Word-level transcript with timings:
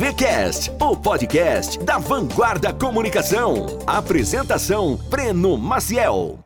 VCast, 0.00 0.70
o 0.80 0.96
podcast 0.96 1.78
da 1.84 1.98
Vanguarda 1.98 2.72
Comunicação. 2.72 3.66
Apresentação: 3.86 4.96
Breno 4.96 5.58
Maciel. 5.58 6.38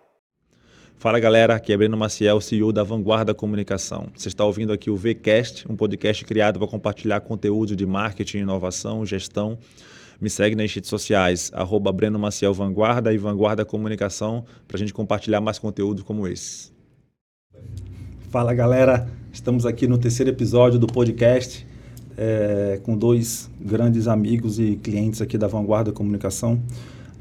Fala 0.97 1.21
galera, 1.21 1.55
aqui 1.55 1.73
é 1.73 1.77
Breno 1.77 1.97
Maciel, 1.97 2.41
CEO 2.41 2.73
da 2.73 2.83
Vanguarda 2.83 3.33
Comunicação. 3.33 4.09
Você 4.13 4.27
está 4.27 4.45
ouvindo 4.45 4.73
aqui 4.73 4.91
o 4.91 4.97
VCast, 4.97 5.71
um 5.71 5.77
podcast 5.77 6.25
criado 6.25 6.59
para 6.59 6.67
compartilhar 6.67 7.21
conteúdo 7.21 7.77
de 7.77 7.87
marketing, 7.87 8.39
inovação, 8.39 9.07
gestão. 9.07 9.57
Me 10.21 10.29
segue 10.29 10.57
nas 10.57 10.75
redes 10.75 10.91
sociais, 10.91 11.53
arroba 11.55 11.93
Breno 11.93 12.19
Maciel 12.19 12.53
Vanguarda 12.53 13.15
e 13.15 13.19
Vanguarda 13.19 13.65
Comunicação, 13.65 14.45
para 14.67 14.79
a 14.79 14.81
gente 14.81 14.93
compartilhar 14.93 15.41
mais 15.41 15.61
conteúdo 15.61 16.03
como 16.03 16.27
esse. 16.27 16.73
Fala 18.31 18.53
galera, 18.53 19.09
estamos 19.33 19.65
aqui 19.65 19.87
no 19.87 19.97
terceiro 19.97 20.33
episódio 20.33 20.77
do 20.77 20.89
podcast 20.89 21.65
é, 22.17 22.81
com 22.83 22.97
dois 22.97 23.51
grandes 23.61 24.07
amigos 24.07 24.59
e 24.59 24.77
clientes 24.77 25.21
aqui 25.21 25.37
da 25.39 25.47
Vanguarda 25.47 25.93
Comunicação 25.93 26.61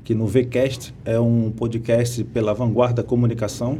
que 0.04 0.14
no 0.14 0.28
VCast 0.28 0.94
é 1.06 1.20
um 1.20 1.50
podcast 1.50 2.24
pela 2.26 2.54
Vanguarda 2.54 3.04
Comunicação. 3.04 3.78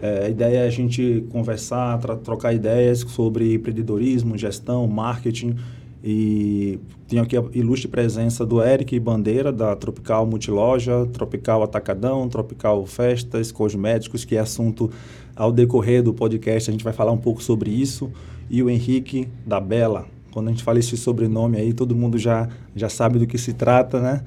É, 0.00 0.26
a 0.26 0.28
ideia 0.28 0.58
é 0.58 0.66
a 0.66 0.70
gente 0.70 1.26
conversar, 1.30 1.98
trocar 2.18 2.52
ideias 2.52 3.00
sobre 3.00 3.54
empreendedorismo, 3.54 4.38
gestão, 4.38 4.86
marketing. 4.86 5.56
E 6.04 6.78
tenho 7.08 7.22
aqui 7.22 7.36
a 7.36 7.42
ilustre 7.52 7.88
presença 7.88 8.46
do 8.46 8.62
Eric 8.62 8.98
Bandeira, 9.00 9.50
da 9.50 9.74
Tropical 9.74 10.24
Multiloja, 10.24 11.04
Tropical 11.06 11.64
Atacadão, 11.64 12.28
Tropical 12.28 12.86
Festas, 12.86 13.50
Cosméticos, 13.50 14.24
que 14.24 14.36
é 14.36 14.38
assunto 14.38 14.88
ao 15.34 15.50
decorrer 15.50 16.02
do 16.02 16.14
podcast, 16.14 16.70
a 16.70 16.72
gente 16.72 16.84
vai 16.84 16.92
falar 16.92 17.12
um 17.12 17.18
pouco 17.18 17.42
sobre 17.42 17.70
isso. 17.70 18.10
E 18.48 18.62
o 18.62 18.70
Henrique 18.70 19.28
da 19.44 19.58
Bela. 19.58 20.15
Quando 20.36 20.48
a 20.48 20.50
gente 20.50 20.62
fala 20.62 20.78
esse 20.78 20.98
sobrenome 20.98 21.56
aí, 21.56 21.72
todo 21.72 21.96
mundo 21.96 22.18
já, 22.18 22.46
já 22.74 22.90
sabe 22.90 23.18
do 23.18 23.26
que 23.26 23.38
se 23.38 23.54
trata, 23.54 23.98
né? 24.02 24.22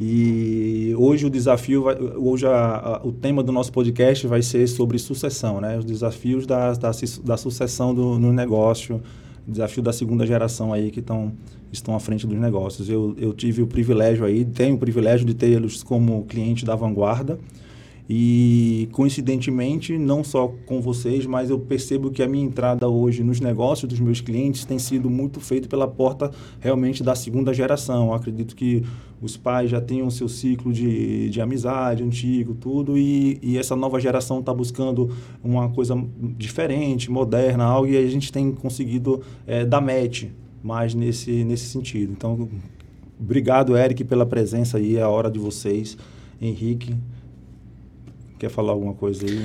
E 0.00 0.92
hoje 0.98 1.24
o 1.24 1.30
desafio, 1.30 1.84
vai, 1.84 1.96
hoje 2.16 2.44
a, 2.48 2.50
a, 2.50 3.06
o 3.06 3.12
tema 3.12 3.44
do 3.44 3.52
nosso 3.52 3.70
podcast 3.70 4.26
vai 4.26 4.42
ser 4.42 4.66
sobre 4.66 4.98
sucessão, 4.98 5.60
né? 5.60 5.78
Os 5.78 5.84
desafios 5.84 6.48
da, 6.48 6.72
da, 6.72 6.90
da 7.22 7.36
sucessão 7.36 7.94
do, 7.94 8.18
no 8.18 8.32
negócio, 8.32 9.00
desafio 9.46 9.84
da 9.84 9.92
segunda 9.92 10.26
geração 10.26 10.72
aí 10.72 10.90
que 10.90 10.98
estão 10.98 11.32
estão 11.70 11.94
à 11.94 12.00
frente 12.00 12.26
dos 12.26 12.40
negócios. 12.40 12.90
Eu, 12.90 13.14
eu 13.16 13.32
tive 13.32 13.62
o 13.62 13.66
privilégio 13.68 14.24
aí, 14.24 14.44
tenho 14.44 14.74
o 14.74 14.78
privilégio 14.78 15.24
de 15.24 15.32
tê-los 15.32 15.84
como 15.84 16.24
cliente 16.24 16.64
da 16.64 16.74
Vanguarda. 16.74 17.38
E 18.08 18.88
coincidentemente, 18.92 19.96
não 19.96 20.24
só 20.24 20.48
com 20.66 20.80
vocês, 20.80 21.24
mas 21.24 21.50
eu 21.50 21.58
percebo 21.58 22.10
que 22.10 22.22
a 22.22 22.28
minha 22.28 22.44
entrada 22.44 22.88
hoje 22.88 23.22
nos 23.22 23.40
negócios 23.40 23.88
dos 23.88 24.00
meus 24.00 24.20
clientes 24.20 24.64
tem 24.64 24.78
sido 24.78 25.08
muito 25.08 25.40
feito 25.40 25.68
pela 25.68 25.86
porta 25.86 26.30
realmente 26.60 27.02
da 27.02 27.14
segunda 27.14 27.54
geração. 27.54 28.08
Eu 28.08 28.14
acredito 28.14 28.56
que 28.56 28.82
os 29.20 29.36
pais 29.36 29.70
já 29.70 29.80
o 30.04 30.10
seu 30.10 30.28
ciclo 30.28 30.72
de, 30.72 31.30
de 31.30 31.40
amizade 31.40 32.02
antigo, 32.02 32.54
tudo, 32.54 32.98
e, 32.98 33.38
e 33.40 33.56
essa 33.56 33.76
nova 33.76 34.00
geração 34.00 34.40
está 34.40 34.52
buscando 34.52 35.10
uma 35.42 35.68
coisa 35.68 35.94
diferente, 36.36 37.10
moderna, 37.10 37.64
algo, 37.64 37.88
e 37.88 37.96
a 37.96 38.06
gente 38.08 38.32
tem 38.32 38.50
conseguido 38.52 39.22
é, 39.46 39.64
dar 39.64 39.80
match 39.80 40.24
mais 40.62 40.92
nesse, 40.92 41.44
nesse 41.44 41.66
sentido. 41.66 42.12
Então, 42.12 42.48
obrigado, 43.18 43.76
Eric, 43.76 44.02
pela 44.04 44.26
presença 44.26 44.78
aí, 44.78 44.96
é 44.96 45.02
a 45.02 45.08
hora 45.08 45.30
de 45.30 45.38
vocês. 45.38 45.96
Henrique, 46.40 46.96
Quer 48.42 48.50
falar 48.50 48.72
alguma 48.72 48.92
coisa 48.92 49.24
aí? 49.24 49.40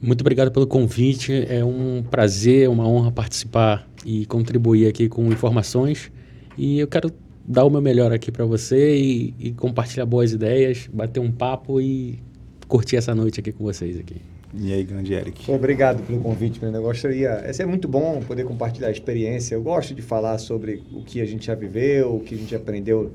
Muito 0.00 0.22
obrigado 0.22 0.50
pelo 0.50 0.66
convite. 0.66 1.44
É 1.46 1.62
um 1.62 2.02
prazer, 2.02 2.66
uma 2.66 2.88
honra 2.88 3.12
participar 3.12 3.86
e 4.06 4.24
contribuir 4.24 4.86
aqui 4.86 5.06
com 5.06 5.30
informações. 5.30 6.10
E 6.56 6.78
eu 6.78 6.88
quero 6.88 7.12
dar 7.46 7.66
o 7.66 7.68
meu 7.68 7.82
melhor 7.82 8.10
aqui 8.10 8.32
para 8.32 8.46
você 8.46 8.96
e, 8.96 9.34
e, 9.38 9.52
compartilhar 9.52 10.06
boas 10.06 10.32
ideias, 10.32 10.88
bater 10.90 11.20
um 11.20 11.30
papo 11.30 11.78
e 11.78 12.18
curtir 12.66 12.96
essa 12.96 13.14
noite 13.14 13.38
aqui 13.38 13.52
com 13.52 13.64
vocês 13.64 13.98
aqui. 13.98 14.16
E 14.54 14.72
aí, 14.72 14.82
grande 14.82 15.12
Eric? 15.12 15.50
Obrigado 15.50 16.02
pelo 16.06 16.20
convite, 16.20 16.58
Breno. 16.58 16.78
Eu 16.78 16.82
gostaria... 16.82 17.28
É 17.28 17.66
muito 17.66 17.86
bom 17.86 18.22
poder 18.26 18.44
compartilhar 18.44 18.88
a 18.88 18.92
experiência. 18.92 19.54
Eu 19.54 19.62
gosto 19.62 19.94
de 19.94 20.00
falar 20.00 20.38
sobre 20.38 20.82
o 20.90 21.02
que 21.02 21.20
a 21.20 21.26
gente 21.26 21.48
já 21.48 21.54
viveu, 21.54 22.16
o 22.16 22.20
que 22.20 22.34
a 22.34 22.38
gente 22.38 22.56
aprendeu 22.56 23.12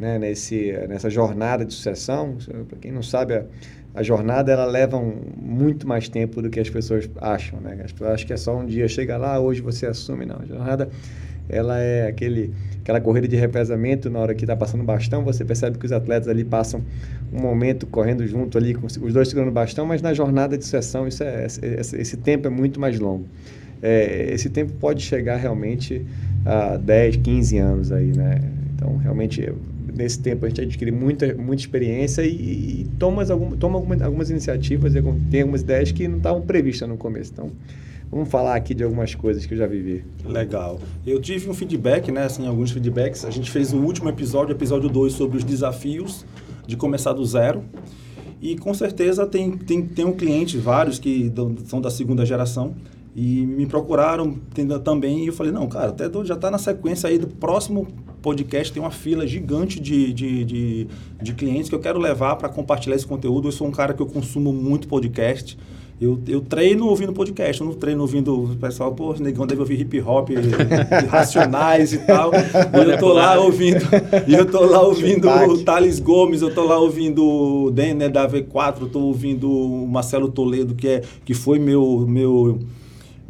né, 0.00 0.18
nesse, 0.18 0.72
nessa 0.88 1.08
jornada 1.08 1.64
de 1.64 1.72
sucessão. 1.72 2.38
Para 2.68 2.78
quem 2.78 2.90
não 2.90 3.02
sabe, 3.02 3.34
a 3.34 3.44
a 3.94 4.02
jornada 4.02 4.52
ela 4.52 4.66
leva 4.66 4.96
um, 4.96 5.14
muito 5.36 5.86
mais 5.86 6.08
tempo 6.08 6.40
do 6.40 6.48
que 6.48 6.60
as 6.60 6.70
pessoas 6.70 7.10
acham, 7.20 7.60
né? 7.60 7.80
As 7.84 7.92
pessoas 7.92 8.12
acham 8.12 8.26
que 8.26 8.32
é 8.32 8.36
só 8.36 8.56
um 8.56 8.64
dia, 8.64 8.86
chega 8.86 9.16
lá, 9.16 9.40
hoje 9.40 9.60
você 9.60 9.86
assume. 9.86 10.24
Não, 10.24 10.36
a 10.40 10.46
jornada 10.46 10.88
ela 11.48 11.80
é 11.80 12.06
aquele, 12.06 12.54
aquela 12.80 13.00
corrida 13.00 13.26
de 13.26 13.34
revezamento 13.34 14.08
na 14.08 14.20
hora 14.20 14.34
que 14.34 14.44
está 14.44 14.54
passando 14.54 14.82
o 14.82 14.84
bastão, 14.84 15.24
você 15.24 15.44
percebe 15.44 15.78
que 15.78 15.84
os 15.84 15.90
atletas 15.90 16.28
ali 16.28 16.44
passam 16.44 16.80
um 17.32 17.40
momento 17.40 17.86
correndo 17.88 18.24
junto 18.24 18.56
ali, 18.56 18.72
com 18.74 18.86
os 18.86 19.12
dois 19.12 19.26
segurando 19.26 19.48
o 19.48 19.52
bastão, 19.52 19.84
mas 19.84 20.00
na 20.00 20.14
jornada 20.14 20.56
de 20.56 20.62
sucessão 20.64 21.08
isso 21.08 21.24
é, 21.24 21.46
esse, 21.46 21.96
esse 21.96 22.16
tempo 22.16 22.46
é 22.46 22.50
muito 22.50 22.78
mais 22.78 23.00
longo. 23.00 23.26
É, 23.82 24.32
esse 24.32 24.48
tempo 24.48 24.72
pode 24.74 25.02
chegar 25.02 25.36
realmente 25.36 26.06
a 26.46 26.76
10, 26.76 27.16
15 27.16 27.58
anos 27.58 27.90
aí, 27.90 28.12
né? 28.16 28.40
Então, 28.76 28.96
realmente, 28.98 29.52
nesse 29.94 30.18
tempo 30.18 30.44
a 30.44 30.48
gente 30.48 30.60
adquire 30.60 30.90
muita, 30.90 31.34
muita 31.34 31.62
experiência 31.62 32.22
e, 32.22 32.30
e 32.82 32.86
toma, 32.98 33.24
algum, 33.30 33.56
toma 33.56 33.78
algumas, 33.78 34.02
algumas 34.02 34.30
iniciativas, 34.30 34.92
tem 35.30 35.40
algumas 35.40 35.62
ideias 35.62 35.92
que 35.92 36.06
não 36.08 36.18
estavam 36.18 36.42
previstas 36.42 36.88
no 36.88 36.96
começo. 36.96 37.32
Então, 37.32 37.50
vamos 38.10 38.28
falar 38.28 38.56
aqui 38.56 38.74
de 38.74 38.82
algumas 38.82 39.14
coisas 39.14 39.46
que 39.46 39.54
eu 39.54 39.58
já 39.58 39.66
vivi. 39.66 40.04
Legal. 40.24 40.80
Eu 41.06 41.20
tive 41.20 41.48
um 41.48 41.54
feedback, 41.54 42.10
né, 42.10 42.24
assim, 42.24 42.46
alguns 42.46 42.70
feedbacks. 42.70 43.24
A 43.24 43.30
gente 43.30 43.50
fez 43.50 43.72
o 43.72 43.78
último 43.78 44.08
episódio, 44.08 44.52
episódio 44.52 44.88
2, 44.88 45.12
sobre 45.12 45.38
os 45.38 45.44
desafios 45.44 46.24
de 46.66 46.76
começar 46.76 47.12
do 47.12 47.24
zero. 47.24 47.62
E 48.40 48.56
com 48.56 48.72
certeza 48.72 49.26
tem, 49.26 49.50
tem, 49.52 49.86
tem 49.86 50.04
um 50.04 50.12
cliente, 50.12 50.56
vários 50.56 50.98
que 50.98 51.30
são 51.66 51.80
da 51.80 51.90
segunda 51.90 52.24
geração, 52.24 52.74
e 53.14 53.44
me 53.44 53.66
procuraram 53.66 54.38
também 54.84 55.24
e 55.24 55.26
eu 55.28 55.32
falei, 55.32 55.52
não, 55.52 55.66
cara, 55.68 55.88
até 55.88 56.08
já 56.24 56.34
está 56.34 56.50
na 56.50 56.58
sequência 56.58 57.08
aí 57.08 57.18
do 57.18 57.26
próximo 57.26 57.88
podcast, 58.22 58.72
tem 58.72 58.82
uma 58.82 58.90
fila 58.90 59.26
gigante 59.26 59.80
de, 59.80 60.12
de, 60.12 60.44
de, 60.44 60.86
de 61.20 61.34
clientes 61.34 61.68
que 61.68 61.74
eu 61.74 61.80
quero 61.80 61.98
levar 61.98 62.36
para 62.36 62.48
compartilhar 62.48 62.94
esse 62.94 63.06
conteúdo. 63.06 63.48
Eu 63.48 63.52
sou 63.52 63.66
um 63.66 63.72
cara 63.72 63.94
que 63.94 64.00
eu 64.00 64.06
consumo 64.06 64.52
muito 64.52 64.86
podcast. 64.86 65.58
Eu, 66.00 66.18
eu 66.26 66.40
treino 66.40 66.86
ouvindo 66.86 67.12
podcast, 67.12 67.60
eu 67.60 67.66
não 67.66 67.74
treino 67.74 68.00
ouvindo 68.00 68.44
o 68.44 68.56
pessoal, 68.56 68.90
pô, 68.94 69.12
negão 69.20 69.46
deve 69.46 69.60
ouvir 69.60 69.78
hip 69.82 70.00
hop, 70.00 70.30
racionais 71.10 71.92
e 71.92 71.98
tal. 71.98 72.30
E 72.32 72.90
eu 72.90 72.98
tô 72.98 73.12
lá 73.12 73.38
ouvindo, 73.38 73.84
e 74.26 74.32
eu 74.32 74.46
tô 74.46 74.64
lá 74.64 74.80
ouvindo 74.86 75.28
o 75.28 75.62
Thales 75.62 76.00
Gomes, 76.00 76.40
eu 76.40 76.54
tô 76.54 76.64
lá 76.64 76.78
ouvindo 76.78 77.22
o 77.22 77.70
Den, 77.70 77.92
né, 77.92 78.08
da 78.08 78.26
V4, 78.26 78.76
eu 78.80 78.88
tô 78.88 79.00
ouvindo 79.00 79.50
o 79.50 79.86
Marcelo 79.86 80.30
Toledo, 80.30 80.74
que, 80.74 80.88
é, 80.88 81.02
que 81.22 81.34
foi 81.34 81.58
meu, 81.58 82.06
meu 82.08 82.58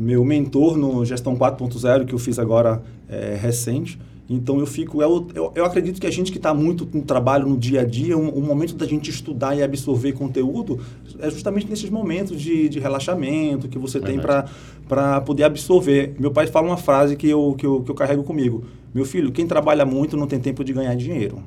meu 0.01 0.25
mentor 0.25 0.79
no 0.79 1.05
Gestão 1.05 1.37
4.0, 1.37 2.07
que 2.07 2.15
eu 2.15 2.19
fiz 2.19 2.39
agora 2.39 2.83
é, 3.07 3.37
recente. 3.39 3.99
Então 4.31 4.59
eu 4.59 4.67
fico, 4.67 5.03
eu, 5.03 5.27
eu, 5.35 5.53
eu 5.55 5.65
acredito 5.65 6.01
que 6.01 6.07
a 6.07 6.11
gente 6.11 6.33
que 6.33 6.39
está 6.39 6.55
muito 6.55 6.89
no 6.91 7.03
trabalho 7.03 7.47
no 7.47 7.59
dia 7.59 7.83
a 7.83 7.85
dia, 7.85 8.17
o 8.17 8.21
um, 8.21 8.39
um 8.39 8.41
momento 8.41 8.75
da 8.77 8.87
gente 8.87 9.11
estudar 9.11 9.55
e 9.55 9.63
absorver 9.63 10.13
conteúdo 10.13 10.81
é 11.19 11.29
justamente 11.29 11.69
nesses 11.69 11.91
momentos 11.91 12.41
de, 12.41 12.69
de 12.71 12.79
relaxamento 12.79 13.69
que 13.69 13.77
você 13.77 14.01
tem 14.01 14.19
para 14.89 15.21
poder 15.21 15.45
absorver. 15.45 16.15
Meu 16.19 16.31
pai 16.31 16.47
fala 16.47 16.69
uma 16.69 16.79
frase 16.79 17.15
que 17.15 17.29
eu, 17.29 17.55
que, 17.59 17.67
eu, 17.67 17.83
que 17.83 17.91
eu 17.91 17.95
carrego 17.95 18.23
comigo: 18.23 18.65
Meu 18.95 19.05
filho, 19.05 19.31
quem 19.31 19.47
trabalha 19.47 19.85
muito 19.85 20.17
não 20.17 20.27
tem 20.27 20.41
tempo 20.41 20.65
de 20.65 20.73
ganhar 20.73 20.95
dinheiro. 20.95 21.43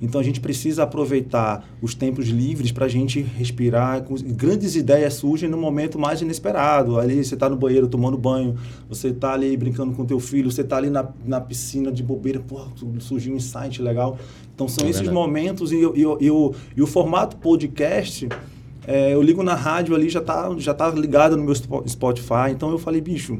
Então 0.00 0.20
a 0.20 0.24
gente 0.24 0.40
precisa 0.40 0.82
aproveitar 0.82 1.66
os 1.80 1.94
tempos 1.94 2.26
livres 2.28 2.70
para 2.70 2.86
a 2.86 2.88
gente 2.88 3.20
respirar. 3.20 4.04
Grandes 4.24 4.76
ideias 4.76 5.14
surgem 5.14 5.48
no 5.48 5.56
momento 5.56 5.98
mais 5.98 6.20
inesperado. 6.20 6.98
Ali 6.98 7.24
você 7.24 7.34
está 7.34 7.48
no 7.48 7.56
banheiro 7.56 7.88
tomando 7.88 8.18
banho, 8.18 8.56
você 8.88 9.08
está 9.08 9.32
ali 9.32 9.56
brincando 9.56 9.92
com 9.92 10.04
teu 10.04 10.20
filho, 10.20 10.50
você 10.50 10.60
está 10.60 10.76
ali 10.76 10.90
na, 10.90 11.08
na 11.24 11.40
piscina 11.40 11.90
de 11.90 12.02
bobeira, 12.02 12.40
pô, 12.40 12.60
surgiu 13.00 13.32
um 13.32 13.36
insight 13.36 13.80
legal. 13.80 14.18
Então 14.54 14.68
são 14.68 14.86
é 14.86 14.90
esses 14.90 15.08
momentos 15.08 15.72
e, 15.72 15.76
e, 15.76 16.00
e, 16.00 16.30
o, 16.30 16.54
e 16.76 16.82
o 16.82 16.86
formato 16.86 17.36
podcast. 17.36 18.28
É, 18.86 19.12
eu 19.12 19.20
ligo 19.20 19.42
na 19.42 19.54
rádio 19.54 19.94
ali, 19.96 20.08
já 20.08 20.20
está 20.20 20.54
já 20.58 20.72
tá 20.72 20.88
ligado 20.90 21.36
no 21.36 21.44
meu 21.44 21.54
Spotify. 21.88 22.50
Então 22.50 22.70
eu 22.70 22.78
falei, 22.78 23.00
bicho, 23.00 23.38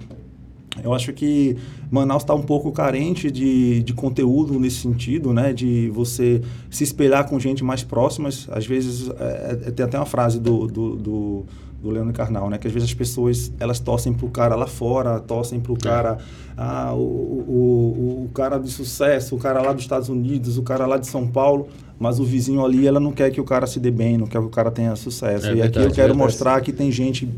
eu 0.83 0.93
acho 0.93 1.13
que 1.13 1.57
Manaus 1.91 2.23
está 2.23 2.35
um 2.35 2.43
pouco 2.43 2.71
carente 2.73 3.31
de, 3.31 3.83
de 3.83 3.93
conteúdo 3.93 4.59
nesse 4.59 4.77
sentido, 4.77 5.33
né? 5.33 5.53
De 5.53 5.91
você 5.91 6.43
se 6.71 6.85
espelhar 6.85 7.29
com 7.29 7.39
gente 7.39 7.65
mais 7.65 7.83
próxima. 7.83 8.29
Às 8.29 8.67
vezes, 8.67 9.11
é, 9.19 9.59
é, 9.67 9.71
tem 9.71 9.85
até 9.85 9.99
uma 9.99 10.07
frase 10.07 10.39
do, 10.39 10.67
do, 10.67 10.97
do, 10.97 11.45
do 11.83 11.91
Leandro 11.91 12.13
Carnal, 12.13 12.51
né? 12.51 12.59
Que 12.59 12.67
às 12.67 12.73
vezes 12.73 12.89
as 12.89 12.95
pessoas, 12.95 13.53
elas 13.59 13.81
torcem 13.81 14.13
para 14.13 14.27
o 14.27 14.31
cara 14.31 14.55
lá 14.55 14.67
fora, 14.67 15.21
torcem 15.21 15.61
para 15.61 15.73
o 15.73 15.79
cara... 15.79 16.19
Ah, 16.59 16.95
o, 16.95 16.99
o, 16.99 18.25
o 18.25 18.31
cara 18.33 18.57
de 18.57 18.71
sucesso, 18.71 19.37
o 19.37 19.39
cara 19.39 19.61
lá 19.61 19.75
dos 19.75 19.83
Estados 19.83 20.09
Unidos, 20.09 20.57
o 20.57 20.63
cara 20.63 20.87
lá 20.87 20.97
de 20.97 21.07
São 21.07 21.27
Paulo 21.27 21.69
mas 21.99 22.21
o 22.21 22.25
vizinho 22.25 22.65
ali, 22.65 22.87
ela 22.87 23.01
não 23.01 23.11
quer 23.11 23.31
que 23.31 23.41
o 23.41 23.45
cara 23.45 23.67
se 23.67 23.81
dê 23.81 23.91
bem, 23.91 24.19
não 24.19 24.27
quer 24.27 24.39
que 24.39 24.47
o 24.47 24.51
cara 24.51 24.71
tenha 24.71 24.95
sucesso. 24.97 25.47
É 25.47 25.53
e 25.53 25.55
verdade, 25.55 25.79
aqui 25.79 25.89
eu 25.89 25.95
quero 25.95 26.13
é 26.13 26.17
mostrar 26.17 26.61
que 26.61 26.73
tem 26.73 26.91
gente 26.93 27.29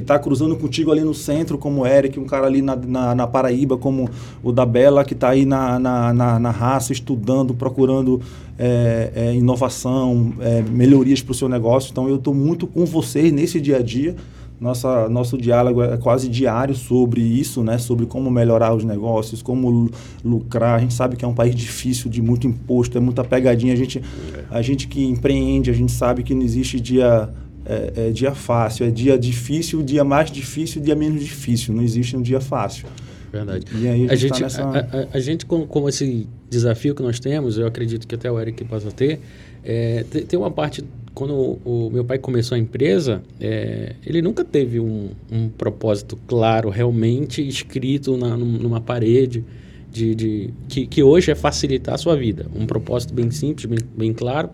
que 0.00 0.04
está 0.04 0.18
cruzando 0.18 0.56
contigo 0.56 0.90
ali 0.90 1.02
no 1.02 1.14
centro, 1.14 1.58
como 1.58 1.82
o 1.82 1.86
Eric, 1.86 2.18
um 2.18 2.24
cara 2.24 2.46
ali 2.46 2.62
na, 2.62 2.74
na, 2.74 3.14
na 3.14 3.26
Paraíba, 3.26 3.76
como 3.76 4.08
o 4.42 4.50
da 4.50 4.64
Bela, 4.64 5.04
que 5.04 5.12
está 5.12 5.28
aí 5.28 5.44
na, 5.44 5.78
na, 5.78 6.12
na, 6.12 6.38
na, 6.38 6.50
raça, 6.50 6.92
estudando, 6.92 7.54
procurando 7.54 8.20
é, 8.58 9.12
é, 9.14 9.34
inovação, 9.34 10.32
é, 10.40 10.62
melhorias 10.62 11.22
para 11.22 11.32
o 11.32 11.34
seu 11.34 11.48
negócio. 11.48 11.90
Então, 11.90 12.08
eu 12.08 12.16
estou 12.16 12.34
muito 12.34 12.66
com 12.66 12.84
vocês 12.86 13.30
nesse 13.30 13.60
dia 13.60 13.76
a 13.76 13.82
dia. 13.82 14.16
Nossa, 14.58 15.08
nosso 15.08 15.38
diálogo 15.38 15.82
é 15.82 15.96
quase 15.96 16.28
diário 16.28 16.74
sobre 16.74 17.22
isso, 17.22 17.64
né? 17.64 17.78
Sobre 17.78 18.04
como 18.04 18.30
melhorar 18.30 18.74
os 18.74 18.84
negócios, 18.84 19.40
como 19.40 19.90
lucrar. 20.22 20.74
A 20.74 20.78
gente 20.78 20.92
sabe 20.92 21.16
que 21.16 21.24
é 21.24 21.28
um 21.28 21.34
país 21.34 21.54
difícil, 21.54 22.10
de 22.10 22.20
muito 22.20 22.46
imposto, 22.46 22.98
é 22.98 23.00
muita 23.00 23.24
pegadinha. 23.24 23.72
A 23.72 23.76
gente, 23.76 24.02
a 24.50 24.60
gente 24.60 24.86
que 24.86 25.02
empreende, 25.02 25.70
a 25.70 25.72
gente 25.72 25.92
sabe 25.92 26.22
que 26.22 26.34
não 26.34 26.42
existe 26.42 26.78
dia 26.78 27.30
é, 27.70 28.08
é, 28.08 28.10
dia 28.10 28.34
fácil, 28.34 28.84
é 28.84 28.90
dia 28.90 29.16
difícil, 29.16 29.82
dia 29.82 30.02
mais 30.02 30.30
difícil, 30.30 30.82
dia 30.82 30.96
menos 30.96 31.22
difícil. 31.22 31.72
Não 31.74 31.82
existe 31.82 32.16
um 32.16 32.22
dia 32.22 32.40
fácil. 32.40 32.86
Verdade. 33.32 33.64
E 33.80 33.86
aí 33.86 34.08
a, 34.08 34.12
a 34.12 34.16
gente, 34.16 34.32
tá 34.32 34.40
nessa... 34.40 34.62
a, 34.64 34.78
a, 34.78 35.06
a, 35.12 35.20
gente 35.20 35.46
com, 35.46 35.64
com, 35.64 35.88
esse 35.88 36.26
desafio 36.48 36.94
que 36.94 37.02
nós 37.02 37.20
temos, 37.20 37.56
eu 37.56 37.66
acredito 37.66 38.08
que 38.08 38.14
até 38.16 38.30
o 38.30 38.40
Eric 38.40 38.64
possa 38.64 38.90
ter, 38.90 39.20
é, 39.64 40.04
tem, 40.10 40.26
tem 40.26 40.38
uma 40.38 40.50
parte 40.50 40.84
quando 41.14 41.34
o, 41.34 41.86
o, 41.86 41.90
meu 41.90 42.04
pai 42.04 42.18
começou 42.18 42.56
a 42.56 42.58
empresa, 42.58 43.22
é, 43.40 43.94
ele 44.04 44.22
nunca 44.22 44.44
teve 44.44 44.80
um, 44.80 45.10
um, 45.30 45.48
propósito 45.48 46.18
claro, 46.26 46.70
realmente 46.70 47.46
escrito 47.46 48.16
na, 48.16 48.36
numa 48.36 48.80
parede, 48.80 49.44
de, 49.92 50.14
de 50.14 50.50
que, 50.68 50.86
que, 50.86 51.02
hoje 51.02 51.32
é 51.32 51.34
facilitar 51.34 51.96
a 51.96 51.98
sua 51.98 52.16
vida. 52.16 52.46
Um 52.54 52.64
propósito 52.64 53.12
bem 53.12 53.30
simples, 53.30 53.66
bem, 53.66 53.78
bem, 53.96 54.12
claro. 54.12 54.50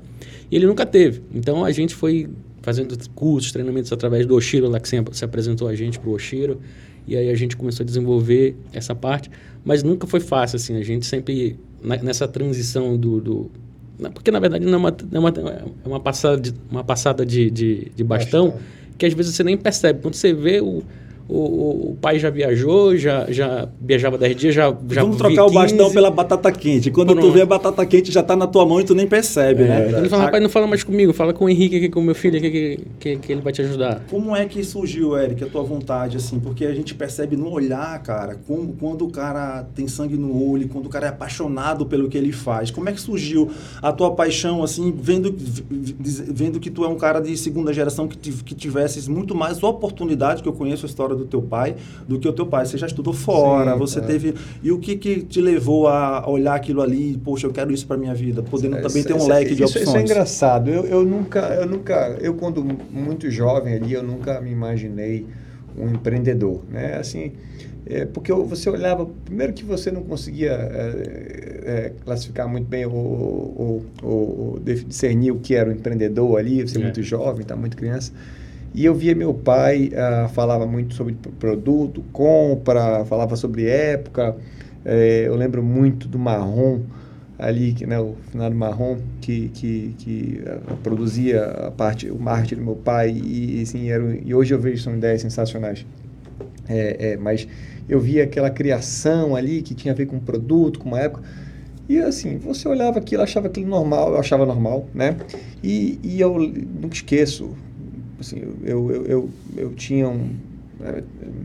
E 0.50 0.56
ele 0.56 0.66
nunca 0.66 0.86
teve. 0.86 1.22
Então 1.34 1.62
a 1.62 1.70
gente 1.70 1.94
foi 1.94 2.28
fazendo 2.66 2.98
cursos, 3.10 3.52
treinamentos 3.52 3.92
através 3.92 4.26
do 4.26 4.34
Oshiro, 4.34 4.68
lá 4.68 4.80
que 4.80 4.88
se 4.88 5.24
apresentou 5.24 5.68
a 5.68 5.74
gente 5.76 6.00
para 6.00 6.10
o 6.10 6.14
Oshiro. 6.14 6.60
E 7.06 7.16
aí 7.16 7.30
a 7.30 7.34
gente 7.36 7.56
começou 7.56 7.84
a 7.84 7.86
desenvolver 7.86 8.56
essa 8.72 8.92
parte. 8.92 9.30
Mas 9.64 9.84
nunca 9.84 10.04
foi 10.04 10.18
fácil, 10.18 10.56
assim. 10.56 10.76
A 10.76 10.82
gente 10.82 11.06
sempre, 11.06 11.60
na, 11.80 11.96
nessa 11.98 12.26
transição 12.26 12.96
do, 12.96 13.20
do 13.20 13.50
porque, 14.12 14.32
na 14.32 14.40
verdade, 14.40 14.66
não 14.66 14.74
é 14.74 14.76
uma, 14.76 14.96
é 15.12 15.18
uma, 15.18 15.28
é 15.84 15.88
uma 15.88 16.00
passada 16.00 16.40
de, 16.40 16.52
uma 16.68 16.82
passada 16.82 17.24
de, 17.24 17.48
de, 17.52 17.92
de 17.94 18.04
bastão, 18.04 18.48
bastão 18.48 18.66
que 18.98 19.06
às 19.06 19.14
vezes 19.14 19.36
você 19.36 19.44
nem 19.44 19.56
percebe. 19.56 20.00
Quando 20.02 20.14
você 20.14 20.34
vê 20.34 20.60
o, 20.60 20.82
o, 21.28 21.90
o, 21.90 21.96
pai 22.00 22.18
já 22.18 22.30
viajou, 22.30 22.96
já, 22.96 23.26
já 23.28 23.68
viajava 23.80 24.16
10 24.16 24.36
dias, 24.36 24.54
já, 24.54 24.68
já 24.90 25.02
Vamos 25.02 25.16
trocar 25.16 25.44
15. 25.44 25.50
o 25.50 25.50
bastão 25.50 25.90
pela 25.90 26.10
batata 26.10 26.52
quente. 26.52 26.90
Quando 26.90 27.12
Pronto. 27.12 27.26
tu 27.26 27.32
vê 27.32 27.42
a 27.42 27.46
batata 27.46 27.84
quente 27.84 28.12
já 28.12 28.20
está 28.20 28.36
na 28.36 28.46
tua 28.46 28.64
mão 28.64 28.80
e 28.80 28.84
tu 28.84 28.94
nem 28.94 29.08
percebe, 29.08 29.64
é, 29.64 29.66
né? 29.66 29.98
Ele 29.98 30.08
fala, 30.08 30.24
rapaz, 30.24 30.40
não 30.40 30.48
fala 30.48 30.68
mais 30.68 30.84
comigo, 30.84 31.12
fala 31.12 31.32
com 31.32 31.46
o 31.46 31.48
Henrique 31.48 31.76
aqui, 31.76 31.88
com 31.88 31.98
o 31.98 32.02
meu 32.02 32.14
filho 32.14 32.38
aqui, 32.38 32.50
que, 32.50 32.80
que, 33.00 33.16
que, 33.16 33.32
ele 33.32 33.40
vai 33.40 33.52
te 33.52 33.60
ajudar. 33.62 34.02
Como 34.08 34.36
é 34.36 34.46
que 34.46 34.62
surgiu, 34.62 35.18
Eric, 35.18 35.42
a 35.42 35.48
tua 35.48 35.64
vontade, 35.64 36.16
assim? 36.16 36.38
Porque 36.38 36.64
a 36.64 36.74
gente 36.74 36.94
percebe 36.94 37.36
no 37.36 37.50
olhar, 37.50 38.00
cara, 38.04 38.38
como, 38.46 38.74
quando 38.74 39.04
o 39.04 39.10
cara 39.10 39.64
tem 39.74 39.88
sangue 39.88 40.16
no 40.16 40.48
olho, 40.48 40.68
quando 40.68 40.86
o 40.86 40.88
cara 40.88 41.06
é 41.06 41.08
apaixonado 41.08 41.86
pelo 41.86 42.08
que 42.08 42.16
ele 42.16 42.30
faz. 42.30 42.70
Como 42.70 42.88
é 42.88 42.92
que 42.92 43.00
surgiu 43.00 43.50
a 43.82 43.92
tua 43.92 44.12
paixão, 44.12 44.62
assim, 44.62 44.94
vendo, 44.96 45.34
vendo 45.68 46.60
que 46.60 46.70
tu 46.70 46.84
é 46.84 46.88
um 46.88 46.96
cara 46.96 47.18
de 47.18 47.36
segunda 47.36 47.72
geração 47.72 48.06
que, 48.06 48.16
que 48.16 48.54
tivesses 48.54 49.08
muito 49.08 49.34
mais 49.34 49.60
oportunidade, 49.60 50.40
que 50.40 50.48
eu 50.48 50.52
conheço 50.52 50.86
a 50.86 50.88
história 50.88 51.15
do 51.16 51.24
teu 51.24 51.42
pai 51.42 51.76
do 52.06 52.18
que 52.18 52.28
o 52.28 52.32
teu 52.32 52.46
pai. 52.46 52.66
Você 52.66 52.78
já 52.78 52.86
estudou 52.86 53.12
fora, 53.12 53.72
Sim, 53.72 53.78
você 53.78 53.98
é. 53.98 54.02
teve. 54.02 54.34
E 54.62 54.70
o 54.72 54.78
que, 54.78 54.96
que 54.96 55.22
te 55.22 55.40
levou 55.40 55.88
a 55.88 56.28
olhar 56.28 56.54
aquilo 56.54 56.82
ali? 56.82 57.18
Poxa, 57.24 57.46
eu 57.46 57.52
quero 57.52 57.72
isso 57.72 57.86
para 57.86 57.96
minha 57.96 58.14
vida, 58.14 58.42
podendo 58.42 58.80
também 58.80 59.02
ter 59.02 59.14
um 59.14 59.18
isso, 59.18 59.28
leque 59.28 59.54
de 59.54 59.62
isso, 59.62 59.78
opções. 59.78 59.88
Isso 59.88 59.96
é 59.96 60.02
engraçado. 60.02 60.70
Eu, 60.70 60.84
eu 60.84 61.04
nunca, 61.04 61.40
eu 61.54 61.66
nunca, 61.66 62.16
eu 62.20 62.34
quando 62.34 62.64
muito 62.90 63.30
jovem 63.30 63.74
ali, 63.74 63.92
eu 63.92 64.02
nunca 64.02 64.40
me 64.40 64.50
imaginei 64.50 65.26
um 65.76 65.88
empreendedor, 65.90 66.62
né? 66.70 66.96
Assim, 66.96 67.32
é, 67.88 68.04
porque 68.04 68.32
você 68.32 68.68
olhava, 68.68 69.06
primeiro 69.24 69.52
que 69.52 69.64
você 69.64 69.92
não 69.92 70.02
conseguia 70.02 70.50
é, 70.50 71.62
é, 71.64 71.92
classificar 72.04 72.48
muito 72.48 72.66
bem 72.66 72.84
ou, 72.84 73.84
discernir 74.64 75.30
o 75.30 75.38
que 75.38 75.54
era 75.54 75.70
o 75.70 75.72
empreendedor 75.72 76.36
ali, 76.36 76.62
você 76.62 76.78
é 76.78 76.82
muito 76.82 77.00
jovem, 77.02 77.42
está 77.42 77.54
muito 77.54 77.76
criança. 77.76 78.12
E 78.76 78.84
eu 78.84 78.94
via 78.94 79.14
meu 79.14 79.32
pai, 79.32 79.90
uh, 79.94 80.28
falava 80.28 80.66
muito 80.66 80.94
sobre 80.94 81.16
produto, 81.40 82.04
compra, 82.12 83.06
falava 83.06 83.34
sobre 83.34 83.66
época. 83.66 84.36
É, 84.84 85.24
eu 85.26 85.34
lembro 85.34 85.62
muito 85.62 86.06
do 86.06 86.18
Marrom, 86.18 86.82
ali, 87.38 87.74
né, 87.86 87.98
o 87.98 88.14
finado 88.30 88.54
Marrom, 88.54 88.98
que, 89.22 89.48
que, 89.48 89.94
que 89.96 90.42
uh, 90.44 90.76
produzia 90.76 91.42
a 91.44 91.70
parte, 91.70 92.10
o 92.10 92.18
marketing 92.18 92.56
do 92.56 92.64
meu 92.66 92.76
pai. 92.76 93.10
E, 93.12 93.62
assim, 93.62 93.88
era, 93.88 94.04
e 94.22 94.34
hoje 94.34 94.52
eu 94.52 94.60
vejo 94.60 94.82
são 94.82 94.94
ideias 94.94 95.22
sensacionais. 95.22 95.86
É, 96.68 97.12
é, 97.12 97.16
mas 97.16 97.48
eu 97.88 97.98
via 97.98 98.24
aquela 98.24 98.50
criação 98.50 99.34
ali 99.34 99.62
que 99.62 99.74
tinha 99.74 99.94
a 99.94 99.96
ver 99.96 100.04
com 100.04 100.18
produto, 100.18 100.80
com 100.80 100.88
uma 100.90 101.00
época. 101.00 101.22
E 101.88 101.98
assim, 101.98 102.36
você 102.36 102.68
olhava 102.68 102.98
aquilo, 102.98 103.22
achava 103.22 103.46
aquilo 103.46 103.68
normal, 103.68 104.10
eu 104.10 104.18
achava 104.18 104.44
normal, 104.44 104.86
né? 104.92 105.16
E, 105.62 105.98
e 106.02 106.20
eu 106.20 106.36
nunca 106.38 106.94
esqueço, 106.94 107.56
assim, 108.20 108.38
eu, 108.64 108.90
eu, 108.90 109.06
eu, 109.06 109.30
eu 109.56 109.74
tinha 109.74 110.08
um, 110.08 110.34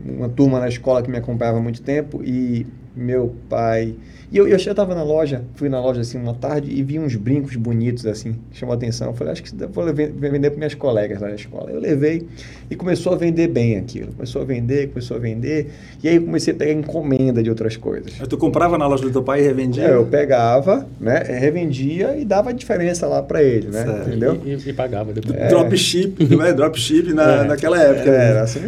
uma 0.04 0.28
turma 0.28 0.60
na 0.60 0.68
escola 0.68 1.02
que 1.02 1.10
me 1.10 1.16
acompanhava 1.16 1.58
há 1.58 1.62
muito 1.62 1.82
tempo 1.82 2.22
e 2.24 2.66
meu 2.94 3.34
pai 3.48 3.94
e 4.32 4.38
eu, 4.38 4.48
eu 4.48 4.58
já 4.58 4.70
estava 4.70 4.94
na 4.94 5.02
loja, 5.02 5.44
fui 5.56 5.68
na 5.68 5.78
loja 5.78 6.00
assim 6.00 6.16
uma 6.16 6.32
tarde 6.32 6.72
e 6.72 6.82
vi 6.82 6.98
uns 6.98 7.14
brincos 7.16 7.54
bonitos 7.54 8.06
assim, 8.06 8.34
chamou 8.50 8.72
a 8.72 8.76
atenção. 8.76 9.08
Eu 9.08 9.12
falei, 9.12 9.34
acho 9.34 9.42
que 9.42 9.54
vou 9.54 9.84
vender 9.92 10.48
para 10.48 10.56
minhas 10.56 10.74
colegas 10.74 11.20
lá 11.20 11.28
na 11.28 11.34
escola. 11.34 11.70
Eu 11.70 11.78
levei 11.78 12.26
e 12.70 12.74
começou 12.74 13.12
a 13.12 13.16
vender 13.16 13.48
bem 13.48 13.76
aquilo. 13.76 14.10
Começou 14.14 14.40
a 14.40 14.44
vender, 14.46 14.88
começou 14.88 15.18
a 15.18 15.20
vender. 15.20 15.70
E 16.02 16.08
aí 16.08 16.16
eu 16.16 16.22
comecei 16.22 16.54
a 16.54 16.56
pegar 16.56 16.72
encomenda 16.72 17.42
de 17.42 17.50
outras 17.50 17.76
coisas. 17.76 18.14
Aí 18.18 18.26
tu 18.26 18.38
comprava 18.38 18.78
na 18.78 18.86
loja 18.86 19.02
do 19.02 19.10
teu 19.10 19.22
pai 19.22 19.40
e 19.40 19.42
revendia? 19.42 19.84
É, 19.84 19.94
eu 19.96 20.06
pegava, 20.06 20.86
né, 20.98 21.22
revendia 21.24 22.16
e 22.16 22.24
dava 22.24 22.48
a 22.48 22.52
diferença 22.54 23.06
lá 23.06 23.22
para 23.22 23.42
ele, 23.42 23.68
né? 23.68 23.84
Certo. 23.84 24.08
Entendeu? 24.08 24.40
E, 24.46 24.54
e, 24.54 24.70
e 24.70 24.72
pagava 24.72 25.12
depois. 25.12 25.38
É. 25.38 25.48
Dropship, 25.48 26.14
não 26.30 26.42
é? 26.42 26.54
Dropship 26.54 27.12
na, 27.12 27.32
é. 27.32 27.44
naquela 27.48 27.78
época. 27.78 28.10
É, 28.10 28.30
era 28.30 28.42
assim. 28.44 28.60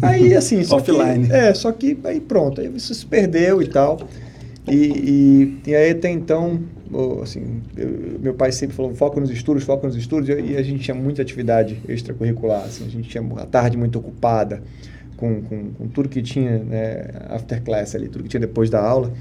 aí 0.00 0.34
assim, 0.34 0.64
só 0.64 0.76
Offline. 0.76 1.26
Que, 1.26 1.34
é, 1.34 1.52
só 1.52 1.70
que 1.70 1.98
aí 2.04 2.18
pronto, 2.18 2.62
aí 2.62 2.72
isso 2.74 2.94
se 2.94 3.04
perdeu 3.04 3.45
e 3.62 3.68
tal. 3.68 3.98
E, 4.68 4.74
e, 4.74 5.70
e 5.70 5.74
aí 5.74 5.90
até 5.90 6.10
então, 6.10 6.60
assim, 7.22 7.62
eu, 7.76 8.18
meu 8.20 8.34
pai 8.34 8.50
sempre 8.50 8.74
falou, 8.74 8.94
foca 8.94 9.20
nos 9.20 9.30
estudos, 9.30 9.62
foca 9.64 9.86
nos 9.86 9.96
estudos, 9.96 10.28
e 10.28 10.56
a 10.56 10.62
gente 10.62 10.82
tinha 10.82 10.94
muita 10.94 11.22
atividade 11.22 11.80
extracurricular, 11.88 12.64
assim, 12.64 12.84
a 12.84 12.90
gente 12.90 13.08
tinha 13.08 13.22
a 13.36 13.46
tarde 13.46 13.76
muito 13.76 13.98
ocupada 13.98 14.62
com, 15.16 15.40
com, 15.42 15.70
com 15.70 15.88
tudo 15.88 16.08
que 16.08 16.20
tinha, 16.20 16.58
né, 16.58 17.06
after 17.28 17.62
class 17.62 17.94
ali, 17.94 18.08
tudo 18.08 18.24
que 18.24 18.30
tinha 18.30 18.40
depois 18.40 18.68
da 18.68 18.80
aula, 18.80 19.12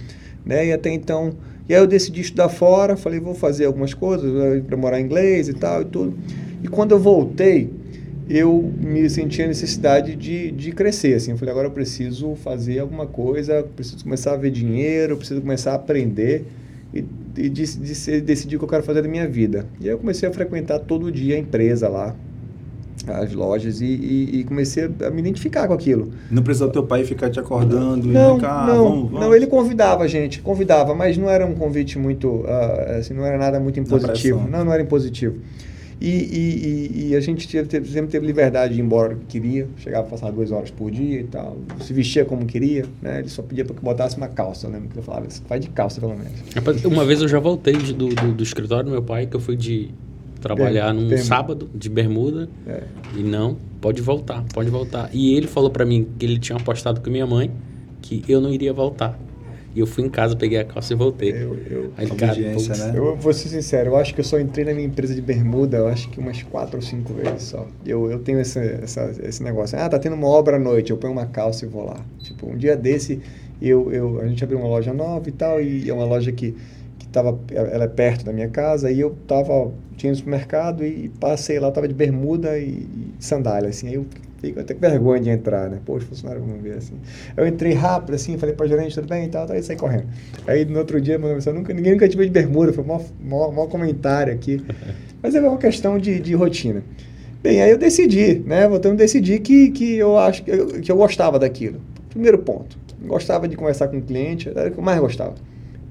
né, 0.43 0.65
e 0.67 0.73
até 0.73 0.91
então, 0.91 1.33
e 1.69 1.75
aí 1.75 1.79
eu 1.79 1.87
decidi 1.87 2.21
estudar 2.21 2.49
fora, 2.49 2.97
falei, 2.97 3.19
vou 3.19 3.35
fazer 3.35 3.65
algumas 3.65 3.93
coisas, 3.93 4.31
para 4.63 4.77
morar 4.77 4.99
inglês 4.99 5.47
e 5.47 5.53
tal 5.53 5.83
e 5.83 5.85
tudo, 5.85 6.17
e 6.63 6.67
quando 6.67 6.91
eu 6.91 6.99
voltei, 6.99 7.71
eu 8.29 8.73
me 8.81 9.07
sentia 9.09 9.45
a 9.45 9.47
necessidade 9.47 10.15
de, 10.15 10.51
de 10.51 10.71
crescer, 10.71 11.13
assim, 11.13 11.31
eu 11.31 11.37
falei, 11.37 11.51
agora 11.51 11.67
eu 11.67 11.71
preciso 11.71 12.35
fazer 12.35 12.79
alguma 12.79 13.05
coisa, 13.05 13.63
preciso 13.75 14.03
começar 14.03 14.33
a 14.33 14.37
ver 14.37 14.49
dinheiro, 14.51 15.15
preciso 15.15 15.41
começar 15.41 15.73
a 15.73 15.75
aprender 15.75 16.45
e, 16.93 17.05
e 17.37 17.49
de, 17.49 17.77
de, 17.77 18.21
decidir 18.21 18.55
o 18.55 18.59
que 18.59 18.65
eu 18.65 18.69
quero 18.69 18.83
fazer 18.83 19.03
da 19.03 19.07
minha 19.07 19.27
vida. 19.27 19.67
E 19.79 19.85
aí 19.85 19.89
eu 19.89 19.97
comecei 19.97 20.27
a 20.27 20.31
frequentar 20.31 20.79
todo 20.79 21.11
dia 21.11 21.35
a 21.35 21.37
empresa 21.37 21.87
lá, 21.87 22.15
as 23.07 23.31
lojas 23.33 23.81
e, 23.81 23.85
e, 23.85 24.39
e, 24.39 24.43
comecei 24.43 24.89
a 25.05 25.09
me 25.11 25.19
identificar 25.19 25.67
com 25.67 25.73
aquilo. 25.73 26.11
Não 26.31 26.41
precisava 26.41 26.71
teu 26.71 26.83
pai 26.83 27.03
ficar 27.03 27.29
te 27.29 27.39
acordando 27.39 28.07
não, 28.07 28.37
e 28.37 28.41
cá, 28.41 28.65
não, 28.67 28.83
vamos, 28.83 29.11
vamos. 29.11 29.19
não, 29.19 29.35
ele 29.35 29.45
convidava 29.45 30.03
a 30.03 30.07
gente, 30.07 30.41
convidava, 30.41 30.95
mas 30.95 31.15
não 31.17 31.29
era 31.29 31.45
um 31.45 31.53
convite 31.53 31.99
muito, 31.99 32.27
uh, 32.27 32.97
assim, 32.97 33.13
não 33.13 33.23
era 33.23 33.37
nada 33.37 33.59
muito 33.59 33.79
impositivo. 33.79 34.47
Não, 34.49 34.65
não 34.65 34.73
era 34.73 34.81
impositivo. 34.81 35.35
E, 36.01 36.09
e, 36.09 37.07
e, 37.09 37.15
a 37.15 37.19
gente 37.19 37.47
teve, 37.47 37.87
sempre 37.87 38.11
teve 38.11 38.25
liberdade 38.25 38.73
de 38.73 38.79
ir 38.79 38.83
embora 38.83 39.15
que 39.15 39.39
queria, 39.39 39.67
chegava 39.77 40.05
a 40.07 40.09
passar 40.09 40.31
duas 40.31 40.51
horas 40.51 40.69
por 40.69 40.91
dia 40.91 41.21
e 41.21 41.23
tal, 41.23 41.57
se 41.81 41.93
vestia 41.93 42.25
como 42.25 42.45
queria, 42.45 42.85
né? 43.01 43.19
Ele 43.19 43.29
só 43.29 43.41
pedia 43.41 43.63
para 43.63 43.75
que 43.75 43.81
botasse 43.81 44.17
uma 44.17 44.27
calça, 44.27 44.67
lembro 44.67 44.89
que 44.89 44.99
eu 44.99 45.03
falava, 45.03 45.25
vai 45.47 45.59
de 45.59 45.69
calça 45.69 46.01
pelo 46.01 46.15
menos. 46.15 46.33
Uma 46.83 47.05
vez 47.05 47.21
eu 47.21 47.27
já 47.27 47.39
voltei 47.39 47.73
do, 47.73 48.09
do, 48.09 48.33
do 48.33 48.43
escritório 48.43 48.85
do 48.85 48.91
meu 48.91 49.01
pai, 49.01 49.25
que 49.25 49.35
eu 49.35 49.39
fui 49.39 49.55
de 49.55 49.89
trabalhar 50.41 50.93
num 50.93 51.17
sábado 51.17 51.69
de 51.73 51.89
bermuda 51.89 52.47
é. 52.67 52.83
e 53.15 53.23
não, 53.23 53.57
pode 53.81 54.01
voltar, 54.01 54.43
pode 54.53 54.69
voltar. 54.69 55.09
E 55.13 55.33
ele 55.33 55.47
falou 55.47 55.69
para 55.69 55.85
mim 55.85 56.07
que 56.19 56.25
ele 56.25 56.37
tinha 56.37 56.57
apostado 56.57 57.01
com 57.01 57.09
minha 57.09 57.25
mãe 57.25 57.49
que 58.01 58.23
eu 58.27 58.39
não 58.39 58.53
iria 58.53 58.71
voltar. 58.71 59.17
E 59.75 59.79
eu 59.81 59.85
fui 59.85 60.05
em 60.05 60.09
casa, 60.09 60.37
peguei 60.37 60.57
a 60.57 60.63
calça 60.63 60.93
e 60.93 60.95
voltei. 60.95 61.31
Eu, 61.31 61.57
eu, 61.69 61.91
Aí, 61.97 62.09
cara, 62.09 62.33
né? 62.39 62.55
eu 62.95 63.13
vou 63.17 63.33
ser 63.33 63.49
sincero, 63.49 63.89
eu 63.89 63.97
acho 63.97 64.13
que 64.13 64.21
eu 64.21 64.23
só 64.23 64.39
entrei 64.39 64.63
na 64.63 64.73
minha 64.73 64.87
empresa 64.87 65.13
de 65.13 65.21
bermuda, 65.21 65.75
eu 65.75 65.87
acho 65.89 66.09
que 66.09 66.17
umas 66.17 66.41
quatro 66.43 66.77
ou 66.77 66.81
cinco 66.81 67.13
vezes 67.13 67.43
só. 67.43 67.67
Eu, 67.85 68.09
eu 68.09 68.19
tenho 68.19 68.39
esse, 68.39 68.57
essa, 68.57 69.11
esse 69.21 69.43
negócio. 69.43 69.77
Ah, 69.77 69.89
tá 69.89 69.99
tendo 69.99 70.13
uma 70.13 70.29
obra 70.29 70.55
à 70.55 70.59
noite, 70.59 70.91
eu 70.91 70.97
ponho 70.97 71.11
uma 71.11 71.25
calça 71.25 71.65
e 71.65 71.67
vou 71.67 71.83
lá. 71.83 71.99
Tipo, 72.19 72.49
um 72.49 72.55
dia 72.55 72.77
desse, 72.77 73.21
eu, 73.61 73.91
eu, 73.91 74.21
a 74.21 74.27
gente 74.27 74.41
abriu 74.41 74.59
uma 74.59 74.67
loja 74.69 74.93
nova 74.93 75.27
e 75.27 75.33
tal, 75.33 75.61
e 75.61 75.89
é 75.89 75.93
uma 75.93 76.05
loja 76.05 76.31
que, 76.31 76.55
que 76.97 77.07
tava, 77.09 77.37
ela 77.51 77.83
é 77.83 77.89
perto 77.89 78.23
da 78.23 78.31
minha 78.31 78.47
casa, 78.47 78.89
e 78.89 79.01
eu 79.01 79.13
tava, 79.27 79.73
tinha 79.97 80.09
no 80.09 80.15
supermercado 80.15 80.85
e 80.85 81.09
passei 81.19 81.59
lá, 81.59 81.69
tava 81.69 81.89
de 81.89 81.93
bermuda 81.93 82.57
e, 82.57 82.69
e 82.69 83.13
sandália, 83.19 83.67
assim. 83.67 83.89
Aí 83.89 83.95
eu 83.95 84.05
fico 84.45 84.59
até 84.59 84.73
com 84.73 84.79
vergonha 84.79 85.21
de 85.21 85.29
entrar, 85.29 85.69
né? 85.69 85.79
Pô, 85.83 85.95
os 85.95 86.03
funcionários 86.03 86.45
vão 86.45 86.57
ver 86.59 86.77
assim. 86.77 86.95
Eu 87.35 87.47
entrei 87.47 87.73
rápido, 87.73 88.15
assim, 88.15 88.37
falei 88.37 88.53
pra 88.53 88.67
gerente, 88.67 88.93
tudo 88.93 89.07
bem 89.07 89.25
e 89.25 89.27
tal, 89.27 89.47
tal, 89.47 89.55
e 89.55 89.63
saí 89.63 89.75
correndo. 89.75 90.05
Aí 90.45 90.65
no 90.65 90.79
outro 90.79 91.01
dia, 91.01 91.17
mandou 91.17 91.53
nunca, 91.53 91.73
ninguém 91.73 91.93
nunca 91.93 92.07
tive 92.07 92.25
de 92.25 92.31
bermuda, 92.31 92.71
foi 92.71 92.83
um 92.83 92.99
maior 93.19 93.67
comentário 93.67 94.33
aqui. 94.33 94.63
Mas 95.21 95.33
é 95.33 95.41
uma 95.41 95.57
questão 95.57 95.97
de, 95.97 96.19
de 96.19 96.35
rotina. 96.35 96.83
Bem, 97.41 97.61
aí 97.61 97.71
eu 97.71 97.77
decidi, 97.77 98.41
né? 98.45 98.67
Voltando, 98.67 98.97
decidi 98.97 99.39
que, 99.39 99.71
que 99.71 99.95
eu 99.95 100.17
acho 100.17 100.43
que 100.43 100.51
eu, 100.51 100.67
que 100.67 100.91
eu 100.91 100.95
gostava 100.95 101.39
daquilo. 101.39 101.79
Primeiro 102.09 102.39
ponto, 102.39 102.77
gostava 103.03 103.47
de 103.47 103.55
conversar 103.55 103.87
com 103.87 103.97
o 103.97 104.01
cliente, 104.01 104.49
era 104.49 104.69
o 104.69 104.71
que 104.71 104.77
eu 104.77 104.83
mais 104.83 104.99
gostava. 104.99 105.35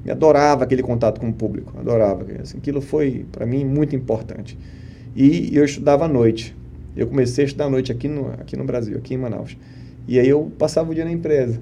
Eu 0.04 0.12
adorava 0.12 0.64
aquele 0.64 0.82
contato 0.82 1.20
com 1.20 1.28
o 1.28 1.32
público, 1.32 1.73
adorava. 1.78 2.25
Assim, 2.40 2.58
aquilo 2.58 2.80
foi, 2.80 3.25
para 3.32 3.46
mim, 3.46 3.64
muito 3.64 3.96
importante. 3.96 4.58
E 5.16 5.56
eu 5.56 5.64
estudava 5.64 6.04
à 6.04 6.08
noite. 6.08 6.54
Eu 6.96 7.06
comecei 7.06 7.44
a 7.44 7.46
estudar 7.46 7.66
à 7.66 7.70
noite 7.70 7.90
aqui 7.90 8.08
no, 8.08 8.28
aqui 8.32 8.56
no 8.56 8.64
Brasil, 8.64 8.96
aqui 8.96 9.14
em 9.14 9.16
Manaus. 9.16 9.56
E 10.06 10.18
aí 10.18 10.28
eu 10.28 10.52
passava 10.58 10.90
o 10.90 10.94
dia 10.94 11.04
na 11.04 11.10
empresa. 11.10 11.60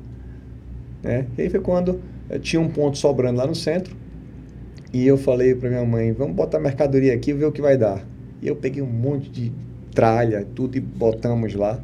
Né? 1.03 1.27
E 1.37 1.43
aí 1.43 1.51
foi 1.51 1.61
quando 1.61 2.01
eh, 2.29 2.39
tinha 2.39 2.61
um 2.61 2.69
ponto 2.69 2.99
sobrando 2.99 3.39
lá 3.39 3.47
no 3.47 3.55
centro. 3.55 3.97
E 4.93 5.07
eu 5.07 5.17
falei 5.17 5.55
para 5.55 5.71
minha 5.71 5.85
mãe, 5.85 6.13
vamos 6.13 6.37
botar 6.37 6.59
mercadoria 6.59 7.15
aqui 7.15 7.31
e 7.31 7.35
ver 7.35 7.47
o 7.47 7.53
que 7.53 7.63
vai 7.63 7.79
dar. 7.79 8.07
E 8.43 8.49
eu 8.49 8.57
peguei 8.57 8.83
um 8.83 8.87
monte 8.87 9.31
de 9.31 9.53
tralha, 9.95 10.47
tudo 10.55 10.77
e 10.77 10.81
botamos 10.81 11.55
lá. 11.55 11.81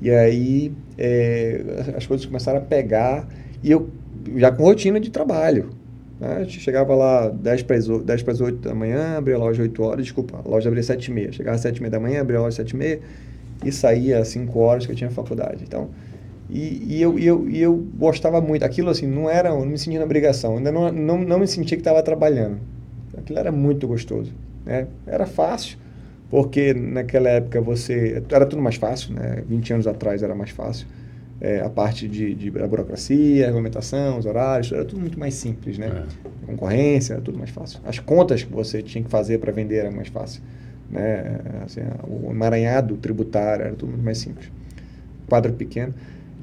E 0.00 0.10
aí 0.10 0.72
é, 0.96 1.60
as 1.96 2.06
coisas 2.06 2.24
começaram 2.24 2.58
a 2.58 2.62
pegar. 2.62 3.28
E 3.62 3.70
eu 3.70 3.90
já 4.36 4.52
com 4.52 4.62
rotina 4.62 5.00
de 5.00 5.10
trabalho. 5.10 5.70
Né? 6.20 6.36
A 6.36 6.44
gente 6.44 6.60
chegava 6.60 6.94
lá 6.94 7.28
10 7.28 7.62
para, 7.62 7.76
as 7.76 7.86
10 7.86 8.22
para 8.22 8.32
as 8.32 8.40
8 8.40 8.56
da 8.58 8.74
manhã, 8.74 9.16
abria 9.16 9.36
a 9.36 9.38
loja 9.38 9.62
8 9.62 9.82
horas, 9.82 10.04
desculpa, 10.04 10.40
a 10.44 10.48
loja 10.48 10.68
abria 10.68 10.82
7 10.82 11.06
e 11.06 11.10
meia. 11.12 11.32
Chegava 11.32 11.54
às 11.54 11.60
7 11.60 11.76
e 11.76 11.80
meia 11.80 11.90
da 11.90 12.00
manhã, 12.00 12.20
abria 12.20 12.38
a 12.38 12.42
loja 12.42 12.56
7 12.56 12.70
e 12.70 12.76
meia 12.76 13.00
e 13.64 13.72
saía 13.72 14.18
às 14.18 14.28
5 14.28 14.58
horas 14.58 14.86
que 14.86 14.92
eu 14.92 14.96
tinha 14.96 15.10
faculdade. 15.10 15.64
Então, 15.66 15.90
e, 16.50 16.96
e, 16.96 17.02
eu, 17.02 17.18
e, 17.18 17.26
eu, 17.26 17.48
e 17.48 17.60
eu 17.60 17.76
gostava 17.96 18.40
muito. 18.40 18.64
Aquilo 18.64 18.90
assim, 18.90 19.06
não 19.06 19.28
era, 19.28 19.50
não 19.50 19.66
me 19.66 19.78
sentia 19.78 19.98
na 19.98 20.04
obrigação, 20.04 20.56
ainda 20.56 20.72
não, 20.72 20.90
não, 20.90 21.18
não 21.18 21.38
me 21.38 21.46
sentia 21.46 21.76
que 21.76 21.82
estava 21.82 22.02
trabalhando. 22.02 22.58
Aquilo 23.16 23.38
era 23.38 23.52
muito 23.52 23.86
gostoso. 23.86 24.32
Né? 24.64 24.86
Era 25.06 25.26
fácil, 25.26 25.78
porque 26.30 26.72
naquela 26.72 27.28
época 27.28 27.60
você. 27.60 28.22
Era 28.30 28.46
tudo 28.46 28.62
mais 28.62 28.76
fácil, 28.76 29.14
né? 29.14 29.42
20 29.46 29.74
anos 29.74 29.86
atrás 29.86 30.22
era 30.22 30.34
mais 30.34 30.50
fácil 30.50 30.86
é, 31.40 31.60
a 31.60 31.70
parte 31.70 32.08
de, 32.08 32.34
de 32.34 32.48
a 32.60 32.66
burocracia, 32.66 33.44
a 33.44 33.46
regulamentação, 33.46 34.18
os 34.18 34.26
horários, 34.26 34.72
era 34.72 34.84
tudo 34.84 35.00
muito 35.00 35.18
mais 35.18 35.34
simples, 35.34 35.78
né? 35.78 35.86
É. 35.86 36.46
Concorrência, 36.46 37.14
era 37.14 37.22
tudo 37.22 37.38
mais 37.38 37.50
fácil. 37.50 37.80
As 37.84 37.98
contas 37.98 38.42
que 38.42 38.52
você 38.52 38.82
tinha 38.82 39.04
que 39.04 39.10
fazer 39.10 39.38
para 39.38 39.52
vender 39.52 39.76
era 39.76 39.90
mais 39.90 40.08
fácil. 40.08 40.42
Né? 40.90 41.40
Assim, 41.64 41.80
o 42.08 42.30
emaranhado 42.30 42.96
tributário 42.96 43.66
era 43.66 43.74
tudo 43.74 43.90
muito 43.90 44.04
mais 44.04 44.18
simples. 44.18 44.50
Quadro 45.28 45.52
pequeno. 45.52 45.94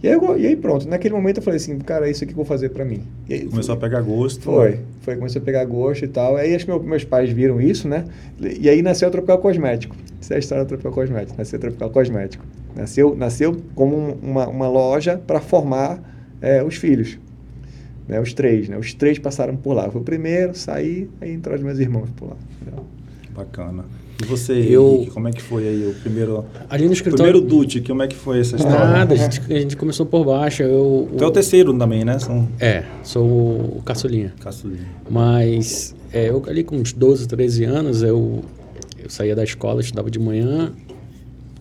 E 0.06 0.08
aí, 0.08 0.14
eu, 0.14 0.38
e 0.38 0.46
aí, 0.46 0.56
pronto, 0.56 0.88
naquele 0.88 1.16
momento 1.16 1.38
eu 1.38 1.44
falei 1.44 1.58
assim, 1.58 1.80
cara, 1.80 2.08
é 2.08 2.12
isso 2.12 2.24
aqui 2.24 2.32
que 2.32 2.40
eu 2.40 2.44
vou 2.44 2.46
fazer 2.46 2.70
para 2.70 2.86
mim. 2.86 3.02
Aí, 3.28 3.48
Começou 3.48 3.76
foi, 3.76 3.88
a 3.88 3.90
pegar 3.90 4.02
gosto. 4.02 4.44
Foi, 4.44 4.80
foi, 5.02 5.16
começou 5.16 5.42
a 5.42 5.46
pegar 5.46 5.66
gosto 5.66 6.06
e 6.06 6.08
tal. 6.08 6.36
Aí 6.36 6.54
acho 6.54 6.64
que 6.64 6.70
meu, 6.70 6.80
meus 6.84 7.04
pais 7.04 7.32
viram 7.32 7.60
isso, 7.60 7.88
né? 7.88 8.06
E 8.40 8.70
aí 8.70 8.84
nasceu 8.84 9.08
o 9.08 9.12
Tropical 9.12 9.40
Cosmético. 9.40 9.96
Essa 10.22 10.36
é 10.36 10.38
a 10.38 10.40
história 10.40 10.64
do 10.64 10.68
Tropical 10.68 10.92
Cosmético. 10.92 11.36
Nasceu 11.36 11.58
o 11.58 11.60
Tropical 11.60 11.90
Cosmético. 11.90 12.46
Nasceu, 12.76 13.16
nasceu 13.16 13.58
como 13.74 14.20
uma, 14.22 14.48
uma 14.48 14.70
loja 14.70 15.20
para 15.26 15.42
formar 15.42 16.00
é, 16.40 16.64
os 16.64 16.76
filhos. 16.76 17.18
Né, 18.08 18.22
os 18.22 18.32
três, 18.32 18.70
né? 18.70 18.78
Os 18.78 18.94
três 18.94 19.18
passaram 19.18 19.56
por 19.56 19.74
lá. 19.74 19.86
Eu 19.86 19.92
fui 19.92 20.02
o 20.02 20.04
primeiro, 20.04 20.54
saí, 20.54 21.10
aí 21.20 21.34
entraram 21.34 21.58
os 21.58 21.66
meus 21.66 21.80
irmãos 21.80 22.12
por 22.16 22.30
lá. 22.30 22.36
Bacana. 23.36 23.86
E 24.22 24.26
você, 24.26 24.54
eu, 24.54 24.96
Henrique, 24.96 25.12
como 25.12 25.28
é 25.28 25.32
que 25.32 25.42
foi 25.42 25.68
aí 25.68 25.88
o 25.88 25.94
primeiro... 25.96 26.46
Ali 26.70 26.86
no 26.88 26.94
escritório... 26.94 27.34
Primeiro 27.34 27.42
Dute, 27.42 27.82
como 27.82 28.02
é 28.02 28.08
que 28.08 28.16
foi 28.16 28.40
essa 28.40 28.56
história? 28.56 28.80
Nada, 28.80 29.14
a 29.14 29.18
gente, 29.18 29.42
a 29.42 29.60
gente 29.60 29.76
começou 29.76 30.06
por 30.06 30.24
baixo. 30.24 30.64
Eu, 30.64 31.10
tu 31.18 31.24
é 31.24 31.28
o 31.28 31.32
terceiro 31.32 31.78
também, 31.78 32.06
né? 32.06 32.18
São... 32.20 32.48
É, 32.60 32.84
sou 33.04 33.26
o 33.26 33.82
caçulinha. 33.84 34.34
Caçulinha. 34.40 34.88
Mas 35.10 35.94
é, 36.14 36.30
eu 36.30 36.42
ali 36.48 36.64
com 36.64 36.78
uns 36.78 36.94
12, 36.94 37.28
13 37.28 37.66
anos, 37.66 38.04
eu, 38.04 38.44
eu 38.98 39.10
saía 39.10 39.36
da 39.36 39.44
escola, 39.44 39.82
estudava 39.82 40.10
de 40.10 40.18
manhã, 40.18 40.72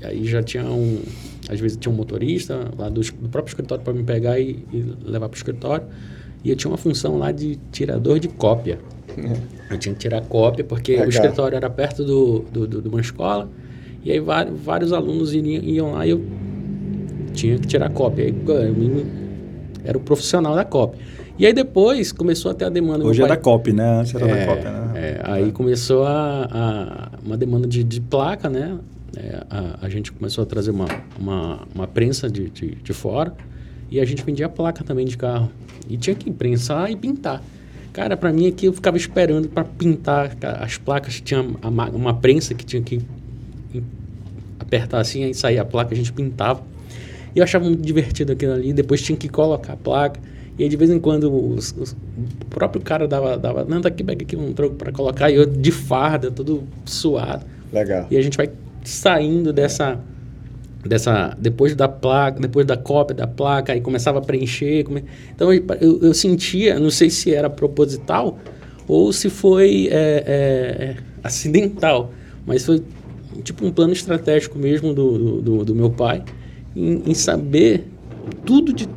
aí 0.02 0.25
já 0.25 0.42
tinha 0.42 0.64
um... 0.64 1.00
Às 1.49 1.58
vezes 1.58 1.76
tinha 1.76 1.92
um 1.92 1.96
motorista 1.96 2.70
lá 2.78 2.88
do, 2.88 3.00
do 3.00 3.28
próprio 3.28 3.50
escritório 3.50 3.82
para 3.82 3.92
me 3.92 4.04
pegar 4.04 4.38
e, 4.38 4.64
e 4.73 4.94
levar 5.04 5.28
para 5.28 5.34
o 5.34 5.37
escritório. 5.37 5.87
E 6.44 6.50
eu 6.50 6.56
tinha 6.56 6.70
uma 6.70 6.78
função 6.78 7.18
lá 7.18 7.32
de 7.32 7.58
tirador 7.73 8.20
de 8.20 8.28
cópia. 8.28 8.78
Eu 9.75 9.78
tinha 9.78 9.95
que 9.95 10.00
tirar 10.00 10.23
cópia, 10.23 10.64
porque 10.64 10.93
Legal. 10.93 11.07
o 11.07 11.11
escritório 11.11 11.57
era 11.57 11.69
perto 11.71 12.04
do, 12.04 12.40
do, 12.50 12.66
do, 12.66 12.83
de 12.83 12.88
uma 12.88 13.00
escola, 13.00 13.49
e 14.02 14.11
aí 14.12 14.21
vários, 14.21 14.61
vários 14.61 14.93
alunos 14.93 15.35
iriam, 15.35 15.62
iam 15.62 15.93
lá 15.93 16.07
e 16.07 16.11
eu 16.11 16.25
tinha 17.33 17.59
que 17.59 17.66
tirar 17.66 17.90
cópia. 17.90 18.25
Aí, 18.25 18.35
eu, 18.47 19.07
era 19.85 19.99
o 19.99 20.00
profissional 20.00 20.54
da 20.54 20.64
cópia. 20.64 21.00
E 21.38 21.47
aí 21.47 21.52
depois 21.52 22.12
começou 22.12 22.50
a 22.50 22.54
ter 22.54 22.64
a 22.64 22.69
demanda. 22.69 23.04
Hoje 23.04 23.23
é 23.23 23.26
da 23.26 23.37
cópia, 23.37 23.75
né? 23.75 24.00
Antes 24.00 24.14
era 24.14 24.28
é, 24.28 24.47
da 24.47 24.54
cópia, 24.54 24.71
né? 24.71 24.93
É, 24.95 25.21
aí 25.25 25.49
é. 25.49 25.52
começou 25.52 26.04
a, 26.07 26.49
a, 26.50 27.19
uma 27.25 27.37
demanda 27.37 27.66
de, 27.66 27.83
de 27.83 28.00
placa, 28.00 28.49
né? 28.49 28.78
É, 29.16 29.43
a, 29.50 29.78
a, 29.83 29.88
gente 29.88 30.12
começou 30.12 30.43
a 30.43 30.47
trazer 30.47 30.71
uma, 30.71 30.87
uma, 31.19 31.61
uma 31.75 31.87
prensa 31.87 32.28
de, 32.28 32.50
de, 32.50 32.75
de 32.76 32.93
fora 32.93 33.33
e 33.90 34.00
a 34.00 34.04
gente 34.04 34.25
vendia 34.25 34.49
placa 34.49 34.83
também 34.85 35.07
de 35.07 35.16
carro. 35.16 35.50
E 35.88 35.97
tinha 35.97 36.14
que 36.14 36.31
prensar 36.31 36.90
e 36.90 36.97
pintar. 36.97 37.43
Cara, 37.95 38.17
para 38.17 38.33
mim 38.33 38.49
aqui 38.49 38.67
eu 38.67 38.73
ficava 38.73 38.97
esperando 38.97 39.49
para 39.49 39.63
pintar 39.63 40.37
as 40.61 40.77
placas. 40.77 41.21
Tinha 41.21 41.41
uma, 41.41 42.13
prensa 42.15 42.53
que 42.53 42.67
tinha 42.67 42.83
que 42.83 43.01
apertar 44.59 44.99
assim, 44.99 45.23
aí 45.23 45.33
saía 45.33 45.63
a 45.63 45.65
placa, 45.65 45.95
a 45.95 45.97
gente 45.97 46.13
pintava. 46.13 46.61
E 47.37 47.39
eu 47.39 47.45
achava 47.45 47.65
muito 47.65 47.81
divertido 47.81 48.33
aquilo 48.33 48.53
ali. 48.53 48.73
Depois 48.73 49.01
tinha 49.01 49.17
que 49.17 49.29
colocar 49.29 49.75
a 49.75 49.77
placa. 49.77 50.21
E 50.59 50.65
aí, 50.65 50.69
de 50.69 50.77
vez 50.77 50.91
em 50.91 50.99
quando, 50.99 51.33
os, 51.33 51.73
os, 51.79 51.93
o 51.93 52.47
próprio 52.51 52.83
cara 52.83 53.07
dava, 53.07 53.39
dava 53.39 53.65
não, 53.65 53.81
daqui, 53.81 54.03
pega 54.03 54.25
aqui 54.25 54.37
um 54.37 54.53
troco 54.53 54.75
para 54.75 54.91
colocar. 54.91 55.31
E 55.31 55.37
eu 55.37 55.47
de 55.47 55.71
farda, 55.71 56.33
todo 56.33 56.65
suado. 56.85 57.47
Legal. 57.73 58.09
E 58.11 58.17
a 58.17 58.23
gente 58.23 58.37
vai 58.37 58.51
saindo 58.83 59.53
dessa 59.53 60.01
dessa 60.87 61.37
depois 61.38 61.75
da 61.75 61.88
placa 61.88 62.41
depois 62.41 62.67
da 62.67 62.76
cópia 62.76 63.14
da 63.14 63.26
placa 63.26 63.73
aí 63.73 63.81
começava 63.81 64.19
a 64.19 64.23
preencher 64.23 64.85
come... 64.85 65.05
então 65.35 65.53
eu, 65.53 65.64
eu, 66.03 66.14
sentia 66.14 66.79
não 66.79 66.91
sei 66.91 67.11
se 67.11 67.35
era 67.35 67.49
proposital 67.49 68.38
ou 68.87 69.12
se 69.12 69.31
foi 69.31 69.88
é, 69.91 70.25
é, 70.26 70.97
acidental 71.23 72.12
mas 72.47 72.64
foi 72.64 72.83
tipo 73.43 73.64
um 73.64 73.73
plano 73.73 73.93
estratégico 73.93 74.59
mesmo 74.59 74.93
do, 74.93 75.41
do, 75.41 75.64
do 75.64 75.75
meu 75.75 75.91
pai 75.91 76.23
em, 76.76 77.03
em 77.07 77.14
saber 77.14 77.87
tudo 78.45 78.73
de 78.73 78.88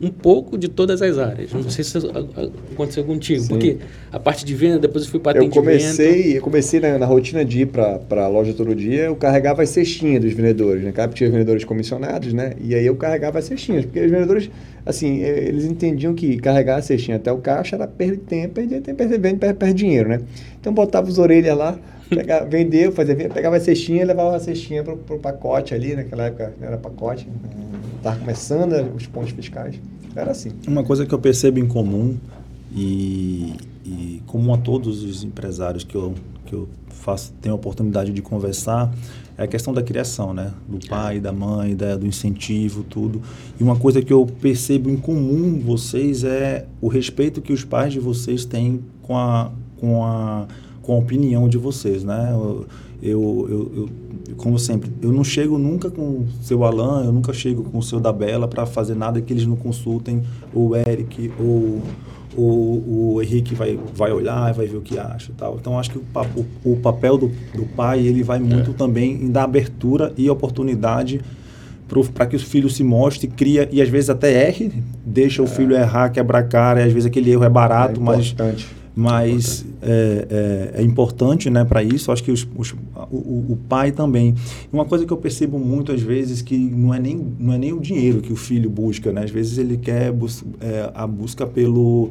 um 0.00 0.10
pouco 0.10 0.58
de 0.58 0.68
todas 0.68 1.00
as 1.02 1.18
áreas. 1.18 1.52
Não 1.52 1.68
sei 1.70 1.84
se 1.84 1.98
aconteceu 2.72 3.04
contigo, 3.04 3.42
Sim. 3.42 3.48
porque 3.48 3.76
a 4.12 4.18
parte 4.18 4.44
de 4.44 4.54
venda, 4.54 4.78
depois 4.78 5.04
eu 5.04 5.10
fui 5.10 5.20
para 5.20 5.38
atendimento. 5.38 5.56
Eu 5.56 5.62
comecei, 5.62 6.38
eu 6.38 6.42
comecei 6.42 6.80
na, 6.80 6.98
na 6.98 7.06
rotina 7.06 7.44
de 7.44 7.62
ir 7.62 7.66
para 7.66 8.00
a 8.10 8.28
loja 8.28 8.52
todo 8.52 8.74
dia, 8.74 9.04
eu 9.04 9.16
carregava 9.16 9.62
as 9.62 9.70
cestinhas 9.70 10.22
dos 10.22 10.32
vendedores, 10.32 10.82
né? 10.82 10.92
Cada 10.92 11.12
tinha 11.12 11.30
vendedores 11.30 11.64
comissionados, 11.64 12.32
né? 12.32 12.54
E 12.60 12.74
aí 12.74 12.86
eu 12.86 12.96
carregava 12.96 13.38
as 13.38 13.44
cestinhas, 13.44 13.84
porque 13.84 14.00
os 14.00 14.10
vendedores, 14.10 14.50
assim, 14.84 15.20
eles 15.22 15.64
entendiam 15.64 16.14
que 16.14 16.36
carregar 16.38 16.76
a 16.76 16.82
cestinha 16.82 17.16
até 17.16 17.32
o 17.32 17.38
caixa 17.38 17.76
era 17.76 17.86
perda 17.86 18.16
de 18.16 18.22
tempo, 18.22 18.54
perder 18.54 18.80
tempo, 18.80 18.96
perder, 18.96 19.38
perder 19.38 19.74
dinheiro, 19.74 20.08
né? 20.08 20.20
Então 20.64 20.72
botava 20.72 21.06
os 21.06 21.18
orelhas 21.18 21.54
lá, 21.54 21.78
pegava, 22.08 22.46
vendeu, 22.46 22.90
fazia, 22.90 23.14
pegava 23.14 23.56
a 23.56 23.60
cestinha 23.60 24.00
e 24.00 24.04
levava 24.06 24.34
a 24.34 24.40
cestinha 24.40 24.82
para 24.82 24.94
o 24.94 25.18
pacote 25.18 25.74
ali, 25.74 25.94
naquela 25.94 26.24
época 26.24 26.54
era 26.58 26.78
pacote, 26.78 27.28
estava 27.98 28.18
começando 28.18 28.72
os 28.96 29.06
pontos 29.06 29.32
fiscais. 29.32 29.78
Era 30.16 30.30
assim. 30.30 30.52
Uma 30.66 30.82
coisa 30.82 31.04
que 31.04 31.12
eu 31.12 31.18
percebo 31.18 31.58
em 31.58 31.66
comum 31.66 32.16
e, 32.74 33.52
e 33.84 34.22
comum 34.26 34.54
a 34.54 34.56
todos 34.56 35.02
os 35.02 35.22
empresários 35.22 35.84
que 35.84 35.94
eu, 35.94 36.14
que 36.46 36.54
eu 36.54 36.66
faço, 36.88 37.34
tenho 37.42 37.54
a 37.54 37.56
oportunidade 37.56 38.10
de 38.10 38.22
conversar 38.22 38.90
é 39.36 39.42
a 39.42 39.46
questão 39.46 39.74
da 39.74 39.82
criação, 39.82 40.32
né? 40.32 40.50
Do 40.66 40.78
pai, 40.88 41.20
da 41.20 41.32
mãe, 41.32 41.76
da, 41.76 41.96
do 41.96 42.06
incentivo, 42.06 42.84
tudo. 42.84 43.20
E 43.60 43.62
uma 43.62 43.76
coisa 43.76 44.00
que 44.00 44.12
eu 44.12 44.24
percebo 44.40 44.88
em 44.88 44.96
comum 44.96 45.60
vocês 45.60 46.24
é 46.24 46.64
o 46.80 46.88
respeito 46.88 47.42
que 47.42 47.52
os 47.52 47.64
pais 47.64 47.92
de 47.92 48.00
vocês 48.00 48.46
têm 48.46 48.80
com 49.02 49.18
a, 49.18 49.50
com 49.80 50.04
a, 50.04 50.46
com 50.82 50.94
a 50.94 50.98
opinião 50.98 51.48
de 51.48 51.58
vocês, 51.58 52.04
né? 52.04 52.30
Eu, 52.32 52.66
eu, 53.02 53.46
eu, 53.50 53.72
eu 53.76 54.34
como 54.36 54.58
sempre, 54.58 54.90
eu 55.02 55.12
não 55.12 55.22
chego 55.22 55.58
nunca 55.58 55.90
com 55.90 56.02
o 56.02 56.28
seu 56.42 56.64
Alan, 56.64 57.04
eu 57.04 57.12
nunca 57.12 57.32
chego 57.32 57.62
com 57.64 57.78
o 57.78 57.82
seu 57.82 58.00
Dabela 58.00 58.48
para 58.48 58.64
fazer 58.66 58.94
nada 58.94 59.20
que 59.20 59.32
eles 59.32 59.46
não 59.46 59.56
consultem, 59.56 60.22
ou 60.52 60.70
o 60.70 60.76
Eric, 60.76 61.30
ou, 61.38 61.82
ou 62.36 63.14
o 63.14 63.22
Henrique 63.22 63.54
vai, 63.54 63.78
vai 63.94 64.12
olhar, 64.12 64.52
vai 64.54 64.66
ver 64.66 64.76
o 64.76 64.80
que 64.80 64.98
acha 64.98 65.30
e 65.30 65.34
tal. 65.34 65.56
Então, 65.60 65.78
acho 65.78 65.90
que 65.90 65.98
o, 65.98 66.04
o, 66.64 66.72
o 66.72 66.76
papel 66.76 67.18
do, 67.18 67.30
do 67.54 67.66
pai, 67.76 68.00
ele 68.00 68.22
vai 68.22 68.38
muito 68.38 68.70
é. 68.70 68.74
também 68.74 69.12
em 69.12 69.30
dar 69.30 69.44
abertura 69.44 70.12
e 70.16 70.28
oportunidade 70.30 71.20
para 72.14 72.26
que 72.26 72.34
o 72.34 72.40
filho 72.40 72.68
se 72.68 72.82
mostre, 72.82 73.28
cria 73.28 73.68
e 73.70 73.80
às 73.80 73.88
vezes 73.88 74.10
até 74.10 74.48
erre, 74.48 74.82
deixa 75.04 75.42
é. 75.42 75.44
o 75.44 75.46
filho 75.46 75.76
errar, 75.76 76.08
quebrar 76.10 76.38
a 76.40 76.42
cara, 76.42 76.80
e 76.80 76.84
às 76.84 76.92
vezes 76.92 77.06
aquele 77.06 77.30
erro 77.30 77.44
é 77.44 77.48
barato, 77.48 78.00
é 78.00 78.02
mas 78.02 78.34
mas 78.96 79.64
é, 79.82 80.72
é, 80.76 80.80
é 80.80 80.82
importante 80.82 81.50
né, 81.50 81.64
para 81.64 81.82
isso. 81.82 82.12
Acho 82.12 82.22
que 82.22 82.30
os, 82.30 82.46
os, 82.56 82.72
o, 83.10 83.52
o, 83.52 83.58
pai 83.68 83.90
também. 83.90 84.34
Uma 84.72 84.84
coisa 84.84 85.04
que 85.04 85.12
eu 85.12 85.16
percebo 85.16 85.58
muito 85.58 85.90
às 85.90 86.00
vezes 86.00 86.40
que 86.40 86.56
não 86.56 86.94
é 86.94 87.00
nem, 87.00 87.20
não 87.38 87.52
é 87.52 87.58
nem 87.58 87.72
o 87.72 87.80
dinheiro 87.80 88.20
que 88.20 88.32
o 88.32 88.36
filho 88.36 88.70
busca, 88.70 89.12
né? 89.12 89.24
Às 89.24 89.30
vezes 89.30 89.58
ele 89.58 89.76
quer 89.76 90.12
bus 90.12 90.44
é, 90.60 90.90
a 90.94 91.06
busca 91.06 91.46
pelo 91.46 92.10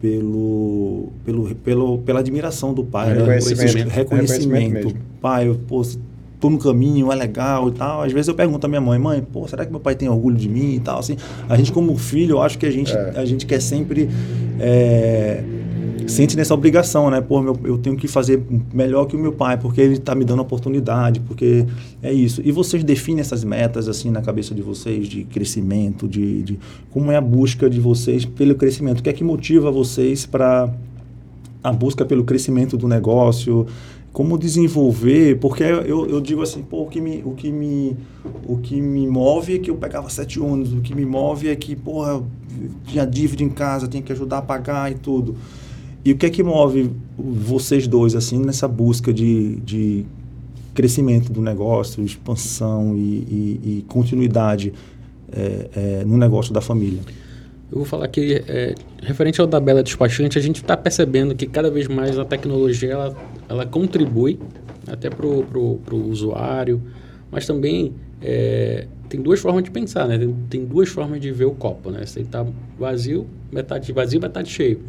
pelo, 0.00 1.12
pelo, 1.24 1.54
pelo 1.56 1.98
pela 1.98 2.20
admiração 2.20 2.72
do 2.72 2.84
pai, 2.84 3.14
né? 3.14 3.20
reconhecimento, 3.20 3.88
né? 3.88 3.94
reconhecimento. 3.94 4.74
reconhecimento 4.74 4.96
pai, 5.20 5.48
eu, 5.48 5.54
pô, 5.66 5.82
tô 6.40 6.50
no 6.50 6.58
caminho, 6.58 7.10
é 7.10 7.14
legal 7.14 7.68
e 7.68 7.72
tal. 7.72 8.02
Às 8.02 8.12
vezes 8.12 8.28
eu 8.28 8.34
pergunto 8.34 8.66
à 8.66 8.68
minha 8.68 8.80
mãe, 8.80 8.98
mãe, 8.98 9.22
pô, 9.22 9.48
será 9.48 9.64
que 9.64 9.70
meu 9.70 9.80
pai 9.80 9.94
tem 9.94 10.08
orgulho 10.08 10.36
de 10.36 10.48
mim 10.48 10.74
e 10.74 10.80
tal? 10.80 10.98
Assim, 10.98 11.16
a 11.48 11.56
gente 11.56 11.72
como 11.72 11.96
filho, 11.96 12.32
eu 12.32 12.42
acho 12.42 12.58
que 12.58 12.66
a 12.66 12.70
gente, 12.70 12.94
é. 12.94 13.12
a 13.16 13.24
gente 13.24 13.46
quer 13.46 13.60
sempre 13.60 14.10
é, 14.60 15.42
sente 16.06 16.36
nessa 16.36 16.54
obrigação, 16.54 17.10
né? 17.10 17.20
Pô, 17.20 17.40
meu, 17.40 17.58
eu 17.64 17.78
tenho 17.78 17.96
que 17.96 18.08
fazer 18.08 18.42
melhor 18.72 19.06
que 19.06 19.16
o 19.16 19.18
meu 19.18 19.32
pai, 19.32 19.56
porque 19.56 19.80
ele 19.80 19.94
está 19.94 20.14
me 20.14 20.24
dando 20.24 20.42
oportunidade, 20.42 21.20
porque 21.20 21.66
é 22.02 22.12
isso. 22.12 22.40
E 22.44 22.50
vocês 22.52 22.82
definem 22.82 23.20
essas 23.20 23.44
metas, 23.44 23.88
assim, 23.88 24.10
na 24.10 24.22
cabeça 24.22 24.54
de 24.54 24.62
vocês, 24.62 25.08
de 25.08 25.24
crescimento, 25.24 26.06
de, 26.08 26.42
de 26.42 26.58
como 26.90 27.10
é 27.10 27.16
a 27.16 27.20
busca 27.20 27.68
de 27.68 27.80
vocês 27.80 28.24
pelo 28.24 28.54
crescimento? 28.54 29.00
O 29.00 29.02
que 29.02 29.08
é 29.08 29.12
que 29.12 29.24
motiva 29.24 29.70
vocês 29.70 30.26
para 30.26 30.72
a 31.62 31.72
busca 31.72 32.04
pelo 32.04 32.24
crescimento 32.24 32.76
do 32.76 32.88
negócio? 32.88 33.66
Como 34.12 34.38
desenvolver? 34.38 35.38
Porque 35.40 35.64
eu, 35.64 36.06
eu 36.06 36.20
digo 36.20 36.42
assim, 36.42 36.62
pô, 36.62 36.82
o 36.82 36.86
que, 36.86 37.00
me, 37.00 37.22
o, 37.24 37.32
que 37.32 37.50
me, 37.50 37.96
o 38.46 38.58
que 38.58 38.80
me 38.80 39.06
move 39.08 39.56
é 39.56 39.58
que 39.58 39.70
eu 39.70 39.76
pegava 39.76 40.08
sete 40.08 40.38
ônibus, 40.38 40.72
o 40.72 40.80
que 40.80 40.94
me 40.94 41.04
move 41.04 41.48
é 41.48 41.56
que, 41.56 41.74
porra, 41.74 42.22
tinha 42.86 43.04
dívida 43.04 43.42
em 43.42 43.48
casa, 43.48 43.88
tinha 43.88 44.02
que 44.02 44.12
ajudar 44.12 44.38
a 44.38 44.42
pagar 44.42 44.90
e 44.92 44.94
tudo. 44.94 45.34
E 46.04 46.12
o 46.12 46.16
que 46.16 46.26
é 46.26 46.30
que 46.30 46.42
move 46.42 46.90
vocês 47.16 47.86
dois, 47.86 48.14
assim, 48.14 48.38
nessa 48.38 48.68
busca 48.68 49.12
de, 49.12 49.56
de 49.56 50.04
crescimento 50.74 51.32
do 51.32 51.40
negócio, 51.40 52.04
expansão 52.04 52.94
e, 52.94 53.00
e, 53.00 53.60
e 53.64 53.84
continuidade 53.88 54.72
é, 55.32 55.68
é, 55.74 56.04
no 56.04 56.18
negócio 56.18 56.52
da 56.52 56.60
família? 56.60 57.00
Eu 57.72 57.78
vou 57.78 57.86
falar 57.86 58.06
que, 58.08 58.44
é, 58.46 58.74
referente 59.02 59.40
ao 59.40 59.46
da 59.46 59.58
Bela 59.58 59.82
Despachante, 59.82 60.38
a 60.38 60.42
gente 60.42 60.56
está 60.56 60.76
percebendo 60.76 61.34
que 61.34 61.46
cada 61.46 61.70
vez 61.70 61.88
mais 61.88 62.18
a 62.18 62.24
tecnologia 62.24 62.92
ela, 62.92 63.16
ela 63.48 63.64
contribui 63.64 64.38
até 64.86 65.08
para 65.08 65.26
o 65.26 66.10
usuário, 66.10 66.82
mas 67.30 67.46
também 67.46 67.94
é, 68.20 68.86
tem 69.14 69.22
duas 69.22 69.38
formas 69.38 69.62
de 69.62 69.70
pensar, 69.70 70.08
né? 70.08 70.18
Tem, 70.50 70.64
duas 70.64 70.88
formas 70.88 71.20
de 71.20 71.30
ver 71.30 71.44
o 71.44 71.52
copo, 71.52 71.88
né? 71.88 72.04
Você 72.04 72.20
está 72.20 72.44
vazio, 72.76 73.26
metade 73.52 73.92
vazio, 73.92 74.20
metade 74.20 74.50
cheio. 74.50 74.80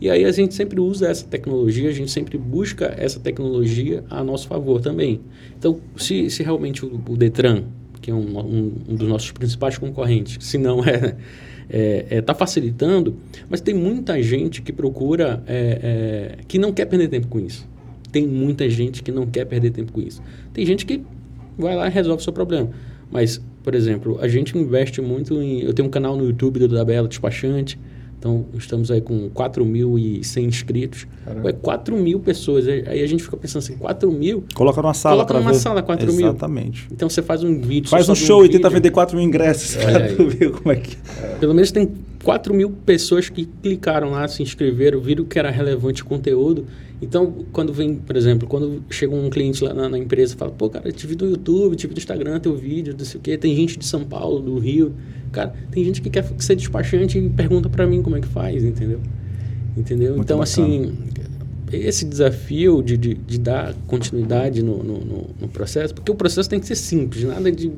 E 0.00 0.08
aí 0.08 0.24
a 0.24 0.32
gente 0.32 0.54
sempre 0.54 0.80
usa 0.80 1.08
essa 1.08 1.26
tecnologia, 1.26 1.90
a 1.90 1.92
gente 1.92 2.10
sempre 2.10 2.38
busca 2.38 2.94
essa 2.96 3.20
tecnologia 3.20 4.02
a 4.08 4.24
nosso 4.24 4.48
favor 4.48 4.80
também. 4.80 5.20
Então, 5.58 5.78
se, 5.94 6.30
se 6.30 6.42
realmente 6.42 6.86
o, 6.86 7.02
o 7.06 7.16
Detran, 7.18 7.64
que 8.00 8.10
é 8.10 8.14
um, 8.14 8.38
um, 8.38 8.72
um, 8.88 8.94
dos 8.94 9.08
nossos 9.08 9.30
principais 9.32 9.76
concorrentes, 9.76 10.38
se 10.42 10.56
não 10.56 10.82
é 10.82 11.16
está 11.68 11.68
é, 11.68 12.06
é, 12.08 12.22
tá 12.22 12.34
facilitando, 12.34 13.16
mas 13.50 13.60
tem 13.60 13.74
muita 13.74 14.22
gente 14.22 14.62
que 14.62 14.72
procura, 14.72 15.42
é, 15.46 16.36
é, 16.38 16.44
que 16.48 16.58
não 16.58 16.72
quer 16.72 16.86
perder 16.86 17.08
tempo 17.08 17.26
com 17.26 17.40
isso. 17.40 17.68
Tem 18.10 18.26
muita 18.26 18.70
gente 18.70 19.02
que 19.02 19.10
não 19.12 19.26
quer 19.26 19.44
perder 19.44 19.70
tempo 19.70 19.92
com 19.92 20.00
isso. 20.00 20.22
Tem 20.54 20.64
gente 20.64 20.86
que 20.86 21.02
vai 21.58 21.74
lá 21.74 21.88
e 21.88 21.90
resolve 21.90 22.20
o 22.20 22.24
seu 22.24 22.32
problema. 22.32 22.70
Mas, 23.10 23.40
por 23.62 23.74
exemplo, 23.74 24.18
a 24.20 24.28
gente 24.28 24.56
investe 24.56 25.00
muito 25.00 25.40
em. 25.40 25.62
Eu 25.62 25.72
tenho 25.72 25.88
um 25.88 25.90
canal 25.90 26.16
no 26.16 26.26
YouTube 26.26 26.60
do 26.60 26.68
Dabela 26.68 27.08
Despachante. 27.08 27.78
Então, 28.18 28.46
estamos 28.54 28.90
aí 28.90 29.00
com 29.00 29.30
4.100 29.30 30.42
inscritos. 30.44 31.06
Caramba. 31.24 31.52
4 31.52 31.96
mil 31.96 32.18
pessoas. 32.18 32.66
Aí 32.66 33.02
a 33.02 33.06
gente 33.06 33.22
fica 33.22 33.36
pensando 33.36 33.62
assim, 33.62 33.76
4 33.76 34.10
mil... 34.10 34.42
Coloca 34.54 34.80
numa 34.80 34.94
sala 34.94 35.16
Coloca 35.16 35.34
numa 35.34 35.52
ver. 35.52 35.58
sala 35.58 35.82
4 35.82 36.12
mil. 36.12 36.26
Exatamente. 36.26 36.88
Então, 36.90 37.08
você 37.08 37.22
faz 37.22 37.44
um 37.44 37.60
vídeo... 37.60 37.88
Faz 37.90 38.08
um 38.08 38.14
show 38.14 38.40
um 38.40 38.44
e 38.44 38.48
tenta 38.48 38.70
vender 38.70 38.90
4 38.90 39.16
mil 39.16 39.24
ingressos 39.26 39.76
para 39.76 40.08
ver 40.24 40.50
como 40.50 40.72
é 40.72 40.76
que... 40.76 40.96
É. 41.22 41.36
Pelo 41.38 41.54
menos 41.54 41.70
tem 41.70 41.92
4 42.24 42.54
mil 42.54 42.70
pessoas 42.70 43.28
que 43.28 43.44
clicaram 43.62 44.10
lá, 44.10 44.26
se 44.26 44.42
inscreveram, 44.42 44.98
viram 44.98 45.24
que 45.24 45.38
era 45.38 45.50
relevante 45.50 46.02
o 46.02 46.06
conteúdo 46.06 46.66
então, 47.00 47.44
quando 47.52 47.72
vem, 47.72 47.96
por 47.96 48.16
exemplo, 48.16 48.48
quando 48.48 48.82
chega 48.88 49.14
um 49.14 49.28
cliente 49.28 49.62
lá 49.62 49.74
na, 49.74 49.88
na 49.88 49.98
empresa 49.98 50.34
e 50.34 50.36
fala, 50.36 50.50
pô, 50.50 50.70
cara, 50.70 50.88
eu 50.88 50.92
te 50.92 51.06
vi 51.06 51.14
do 51.14 51.26
YouTube, 51.26 51.76
te 51.76 51.86
vi 51.86 51.92
do 51.92 51.98
Instagram, 51.98 52.40
teu 52.40 52.56
vídeo, 52.56 52.94
não 52.98 53.04
sei 53.04 53.18
o 53.18 53.22
quê, 53.22 53.36
tem 53.36 53.54
gente 53.54 53.78
de 53.78 53.84
São 53.84 54.02
Paulo, 54.02 54.40
do 54.40 54.58
Rio. 54.58 54.94
Cara, 55.30 55.54
tem 55.70 55.84
gente 55.84 56.00
que 56.00 56.08
quer 56.08 56.24
ser 56.38 56.56
despachante 56.56 57.18
e 57.18 57.28
pergunta 57.28 57.68
para 57.68 57.86
mim 57.86 58.02
como 58.02 58.16
é 58.16 58.20
que 58.20 58.28
faz, 58.28 58.64
entendeu? 58.64 59.00
Entendeu? 59.76 60.14
Muito 60.14 60.24
então, 60.24 60.38
bacana. 60.38 60.66
assim, 60.66 60.94
esse 61.70 62.06
desafio 62.06 62.82
de, 62.82 62.96
de, 62.96 63.14
de 63.14 63.38
dar 63.38 63.74
continuidade 63.86 64.62
no, 64.62 64.82
no, 64.82 64.98
no, 65.00 65.26
no, 65.38 65.48
processo, 65.48 65.94
porque 65.94 66.10
o 66.10 66.14
processo 66.14 66.48
tem 66.48 66.58
que 66.58 66.66
ser 66.66 66.76
simples, 66.76 67.24
nada 67.24 67.52
de 67.52 67.70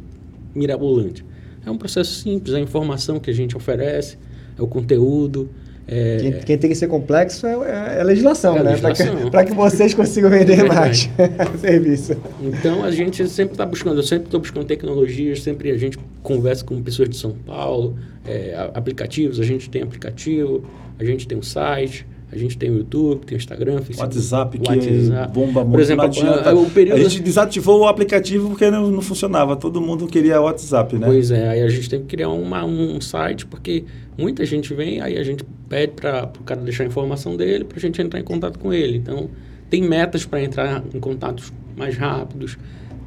mirabolante. 0.55 1.25
É 1.67 1.71
um 1.71 1.77
processo 1.77 2.23
simples, 2.23 2.55
a 2.55 2.61
informação 2.61 3.19
que 3.19 3.31
a 3.31 3.35
gente 3.35 3.57
oferece, 3.57 4.17
é 4.57 4.63
o 4.63 4.67
conteúdo, 4.69 5.51
é... 5.91 6.19
Quem, 6.21 6.33
quem, 6.41 6.59
tem 6.59 6.71
que 6.71 6.77
ser 6.77 6.87
complexo 6.87 7.47
é, 7.47 7.97
é 7.97 8.01
a 8.03 8.05
legislação, 8.05 8.57
é 8.57 8.61
a 8.61 8.63
né? 8.63 8.77
Para 8.77 9.45
que, 9.45 9.51
que, 9.51 9.57
vocês 9.57 9.95
consigam 9.95 10.29
vender 10.29 10.61
é 10.61 10.65
mais 10.65 11.09
serviço. 11.59 12.15
Então, 12.43 12.85
a 12.85 12.91
gente 12.91 13.27
sempre 13.27 13.55
está 13.55 13.65
buscando, 13.65 13.97
eu 13.97 14.03
sempre 14.03 14.27
estou 14.27 14.39
buscando 14.39 14.67
tecnologias, 14.67 15.43
sempre 15.43 15.71
a 15.71 15.79
gente 15.79 15.99
conversa 16.23 16.63
com 16.63 16.83
pessoas 16.83 17.09
de 17.09 17.17
São 17.17 17.33
Paulo, 17.33 17.97
é, 18.27 18.71
aplicativos, 18.75 19.41
a 19.41 19.45
gente 19.45 19.71
tem 19.71 19.83
aplicativo, 19.83 20.63
a 20.99 21.05
gente 21.05 21.27
tem 21.27 21.39
um 21.39 21.43
site, 21.43 22.07
a 22.31 22.37
gente 22.37 22.59
tem 22.59 22.71
o 22.71 22.77
YouTube, 22.79 23.25
tem 23.25 23.37
o 23.37 23.39
Instagram, 23.39 23.79
Facebook, 23.79 24.01
WhatsApp, 24.01 24.59
que 24.59 24.71
WhatsApp. 24.71 25.33
bomba 25.33 25.61
muito. 25.61 25.71
Por 25.71 25.81
exemplo, 25.81 26.05
a, 26.05 26.55
o 26.55 26.71
período... 26.71 26.99
a 26.99 27.03
gente 27.03 27.23
desativou 27.23 27.81
o 27.81 27.89
aplicativo 27.89 28.51
porque 28.51 28.71
não, 28.71 28.91
não, 28.91 29.01
funcionava. 29.01 29.57
Todo 29.57 29.81
mundo 29.81 30.07
queria 30.07 30.41
WhatsApp, 30.41 30.97
né? 30.97 31.07
Pois 31.07 31.31
é, 31.31 31.49
aí 31.49 31.63
a 31.63 31.69
gente 31.69 31.89
tem 31.89 32.01
que 32.01 32.07
criar 32.07 32.29
uma, 32.29 32.65
um 32.65 33.01
site, 33.01 33.47
porque 33.47 33.85
muita 34.17 34.45
gente 34.45 34.75
vem, 34.75 35.01
aí 35.01 35.17
a 35.17 35.23
gente 35.23 35.43
pede 35.69 35.95
para 35.95 36.31
o 36.39 36.45
cara 36.45 36.61
deixar 36.61 36.85
a 36.85 36.87
informação 36.87 37.35
dele, 37.35 37.65
para 37.65 37.79
a 37.79 37.81
gente 37.81 38.01
entrar 38.03 38.21
em 38.21 38.25
contato 38.25 38.59
com 38.59 38.75
ele. 38.75 38.99
Então, 38.99 39.31
tem 39.71 39.83
metas 39.83 40.27
para 40.27 40.43
entrar 40.43 40.85
em 40.95 41.01
contatos 41.01 41.51
mais 41.77 41.97
rápidos, 41.97 42.59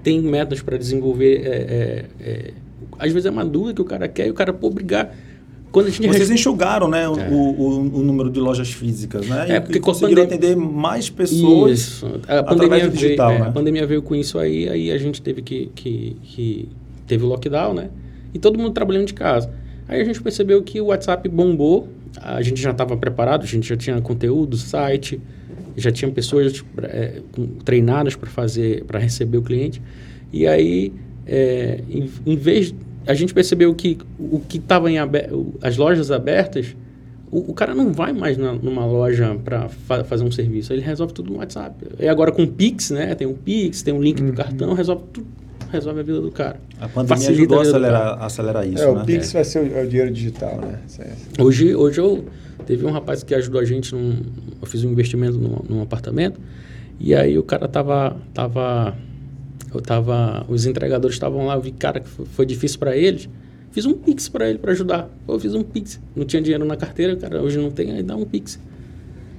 tem 0.02 0.20
metas 0.20 0.62
para 0.62 0.78
desenvolver... 0.78 1.46
É, 1.46 1.50
é, 1.50 2.06
é, 2.20 2.54
às 2.98 3.12
vezes 3.12 3.26
é 3.26 3.32
uma 3.32 3.46
dúvida 3.46 3.76
que 3.76 3.82
o 3.82 3.86
cara 3.86 4.08
quer 4.08 4.28
e 4.28 4.32
o 4.32 4.34
cara, 4.34 4.52
pô, 4.52 4.68
obrigar 4.68 5.16
quando 5.72 5.88
a 5.88 5.90
gente 5.90 6.06
Vocês 6.06 6.30
enxugaram 6.30 6.88
né, 6.88 7.08
o, 7.08 7.18
é. 7.18 7.30
o, 7.30 7.36
o, 7.36 8.00
o, 8.00 8.04
número 8.04 8.30
de 8.30 8.40
lojas 8.40 8.72
físicas, 8.72 9.26
né? 9.28 9.46
É, 9.48 9.60
porque 9.60 9.78
e 9.78 9.82
conseguiram 9.82 10.24
pandemia... 10.24 10.50
atender 10.50 10.56
mais 10.58 11.10
pessoas 11.10 11.80
isso. 11.80 12.06
A 12.28 12.44
pandemia 12.44 12.90
do 12.90 12.98
digital, 12.98 13.32
é, 13.32 13.40
né? 13.40 13.48
A 13.48 13.52
pandemia 13.52 13.88
veio 13.88 14.02
com 14.02 14.14
isso 14.14 14.38
aí, 14.38 14.68
aí 14.68 14.92
a 14.92 14.98
gente 14.98 15.22
teve 15.22 15.42
que, 15.42 15.72
que, 15.74 16.18
que... 16.24 16.70
Teve 17.08 17.24
o 17.24 17.28
lockdown, 17.28 17.74
né? 17.74 17.90
E 18.34 18.40
todo 18.40 18.60
mundo 18.60 18.72
trabalhando 18.72 19.08
de 19.08 19.14
casa. 19.14 19.50
Aí 19.88 20.02
a 20.02 20.04
gente 20.04 20.22
percebeu 20.22 20.62
que 20.62 20.80
o 20.80 20.86
WhatsApp 20.86 21.28
bombou, 21.28 21.88
a 22.22 22.42
gente 22.42 22.62
já 22.62 22.72
estava 22.72 22.96
preparado, 22.98 23.44
a 23.44 23.48
gente 23.48 23.68
já 23.68 23.76
tinha 23.76 24.00
conteúdo, 24.02 24.58
site, 24.58 25.20
já 25.76 25.92
tinha 25.92 26.10
pessoas 26.12 26.64
é, 26.84 27.22
treinadas 27.64 28.16
para 28.16 28.30
fazer, 28.30 28.84
para 28.86 29.00
receber 29.00 29.38
o 29.38 29.42
cliente. 29.42 29.82
E 30.32 30.48
aí, 30.48 30.94
é, 31.26 31.82
em, 31.90 32.10
em 32.26 32.36
vez 32.36 32.74
a 33.06 33.14
gente 33.14 33.34
percebeu 33.34 33.74
que 33.74 33.98
o 34.20 34.40
que 34.40 34.58
estava 34.58 34.92
em 34.92 34.98
as 35.62 35.78
lojas 35.78 36.12
abertas, 36.12 36.76
o, 37.32 37.52
o, 37.52 37.54
cara 37.54 37.74
não 37.74 37.92
vai 37.92 38.14
mais 38.14 38.38
na, 38.38 38.54
numa 38.54 38.86
loja 38.86 39.36
para 39.44 39.70
fa 39.70 40.04
fazer 40.04 40.24
um 40.24 40.32
serviço, 40.32 40.74
ele 40.74 40.82
resolve 40.82 41.14
tudo 41.14 41.32
no 41.32 41.40
WhatsApp. 41.40 41.76
E 42.00 42.08
agora 42.08 42.32
com 42.32 42.44
o 42.44 42.48
Pix, 42.48 42.92
né? 42.92 43.16
Tem 43.16 43.26
um 43.26 43.34
Pix, 43.34 43.82
tem 43.82 43.94
um 43.94 44.02
link 44.02 44.20
uhum. 44.20 44.28
do 44.28 44.34
cartão, 44.34 44.74
resolve 44.74 45.04
tudo, 45.14 45.28
resolve 45.72 46.02
a 46.02 46.04
vida 46.04 46.22
do 46.22 46.32
cara. 46.32 46.60
A 46.80 46.88
pandemia 46.88 47.18
Facilita 47.18 47.34
ajudou 47.42 47.60
a 47.60 47.62
acelerar, 47.62 48.24
acelerar 48.24 48.68
isso, 48.68 48.84
é, 48.84 48.94
né? 48.94 49.02
O 49.02 49.06
Pix 49.06 49.30
é. 49.30 49.34
vai 49.34 49.44
ser 49.46 49.60
o, 49.60 49.78
é 49.78 49.84
o, 49.84 49.88
dinheiro 49.88 50.12
digital, 50.12 50.60
né? 50.60 50.80
Hoje, 51.40 51.74
hoje 51.74 52.00
eu 52.00 52.26
teve 52.66 52.86
um 52.86 52.92
rapaz 52.92 53.24
que 53.24 53.34
ajudou 53.34 53.62
a 53.62 53.66
gente, 53.66 53.96
num, 53.96 54.22
eu 54.62 54.68
fiz 54.68 54.84
um 54.84 54.92
investimento 54.92 55.38
num, 55.38 55.64
num 55.68 55.82
apartamento 55.82 56.40
e 57.00 57.16
aí 57.16 57.38
o 57.38 57.44
cara 57.44 57.68
tava 57.68 58.16
tava 58.34 58.96
eu 59.74 59.82
tava, 59.82 60.46
os 60.50 60.66
entregadores 60.66 61.16
estavam 61.16 61.46
lá, 61.46 61.56
eu 61.56 61.62
vi, 61.62 61.72
cara, 61.72 62.00
que 62.00 62.08
foi 62.10 62.46
difícil 62.46 62.80
para 62.80 62.96
eles. 62.96 63.30
Fiz 63.72 63.86
um 63.86 63.94
Pix 63.94 64.28
para 64.28 64.50
ele 64.50 64.60
para 64.60 64.72
ajudar. 64.72 65.10
eu 65.28 65.40
fiz 65.40 65.56
um 65.56 65.64
Pix. 65.64 66.00
Não 66.16 66.26
tinha 66.26 66.42
dinheiro 66.42 66.66
na 66.66 66.76
carteira, 66.76 67.16
cara, 67.16 67.42
hoje 67.42 67.58
não 67.58 67.72
tem, 67.72 67.92
aí 67.92 68.04
dá 68.04 68.16
um 68.16 68.26
Pix. 68.26 68.60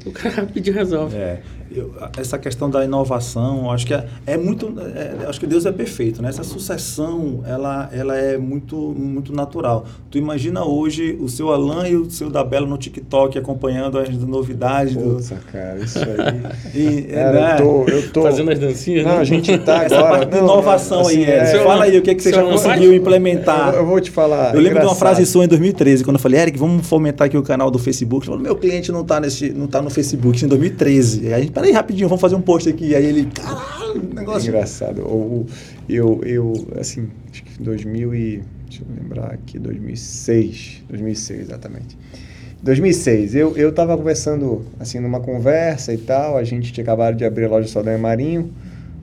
O 0.06 0.10
cara 0.10 0.46
pediu 0.52 0.72
resolve. 0.72 1.16
É. 1.16 1.42
eu, 1.76 1.94
essa 2.16 2.38
questão 2.38 2.70
da 2.70 2.84
inovação, 2.84 3.70
acho 3.70 3.86
que 3.86 3.94
é, 3.94 4.06
é 4.26 4.36
muito, 4.36 4.74
é, 4.94 5.26
acho 5.26 5.38
que 5.38 5.46
Deus 5.46 5.66
é 5.66 5.72
perfeito, 5.72 6.22
né? 6.22 6.28
Essa 6.28 6.44
sucessão, 6.44 7.42
ela, 7.46 7.88
ela 7.92 8.16
é 8.16 8.36
muito, 8.38 8.76
muito 8.76 9.32
natural. 9.32 9.84
Tu 10.10 10.18
imagina 10.18 10.64
hoje 10.64 11.16
o 11.20 11.28
seu 11.28 11.52
Alan 11.52 11.88
e 11.88 11.96
o 11.96 12.10
seu 12.10 12.30
Dabelo 12.30 12.66
no 12.66 12.76
TikTok 12.76 13.38
acompanhando 13.38 13.98
as 13.98 14.08
novidades. 14.10 14.94
Nossa, 14.94 15.36
do... 15.36 15.40
cara, 15.52 15.78
isso 15.78 15.98
aí. 15.98 16.72
e, 16.74 17.02
cara, 17.02 17.32
né? 17.32 17.54
eu, 17.54 17.56
tô, 17.58 17.90
eu 17.90 18.12
tô... 18.12 18.22
Fazendo 18.22 18.50
as 18.50 18.58
dancinhas, 18.58 19.04
Não, 19.04 19.14
né? 19.14 19.20
a 19.20 19.24
gente 19.24 19.58
tá 19.58 19.84
Essa 19.84 19.98
agora... 19.98 20.18
parte 20.18 20.30
de 20.30 20.36
não, 20.36 20.44
inovação 20.44 21.00
assim, 21.00 21.24
aí, 21.24 21.30
é, 21.30 21.50
Eric. 21.50 21.64
Fala 21.64 21.84
aí 21.84 21.98
o 21.98 22.02
que, 22.02 22.10
é 22.10 22.14
que 22.14 22.22
você 22.22 22.30
já 22.32 22.42
conseguiu 22.42 22.90
faz? 22.90 23.00
implementar. 23.00 23.74
Eu, 23.74 23.80
eu 23.80 23.86
vou 23.86 24.00
te 24.00 24.10
falar. 24.10 24.54
Eu 24.54 24.60
lembro 24.60 24.80
de 24.80 24.86
uma 24.86 24.92
engraçado. 24.92 24.98
frase 24.98 25.26
sua 25.26 25.44
em 25.44 25.48
2013, 25.48 26.04
quando 26.04 26.16
eu 26.16 26.20
falei, 26.20 26.40
Eric, 26.40 26.58
vamos 26.58 26.86
fomentar 26.86 27.26
aqui 27.26 27.36
o 27.36 27.42
canal 27.42 27.70
do 27.70 27.78
Facebook. 27.78 28.24
Ele 28.24 28.32
falou, 28.32 28.42
meu 28.42 28.56
cliente 28.56 28.90
não 28.92 29.02
está 29.02 29.20
não 29.54 29.66
tá 29.66 29.82
no 29.82 29.90
Facebook, 29.90 30.44
em 30.44 30.48
2013. 30.48 31.26
Aí 31.26 31.34
a 31.34 31.40
gente, 31.40 31.52
peraí, 31.62 31.72
rapidinho, 31.74 32.08
vamos 32.08 32.20
fazer 32.20 32.34
um 32.34 32.40
post 32.42 32.68
aqui. 32.68 32.94
Aí 32.94 33.04
ele, 33.04 33.26
caralho, 33.26 34.02
negócio. 34.14 34.48
Engraçado. 34.48 35.02
O- 35.02 35.46
eu, 35.88 36.20
eu, 36.24 36.52
assim, 36.78 37.08
acho 37.30 37.42
que 37.44 37.60
em 37.60 37.64
2000 37.64 38.14
e... 38.14 38.42
Deixa 38.68 38.84
eu 38.84 39.02
lembrar 39.02 39.26
aqui, 39.32 39.58
2006. 39.58 40.82
2006, 40.88 41.40
exatamente. 41.40 41.96
2006, 42.62 43.34
eu, 43.34 43.56
eu 43.56 43.72
tava 43.72 43.96
conversando, 43.96 44.64
assim, 44.80 44.98
numa 45.00 45.20
conversa 45.20 45.92
e 45.92 45.98
tal, 45.98 46.36
a 46.38 46.44
gente 46.44 46.72
tinha 46.72 46.82
acabado 46.82 47.16
de 47.16 47.24
abrir 47.24 47.44
a 47.46 47.48
loja 47.48 47.68
Saldanha 47.68 47.98
Marinho, 47.98 48.50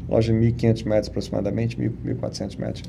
loja 0.07 0.31
de 0.33 0.39
1.500 0.39 0.85
metros 0.85 1.07
aproximadamente, 1.09 1.77
1.000, 1.77 1.91
1.400 2.21 2.57
metros. 2.57 2.83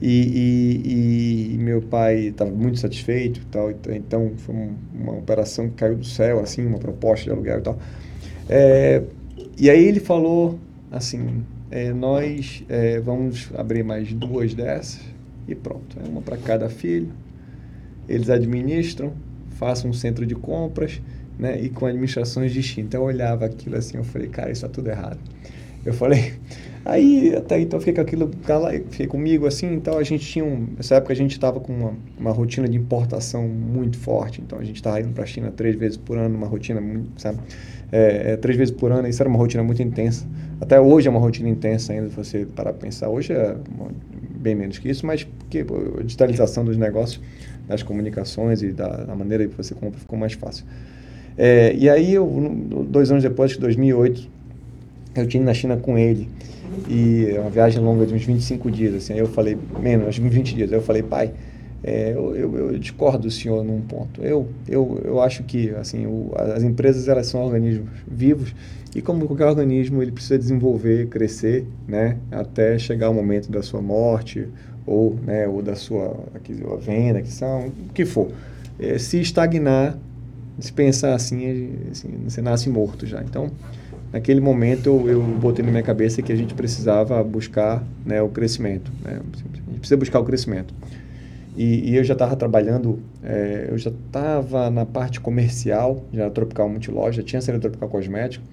E, 0.00 1.50
e, 1.50 1.54
e 1.54 1.58
meu 1.58 1.82
pai 1.82 2.28
estava 2.28 2.50
muito 2.50 2.78
satisfeito 2.78 3.40
tal, 3.50 3.70
então- 3.70 4.32
foi 4.38 4.54
um- 4.54 4.74
uma 4.94 5.12
operação 5.12 5.68
que 5.68 5.74
caiu 5.74 5.96
do 5.96 6.06
céu, 6.06 6.40
assim, 6.40 6.64
uma 6.64 6.78
proposta 6.78 7.24
de 7.24 7.30
aluguel 7.30 7.58
e 7.58 7.62
tal. 7.62 7.78
É, 8.48 9.02
e 9.58 9.70
aí 9.70 9.84
ele 9.84 10.00
falou 10.00 10.58
assim, 10.90 11.44
é, 11.70 11.92
nós 11.92 12.62
é, 12.68 13.00
vamos 13.00 13.50
abrir 13.56 13.82
mais 13.82 14.12
duas 14.12 14.54
dessas 14.54 15.00
e 15.48 15.54
pronto, 15.54 15.96
é 16.04 16.08
uma 16.08 16.20
para 16.22 16.36
cada 16.36 16.68
filho. 16.68 17.08
Eles 18.08 18.28
administram, 18.30 19.12
façam 19.50 19.90
um 19.90 19.92
centro 19.92 20.26
de 20.26 20.34
compras, 20.34 21.00
né, 21.38 21.60
e 21.60 21.68
com 21.70 21.86
administrações 21.86 22.52
distintas. 22.52 22.94
Eu 22.94 23.02
olhava 23.06 23.44
aquilo 23.46 23.76
assim, 23.76 23.96
eu 23.96 24.04
falei, 24.04 24.28
cara, 24.28 24.50
isso 24.50 24.64
está 24.64 24.68
tudo 24.74 24.88
errado. 24.90 25.18
Eu 25.84 25.92
falei, 25.94 26.34
aí 26.84 27.34
até 27.36 27.60
então 27.60 27.78
fiquei 27.80 27.94
com 27.94 28.00
aquilo, 28.02 28.30
cala- 28.44 28.72
fiquei 28.90 29.06
comigo 29.06 29.46
assim, 29.46 29.72
então 29.74 29.98
a 29.98 30.02
gente 30.04 30.26
tinha 30.26 30.44
um, 30.44 30.68
nessa 30.76 30.96
época 30.96 31.12
a 31.12 31.16
gente 31.16 31.32
estava 31.32 31.60
com 31.60 31.72
uma, 31.72 31.94
uma 32.18 32.32
rotina 32.32 32.68
de 32.68 32.76
importação 32.76 33.48
muito 33.48 33.98
forte, 33.98 34.40
então 34.40 34.58
a 34.58 34.64
gente 34.64 34.76
estava 34.76 35.00
indo 35.00 35.12
para 35.12 35.24
a 35.24 35.26
China 35.26 35.50
três 35.50 35.76
vezes 35.76 35.96
por 35.96 36.18
ano, 36.18 36.36
uma 36.36 36.46
rotina 36.46 36.80
muito, 36.80 37.20
sabe, 37.20 37.38
é, 37.92 38.32
é, 38.32 38.36
três 38.38 38.56
vezes 38.56 38.74
por 38.74 38.90
ano, 38.90 39.06
isso 39.06 39.22
era 39.22 39.28
uma 39.28 39.38
rotina 39.38 39.62
muito 39.62 39.82
intensa. 39.82 40.26
Até 40.58 40.80
hoje 40.80 41.06
é 41.06 41.10
uma 41.10 41.20
rotina 41.20 41.48
intensa 41.50 41.92
ainda, 41.92 42.08
se 42.08 42.16
você 42.16 42.46
parar 42.46 42.72
para 42.72 42.80
pensar. 42.86 43.10
Hoje 43.10 43.34
é 43.34 43.54
bem 44.34 44.54
menos 44.54 44.78
que 44.78 44.88
isso, 44.88 45.06
mas 45.06 45.24
porque 45.24 45.64
a 45.98 46.02
digitalização 46.02 46.64
dos 46.64 46.78
negócios, 46.78 47.20
das 47.68 47.82
comunicações 47.82 48.62
e 48.62 48.72
da, 48.72 48.88
da 48.88 49.14
maneira 49.14 49.46
que 49.46 49.54
você 49.54 49.74
compra 49.74 50.00
ficou 50.00 50.18
mais 50.18 50.32
fácil. 50.32 50.64
É, 51.36 51.74
e 51.74 51.88
aí, 51.88 52.14
eu, 52.14 52.26
dois 52.88 53.10
anos 53.10 53.22
depois, 53.22 53.56
em 53.56 53.60
2008, 53.60 54.28
eu 55.14 55.26
tinha 55.26 55.42
na 55.42 55.52
China 55.52 55.76
com 55.76 55.98
ele. 55.98 56.28
E 56.88 57.26
é 57.34 57.38
uma 57.38 57.50
viagem 57.50 57.82
longa 57.82 58.06
de 58.06 58.14
uns 58.14 58.24
25 58.24 58.70
dias, 58.70 58.94
assim. 58.94 59.12
Aí 59.12 59.18
eu 59.18 59.28
falei, 59.28 59.58
menos, 59.78 60.08
uns 60.08 60.16
20 60.16 60.54
dias. 60.54 60.72
Aí 60.72 60.78
eu 60.78 60.82
falei, 60.82 61.02
pai, 61.02 61.32
é, 61.84 62.12
eu, 62.12 62.36
eu, 62.36 62.56
eu 62.72 62.78
discordo 62.78 63.24
do 63.24 63.30
senhor 63.30 63.64
num 63.64 63.80
ponto. 63.80 64.22
Eu, 64.22 64.48
eu, 64.68 65.00
eu 65.04 65.20
acho 65.20 65.42
que, 65.42 65.70
assim, 65.70 66.06
o, 66.06 66.30
as 66.36 66.62
empresas, 66.62 67.08
elas 67.08 67.26
são 67.26 67.42
organismos 67.44 67.88
vivos 68.06 68.54
e 68.94 69.00
como 69.00 69.26
qualquer 69.26 69.46
organismo, 69.46 70.02
ele 70.02 70.12
precisa 70.12 70.38
desenvolver, 70.38 71.08
crescer, 71.08 71.66
né? 71.88 72.18
Até 72.30 72.78
chegar 72.78 73.08
o 73.08 73.14
momento 73.14 73.50
da 73.50 73.62
sua 73.62 73.80
morte 73.80 74.46
ou, 74.86 75.14
né, 75.24 75.46
ou 75.48 75.62
da 75.62 75.74
sua 75.74 76.24
aqui, 76.34 76.54
a 76.70 76.76
venda, 76.76 77.20
aquisição, 77.20 77.68
o 77.88 77.92
que 77.92 78.04
for. 78.04 78.30
É, 78.78 78.98
se 78.98 79.20
estagnar, 79.20 79.96
se 80.58 80.72
pensar 80.72 81.14
assim, 81.14 81.70
assim, 81.90 82.08
você 82.24 82.42
nasce 82.42 82.68
morto 82.68 83.06
já. 83.06 83.22
Então, 83.22 83.50
naquele 84.12 84.40
momento 84.40 84.88
eu, 84.88 85.08
eu 85.08 85.22
botei 85.22 85.64
na 85.64 85.70
minha 85.70 85.82
cabeça 85.82 86.20
que 86.20 86.32
a 86.32 86.36
gente 86.36 86.52
precisava 86.52 87.22
buscar 87.24 87.82
né, 88.04 88.20
o 88.20 88.28
crescimento. 88.28 88.92
Né? 89.02 89.20
A 89.32 89.36
gente 89.36 89.78
precisa 89.78 89.96
buscar 89.96 90.20
o 90.20 90.24
crescimento. 90.24 90.74
E, 91.56 91.90
e 91.90 91.96
eu 91.96 92.04
já 92.04 92.14
estava 92.14 92.34
trabalhando, 92.34 92.98
eh, 93.22 93.68
eu 93.70 93.76
já 93.76 93.90
estava 93.90 94.70
na 94.70 94.86
parte 94.86 95.20
comercial, 95.20 96.02
já 96.12 96.30
Tropical 96.30 96.68
Multiloja, 96.68 97.20
já 97.20 97.22
tinha 97.22 97.42
saído 97.42 97.60
Tropical 97.60 97.88
Cosmético 97.90 98.44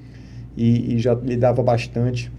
e, 0.58 0.96
e 0.96 1.00
já 1.00 1.14
lidava 1.14 1.64
bastante, 1.64 2.30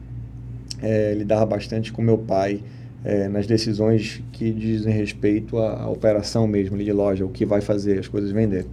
eh, 0.82 1.14
lidava 1.16 1.46
bastante 1.46 1.90
com 1.90 2.02
meu 2.02 2.18
pai 2.18 2.60
eh, 3.02 3.28
nas 3.28 3.46
decisões 3.46 4.22
que 4.32 4.52
dizem 4.52 4.92
respeito 4.92 5.56
à, 5.56 5.82
à 5.82 5.88
operação 5.88 6.46
mesmo 6.46 6.76
de 6.76 6.92
loja, 6.92 7.24
o 7.24 7.30
que 7.30 7.46
vai 7.46 7.62
fazer 7.62 7.98
as 7.98 8.06
coisas 8.06 8.30
venderem. 8.30 8.66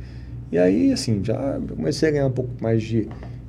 E 0.52 0.58
aí, 0.58 0.92
assim, 0.92 1.24
já 1.24 1.60
comecei 1.76 2.10
a 2.10 2.12
ganhar 2.12 2.28
um 2.28 2.32
pouco 2.32 2.52
mais 2.62 2.84
de, 2.84 3.08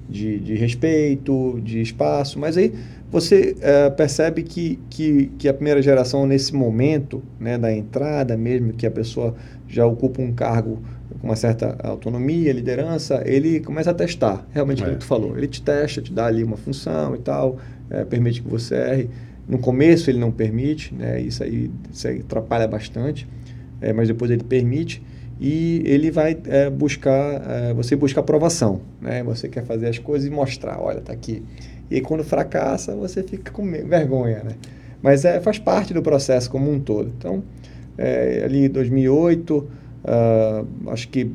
de, 0.09 0.39
de 0.39 0.55
respeito, 0.55 1.61
de 1.63 1.81
espaço, 1.81 2.39
mas 2.39 2.57
aí 2.57 2.73
você 3.11 3.57
eh, 3.61 3.91
percebe 3.91 4.43
que, 4.43 4.79
que, 4.91 5.27
que 5.39 5.49
a 5.49 5.55
primeira 5.55 5.81
geração, 5.81 6.27
nesse 6.27 6.55
momento 6.55 7.23
né, 7.41 7.57
da 7.57 7.73
entrada 7.73 8.37
mesmo, 8.37 8.73
que 8.75 8.87
a 8.87 8.91
pessoa 8.91 9.35
já 9.67 9.87
ocupa 9.87 10.21
um 10.21 10.33
cargo 10.33 10.83
com 11.21 11.27
uma 11.27 11.37
certa 11.37 11.77
autonomia, 11.83 12.53
liderança, 12.53 13.23
ele 13.25 13.61
começa 13.61 13.91
a 13.91 13.95
testar, 13.95 14.47
realmente, 14.53 14.83
como 14.83 14.95
É. 14.95 14.99
tu 14.99 15.05
falou. 15.05 15.37
Ele 15.37 15.47
te 15.49 15.63
testa, 15.63 16.03
te 16.03 16.13
dá 16.13 16.27
ali 16.27 16.45
uma 16.45 16.57
função 16.57 17.15
e 17.15 17.19
tal, 17.19 17.57
eh, 17.91 18.05
permite 18.05 18.43
que 18.43 18.49
você 18.49 18.75
erre. 18.75 19.11
No 19.49 19.59
começo 19.59 20.11
ele 20.11 20.19
não 20.19 20.31
permite, 20.31 20.95
né, 20.95 21.21
isso, 21.21 21.43
aí, 21.43 21.71
isso 21.91 22.07
aí 22.07 22.21
atrapalha 22.21 22.69
bastante, 22.69 23.27
eh, 23.81 23.93
mas 23.93 24.07
depois 24.09 24.31
ele 24.31 24.45
permite 24.45 25.03
e 25.41 25.83
ele 25.87 26.11
vai 26.11 26.37
buscar, 26.77 27.73
você 27.77 27.95
busca 27.95 28.19
aprovação, 28.19 28.81
né? 29.01 29.23
Você 29.23 29.49
quer 29.49 29.65
fazer 29.65 29.87
as 29.87 29.97
coisas 29.97 30.27
e 30.27 30.31
mostrar, 30.33 30.81
olha, 30.81 31.01
tá 31.01 31.13
aqui. 31.13 31.45
E 31.91 32.01
quando 32.01 32.23
fracassa, 32.25 32.95
você 32.95 33.23
fica 33.23 33.51
com 33.53 33.65
vergonha, 33.71 34.43
né? 34.45 34.53
Mas 35.03 35.25
é, 35.25 35.41
faz 35.41 35.59
parte 35.59 35.95
do 35.95 36.03
processo 36.03 36.51
como 36.51 36.71
um 36.71 36.81
todo. 36.81 37.13
Então, 37.17 37.43
é, 37.97 38.43
ali 38.45 38.67
em 38.67 38.69
2008, 38.69 39.67
ah, 40.05 40.65
acho 40.89 41.09
que 41.09 41.31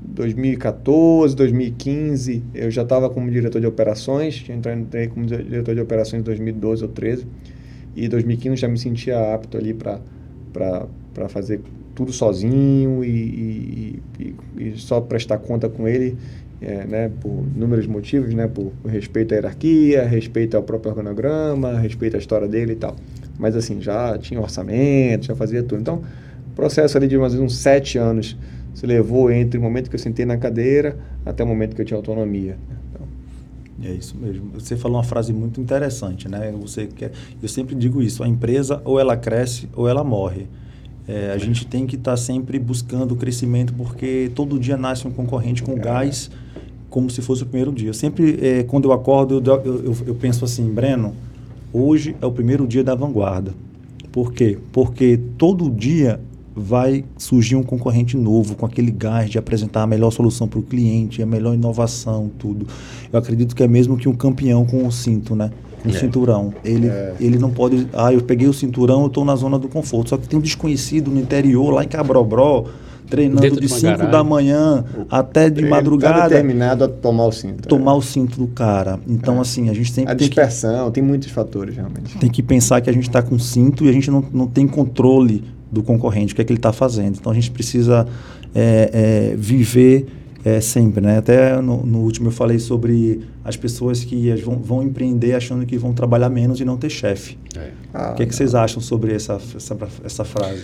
2014, 0.00 1.34
2015, 1.34 2.42
eu 2.54 2.70
já 2.70 2.82
estava 2.82 3.10
como 3.10 3.30
diretor 3.30 3.60
de 3.60 3.66
operações, 3.66 4.44
entrei 4.48 5.08
como 5.08 5.26
di- 5.26 5.42
diretor 5.42 5.74
de 5.74 5.80
operações 5.80 6.20
em 6.20 6.24
2012 6.24 6.82
ou 6.84 6.88
13, 6.88 7.26
e 7.94 8.06
em 8.06 8.08
2015 8.08 8.60
já 8.60 8.68
me 8.68 8.78
sentia 8.78 9.34
apto 9.34 9.56
ali 9.56 9.74
para 9.74 9.98
fazer 11.28 11.60
tudo 11.94 12.12
sozinho 12.12 13.02
e, 13.02 14.00
e- 14.20 14.34
e 14.58 14.72
só 14.76 15.00
prestar 15.00 15.38
conta 15.38 15.68
com 15.68 15.88
ele, 15.88 16.16
é, 16.60 16.84
né, 16.84 17.10
por 17.20 17.44
inúmeros 17.54 17.86
motivos, 17.86 18.32
né, 18.34 18.46
por 18.46 18.72
respeito 18.86 19.32
à 19.32 19.36
hierarquia, 19.36 20.04
respeito 20.04 20.56
ao 20.56 20.62
próprio 20.62 20.90
organograma, 20.90 21.78
respeito 21.78 22.16
à 22.16 22.18
história 22.18 22.48
dele 22.48 22.72
e 22.72 22.76
tal. 22.76 22.96
Mas 23.38 23.54
assim, 23.54 23.80
já 23.80 24.16
tinha 24.18 24.40
orçamento, 24.40 25.26
já 25.26 25.34
fazia 25.34 25.62
tudo. 25.62 25.80
Então, 25.80 26.02
o 26.50 26.54
processo 26.54 26.96
ali 26.96 27.06
de 27.06 27.18
mais 27.18 27.32
ou 27.32 27.40
menos 27.40 27.52
uns 27.52 27.58
sete 27.58 27.98
anos 27.98 28.36
se 28.74 28.86
levou 28.86 29.30
entre 29.30 29.58
o 29.58 29.62
momento 29.62 29.88
que 29.88 29.96
eu 29.96 30.00
sentei 30.00 30.24
na 30.24 30.36
cadeira 30.36 30.98
até 31.24 31.42
o 31.42 31.46
momento 31.46 31.74
que 31.74 31.82
eu 31.82 31.86
tinha 31.86 31.96
autonomia. 31.96 32.56
É 33.82 33.92
isso 33.92 34.16
mesmo. 34.16 34.50
Você 34.54 34.76
falou 34.76 34.96
uma 34.96 35.04
frase 35.04 35.32
muito 35.32 35.60
interessante, 35.60 36.28
né? 36.28 36.52
Você 36.60 36.86
quer, 36.86 37.12
eu 37.42 37.48
sempre 37.48 37.74
digo 37.74 38.02
isso: 38.02 38.22
a 38.22 38.28
empresa 38.28 38.80
ou 38.84 38.98
ela 38.98 39.16
cresce 39.16 39.68
ou 39.74 39.86
ela 39.86 40.02
morre. 40.02 40.46
É, 41.08 41.30
a 41.30 41.38
gente 41.38 41.66
tem 41.66 41.86
que 41.86 41.94
estar 41.94 42.16
sempre 42.16 42.58
buscando 42.58 43.12
o 43.12 43.16
crescimento 43.16 43.72
porque 43.74 44.30
todo 44.34 44.58
dia 44.58 44.76
nasce 44.76 45.06
um 45.06 45.10
concorrente 45.10 45.62
com 45.62 45.76
gás, 45.76 46.30
como 46.96 47.10
se 47.10 47.20
fosse 47.20 47.42
o 47.42 47.46
primeiro 47.46 47.70
dia. 47.72 47.90
Eu 47.90 47.94
sempre, 47.94 48.38
é, 48.40 48.62
quando 48.62 48.86
eu 48.86 48.92
acordo, 48.94 49.42
eu, 49.44 49.60
eu, 49.62 49.94
eu- 50.06 50.14
penso 50.14 50.46
assim, 50.46 50.64
Breno, 50.72 51.12
hoje 51.70 52.16
é 52.22 52.24
o 52.24 52.32
primeiro 52.32 52.66
dia 52.66 52.82
da 52.82 52.94
vanguarda. 52.94 53.52
Por 54.10 54.32
quê? 54.32 54.56
Porque 54.72 55.20
todo 55.36 55.68
dia 55.68 56.18
vai 56.54 57.04
surgir 57.18 57.54
um 57.54 57.62
concorrente 57.62 58.16
novo 58.16 58.54
com 58.56 58.64
aquele 58.64 58.90
gás 58.90 59.28
de 59.28 59.36
apresentar 59.36 59.82
a 59.82 59.86
melhor 59.86 60.10
solução 60.10 60.48
para 60.48 60.58
o 60.58 60.62
cliente, 60.62 61.20
a 61.22 61.26
melhor 61.26 61.52
inovação, 61.52 62.30
tudo. 62.38 62.66
Eu 63.12 63.18
acredito 63.18 63.54
que 63.54 63.62
é 63.62 63.68
mesmo 63.68 63.98
que 63.98 64.08
um 64.08 64.14
campeão 64.14 64.64
com 64.64 64.86
o 64.86 64.90
cinto, 64.90 65.36
né? 65.36 65.50
Com 65.82 65.90
o 65.90 65.92
cinturão. 66.00 66.54
Ele, 66.64 66.86
ele 67.20 67.36
não 67.38 67.50
pode. 67.50 67.86
Ah, 67.92 68.10
eu 68.10 68.22
peguei 68.22 68.48
o 68.48 68.54
cinturão, 68.54 69.02
eu 69.02 69.08
estou 69.08 69.22
na 69.22 69.36
zona 69.36 69.58
do 69.58 69.68
conforto. 69.68 70.08
Só 70.08 70.16
que 70.16 70.26
tem 70.26 70.38
um 70.38 70.42
desconhecido 70.42 71.10
no 71.10 71.20
interior, 71.20 71.74
lá 71.74 71.84
em 71.84 71.88
Cabrobró, 71.88 72.64
treinando 73.06 73.40
Dentro 73.40 73.60
de 73.60 73.66
de 73.66 73.72
uma 73.72 73.78
5 73.78 73.92
garagem. 73.92 74.10
da 74.10 74.24
manhã 74.24 74.84
até 75.10 75.48
de 75.48 75.64
madrugada. 75.64 76.20
Tá 76.20 76.28
determinado 76.28 76.84
a 76.84 76.88
tomar 76.88 77.26
o 77.26 77.32
cinto. 77.32 77.68
tomar 77.68 77.92
é. 77.92 77.94
o 77.94 78.02
cinto 78.02 78.38
do 78.38 78.46
cara. 78.48 78.98
Então, 79.06 79.40
assim, 79.40 79.70
a 79.70 79.74
gente 79.74 79.92
sempre 79.92 80.12
A 80.12 80.16
tem 80.16 80.28
que 80.28 80.34
dispersão, 80.34 80.90
tem 80.90 81.02
muitos 81.02 81.30
fatores 81.30 81.76
realmente. 81.76 82.18
tem 82.18 82.30
que 82.30 82.42
pensar 82.42 82.80
que 82.80 82.90
a 82.90 82.92
gente 82.92 83.08
está 83.08 83.22
com 83.22 83.38
cinto 83.38 83.84
e 83.84 83.88
a 83.88 83.92
gente 83.92 84.10
não, 84.10 84.24
não 84.32 84.46
tem 84.46 84.66
controle 84.66 85.44
do 85.70 85.82
concorrente, 85.82 86.32
o 86.32 86.36
que 86.36 86.42
é 86.42 86.44
que 86.44 86.52
ele 86.52 86.58
está 86.58 86.72
fazendo. 86.72 87.16
Então 87.18 87.30
a 87.30 87.34
gente 87.34 87.50
precisa 87.50 88.06
é, 88.54 88.90
é, 89.32 89.36
viver 89.36 90.06
é, 90.44 90.60
sempre, 90.60 91.00
né? 91.00 91.18
Até 91.18 91.60
no, 91.60 91.84
no, 91.84 91.98
último 91.98 92.28
eu 92.28 92.32
falei 92.32 92.58
sobre 92.58 93.22
as 93.44 93.56
pessoas 93.56 94.04
que 94.04 94.32
vão, 94.36 94.58
vão, 94.58 94.82
empreender 94.82 95.34
achando 95.34 95.66
que 95.66 95.76
vão 95.76 95.92
trabalhar 95.92 96.28
menos 96.28 96.60
e 96.60 96.64
não 96.64 96.76
ter 96.76 96.88
chefe. 96.88 97.36
É. 97.56 97.70
Ah, 97.92 98.12
o 98.12 98.14
que, 98.14 98.22
é 98.22 98.26
que 98.26 98.34
vocês 98.34 98.54
acham 98.54 98.80
sobre 98.80 99.12
essa, 99.12 99.40
essa, 99.56 99.76
essa 100.04 100.24
frase? 100.24 100.62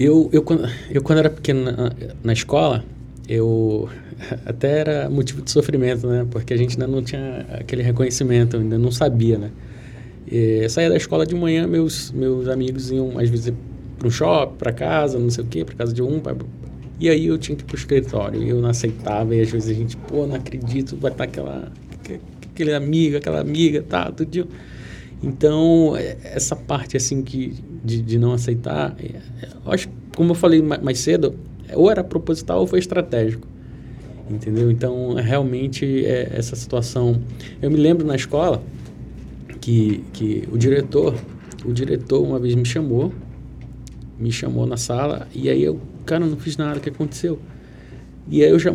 Eu, 0.00 0.30
eu, 0.32 0.42
quando, 0.42 0.66
eu, 0.90 1.02
quando 1.02 1.18
era 1.18 1.28
pequeno 1.28 1.62
na, 1.62 1.92
na 2.24 2.32
escola, 2.32 2.82
eu 3.28 3.86
até 4.46 4.78
era 4.78 5.10
motivo 5.10 5.42
de 5.42 5.50
sofrimento, 5.50 6.06
né? 6.06 6.26
Porque 6.30 6.54
a 6.54 6.56
gente 6.56 6.72
ainda 6.72 6.86
não 6.86 7.02
tinha 7.02 7.46
aquele 7.52 7.82
reconhecimento, 7.82 8.56
ainda 8.56 8.78
não 8.78 8.90
sabia, 8.90 9.36
né? 9.36 9.50
E, 10.26 10.60
eu 10.62 10.70
saía 10.70 10.88
da 10.88 10.96
escola 10.96 11.26
de 11.26 11.34
manhã, 11.34 11.66
meus, 11.66 12.10
meus 12.12 12.48
amigos 12.48 12.90
iam 12.90 13.18
às 13.18 13.28
vezes 13.28 13.52
para 13.98 14.08
um 14.08 14.10
shopping, 14.10 14.56
para 14.56 14.72
casa, 14.72 15.18
não 15.18 15.28
sei 15.28 15.44
o 15.44 15.46
quê, 15.46 15.66
para 15.66 15.74
casa 15.74 15.92
de 15.92 16.00
um, 16.00 16.18
pra, 16.18 16.34
e 16.98 17.10
aí 17.10 17.26
eu 17.26 17.36
tinha 17.36 17.54
que 17.54 17.62
ir 17.62 17.66
pro 17.66 17.76
escritório. 17.76 18.42
Eu 18.42 18.58
não 18.62 18.70
aceitava. 18.70 19.34
E 19.34 19.42
às 19.42 19.50
vezes 19.50 19.68
a 19.68 19.78
gente, 19.78 19.98
pô, 19.98 20.26
não 20.26 20.36
acredito, 20.36 20.96
vai 20.96 21.12
estar 21.12 21.24
aquela, 21.24 21.70
aquele 22.50 22.72
amiga, 22.72 23.18
aquela 23.18 23.40
amiga, 23.40 23.82
tá, 23.82 24.10
tudo. 24.10 24.48
Então, 25.22 25.94
é, 25.96 26.16
essa 26.22 26.56
parte 26.56 26.96
assim 26.96 27.22
que, 27.22 27.54
de, 27.84 28.00
de 28.00 28.18
não 28.18 28.32
aceitar, 28.32 28.96
é, 28.98 29.16
é, 29.42 29.48
acho, 29.66 29.88
como 30.16 30.30
eu 30.30 30.34
falei 30.34 30.62
mais 30.62 30.98
cedo, 30.98 31.34
ou 31.74 31.90
era 31.90 32.02
proposital 32.02 32.60
ou 32.60 32.66
foi 32.66 32.78
estratégico. 32.78 33.46
Entendeu? 34.28 34.70
Então, 34.70 35.14
realmente, 35.14 36.04
é, 36.06 36.32
essa 36.34 36.54
situação. 36.54 37.20
Eu 37.60 37.70
me 37.70 37.76
lembro 37.76 38.06
na 38.06 38.14
escola 38.14 38.62
que, 39.60 40.04
que 40.12 40.48
o 40.52 40.56
diretor, 40.56 41.14
o 41.64 41.72
diretor 41.72 42.22
uma 42.22 42.38
vez 42.38 42.54
me 42.54 42.64
chamou, 42.64 43.12
me 44.18 44.30
chamou 44.30 44.66
na 44.66 44.76
sala, 44.76 45.26
e 45.34 45.48
aí 45.50 45.62
eu 45.62 45.80
cara, 46.10 46.26
não 46.26 46.36
fiz 46.36 46.56
nada, 46.56 46.78
o 46.78 46.80
que 46.80 46.88
aconteceu? 46.88 47.38
E 48.28 48.42
aí 48.42 48.50
eu 48.50 48.58
já, 48.58 48.72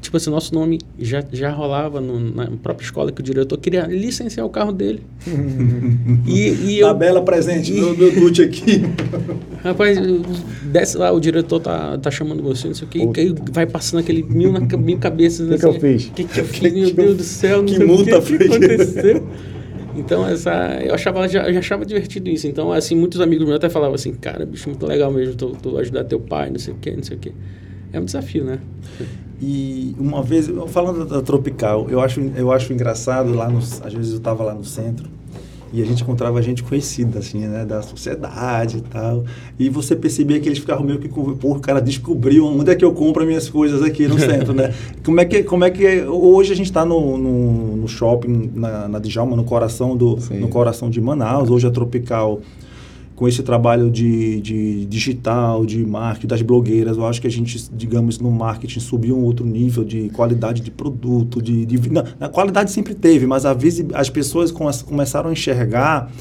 tipo 0.00 0.16
assim, 0.16 0.30
nosso 0.30 0.54
nome 0.54 0.78
já, 0.98 1.24
já 1.32 1.50
rolava 1.50 2.00
no, 2.00 2.18
na 2.18 2.46
própria 2.62 2.84
escola 2.84 3.10
que 3.12 3.20
o 3.20 3.24
diretor 3.24 3.58
queria 3.58 3.86
licenciar 3.86 4.46
o 4.46 4.50
carro 4.50 4.72
dele. 4.72 5.02
e, 6.26 6.48
e 6.48 6.78
eu, 6.78 6.88
Tabela 6.88 7.22
presente, 7.22 7.72
e, 7.72 7.80
meu 7.80 8.12
Dute 8.12 8.42
aqui. 8.42 8.82
Rapaz, 9.62 9.98
desce 10.62 10.96
lá, 10.96 11.10
o 11.12 11.20
diretor 11.20 11.60
tá, 11.60 11.98
tá 11.98 12.10
chamando 12.10 12.42
você, 12.42 12.68
não 12.68 12.74
sei 12.74 12.86
o 12.86 12.90
quê, 12.90 13.22
e 13.22 13.34
vai 13.52 13.66
passando 13.66 14.00
aquele 14.00 14.22
mil, 14.22 14.52
na, 14.52 14.60
mil 14.60 14.98
cabeças. 14.98 15.46
O 15.46 15.48
que, 15.48 15.54
assim, 15.54 15.70
que 15.70 15.76
eu 15.76 15.80
fiz? 15.80 16.06
O 16.06 16.12
que, 16.12 16.24
que 16.24 16.40
eu 16.40 16.44
fiz? 16.46 16.72
Meu 16.72 16.94
Deus 16.94 17.16
do 17.16 17.22
céu, 17.22 17.64
que 17.64 17.78
multa 17.84 18.20
que, 18.20 18.38
que 18.38 18.44
aconteceu. 18.44 19.26
Então, 19.96 20.28
essa, 20.28 20.78
eu 20.84 20.94
achava, 20.94 21.26
já, 21.26 21.50
já, 21.50 21.58
achava 21.58 21.84
divertido 21.84 22.28
isso. 22.28 22.46
Então, 22.46 22.70
assim, 22.70 22.94
muitos 22.94 23.20
amigos 23.20 23.46
meus 23.46 23.56
até 23.56 23.70
falavam 23.70 23.94
assim, 23.94 24.12
cara, 24.12 24.44
bicho, 24.44 24.68
muito 24.68 24.86
legal 24.86 25.10
mesmo, 25.10 25.34
tu, 25.34 25.56
tu 25.60 25.78
ajudar 25.78 26.04
teu 26.04 26.20
pai, 26.20 26.50
não 26.50 26.58
sei 26.58 26.74
o 26.74 26.76
quê, 26.76 26.92
não 26.94 27.02
sei 27.02 27.16
o 27.16 27.20
quê. 27.20 27.32
É 27.96 28.00
um 28.00 28.04
desafio, 28.04 28.44
né? 28.44 28.58
E 29.40 29.96
uma 29.98 30.22
vez, 30.22 30.50
falando 30.68 31.06
da 31.06 31.22
Tropical, 31.22 31.86
eu 31.88 31.98
acho, 31.98 32.20
eu 32.36 32.52
acho 32.52 32.72
engraçado 32.74 33.32
lá, 33.32 33.48
no, 33.48 33.58
às 33.58 33.92
vezes 33.92 34.12
eu 34.12 34.18
estava 34.18 34.44
lá 34.44 34.52
no 34.52 34.64
centro, 34.64 35.08
e 35.72 35.80
a 35.82 35.84
gente 35.86 36.02
encontrava 36.02 36.40
gente 36.42 36.62
conhecida, 36.62 37.20
assim, 37.20 37.40
né, 37.40 37.64
da 37.64 37.80
sociedade 37.80 38.78
e 38.78 38.80
tal. 38.82 39.24
E 39.58 39.70
você 39.70 39.96
percebia 39.96 40.38
que 40.38 40.48
eles 40.48 40.58
ficavam 40.58 40.84
meio 40.84 40.98
que, 40.98 41.08
pô, 41.08 41.34
o 41.42 41.58
cara 41.58 41.80
descobriu 41.80 42.46
onde 42.46 42.70
é 42.70 42.74
que 42.74 42.84
eu 42.84 42.92
compro 42.92 43.22
as 43.22 43.28
minhas 43.28 43.48
coisas 43.48 43.82
aqui 43.82 44.06
no 44.06 44.18
centro, 44.18 44.52
né? 44.52 44.74
Como 45.02 45.18
é 45.18 45.24
que, 45.24 45.42
como 45.42 45.64
é 45.64 45.70
que 45.70 46.02
hoje 46.02 46.52
a 46.52 46.56
gente 46.56 46.66
está 46.66 46.84
no, 46.84 47.16
no, 47.16 47.76
no, 47.76 47.88
shopping 47.88 48.52
na, 48.54 48.88
na 48.88 48.98
Djalma, 48.98 49.36
no 49.36 49.44
coração 49.44 49.96
do, 49.96 50.18
no 50.32 50.48
coração 50.48 50.90
de 50.90 51.00
Manaus. 51.00 51.48
Hoje 51.48 51.66
a 51.66 51.70
Tropical 51.70 52.40
com 53.16 53.26
esse 53.26 53.42
trabalho 53.42 53.90
de, 53.90 54.40
de 54.42 54.84
digital, 54.84 55.64
de 55.64 55.84
marketing, 55.84 56.26
das 56.26 56.42
blogueiras, 56.42 56.98
eu 56.98 57.06
acho 57.06 57.18
que 57.18 57.26
a 57.26 57.30
gente, 57.30 57.68
digamos, 57.72 58.18
no 58.18 58.30
marketing 58.30 58.78
subiu 58.78 59.16
um 59.16 59.24
outro 59.24 59.44
nível 59.44 59.82
de 59.82 60.10
qualidade 60.10 60.60
de 60.60 60.70
produto, 60.70 61.40
de, 61.40 61.64
de 61.64 61.90
não, 61.90 62.04
a 62.20 62.28
qualidade 62.28 62.70
sempre 62.70 62.94
teve, 62.94 63.26
mas 63.26 63.46
a 63.46 63.54
visi, 63.54 63.86
as 63.94 64.10
pessoas 64.10 64.52
começaram 64.52 65.30
a 65.30 65.32
enxergar 65.32 66.12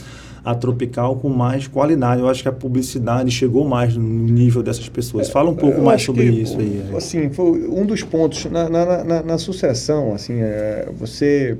a 0.44 0.56
Tropical 0.56 1.18
com 1.18 1.28
mais 1.28 1.68
qualidade. 1.68 2.22
Eu 2.22 2.30
acho 2.30 2.44
que 2.44 2.48
a 2.48 2.52
publicidade 2.52 3.30
chegou 3.32 3.68
mais 3.68 3.98
no 3.98 4.04
nível 4.04 4.64
dessas 4.64 4.88
pessoas. 4.88 5.28
Fala 5.30 5.50
um 5.50 5.56
pouco 5.56 5.82
mais 5.82 6.04
sobre 6.04 6.32
que, 6.32 6.42
isso 6.44 6.58
aí. 6.58 6.84
Assim, 6.96 7.30
foi 7.32 7.68
um 7.68 7.86
dos 7.86 8.04
pontos 8.04 8.46
na, 8.46 8.70
na, 8.70 9.04
na, 9.04 9.24
na 9.24 9.38
sucessão, 9.38 10.14
assim, 10.14 10.36
é, 10.40 10.88
você... 10.98 11.58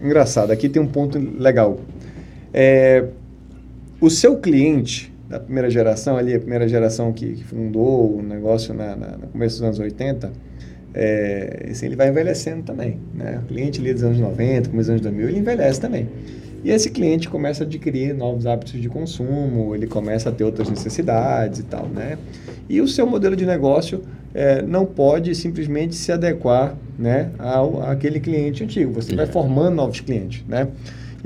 Engraçado, 0.00 0.52
aqui 0.52 0.68
tem 0.68 0.80
um 0.80 0.86
ponto 0.86 1.18
legal. 1.18 1.80
É, 2.54 3.06
o 4.00 4.08
seu 4.10 4.36
cliente 4.38 5.12
da 5.28 5.38
primeira 5.38 5.68
geração, 5.68 6.16
ali, 6.16 6.34
a 6.34 6.38
primeira 6.38 6.66
geração 6.66 7.12
que, 7.12 7.34
que 7.34 7.44
fundou 7.44 8.18
o 8.18 8.22
negócio 8.22 8.72
na, 8.72 8.96
na, 8.96 9.16
no 9.18 9.26
começo 9.26 9.56
dos 9.56 9.62
anos 9.62 9.78
80, 9.78 10.32
é, 10.94 11.66
esse, 11.68 11.84
ele 11.84 11.96
vai 11.96 12.08
envelhecendo 12.08 12.62
também. 12.62 12.98
Né? 13.14 13.40
O 13.42 13.46
cliente 13.46 13.80
ali 13.80 13.92
dos 13.92 14.02
anos 14.02 14.18
90, 14.18 14.70
começo 14.70 14.90
dos 14.90 14.90
anos 14.90 15.02
2000, 15.02 15.28
ele 15.28 15.38
envelhece 15.38 15.80
também. 15.80 16.08
E 16.64 16.70
esse 16.70 16.90
cliente 16.90 17.28
começa 17.28 17.62
a 17.62 17.66
adquirir 17.66 18.14
novos 18.14 18.46
hábitos 18.46 18.80
de 18.80 18.88
consumo, 18.88 19.74
ele 19.74 19.86
começa 19.86 20.28
a 20.28 20.32
ter 20.32 20.44
outras 20.44 20.68
necessidades 20.68 21.60
e 21.60 21.62
tal, 21.62 21.86
né? 21.86 22.18
E 22.68 22.80
o 22.80 22.88
seu 22.88 23.06
modelo 23.06 23.36
de 23.36 23.46
negócio 23.46 24.02
é, 24.34 24.60
não 24.62 24.84
pode 24.84 25.34
simplesmente 25.34 25.94
se 25.94 26.10
adequar 26.10 26.76
né, 26.98 27.30
ao 27.38 27.82
àquele 27.82 28.18
cliente 28.18 28.64
antigo. 28.64 28.92
Você 28.92 29.14
vai 29.14 29.26
formando 29.26 29.76
novos 29.76 30.00
clientes, 30.00 30.44
né? 30.48 30.68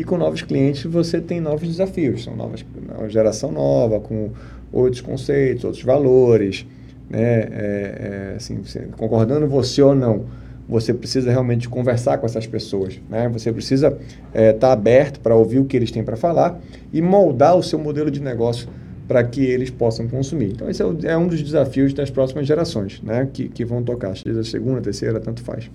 E 0.03 0.05
com 0.05 0.19
novos 0.19 0.43
clientes 0.43 0.83
você 0.83 1.21
tem 1.21 1.41
novos 1.41 1.69
desafios, 1.69 2.25
são 2.25 2.35
novas, 2.35 2.65
uma 2.99 3.09
geração 3.09 3.53
nova, 3.53 4.01
com 4.01 4.31
outros 4.73 5.01
conceitos, 5.01 5.63
outros 5.63 5.85
valores, 5.85 6.67
né? 7.09 7.23
É, 7.23 8.33
é, 8.33 8.35
assim, 8.37 8.59
concordando 8.97 9.47
você 9.47 9.81
ou 9.81 9.95
não, 9.95 10.25
você 10.69 10.93
precisa 10.93 11.31
realmente 11.31 11.69
conversar 11.69 12.19
com 12.19 12.27
essas 12.27 12.49
pessoas, 12.49 13.01
né? 13.09 13.29
Você 13.29 13.53
precisa 13.53 13.97
estar 13.97 14.01
é, 14.35 14.53
tá 14.53 14.73
aberto 14.73 15.21
para 15.21 15.37
ouvir 15.37 15.61
o 15.61 15.67
que 15.67 15.77
eles 15.77 15.93
têm 15.93 16.03
para 16.03 16.17
falar 16.17 16.61
e 16.93 17.01
moldar 17.01 17.55
o 17.57 17.63
seu 17.63 17.79
modelo 17.79 18.11
de 18.11 18.21
negócio 18.21 18.69
para 19.07 19.23
que 19.23 19.45
eles 19.45 19.71
possam 19.71 20.09
consumir. 20.09 20.51
Então, 20.51 20.69
esse 20.69 20.83
é, 20.83 20.85
o, 20.85 20.99
é, 21.05 21.17
um 21.17 21.29
dos 21.29 21.41
desafios 21.41 21.95
das 21.95 22.11
próximas 22.11 22.45
gerações, 22.45 23.01
né? 23.05 23.29
Que, 23.33 23.49
que 23.49 23.65
vão 23.65 23.85
tocar, 23.85 24.17
seja 24.17 24.43
segunda, 24.43 24.81
terceira, 24.81 25.21
tanto 25.21 25.43
faz. 25.43 25.71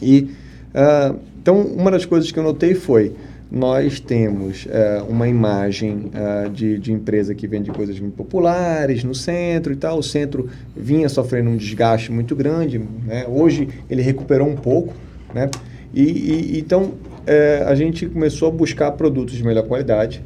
E, 0.00 0.30
uh, 0.72 1.18
então, 1.42 1.60
uma 1.60 1.90
das 1.90 2.04
coisas 2.04 2.30
que 2.30 2.38
eu 2.38 2.44
notei 2.44 2.74
foi 2.74 3.12
nós 3.50 3.98
temos 3.98 4.66
uh, 4.66 5.04
uma 5.08 5.26
imagem 5.26 6.10
uh, 6.14 6.48
de, 6.48 6.78
de 6.78 6.92
empresa 6.92 7.34
que 7.34 7.48
vende 7.48 7.70
coisas 7.72 7.98
muito 7.98 8.14
populares 8.14 9.02
no 9.02 9.14
centro 9.14 9.72
e 9.72 9.76
tal. 9.76 9.98
O 9.98 10.02
centro 10.02 10.48
vinha 10.76 11.08
sofrendo 11.08 11.50
um 11.50 11.56
desgaste 11.56 12.12
muito 12.12 12.36
grande. 12.36 12.78
Né? 12.78 13.26
Hoje 13.28 13.68
ele 13.90 14.02
recuperou 14.02 14.48
um 14.48 14.54
pouco. 14.54 14.94
Né? 15.34 15.50
E, 15.92 16.02
e 16.02 16.58
então 16.60 16.84
uh, 16.84 17.66
a 17.66 17.74
gente 17.74 18.06
começou 18.06 18.48
a 18.48 18.52
buscar 18.52 18.92
produtos 18.92 19.34
de 19.34 19.44
melhor 19.44 19.66
qualidade. 19.66 20.22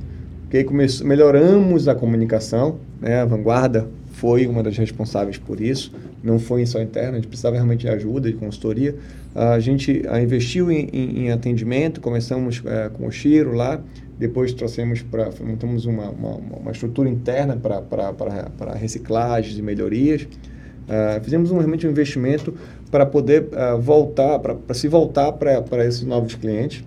Okay? 0.48 0.62
Começou, 0.62 1.06
melhoramos 1.06 1.88
a 1.88 1.94
comunicação. 1.94 2.76
Né? 3.00 3.22
A 3.22 3.24
Vanguarda 3.24 3.88
foi 4.12 4.46
uma 4.46 4.62
das 4.62 4.76
responsáveis 4.76 5.38
por 5.38 5.62
isso. 5.62 5.92
Não 6.22 6.38
foi 6.38 6.64
só 6.66 6.80
interna, 6.80 7.12
a 7.12 7.14
gente 7.16 7.28
precisava 7.28 7.56
realmente 7.56 7.80
de 7.80 7.88
ajuda, 7.88 8.30
de 8.30 8.36
consultoria. 8.36 8.94
A 9.34 9.58
gente 9.58 10.02
investiu 10.22 10.70
em, 10.70 10.88
em, 10.92 11.24
em, 11.24 11.30
atendimento, 11.32 12.00
começamos 12.00 12.62
é, 12.64 12.88
com 12.88 13.08
o 13.08 13.10
Chiro 13.10 13.52
lá, 13.52 13.82
depois 14.16 14.52
trouxemos 14.52 15.02
para, 15.02 15.30
montamos 15.44 15.86
uma, 15.86 16.08
uma, 16.08 16.36
uma, 16.36 16.70
estrutura 16.70 17.08
interna 17.08 17.56
para 17.56 18.74
reciclagens 18.74 19.58
e 19.58 19.62
melhorias. 19.62 20.22
Uh, 20.22 21.22
fizemos 21.24 21.50
um, 21.50 21.56
realmente 21.56 21.86
um 21.86 21.90
investimento 21.90 22.54
para 22.90 23.04
poder 23.06 23.44
uh, 23.44 23.80
voltar, 23.80 24.38
para 24.38 24.74
se 24.74 24.86
voltar 24.86 25.32
para 25.32 25.84
esses 25.84 26.04
novos 26.04 26.34
clientes 26.34 26.84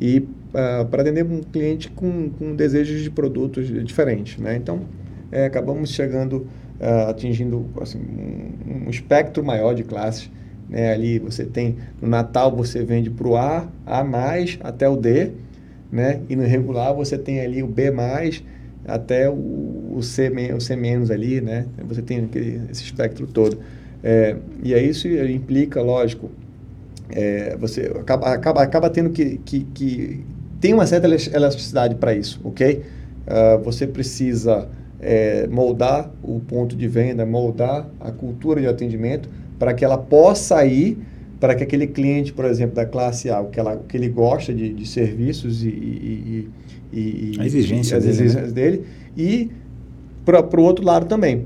e 0.00 0.18
uh, 0.18 0.86
para 0.86 1.02
atender 1.02 1.24
um 1.24 1.42
cliente 1.42 1.90
com, 1.90 2.30
com 2.30 2.56
desejos 2.56 3.02
de 3.02 3.10
produtos 3.10 3.68
diferentes. 3.84 4.38
Né? 4.38 4.56
Então, 4.56 4.80
é, 5.30 5.44
acabamos 5.44 5.90
chegando, 5.90 6.46
atingindo 7.08 7.66
assim, 7.80 7.98
um, 7.98 8.86
um 8.86 8.90
espectro 8.90 9.44
maior 9.44 9.74
de 9.74 9.84
classes 9.84 10.30
né? 10.68 10.92
Ali 10.92 11.18
você 11.18 11.44
tem, 11.44 11.76
no 12.00 12.08
Natal 12.08 12.54
você 12.54 12.82
vende 12.82 13.10
para 13.10 13.28
o 13.28 13.36
A, 13.36 13.68
A 13.86 14.04
mais 14.04 14.58
até 14.62 14.88
o 14.88 14.96
D, 14.96 15.30
né? 15.90 16.20
E 16.28 16.36
no 16.36 16.42
regular 16.42 16.94
você 16.94 17.16
tem 17.16 17.40
ali 17.40 17.62
o 17.62 17.66
B 17.66 17.90
mais 17.90 18.42
até 18.86 19.28
o, 19.28 19.92
o, 19.96 20.02
C, 20.02 20.30
o 20.54 20.60
C 20.60 20.76
menos 20.76 21.10
ali, 21.10 21.40
né? 21.40 21.66
Você 21.86 22.02
tem 22.02 22.24
aquele, 22.24 22.60
esse 22.70 22.82
espectro 22.82 23.26
todo. 23.26 23.58
É, 24.02 24.36
e 24.62 24.74
aí 24.74 24.88
isso 24.88 25.08
implica, 25.08 25.80
lógico, 25.80 26.30
é, 27.10 27.56
você 27.56 27.92
acaba, 27.98 28.32
acaba, 28.32 28.62
acaba 28.62 28.90
tendo 28.90 29.10
que, 29.10 29.38
que, 29.38 29.60
que 29.72 30.24
tem 30.60 30.74
uma 30.74 30.86
certa 30.86 31.06
elasticidade 31.06 31.94
para 31.94 32.14
isso, 32.14 32.40
ok? 32.44 32.82
Uh, 33.26 33.62
você 33.62 33.86
precisa 33.86 34.68
é, 35.00 35.46
moldar 35.46 36.10
o 36.22 36.40
ponto 36.40 36.76
de 36.76 36.88
venda, 36.88 37.24
moldar 37.24 37.86
a 38.00 38.10
cultura 38.10 38.60
de 38.60 38.66
atendimento 38.66 39.28
para 39.58 39.74
que 39.74 39.84
ela 39.84 39.98
possa 39.98 40.64
ir 40.64 40.98
para 41.44 41.54
que 41.54 41.62
aquele 41.62 41.86
cliente, 41.86 42.32
por 42.32 42.46
exemplo, 42.46 42.74
da 42.74 42.86
classe 42.86 43.28
A, 43.28 43.40
o 43.40 43.50
que, 43.50 43.60
ela, 43.60 43.82
que 43.86 43.96
ele 43.96 44.08
gosta 44.08 44.52
de, 44.54 44.72
de 44.72 44.86
serviços 44.86 45.62
e, 45.62 45.68
e, 45.68 46.48
e, 46.90 46.98
e 47.36 47.36
a 47.38 47.44
exigência 47.44 47.98
as 47.98 48.04
dele, 48.04 48.14
exigências 48.14 48.48
né? 48.48 48.52
dele 48.52 48.84
e 49.14 49.50
para 50.24 50.40
o 50.40 50.64
outro 50.64 50.84
lado 50.84 51.04
também. 51.04 51.44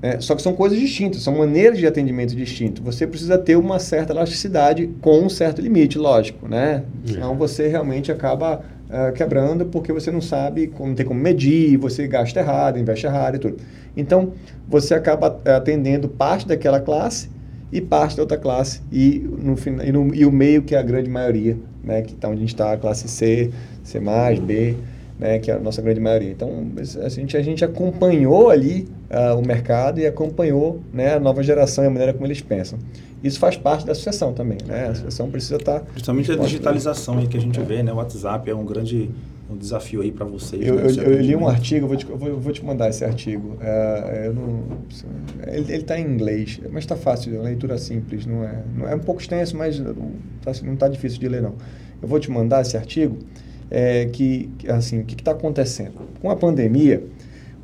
Né? 0.00 0.20
Só 0.20 0.36
que 0.36 0.42
são 0.42 0.52
coisas 0.52 0.78
distintas, 0.78 1.22
são 1.22 1.36
maneiras 1.36 1.78
de 1.78 1.86
atendimento 1.86 2.36
distintas. 2.36 2.84
Você 2.84 3.06
precisa 3.06 3.36
ter 3.36 3.56
uma 3.56 3.78
certa 3.78 4.12
elasticidade 4.12 4.88
com 5.00 5.22
um 5.22 5.28
certo 5.28 5.60
limite, 5.60 5.98
lógico, 5.98 6.46
né? 6.46 6.84
Senão 7.04 7.34
você 7.34 7.66
realmente 7.66 8.12
acaba 8.12 8.60
uh, 8.88 9.12
quebrando 9.14 9.64
porque 9.64 9.92
você 9.92 10.12
não 10.12 10.20
sabe, 10.20 10.68
como 10.68 10.94
tem 10.94 11.04
como 11.04 11.18
medir, 11.18 11.76
você 11.76 12.06
gasta 12.06 12.38
errado, 12.38 12.78
investe 12.78 13.06
errado 13.06 13.36
e 13.36 13.38
tudo. 13.38 13.56
Então, 13.96 14.32
você 14.68 14.94
acaba 14.94 15.40
atendendo 15.44 16.08
parte 16.08 16.46
daquela 16.46 16.78
classe 16.78 17.33
e 17.74 17.80
parte 17.80 18.16
da 18.16 18.22
outra 18.22 18.38
classe 18.38 18.80
e, 18.90 19.18
no, 19.18 19.56
e, 19.82 19.92
no, 19.92 20.14
e 20.14 20.24
o 20.24 20.30
meio 20.30 20.62
que 20.62 20.76
é 20.76 20.78
a 20.78 20.82
grande 20.82 21.10
maioria, 21.10 21.58
né? 21.82 22.02
Que 22.02 22.14
tá 22.14 22.28
onde 22.28 22.38
a 22.38 22.40
gente 22.40 22.54
está, 22.54 22.72
a 22.72 22.76
classe 22.76 23.08
C, 23.08 23.50
C+, 23.82 24.00
B 24.40 24.76
né, 25.18 25.38
que 25.38 25.50
é 25.50 25.54
a 25.54 25.58
nossa 25.58 25.80
grande 25.80 26.00
maioria. 26.00 26.30
Então, 26.30 26.66
a 27.02 27.08
gente, 27.08 27.36
a 27.36 27.42
gente 27.42 27.64
acompanhou 27.64 28.50
ali 28.50 28.88
uh, 29.10 29.38
o 29.38 29.46
mercado 29.46 30.00
e 30.00 30.06
acompanhou 30.06 30.80
né, 30.92 31.14
a 31.14 31.20
nova 31.20 31.42
geração 31.42 31.84
e 31.84 31.86
a 31.86 31.90
maneira 31.90 32.12
como 32.12 32.26
eles 32.26 32.40
pensam. 32.40 32.78
Isso 33.22 33.38
faz 33.38 33.56
parte 33.56 33.86
da 33.86 33.92
associação 33.92 34.34
também, 34.34 34.58
né? 34.66 34.88
A 34.88 34.90
associação 34.90 35.30
precisa 35.30 35.56
estar... 35.56 35.80
Tá 35.80 35.86
Principalmente 35.92 36.32
a 36.32 36.36
digitalização 36.36 37.18
aí 37.18 37.26
que 37.26 37.38
a 37.38 37.40
gente 37.40 37.58
vê, 37.60 37.82
né? 37.82 37.90
O 37.92 37.96
WhatsApp 37.96 38.50
é 38.50 38.54
um 38.54 38.64
grande 38.64 39.10
um 39.50 39.56
desafio 39.56 40.00
aí 40.00 40.10
para 40.10 40.24
vocês. 40.24 40.66
Eu, 40.66 40.76
né, 40.76 40.82
eu, 40.98 41.12
eu 41.12 41.20
li 41.20 41.36
um 41.36 41.46
artigo, 41.46 41.86
vou 41.86 41.96
te, 41.96 42.08
eu 42.08 42.16
vou, 42.16 42.38
vou 42.38 42.52
te 42.52 42.64
mandar 42.64 42.88
esse 42.88 43.04
artigo. 43.04 43.56
É, 43.60 44.32
não, 44.34 44.64
ele 45.46 45.74
está 45.74 45.98
em 45.98 46.06
inglês, 46.06 46.60
mas 46.70 46.84
está 46.84 46.96
fácil, 46.96 47.34
é 47.34 47.38
uma 47.38 47.44
leitura 47.44 47.76
simples. 47.78 48.26
Não 48.26 48.44
é, 48.44 48.62
não 48.76 48.88
é 48.88 48.94
um 48.94 49.00
pouco 49.00 49.20
extenso, 49.20 49.56
mas 49.56 49.78
tá, 50.42 50.52
não 50.62 50.74
está 50.74 50.88
difícil 50.88 51.20
de 51.20 51.28
ler, 51.28 51.42
não. 51.42 51.54
Eu 52.00 52.08
vou 52.08 52.18
te 52.18 52.30
mandar 52.30 52.62
esse 52.62 52.76
artigo 52.76 53.18
é, 53.70 54.06
que, 54.06 54.50
assim, 54.68 55.00
o 55.00 55.04
que 55.04 55.14
está 55.14 55.32
acontecendo? 55.32 55.94
Com 56.20 56.30
a 56.30 56.36
pandemia, 56.36 57.02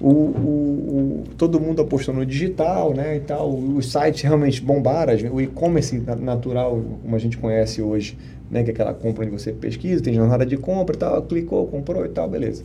o, 0.00 0.08
o, 0.08 0.10
o, 0.10 1.24
todo 1.36 1.60
mundo 1.60 1.82
apostou 1.82 2.14
no 2.14 2.24
digital, 2.24 2.94
né, 2.94 3.16
e 3.16 3.20
tal, 3.20 3.54
os 3.54 3.92
sites 3.92 4.22
realmente 4.22 4.62
bombaram, 4.62 5.12
o 5.30 5.40
e-commerce 5.40 6.02
natural, 6.20 6.82
como 7.02 7.14
a 7.14 7.18
gente 7.18 7.36
conhece 7.36 7.82
hoje, 7.82 8.16
né, 8.50 8.62
que 8.64 8.70
é 8.70 8.72
aquela 8.72 8.92
compra 8.92 9.24
onde 9.24 9.32
você 9.32 9.52
pesquisa, 9.52 10.02
tem 10.02 10.14
jornada 10.14 10.44
de 10.44 10.56
compra 10.56 10.96
e 10.96 10.98
tal, 10.98 11.22
clicou, 11.22 11.66
comprou 11.66 12.04
e 12.04 12.08
tal, 12.08 12.28
beleza. 12.28 12.64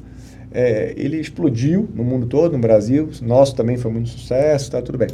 É, 0.51 0.93
ele 0.97 1.19
explodiu 1.19 1.87
no 1.93 2.03
mundo 2.03 2.25
todo, 2.27 2.53
no 2.53 2.59
Brasil, 2.59 3.09
nosso 3.21 3.55
também 3.55 3.77
foi 3.77 3.91
muito 3.91 4.09
sucesso, 4.09 4.71
tá 4.71 4.81
tudo 4.81 4.97
bem. 4.97 5.09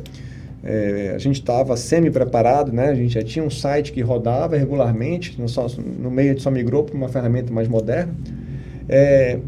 É, 0.63 1.13
a 1.15 1.17
gente 1.17 1.39
estava 1.39 1.75
semi-preparado, 1.75 2.71
né? 2.71 2.89
a 2.89 2.95
gente 2.95 3.15
já 3.15 3.23
tinha 3.23 3.43
um 3.43 3.49
site 3.49 3.91
que 3.91 4.01
rodava 4.01 4.55
regularmente, 4.55 5.39
no, 5.41 5.49
só, 5.49 5.67
no 5.77 6.11
meio 6.11 6.35
de 6.35 6.41
só 6.41 6.51
migrou 6.51 6.83
para 6.83 6.95
uma 6.95 7.09
ferramenta 7.09 7.51
mais 7.51 7.67
moderna. 7.67 8.13
É, 8.87 9.39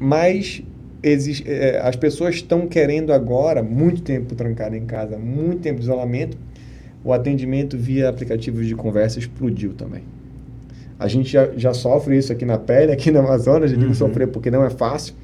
mas 0.00 0.62
existe, 1.02 1.48
é, 1.48 1.80
as 1.80 1.94
pessoas 1.94 2.34
estão 2.36 2.66
querendo 2.66 3.12
agora, 3.12 3.62
muito 3.62 4.02
tempo 4.02 4.34
trancado 4.34 4.74
em 4.74 4.84
casa, 4.84 5.16
muito 5.16 5.60
tempo 5.60 5.76
de 5.76 5.84
isolamento, 5.84 6.36
o 7.04 7.12
atendimento 7.12 7.76
via 7.76 8.08
aplicativos 8.08 8.66
de 8.66 8.74
conversa 8.74 9.18
explodiu 9.18 9.74
também. 9.74 10.02
A 10.98 11.06
gente 11.06 11.30
já, 11.30 11.50
já 11.56 11.74
sofre 11.74 12.16
isso 12.16 12.32
aqui 12.32 12.44
na 12.44 12.56
pele, 12.56 12.90
aqui 12.92 13.10
na 13.10 13.20
Amazonas, 13.20 13.70
a 13.70 13.74
gente 13.74 13.86
uhum. 13.86 13.94
sofrer 13.94 14.28
porque 14.28 14.50
não 14.50 14.64
é 14.64 14.70
fácil. 14.70 15.14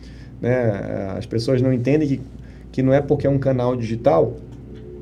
Né? 0.40 1.14
As 1.16 1.26
pessoas 1.26 1.62
não 1.62 1.72
entendem 1.72 2.06
que, 2.06 2.20
que 2.70 2.82
não 2.82 2.92
é 2.92 3.00
porque 3.00 3.26
é 3.26 3.30
um 3.30 3.38
canal 3.38 3.74
digital 3.74 4.36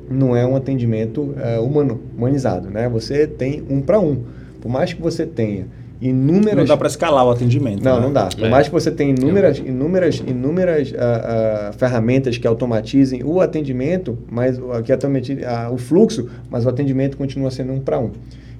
não 0.09 0.35
é 0.35 0.45
um 0.45 0.55
atendimento 0.55 1.21
uh, 1.21 1.63
humano, 1.63 2.01
humanizado, 2.17 2.69
né? 2.69 2.89
Você 2.89 3.27
tem 3.27 3.63
um 3.69 3.79
para 3.79 3.99
um. 3.99 4.23
Por 4.59 4.69
mais 4.69 4.91
que 4.91 5.01
você 5.01 5.25
tenha 5.25 5.67
inúmeras... 6.01 6.57
Não 6.57 6.65
dá 6.65 6.77
para 6.77 6.87
escalar 6.87 7.25
o 7.25 7.29
atendimento. 7.29 7.83
Não, 7.83 7.97
né? 7.97 8.01
não 8.01 8.13
dá. 8.13 8.27
Por 8.27 8.45
é. 8.45 8.49
mais 8.49 8.67
que 8.67 8.73
você 8.73 8.91
tenha 8.91 9.13
inúmeras, 9.13 9.59
inúmeras, 9.59 10.23
inúmeras 10.25 10.91
uh, 10.91 10.95
uh, 10.95 11.73
ferramentas 11.73 12.37
que 12.37 12.47
automatizem 12.47 13.23
o 13.23 13.41
atendimento, 13.41 14.17
mas 14.29 14.59
que 14.85 14.91
automatize, 14.91 15.41
uh, 15.41 15.73
o 15.73 15.77
fluxo, 15.77 16.29
mas 16.49 16.65
o 16.65 16.69
atendimento 16.69 17.17
continua 17.17 17.51
sendo 17.51 17.73
um 17.73 17.79
para 17.79 17.99
um. 17.99 18.11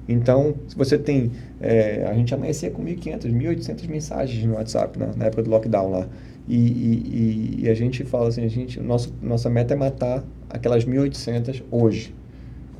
Então, 0.08 0.54
se 0.66 0.76
você 0.76 0.98
tem... 0.98 1.30
É, 1.60 2.06
a 2.10 2.14
gente 2.14 2.34
amanhecia 2.34 2.70
com 2.70 2.84
1.500, 2.84 3.32
1.800 3.32 3.88
mensagens 3.88 4.44
no 4.44 4.54
WhatsApp, 4.54 4.98
né? 4.98 5.10
na 5.16 5.26
época 5.26 5.42
do 5.42 5.50
lockdown 5.50 5.90
lá. 5.90 6.06
E, 6.48 6.56
e, 6.56 7.60
e, 7.62 7.68
a 7.68 7.74
gente 7.74 8.02
fala 8.04 8.28
assim, 8.28 8.44
a 8.44 8.48
gente, 8.48 8.80
nosso, 8.80 9.14
nossa 9.22 9.48
meta 9.48 9.74
é 9.74 9.76
matar 9.76 10.24
aquelas 10.48 10.84
1.800 10.84 11.62
hoje. 11.70 12.12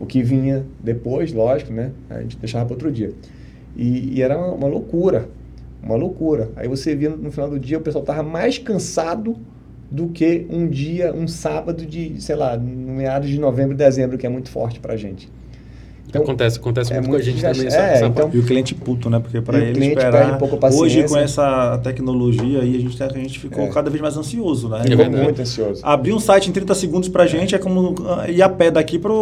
O 0.01 0.07
que 0.07 0.23
vinha 0.23 0.64
depois, 0.83 1.33
lógico, 1.33 1.73
né? 1.73 1.92
A 2.09 2.20
gente 2.20 2.37
deixava 2.38 2.64
para 2.64 2.75
outro 2.75 2.90
dia. 2.90 3.12
E, 3.77 4.19
e 4.19 4.23
era 4.23 4.37
uma, 4.37 4.55
uma, 4.55 4.69
loucura, 4.69 5.29
uma 5.83 5.97
loucura. 5.97 6.51
Aí 6.57 6.69
você 6.69 6.95
via 6.95 7.11
no 7.11 7.31
final 7.31 7.49
do 7.49 7.59
dia 7.59 7.79
o 7.79 7.81
pessoal 7.81 8.03
estava 8.03 8.23
mais 8.23 8.59
cansado 8.59 9.37
do 9.91 10.09
que 10.09 10.47
um 10.51 10.69
dia, 10.69 11.13
um 11.13 11.27
sábado 11.27 11.85
de, 11.85 12.21
sei 12.21 12.37
lá, 12.37 12.57
no 12.57 12.95
meados 12.95 13.29
de 13.29 13.39
novembro, 13.41 13.77
dezembro, 13.77 14.17
que 14.17 14.27
é 14.27 14.31
muito 14.31 14.51
forte 14.51 14.79
para 14.79 14.95
a 14.95 14.97
gente. 14.97 15.29
Então, 16.11 16.23
acontece, 16.23 16.59
acontece 16.59 16.93
é 16.93 16.97
muito, 16.97 17.11
com 17.11 17.17
a 17.17 17.23
gente 17.23 17.41
também. 17.41 17.67
É, 17.67 17.95
essa, 17.95 18.07
então, 18.07 18.31
e 18.33 18.39
o 18.39 18.45
cliente 18.45 18.75
puto, 18.75 19.09
né? 19.09 19.21
Porque 19.21 19.41
para 19.41 19.59
ele 19.61 19.87
esperar... 19.87 20.43
Um 20.43 20.79
hoje, 20.79 21.05
com 21.09 21.17
essa 21.17 21.79
tecnologia 21.79 22.61
aí, 22.61 22.77
a 22.77 22.81
gente, 22.81 23.03
a 23.03 23.09
gente 23.09 23.39
ficou 23.39 23.65
é. 23.65 23.69
cada 23.69 23.89
vez 23.89 24.03
mais 24.03 24.17
ansioso, 24.17 24.69
né? 24.69 24.83
Ficou 24.83 25.05
é 25.05 25.09
muito 25.09 25.41
ansioso. 25.41 25.81
Abrir 25.85 26.13
um 26.13 26.19
site 26.19 26.51
em 26.51 26.53
30 26.53 26.75
segundos 26.75 27.09
para 27.09 27.23
a 27.23 27.27
gente 27.27 27.55
é 27.55 27.59
como 27.59 27.95
ah, 28.09 28.29
ir 28.29 28.43
a 28.43 28.49
pé 28.49 28.73
daqui 28.73 28.99
para 28.99 29.13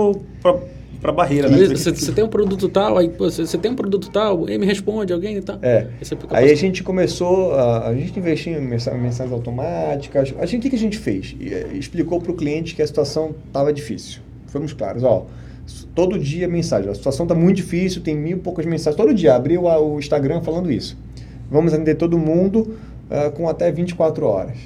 para 1.01 1.13
barreira, 1.13 1.49
né? 1.49 1.57
Você, 1.67 1.93
você 1.93 2.13
tem 2.13 2.25
um 2.25 2.29
produto 2.29 2.69
tal, 2.69 2.99
aí 2.99 3.09
você, 3.09 3.47
você 3.47 3.57
tem 3.57 3.71
um 3.71 3.77
produto 3.77 4.11
tal, 4.11 4.47
aí 4.47 4.59
me 4.59 4.67
responde 4.67 5.13
alguém 5.13 5.37
e 5.37 5.43
tal. 5.43 5.59
É. 5.63 5.87
Aí, 6.31 6.51
a 6.51 6.55
gente 6.57 6.83
começou, 6.83 7.55
a, 7.55 7.89
a 7.89 7.95
gente 7.95 8.19
investiu 8.19 8.55
em 8.55 8.61
mensagens 8.61 9.33
automáticas. 9.33 10.35
A 10.39 10.47
gente, 10.47 10.67
o 10.67 10.71
que 10.71 10.77
a 10.77 10.79
gente 10.79 10.99
fez? 10.99 11.37
Eh, 11.41 11.69
explicou 11.75 12.21
para 12.21 12.33
o 12.33 12.35
cliente 12.35 12.75
que 12.75 12.83
a 12.83 12.87
situação 12.87 13.35
estava 13.47 13.73
difícil. 13.73 14.21
Fomos 14.49 14.73
claros, 14.73 15.05
ó 15.05 15.27
todo 15.95 16.19
dia 16.19 16.49
mensagem. 16.49 16.91
A 16.91 16.95
situação 16.95 17.25
está 17.25 17.35
muito 17.35 17.57
difícil, 17.57 18.03
tem 18.03 18.17
mil 18.17 18.39
e 18.39 18.41
poucas 18.41 18.65
mensagens. 18.65 18.97
Todo 18.97 19.13
dia 19.13 19.35
abriu 19.35 19.65
o 19.65 19.99
Instagram 19.99 20.41
falando 20.41 20.71
isso. 20.71 20.97
Vamos 21.51 21.73
atender 21.73 21.95
todo 21.95 22.19
mundo 22.19 22.77
uh, 23.11 23.31
com 23.33 23.49
até 23.49 23.71
24 23.71 24.27
horas. 24.27 24.57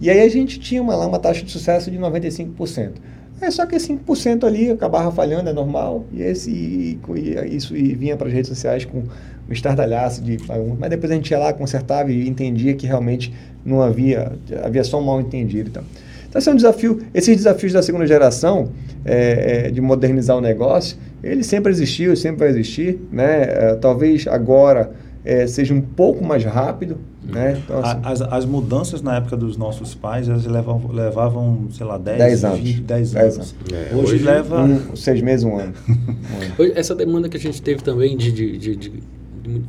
E 0.00 0.08
aí 0.08 0.20
a 0.20 0.28
gente 0.28 0.58
tinha 0.58 0.80
uma, 0.80 0.96
lá 0.96 1.06
uma 1.06 1.18
taxa 1.18 1.44
de 1.44 1.50
sucesso 1.50 1.90
de 1.90 1.98
95%. 1.98 2.92
É 3.40 3.50
só 3.50 3.64
que 3.64 3.76
5% 3.76 4.44
ali 4.44 4.70
acabava 4.70 5.10
falhando, 5.10 5.48
é 5.48 5.52
normal. 5.52 6.04
E, 6.12 6.22
esse, 6.22 6.50
e, 6.50 7.00
e 7.16 7.56
isso 7.56 7.76
e 7.76 7.94
vinha 7.94 8.16
para 8.16 8.28
as 8.28 8.32
redes 8.32 8.48
sociais 8.48 8.84
com 8.84 8.98
um 8.98 9.52
estardalhaço 9.52 10.22
de. 10.22 10.38
Mas 10.78 10.90
depois 10.90 11.10
a 11.10 11.14
gente 11.14 11.30
ia 11.30 11.38
lá, 11.38 11.52
consertava 11.52 12.12
e 12.12 12.28
entendia 12.28 12.74
que 12.74 12.86
realmente 12.86 13.32
não 13.64 13.80
havia, 13.80 14.32
havia 14.62 14.84
só 14.84 15.00
um 15.00 15.04
mal 15.04 15.20
entendido. 15.20 15.70
Então. 15.70 15.82
Então, 16.30 16.38
esse 16.38 16.48
é 16.48 16.52
um 16.52 16.56
desafio. 16.56 17.02
Esses 17.12 17.36
desafios 17.36 17.72
da 17.72 17.82
segunda 17.82 18.06
geração 18.06 18.70
é, 19.04 19.66
é, 19.66 19.70
de 19.70 19.80
modernizar 19.80 20.36
o 20.36 20.40
negócio, 20.40 20.96
ele 21.24 21.42
sempre 21.42 21.72
existiu, 21.72 22.14
sempre 22.14 22.38
vai 22.38 22.50
existir. 22.50 23.00
Né? 23.10 23.42
É, 23.42 23.74
talvez 23.74 24.28
agora 24.28 24.92
é, 25.24 25.48
seja 25.48 25.74
um 25.74 25.80
pouco 25.80 26.24
mais 26.24 26.44
rápido. 26.44 26.98
Né? 27.22 27.60
Então, 27.62 27.80
assim, 27.80 28.00
as, 28.02 28.22
as 28.22 28.44
mudanças 28.46 29.02
na 29.02 29.16
época 29.16 29.36
dos 29.36 29.56
nossos 29.56 29.94
pais, 29.94 30.28
elas 30.28 30.46
levavam, 30.46 30.90
levavam 30.90 31.68
sei 31.70 31.86
lá, 31.86 31.98
10, 31.98 32.18
10 32.18 32.44
anos. 32.44 32.58
20, 32.60 32.80
10 32.80 33.16
anos. 33.16 33.34
anos. 33.36 33.54
É, 33.72 33.94
hoje, 33.94 34.14
hoje, 34.14 34.24
leva... 34.24 34.62
Um, 34.62 34.96
seis 34.96 35.20
meses, 35.20 35.44
um 35.44 35.58
ano. 35.58 35.74
um 35.88 36.62
ano. 36.62 36.72
Essa 36.74 36.94
demanda 36.94 37.28
que 37.28 37.36
a 37.36 37.40
gente 37.40 37.60
teve 37.60 37.82
também 37.82 38.16
de, 38.16 38.32
de, 38.32 38.58
de, 38.58 38.76
de 38.76 38.92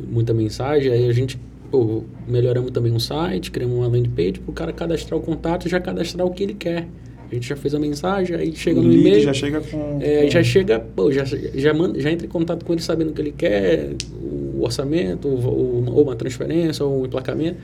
muita 0.10 0.34
mensagem, 0.34 0.92
aí 0.92 1.10
a 1.10 1.14
gente 1.14 1.38
pô, 1.72 2.04
melhoramos 2.28 2.72
também 2.72 2.92
um 2.92 3.00
site, 3.00 3.50
criamos 3.50 3.78
uma 3.78 3.88
landing 3.88 4.10
page 4.10 4.40
para 4.40 4.52
o 4.52 4.54
cara 4.54 4.74
cadastrar 4.74 5.20
o 5.20 5.24
contato 5.24 5.68
e 5.68 5.70
já 5.70 5.80
cadastrar 5.80 6.28
o 6.28 6.32
que 6.32 6.44
ele 6.44 6.54
quer. 6.54 6.88
A 7.32 7.34
gente 7.34 7.48
já 7.48 7.56
fez 7.56 7.74
a 7.74 7.80
mensagem, 7.80 8.36
aí 8.36 8.54
chega 8.54 8.82
o 8.82 8.84
no 8.84 8.92
e-mail. 8.92 9.22
já 9.22 9.34
chega 9.34 9.62
com. 9.62 10.00
É, 10.02 10.30
já 10.30 10.44
chega, 10.44 10.80
pô, 10.82 11.10
já, 11.14 11.24
já, 11.24 11.74
manda, 11.74 11.98
já 12.00 12.12
entra 12.12 12.28
em 12.28 12.30
contato 12.30 12.66
com 12.66 12.74
ele 12.74 12.82
sabendo 12.82 13.12
o 13.12 13.14
que 13.14 13.22
ele 13.22 13.32
quer, 13.32 13.96
o 14.22 14.51
orçamento, 14.64 15.28
ou, 15.28 15.84
ou 15.94 16.04
uma 16.04 16.16
transferência, 16.16 16.86
ou 16.86 17.02
um 17.02 17.06
emplacamento. 17.06 17.58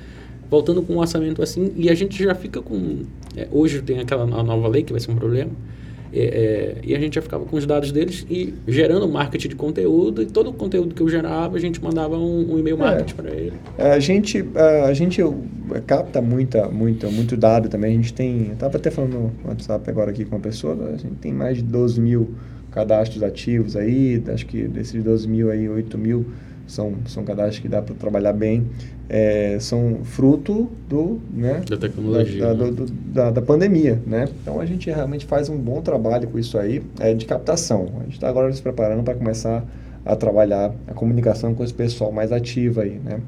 Voltando 0.50 0.82
com 0.82 0.94
um 0.94 1.00
orçamento 1.00 1.42
assim, 1.42 1.74
e 1.76 1.90
a 1.90 1.96
gente 1.96 2.24
já 2.24 2.34
fica 2.34 2.62
com. 2.62 3.04
É, 3.36 3.48
hoje 3.52 3.82
tem 3.82 4.00
aquela 4.00 4.26
nova 4.26 4.68
lei 4.68 4.84
que 4.84 4.94
vai 4.94 5.00
ser 5.00 5.12
um 5.12 5.16
problema 5.16 5.52
é, 6.14 6.20
é, 6.20 6.76
e 6.84 6.96
a 6.96 7.00
gente 7.00 7.16
já 7.16 7.22
ficava 7.22 7.46
com 7.46 7.58
os 7.58 7.66
dados 7.66 7.92
deles 7.92 8.26
e 8.30 8.54
gerando 8.68 9.08
marketing 9.08 9.50
de 9.50 9.56
conteúdo. 9.56 10.22
E 10.22 10.26
todo 10.26 10.50
o 10.50 10.54
conteúdo 10.54 10.96
que 10.96 11.02
eu 11.02 11.10
gerava, 11.10 11.58
a 11.58 11.60
gente 11.60 11.84
mandava 11.84 12.18
um, 12.18 12.54
um 12.54 12.60
e-mail 12.60 12.76
é. 12.78 12.80
marketing 12.80 13.16
para 13.16 13.30
ele. 13.30 13.54
É, 13.78 13.92
a 13.92 14.00
gente, 14.00 14.44
a 14.88 14.94
gente 14.94 15.22
capta 15.86 16.22
muita, 16.22 16.70
muita, 16.70 17.10
muito 17.10 17.36
dado 17.36 17.70
também. 17.70 17.94
A 17.94 17.96
gente 17.96 18.14
tem. 18.14 18.52
Estava 18.52 18.78
até 18.78 18.90
falando 18.90 19.14
no 19.44 19.50
WhatsApp 19.50 19.90
agora 19.90 20.12
aqui 20.12 20.26
com 20.26 20.36
uma 20.36 20.42
pessoa, 20.42 20.76
a 20.94 20.98
gente 20.98 21.16
tem 21.16 21.34
mais 21.34 21.58
de 21.58 21.64
12 21.64 22.00
mil 22.00 22.36
cadastros 22.72 23.22
ativos 23.22 23.76
aí. 23.76 24.22
Acho 24.28 24.46
que 24.46 24.68
desses 24.68 25.04
12 25.04 25.28
mil 25.28 25.52
aí, 25.52 25.68
8 25.68 25.98
mil 25.98 26.26
são, 26.68 26.94
são 27.08 27.24
cadastros 27.24 27.60
que 27.60 27.68
dá 27.68 27.82
para 27.82 27.96
trabalhar 27.96 28.34
bem, 28.34 28.68
é, 29.10 29.58
são 29.60 30.00
fruto 30.04 30.70
do, 30.88 31.20
né, 31.34 31.62
da 31.68 31.78
tecnologia, 31.78 32.42
da, 32.42 32.54
né? 32.54 32.56
do, 32.56 32.72
do, 32.72 32.86
da, 32.92 33.32
da, 33.32 33.42
pandemia, 33.42 34.00
né? 34.06 34.28
Então 34.42 34.60
a 34.60 34.66
gente 34.66 34.90
realmente 34.90 35.26
faz 35.26 35.48
um 35.48 35.58
bom 35.58 35.82
trabalho 35.82 36.28
com 36.28 36.38
isso 36.38 36.58
aí, 36.58 36.84
é, 37.00 37.14
de 37.14 37.26
captação. 37.26 37.88
A 38.02 38.04
gente 38.04 38.14
está 38.14 38.28
agora 38.28 38.52
se 38.52 38.62
preparando 38.62 39.04
para 39.04 39.16
começar 39.16 39.66
a 40.06 40.16
trabalhar 40.16 40.74
a 40.88 40.94
comunicação 40.94 41.54
com 41.56 41.64
esse 41.64 41.74
pessoal 41.74 42.12
mais 42.12 42.32
ativo 42.32 42.82
aí, 42.82 43.00
né? 43.04 43.22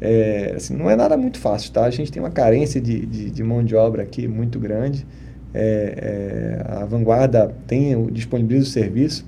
É, 0.00 0.54
assim, 0.56 0.74
não 0.74 0.90
é 0.90 0.96
nada 0.96 1.16
muito 1.16 1.38
fácil, 1.38 1.72
tá? 1.72 1.84
A 1.84 1.90
gente 1.90 2.10
tem 2.10 2.20
uma 2.20 2.30
carência 2.30 2.80
de, 2.80 3.06
de, 3.06 3.30
de 3.30 3.42
mão 3.44 3.62
de 3.62 3.76
obra 3.76 4.02
aqui 4.02 4.26
muito 4.26 4.58
grande. 4.58 5.06
é, 5.54 6.58
é, 6.66 6.72
a 6.80 6.84
Vanguarda 6.84 7.54
tem 7.68 8.06
disponibiliza 8.06 8.66
o 8.66 8.68
serviço, 8.68 9.24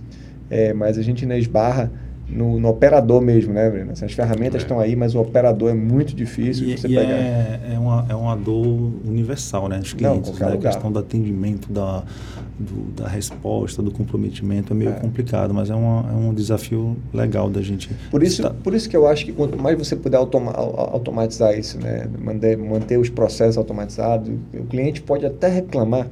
é, 0.50 0.72
mas 0.72 0.98
a 0.98 1.02
gente 1.02 1.24
ainda 1.24 1.38
esbarra 1.38 1.92
no, 2.35 2.59
no, 2.59 2.68
operador 2.68 3.22
mesmo, 3.22 3.53
né, 3.53 3.70
Breno? 3.70 3.93
As 3.93 4.12
ferramentas 4.12 4.61
é. 4.61 4.64
estão 4.64 4.80
aí, 4.80 4.97
mas 4.97 5.14
o 5.14 5.20
operador 5.20 5.70
é 5.70 5.74
muito 5.74 6.14
difícil 6.14 6.68
e, 6.68 6.76
você 6.76 6.89
e 6.89 6.95
pegar. 6.95 7.11
É, 7.11 7.61
é, 7.74 7.78
uma, 7.78 8.07
é 8.09 8.14
uma 8.14 8.37
dor 8.37 8.93
universal, 9.07 9.68
né? 9.68 9.78
Dos 9.78 9.93
clientes, 9.93 10.39
Não, 10.39 10.49
né? 10.49 10.55
A 10.55 10.59
questão 10.59 10.91
do 10.91 10.99
atendimento, 10.99 11.72
da, 11.72 12.03
do, 12.59 12.91
da 12.93 13.09
resposta, 13.09 13.80
do 13.80 13.91
comprometimento 13.91 14.72
é 14.72 14.76
meio 14.76 14.91
é. 14.91 14.95
complicado, 14.95 15.55
mas 15.55 15.70
é, 15.70 15.74
uma, 15.74 16.11
é 16.11 16.14
um 16.14 16.35
desafio 16.35 16.97
legal 17.12 17.49
da 17.49 17.62
gente. 17.62 17.89
Por 18.11 18.22
isso, 18.22 18.43
estar... 18.43 18.55
por 18.55 18.74
isso 18.74 18.89
que 18.89 18.97
eu 18.97 19.07
acho 19.07 19.24
que 19.24 19.32
quanto 19.32 19.57
mais 19.57 19.78
você 19.78 19.95
puder 19.95 20.16
automa 20.16 20.51
automatizar 20.53 21.57
isso, 21.57 21.78
né? 21.78 22.09
Manter, 22.18 22.59
manter 22.59 22.99
os 22.99 23.09
processos 23.09 23.57
automatizados, 23.57 24.28
o 24.53 24.64
cliente 24.64 25.01
pode 25.01 25.24
até 25.24 25.49
reclamar, 25.49 26.09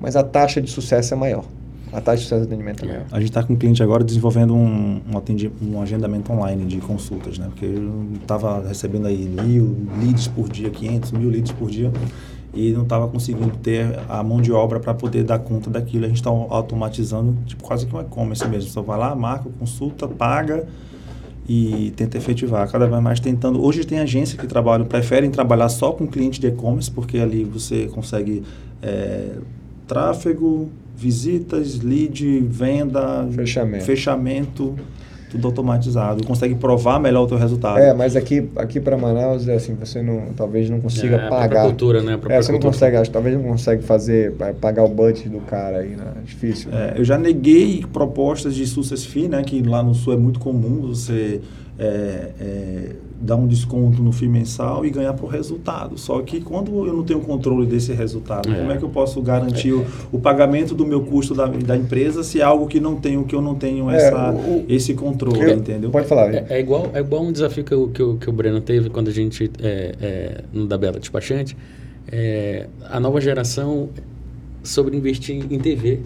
mas 0.00 0.16
a 0.16 0.22
taxa 0.22 0.62
de 0.62 0.70
sucesso 0.70 1.12
é 1.12 1.16
maior. 1.16 1.44
A 1.92 2.00
taxa 2.00 2.36
de 2.36 2.44
atendimento 2.44 2.84
é 2.84 2.88
maior. 2.88 3.06
A 3.10 3.18
gente 3.18 3.30
está 3.30 3.42
com 3.42 3.54
um 3.54 3.56
cliente 3.56 3.82
agora 3.82 4.04
desenvolvendo 4.04 4.54
um, 4.54 5.00
um, 5.00 5.68
um, 5.68 5.82
agendamento 5.82 6.32
online 6.32 6.64
de 6.66 6.78
consultas, 6.78 7.38
né? 7.38 7.46
Porque 7.48 7.64
eu 7.64 8.08
estava 8.20 8.66
recebendo 8.66 9.06
aí 9.06 9.28
mil 9.28 9.76
leads 10.00 10.28
por 10.28 10.48
dia, 10.48 10.70
500 10.70 11.12
mil 11.12 11.30
leads 11.30 11.52
por 11.52 11.70
dia 11.70 11.90
e 12.52 12.72
não 12.72 12.82
estava 12.82 13.08
conseguindo 13.08 13.56
ter 13.58 13.98
a 14.08 14.22
mão 14.22 14.40
de 14.40 14.52
obra 14.52 14.80
para 14.80 14.94
poder 14.94 15.24
dar 15.24 15.38
conta 15.38 15.70
daquilo. 15.70 16.04
A 16.04 16.08
gente 16.08 16.18
está 16.18 16.30
automatizando, 16.30 17.36
tipo, 17.46 17.62
quase 17.62 17.86
que 17.86 17.94
um 17.94 18.00
e-commerce 18.00 18.46
mesmo. 18.48 18.70
Só 18.70 18.82
vai 18.82 18.98
lá, 18.98 19.14
marca, 19.14 19.48
consulta, 19.58 20.06
paga 20.08 20.66
e 21.48 21.92
tenta 21.96 22.18
efetivar. 22.18 22.70
Cada 22.70 22.86
vez 22.86 23.02
mais 23.02 23.20
tentando. 23.20 23.64
Hoje 23.64 23.84
tem 23.84 23.98
agências 23.98 24.38
que 24.38 24.46
trabalham, 24.46 24.86
preferem 24.86 25.30
trabalhar 25.30 25.68
só 25.68 25.92
com 25.92 26.06
cliente 26.06 26.40
de 26.40 26.48
e-commerce, 26.48 26.90
porque 26.90 27.18
ali 27.18 27.44
você 27.44 27.86
consegue 27.86 28.42
é, 28.82 29.36
tráfego, 29.88 30.68
visitas, 30.94 31.80
lead, 31.80 32.40
venda, 32.40 33.26
fechamento. 33.32 33.84
fechamento 33.84 34.76
tudo 35.30 35.46
automatizado, 35.46 36.24
consegue 36.24 36.54
provar 36.54 36.98
melhor 36.98 37.24
o 37.24 37.26
teu 37.26 37.36
resultado. 37.36 37.78
É, 37.78 37.92
mas 37.92 38.16
aqui, 38.16 38.48
aqui 38.56 38.80
para 38.80 38.96
Manaus, 38.96 39.46
é 39.46 39.54
assim, 39.54 39.74
você 39.74 40.02
não, 40.02 40.32
talvez 40.34 40.70
não 40.70 40.80
consiga 40.80 41.16
é, 41.16 41.28
pagar. 41.28 41.62
A 41.62 41.64
cultura, 41.66 42.02
né? 42.02 42.18
A 42.28 42.32
é, 42.32 42.42
você 42.42 42.50
não 42.50 42.60
consegue, 42.60 42.96
acho, 42.96 43.10
talvez 43.10 43.36
não 43.36 43.42
consegue 43.42 43.82
fazer, 43.82 44.32
pagar 44.60 44.84
o 44.84 44.88
budget 44.88 45.28
do 45.28 45.40
cara 45.40 45.78
aí, 45.78 45.90
né? 45.90 46.14
É 46.16 46.24
difícil. 46.24 46.70
Né? 46.70 46.94
É, 46.94 47.00
eu 47.00 47.04
já 47.04 47.18
neguei 47.18 47.84
propostas 47.92 48.54
de 48.54 48.66
success 48.66 49.04
fee, 49.04 49.28
né? 49.28 49.42
Que 49.42 49.62
lá 49.62 49.82
no 49.82 49.94
Sul 49.94 50.14
é 50.14 50.16
muito 50.16 50.40
comum 50.40 50.80
você 50.80 51.40
é, 51.78 52.30
é, 52.40 52.92
dar 53.20 53.36
um 53.36 53.46
desconto 53.46 54.02
no 54.02 54.12
FII 54.12 54.28
mensal 54.28 54.86
e 54.86 54.90
ganhar 54.90 55.12
por 55.12 55.28
resultado. 55.28 55.98
Só 55.98 56.20
que 56.22 56.40
quando 56.40 56.86
eu 56.86 56.94
não 56.94 57.02
tenho 57.02 57.20
controle 57.20 57.66
desse 57.66 57.92
resultado, 57.92 58.50
é. 58.50 58.54
como 58.54 58.70
é 58.70 58.76
que 58.76 58.82
eu 58.84 58.88
posso 58.88 59.20
garantir 59.20 59.72
o, 59.72 59.84
o, 60.12 60.18
pagamento 60.18 60.74
do 60.74 60.86
meu 60.86 61.02
custo 61.02 61.34
da, 61.34 61.46
da, 61.46 61.76
empresa 61.76 62.22
se 62.22 62.40
é 62.40 62.44
algo 62.44 62.66
que 62.66 62.78
não 62.78 62.96
tenho, 62.96 63.24
que 63.24 63.34
eu 63.34 63.42
não 63.42 63.54
tenho 63.54 63.90
é, 63.90 63.96
essa, 63.96 64.32
o, 64.32 64.64
esse 64.68 64.94
controle, 64.94 65.42
eu, 65.42 65.56
entendeu? 65.56 65.90
Pode 65.90 66.06
falar. 66.06 66.32
É, 66.32 66.46
é, 66.48 66.60
igual, 66.60 66.90
é 66.94 67.00
igual 67.00 67.24
um 67.24 67.32
desafio 67.32 67.64
que, 67.64 67.72
eu, 67.72 67.88
que, 67.88 68.00
eu, 68.00 68.16
que 68.16 68.30
o 68.30 68.32
Breno 68.32 68.60
teve 68.60 68.88
quando 68.88 69.08
a 69.08 69.12
gente, 69.12 69.50
é, 69.60 69.94
é, 70.00 70.44
no 70.52 70.66
da 70.66 70.78
Bela 70.78 71.00
Despachante, 71.00 71.56
a 72.88 72.98
nova 73.00 73.20
geração 73.20 73.90
sobre 74.62 74.96
investir 74.96 75.44
em 75.50 75.58
TV 75.58 76.00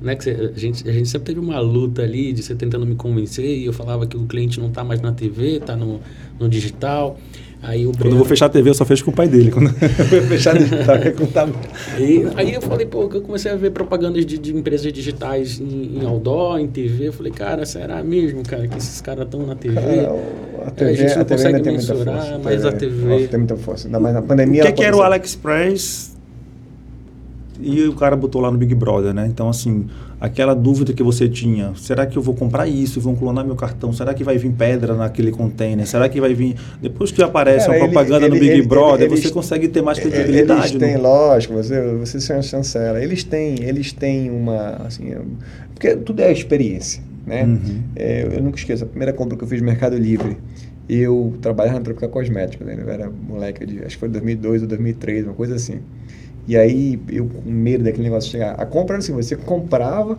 né, 0.00 0.16
que 0.16 0.30
a, 0.30 0.52
gente, 0.58 0.88
a 0.88 0.92
gente 0.92 1.08
sempre 1.08 1.26
teve 1.26 1.40
uma 1.40 1.60
luta 1.60 2.02
ali 2.02 2.32
de 2.32 2.42
você 2.42 2.54
tentando 2.54 2.86
me 2.86 2.94
convencer 2.94 3.44
e 3.44 3.66
eu 3.66 3.72
falava 3.72 4.06
que 4.06 4.16
o 4.16 4.26
cliente 4.26 4.58
não 4.58 4.68
está 4.68 4.82
mais 4.82 5.00
na 5.00 5.12
TV, 5.12 5.56
está 5.56 5.76
no, 5.76 6.00
no 6.38 6.48
digital. 6.48 7.18
Aí 7.62 7.86
o 7.86 7.92
Breno... 7.92 8.04
Quando 8.04 8.12
eu 8.12 8.18
vou 8.18 8.24
fechar 8.24 8.46
a 8.46 8.48
TV, 8.48 8.70
eu 8.70 8.74
só 8.74 8.86
fecho 8.86 9.04
com 9.04 9.10
o 9.10 9.14
pai 9.14 9.28
dele. 9.28 9.50
Quando 9.50 9.66
eu 9.68 10.22
fechar 10.22 10.56
digital, 10.56 10.96
é 10.96 11.10
com 11.10 11.24
o 11.24 12.00
e 12.00 12.26
Aí 12.34 12.54
eu 12.54 12.62
falei, 12.62 12.86
pô, 12.86 13.02
eu 13.12 13.20
comecei 13.20 13.52
a 13.52 13.56
ver 13.56 13.70
propagandas 13.70 14.24
de, 14.24 14.38
de 14.38 14.56
empresas 14.56 14.90
digitais 14.90 15.60
em, 15.60 15.98
em, 15.98 16.06
outdoor, 16.06 16.58
em 16.58 16.66
TV. 16.66 17.08
Eu 17.08 17.12
falei, 17.12 17.30
cara, 17.30 17.66
será 17.66 18.02
mesmo, 18.02 18.42
cara, 18.42 18.66
que 18.66 18.78
esses 18.78 19.02
caras 19.02 19.26
estão 19.26 19.44
na 19.44 19.54
TV? 19.54 19.74
Cara, 19.74 20.14
a, 20.64 20.70
TV, 20.70 20.90
é, 20.90 20.94
a 20.94 20.96
gente 20.96 21.14
não 21.16 21.22
a 21.22 21.24
consegue 21.26 21.62
mensurar, 21.62 22.40
mas 22.42 22.64
a 22.64 22.72
TV... 22.72 23.28
Tem 23.28 23.38
muita 23.38 23.56
força. 23.56 23.88
Ainda 23.88 24.00
mais 24.00 24.14
na 24.14 24.22
pandemia... 24.22 24.62
O 24.62 24.66
que, 24.66 24.72
que 24.72 24.84
era 24.84 24.96
o 24.96 25.02
AliExpress 25.02 26.18
e 27.62 27.86
o 27.86 27.94
cara 27.94 28.16
botou 28.16 28.40
lá 28.40 28.50
no 28.50 28.58
Big 28.58 28.74
Brother, 28.74 29.14
né? 29.14 29.26
Então, 29.26 29.48
assim, 29.48 29.86
aquela 30.20 30.54
dúvida 30.54 30.92
que 30.92 31.02
você 31.02 31.28
tinha, 31.28 31.72
será 31.76 32.06
que 32.06 32.16
eu 32.16 32.22
vou 32.22 32.34
comprar 32.34 32.66
isso, 32.66 33.00
vão 33.00 33.14
clonar 33.14 33.44
meu 33.44 33.56
cartão, 33.56 33.92
será 33.92 34.12
que 34.14 34.22
vai 34.22 34.36
vir 34.38 34.52
pedra 34.52 34.94
naquele 34.94 35.30
container, 35.30 35.86
será 35.86 36.08
que 36.08 36.20
vai 36.20 36.34
vir... 36.34 36.56
Depois 36.80 37.10
que 37.10 37.22
aparece 37.22 37.66
Cara, 37.66 37.78
uma 37.78 37.84
propaganda 37.86 38.26
ele, 38.26 38.34
no 38.34 38.40
Big 38.40 38.52
ele, 38.52 38.66
Brother, 38.66 39.08
você 39.08 39.30
consegue 39.30 39.68
ter 39.68 39.82
mais 39.82 39.98
credibilidade. 39.98 40.68
Eles 40.68 40.78
têm, 40.78 40.96
no... 40.96 41.02
lógico, 41.02 41.54
você, 41.54 41.94
você 41.94 42.20
se 42.20 42.42
chancela, 42.42 43.02
eles 43.02 43.24
têm, 43.24 43.62
eles 43.62 43.92
têm 43.92 44.30
uma, 44.30 44.82
assim, 44.86 45.14
porque 45.74 45.96
tudo 45.96 46.20
é 46.20 46.30
experiência, 46.32 47.02
né? 47.26 47.44
Uhum. 47.44 47.82
É, 47.96 48.28
eu 48.36 48.42
nunca 48.42 48.58
esqueço, 48.58 48.84
a 48.84 48.86
primeira 48.86 49.12
compra 49.12 49.36
que 49.36 49.44
eu 49.44 49.48
fiz 49.48 49.60
no 49.60 49.66
Mercado 49.66 49.96
Livre, 49.96 50.36
eu 50.90 51.34
trabalhava 51.40 51.78
na 51.78 51.84
Tropical 51.84 52.08
Cosméticos, 52.08 52.66
né? 52.66 52.76
eu 52.78 52.90
era 52.90 53.08
moleque, 53.08 53.64
de, 53.64 53.78
acho 53.78 53.96
que 53.96 53.98
foi 53.98 54.08
2002 54.08 54.62
ou 54.62 54.68
2003, 54.68 55.26
uma 55.26 55.34
coisa 55.34 55.54
assim. 55.54 55.78
E 56.50 56.56
aí, 56.56 56.98
eu 57.08 57.26
com 57.26 57.48
medo 57.48 57.84
daquele 57.84 58.02
negócio 58.02 58.28
chegar. 58.28 58.54
A 58.60 58.66
compra 58.66 58.96
era 58.96 58.98
assim: 58.98 59.12
você 59.12 59.36
comprava, 59.36 60.18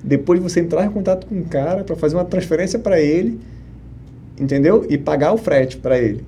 depois 0.00 0.38
você 0.38 0.60
entrar 0.60 0.86
em 0.86 0.90
contato 0.90 1.26
com 1.26 1.40
o 1.40 1.44
cara 1.44 1.82
para 1.82 1.96
fazer 1.96 2.14
uma 2.14 2.24
transferência 2.24 2.78
para 2.78 3.00
ele, 3.00 3.40
entendeu? 4.38 4.86
E 4.88 4.96
pagar 4.96 5.32
o 5.32 5.36
frete 5.36 5.76
para 5.76 5.98
ele. 5.98 6.24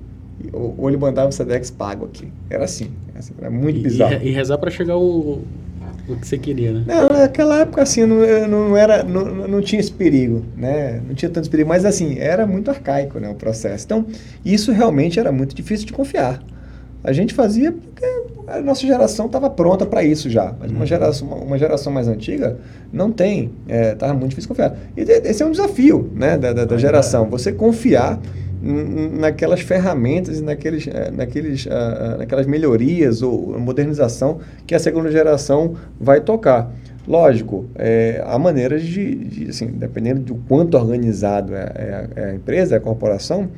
Ou, 0.51 0.75
ou 0.77 0.89
ele 0.89 0.97
mandava 0.97 1.29
o 1.29 1.31
Sedex 1.31 1.71
pago 1.71 2.03
aqui. 2.03 2.27
Era 2.49 2.65
assim. 2.65 2.91
assim 3.15 3.31
era 3.39 3.49
muito 3.49 3.79
e, 3.79 3.83
bizarro. 3.83 4.15
E, 4.21 4.29
rezar 4.29 4.57
para 4.57 4.69
chegar 4.69 4.97
o, 4.97 5.41
o 6.09 6.15
que 6.17 6.27
você 6.27 6.37
queria, 6.37 6.73
né? 6.73 6.83
Não, 6.85 7.07
naquela 7.07 7.61
época, 7.61 7.81
assim, 7.81 8.05
não, 8.05 8.17
não, 8.45 8.75
era, 8.75 9.03
não, 9.03 9.47
não 9.47 9.61
tinha 9.61 9.79
esse 9.79 9.93
perigo, 9.93 10.43
né? 10.57 11.01
Não 11.07 11.15
tinha 11.15 11.31
tanto 11.31 11.49
perigo, 11.49 11.69
mas 11.69 11.85
assim, 11.85 12.19
era 12.19 12.45
muito 12.45 12.69
arcaico, 12.69 13.17
né, 13.21 13.29
o 13.29 13.35
processo. 13.35 13.85
Então, 13.85 14.05
isso 14.43 14.73
realmente 14.73 15.17
era 15.17 15.31
muito 15.31 15.55
difícil 15.55 15.87
de 15.87 15.93
confiar. 15.93 16.43
A 17.01 17.13
gente 17.13 17.33
fazia 17.33 17.71
porque 17.71 18.05
a 18.51 18.61
nossa 18.61 18.85
geração 18.85 19.27
estava 19.27 19.49
pronta 19.49 19.85
para 19.85 20.03
isso 20.03 20.29
já. 20.29 20.53
Mas 20.59 20.71
uma, 20.71 20.81
uhum. 20.81 20.85
geração, 20.85 21.27
uma, 21.27 21.37
uma, 21.37 21.57
geração 21.57 21.91
mais 21.93 22.07
antiga 22.07 22.57
não 22.91 23.11
tem. 23.11 23.51
Estava 23.67 24.13
é, 24.13 24.15
muito 24.15 24.29
difícil 24.29 24.49
confiar. 24.49 24.75
E 24.95 25.01
esse 25.01 25.43
é 25.43 25.45
um 25.45 25.51
desafio 25.51 26.09
né, 26.13 26.37
da, 26.37 26.53
da, 26.53 26.65
da 26.65 26.77
geração. 26.77 27.29
Você 27.29 27.51
confiar 27.51 28.19
naquelas 28.61 29.61
ferramentas 29.61 30.39
e 30.39 30.43
naqueles, 30.43 30.85
é, 30.87 31.09
naqueles, 31.11 31.65
naquelas 32.17 32.45
melhorias 32.45 33.21
ou 33.21 33.57
modernização 33.57 34.39
que 34.67 34.75
a 34.75 34.79
segunda 34.79 35.09
geração 35.09 35.75
vai 35.99 36.19
tocar. 36.19 36.69
Lógico, 37.07 37.65
é, 37.75 38.21
há 38.23 38.37
maneiras 38.37 38.83
de, 38.83 39.15
de, 39.15 39.49
assim, 39.49 39.65
dependendo 39.65 40.21
do 40.21 40.35
quanto 40.47 40.77
organizado 40.77 41.55
é, 41.55 41.71
é, 41.75 42.07
é 42.15 42.23
a 42.25 42.35
empresa, 42.35 42.75
é 42.75 42.77
a 42.77 42.81
corporação, 42.81 43.49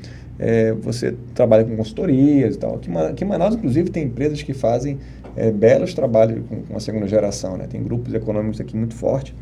é, 0.42 0.74
você 0.74 1.14
trabalha 1.36 1.64
com 1.64 1.78
consultorias 1.78 2.56
e 2.56 2.58
tal. 2.58 2.76
Aqui, 2.76 2.89
aqui 2.98 3.24
em 3.24 3.28
Manaus, 3.28 3.54
inclusive, 3.54 3.92
tem 3.92 4.06
empresas 4.06 4.42
que 4.42 4.54
fazem 4.54 4.98
é, 5.36 5.52
belos 5.52 5.94
trabalhos 5.94 6.44
com, 6.50 6.64
com, 6.64 6.76
a 6.76 6.80
segunda 6.80 7.08
geração. 7.08 7.58
Né? 7.58 7.68
Tem 7.70 7.82
grupos 7.82 8.12
econômicos 8.12 8.60
aqui 8.60 8.76
muito 8.76 8.96
fortes 8.96 9.36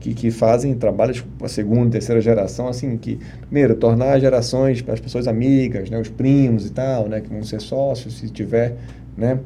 que, 0.00 0.12
que 0.12 0.32
fazem 0.32 0.74
trabalhos 0.74 1.20
com 1.38 1.44
a 1.44 1.48
segunda, 1.48 1.90
terceira 1.90 2.20
geração, 2.20 2.66
assim, 2.66 2.96
que, 2.96 3.20
primeiro, 3.42 3.76
tornar 3.76 4.14
as 4.14 4.20
gerações, 4.20 4.84
as 4.88 4.98
pessoas 4.98 5.28
amigas, 5.28 5.88
né? 5.88 6.00
os 6.00 6.08
primos 6.08 6.66
e 6.66 6.72
tal, 6.72 7.08
né? 7.08 7.20
que 7.20 7.28
vão 7.28 7.44
ser 7.44 7.60
sócios, 7.60 8.18
se 8.18 8.28
tiver, 8.28 8.76
né? 9.16 9.38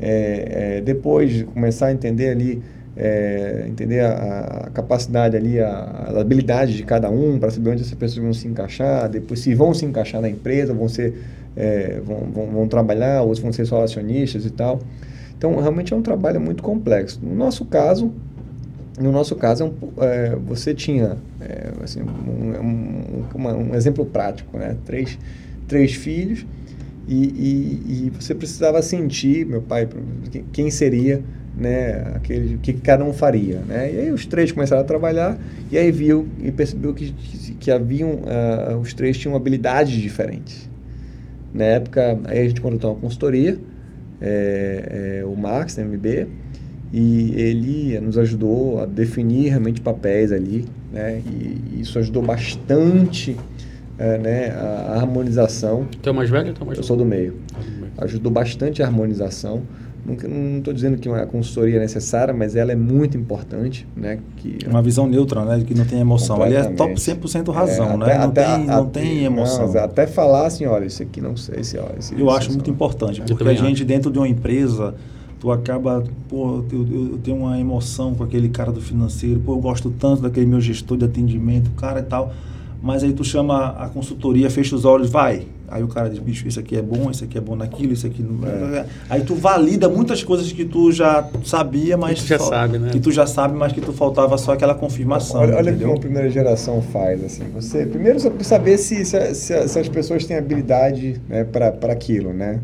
É, 0.00 0.76
é, 0.76 0.80
depois 0.80 1.44
começar 1.44 1.86
a 1.86 1.92
entender 1.92 2.28
ali 2.28 2.62
é, 2.96 3.64
entender 3.68 4.00
a, 4.00 4.66
a, 4.66 4.70
capacidade 4.70 5.36
ali, 5.36 5.60
a, 5.60 5.68
a, 5.68 6.20
habilidade 6.20 6.76
de 6.76 6.82
cada 6.84 7.10
um 7.10 7.38
para 7.38 7.50
saber 7.50 7.70
onde 7.70 7.82
essas 7.82 7.94
pessoas 7.94 8.22
vão 8.22 8.32
se 8.32 8.46
encaixar, 8.46 9.08
depois 9.08 9.40
se 9.40 9.54
vão 9.54 9.74
se 9.74 9.84
encaixar 9.84 10.20
na 10.20 10.28
empresa, 10.28 10.72
vão 10.72 10.88
ser 10.88 11.14
é, 11.56 12.00
vão, 12.04 12.18
vão, 12.32 12.46
vão, 12.46 12.68
trabalhar, 12.68 13.22
ou 13.22 13.34
vão 13.34 13.52
ser 13.52 13.64
só 13.64 13.82
acionistas 13.82 14.44
e 14.44 14.50
tal. 14.50 14.80
Então, 15.36 15.54
realmente 15.60 15.92
é 15.92 15.96
um 15.96 16.02
trabalho 16.02 16.40
muito 16.40 16.62
complexo. 16.62 17.20
No 17.22 17.34
nosso 17.34 17.64
caso, 17.64 18.12
no 18.98 19.10
nosso 19.10 19.34
caso, 19.36 19.72
é 19.98 20.04
é, 20.04 20.36
você 20.36 20.72
tinha 20.72 21.16
é, 21.40 21.70
assim, 21.82 22.00
um, 22.02 23.24
um, 23.34 23.70
um, 23.70 23.74
exemplo 23.74 24.06
prático, 24.06 24.56
né? 24.56 24.76
Três, 24.84 25.18
três 25.66 25.94
filhos 25.94 26.46
e, 27.08 27.14
e, 27.14 28.06
e 28.06 28.12
você 28.18 28.34
precisava 28.34 28.80
sentir, 28.82 29.44
meu 29.44 29.60
pai, 29.60 29.88
quem 30.52 30.70
seria 30.70 31.22
né, 31.56 32.12
aquele, 32.14 32.58
que 32.58 32.72
cada 32.72 33.04
um 33.04 33.12
faria, 33.12 33.60
né? 33.60 33.92
E 33.92 33.98
aí 34.00 34.10
os 34.10 34.26
três 34.26 34.50
começaram 34.50 34.82
a 34.82 34.84
trabalhar 34.84 35.38
e 35.70 35.78
aí 35.78 35.90
viu 35.92 36.28
e 36.42 36.50
percebeu 36.50 36.92
que, 36.92 37.12
que, 37.60 37.70
haviam, 37.70 38.10
uh, 38.10 38.76
os 38.80 38.92
três 38.92 39.16
tinham 39.16 39.36
habilidades 39.36 39.94
diferentes. 39.94 40.68
Na 41.52 41.64
época, 41.64 42.18
aí 42.24 42.40
a 42.40 42.48
gente 42.48 42.60
contratou 42.60 42.92
uma 42.92 43.00
consultoria, 43.00 43.56
é, 44.20 45.20
é, 45.20 45.24
o 45.24 45.36
Max, 45.36 45.78
MB, 45.78 46.26
e 46.92 47.34
ele 47.36 48.00
nos 48.00 48.18
ajudou 48.18 48.80
a 48.80 48.86
definir 48.86 49.50
realmente 49.50 49.80
papéis 49.80 50.32
ali, 50.32 50.64
né? 50.92 51.20
E, 51.24 51.76
e 51.76 51.80
isso 51.80 51.98
ajudou 51.98 52.22
bastante 52.22 53.36
é, 53.98 54.18
né, 54.18 54.50
a, 54.50 54.92
a 54.92 54.96
harmonização. 54.96 55.86
Tu 56.02 56.08
é 56.08 56.12
mais 56.12 56.30
velho 56.30 56.48
ou 56.48 56.54
tu 56.54 56.62
é 56.62 56.66
mais 56.66 56.78
Eu 56.78 56.84
sou 56.84 56.96
do 56.96 57.04
meio. 57.04 57.36
Ajudou 57.98 58.30
bastante 58.32 58.82
a 58.82 58.86
harmonização 58.86 59.62
não 60.06 60.58
estou 60.58 60.74
dizendo 60.74 60.98
que 60.98 61.08
uma 61.08 61.24
consultoria 61.26 61.76
é 61.76 61.80
necessária, 61.80 62.34
mas 62.34 62.54
ela 62.54 62.72
é 62.72 62.76
muito 62.76 63.16
importante, 63.16 63.88
né? 63.96 64.18
Que, 64.36 64.58
uma 64.68 64.82
visão 64.82 65.06
neutra, 65.06 65.44
né? 65.44 65.64
Que 65.66 65.74
não 65.74 65.86
tem 65.86 65.98
emoção. 65.98 66.42
Ali 66.42 66.54
é 66.54 66.64
top 66.64 66.94
100% 66.94 67.50
razão, 67.50 67.92
é, 67.92 67.96
né? 67.96 68.12
Até, 68.12 68.18
não, 68.18 68.24
até, 68.24 68.44
tem, 68.44 68.66
não 68.66 68.86
tem 68.86 69.24
emoção. 69.24 69.72
Não, 69.72 69.82
até 69.82 70.06
falar 70.06 70.46
assim, 70.46 70.66
olha, 70.66 70.84
isso 70.84 71.02
aqui 71.02 71.20
não 71.20 71.36
sei, 71.36 71.64
se 71.64 71.78
olha. 71.78 71.94
Eu 72.16 72.30
acho 72.30 72.52
muito 72.52 72.70
importante, 72.70 73.22
porque 73.22 73.48
a 73.48 73.54
gente 73.54 73.84
dentro 73.84 74.10
de 74.10 74.18
uma 74.18 74.28
empresa, 74.28 74.94
tu 75.40 75.50
acaba, 75.50 76.04
pô, 76.28 76.62
eu, 76.70 77.12
eu, 77.12 77.18
tenho 77.22 77.38
uma 77.38 77.58
emoção 77.58 78.14
com 78.14 78.24
aquele 78.24 78.50
cara 78.50 78.70
do 78.70 78.82
financeiro, 78.82 79.40
pô, 79.40 79.54
eu 79.54 79.60
gosto 79.60 79.90
tanto 79.90 80.20
daquele 80.20 80.46
meu 80.46 80.60
gestor 80.60 80.98
de 80.98 81.06
atendimento, 81.06 81.70
cara 81.70 82.00
e 82.00 82.04
tal. 82.04 82.32
Mas 82.84 83.02
aí 83.02 83.14
tu 83.14 83.24
chama 83.24 83.70
a 83.70 83.88
consultoria, 83.88 84.50
fecha 84.50 84.76
os 84.76 84.84
olhos, 84.84 85.08
vai, 85.08 85.46
Aí 85.74 85.82
o 85.82 85.88
cara 85.88 86.10
diz, 86.10 86.18
bicho, 86.18 86.46
isso 86.46 86.60
aqui 86.60 86.76
é 86.76 86.82
bom, 86.82 87.10
isso 87.10 87.24
aqui 87.24 87.38
é 87.38 87.40
bom 87.40 87.56
naquilo, 87.56 87.92
isso 87.92 88.06
aqui 88.06 88.22
não 88.22 88.46
é. 88.46 88.86
Aí 89.08 89.22
tu 89.22 89.34
valida 89.34 89.88
muitas 89.88 90.22
coisas 90.22 90.52
que 90.52 90.64
tu 90.64 90.92
já 90.92 91.28
sabia, 91.44 91.96
mas. 91.96 92.20
Que 92.20 92.26
tu 92.26 92.28
já 92.28 92.38
só, 92.38 92.48
sabe, 92.48 92.78
né? 92.78 92.90
Que 92.92 93.00
tu 93.00 93.10
já 93.10 93.26
sabe, 93.26 93.56
mas 93.56 93.72
que 93.72 93.80
tu 93.80 93.92
faltava 93.92 94.36
só 94.36 94.52
aquela 94.52 94.74
confirmação. 94.74 95.40
Olha, 95.40 95.56
olha 95.56 95.72
o 95.72 95.76
que 95.76 95.84
uma 95.84 95.98
primeira 95.98 96.30
geração 96.30 96.82
faz, 96.82 97.24
assim. 97.24 97.44
Você, 97.54 97.86
primeiro, 97.86 98.20
saber 98.44 98.76
se, 98.76 99.04
se, 99.04 99.34
se, 99.34 99.68
se 99.68 99.78
as 99.78 99.88
pessoas 99.88 100.24
têm 100.26 100.36
habilidade 100.36 101.20
né, 101.28 101.44
para 101.44 101.92
aquilo, 101.92 102.32
né? 102.32 102.60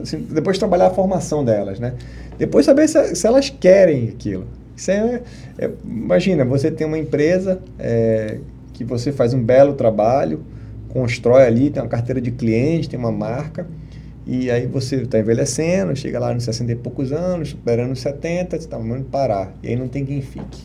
Assim, 0.00 0.24
depois 0.30 0.56
trabalhar 0.56 0.86
a 0.86 0.90
formação 0.90 1.44
delas, 1.44 1.80
né? 1.80 1.94
Depois 2.38 2.64
saber 2.64 2.88
se, 2.88 3.16
se 3.16 3.26
elas 3.26 3.50
querem 3.50 4.08
aquilo. 4.08 4.46
Isso 4.76 4.90
é, 4.90 5.22
é, 5.58 5.70
imagina, 5.84 6.44
você 6.44 6.70
tem 6.70 6.86
uma 6.86 6.98
empresa 6.98 7.60
é, 7.78 8.38
que 8.76 8.84
você 8.84 9.10
faz 9.10 9.32
um 9.32 9.42
belo 9.42 9.72
trabalho 9.72 10.44
constrói 10.96 11.44
ali, 11.44 11.70
tem 11.70 11.82
uma 11.82 11.88
carteira 11.88 12.20
de 12.20 12.30
cliente, 12.30 12.88
tem 12.88 12.98
uma 12.98 13.12
marca, 13.12 13.66
e 14.26 14.50
aí 14.50 14.66
você 14.66 14.96
está 14.96 15.18
envelhecendo, 15.18 15.94
chega 15.94 16.18
lá 16.18 16.32
nos 16.32 16.44
60 16.44 16.72
e 16.72 16.74
poucos 16.74 17.12
anos, 17.12 17.50
superando 17.50 17.92
os 17.92 18.00
70, 18.00 18.56
você 18.56 18.64
está 18.64 18.78
mandando 18.78 19.04
parar, 19.04 19.54
e 19.62 19.68
aí 19.68 19.76
não 19.76 19.88
tem 19.88 20.04
quem 20.04 20.22
fique. 20.22 20.64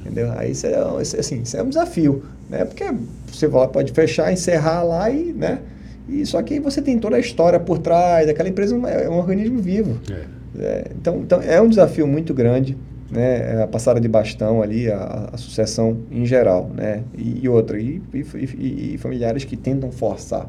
Entendeu? 0.00 0.32
Aí 0.36 0.52
isso 0.52 0.66
é, 0.66 1.02
isso 1.02 1.16
é, 1.16 1.20
assim, 1.20 1.42
isso 1.42 1.56
é 1.56 1.62
um 1.62 1.68
desafio, 1.68 2.24
né? 2.48 2.64
Porque 2.64 2.84
você 3.26 3.48
pode 3.48 3.92
fechar, 3.92 4.32
encerrar 4.32 4.82
lá 4.82 5.10
e, 5.10 5.32
né? 5.32 5.60
E 6.08 6.24
só 6.24 6.40
que 6.42 6.54
aí 6.54 6.60
você 6.60 6.80
tem 6.80 6.98
toda 6.98 7.16
a 7.16 7.20
história 7.20 7.60
por 7.60 7.78
trás, 7.78 8.28
aquela 8.28 8.48
empresa 8.48 8.74
é 8.88 9.08
um 9.08 9.18
organismo 9.18 9.58
vivo. 9.58 9.98
É. 10.10 10.38
É, 10.58 10.90
então, 10.98 11.18
então 11.18 11.42
é 11.42 11.60
um 11.60 11.68
desafio 11.68 12.06
muito 12.06 12.32
grande 12.32 12.76
né, 13.10 13.62
a 13.62 13.66
passada 13.66 14.00
de 14.00 14.08
bastão 14.08 14.62
ali, 14.62 14.90
a, 14.90 15.30
a 15.32 15.36
sucessão 15.36 15.98
em 16.10 16.26
geral, 16.26 16.70
né, 16.74 17.02
e, 17.16 17.40
e 17.42 17.48
outra, 17.48 17.80
e, 17.80 18.02
e, 18.14 18.94
e, 18.94 18.98
familiares 18.98 19.44
que 19.44 19.56
tentam 19.56 19.90
forçar, 19.90 20.48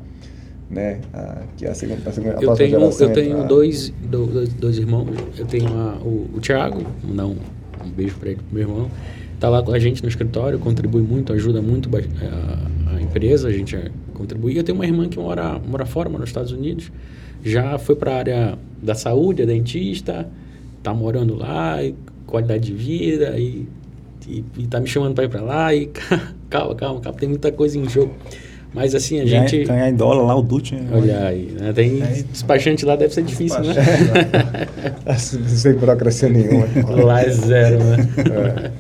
né, 0.70 1.00
a, 1.14 1.44
que 1.58 1.66
a 1.66 1.74
segunda, 1.74 2.10
a 2.10 2.14
segunda 2.14 2.40
a 2.40 2.44
eu 2.44 2.54
tenho, 2.56 2.80
eu 2.80 3.14
tenho 3.14 3.48
dois, 3.48 3.94
dois, 4.04 4.50
dois 4.54 4.78
irmãos, 4.78 5.08
eu 5.38 5.46
tenho 5.46 5.68
a, 5.68 5.98
o, 6.04 6.30
o 6.36 6.40
Thiago, 6.42 6.82
não, 7.04 7.36
um 7.86 7.90
beijo 7.90 8.18
para 8.18 8.32
ele, 8.32 8.42
meu 8.52 8.64
irmão, 8.64 8.92
está 9.40 9.48
lá 9.48 9.64
com 9.64 9.72
a 9.72 9.80
gente 9.80 10.04
no 10.04 10.10
escritório, 10.10 10.60
contribui 10.60 11.02
muito, 11.02 11.32
ajuda 11.32 11.62
muito 11.62 11.90
a, 11.96 12.96
a 12.96 13.02
empresa, 13.02 13.48
a 13.48 13.54
gente 13.54 13.78
contribui. 14.14 14.58
Eu 14.58 14.66
tenho 14.66 14.78
uma 14.78 14.86
irmã 14.86 15.08
que 15.08 15.18
mora, 15.18 15.58
mora 15.66 15.86
fora, 15.86 16.10
mora 16.10 16.20
nos 16.20 16.30
Estados 16.30 16.52
Unidos, 16.52 16.92
já 17.42 17.78
foi 17.78 17.96
para 17.96 18.12
a 18.12 18.18
área 18.18 18.60
da 18.84 18.94
saúde, 18.96 19.42
é 19.42 19.46
dentista, 19.46 20.30
está 20.78 20.94
morando 20.94 21.36
lá, 21.36 21.82
e 21.82 21.96
qualidade 22.30 22.66
de 22.66 22.74
vida 22.74 23.38
e, 23.38 23.68
e, 24.28 24.44
e 24.58 24.68
tá 24.68 24.80
me 24.80 24.88
chamando 24.88 25.14
para 25.14 25.26
ir 25.26 25.30
para 25.30 25.42
lá 25.42 25.74
e 25.74 25.90
calma, 26.50 26.76
calma, 26.76 27.02
calma, 27.02 27.18
tem 27.18 27.30
muita 27.30 27.52
coisa 27.52 27.78
em 27.78 27.88
jogo. 27.90 28.14
Mas 28.74 28.94
assim, 28.94 29.20
a 29.20 29.24
ganhar, 29.24 29.48
gente. 29.48 29.68
Ganhar 29.68 29.90
em 29.90 29.96
dólar 29.96 30.24
lá, 30.24 30.36
o 30.36 30.44
Dutch. 30.44 30.74
Né? 30.74 30.88
Olha 30.92 31.28
aí, 31.28 31.56
né? 31.60 31.74
Tem 31.74 32.04
é. 32.04 32.24
despachante 32.32 32.86
lá, 32.86 32.96
deve 32.96 33.14
ser 33.14 33.24
difícil, 33.24 33.60
né? 33.62 33.74
Sem 35.18 35.74
burocracia 35.74 36.30
nenhuma. 36.30 36.68
lá 37.04 37.24
é 37.24 37.30
zero, 37.30 37.84
né? 37.84 37.98
É. 38.66 38.72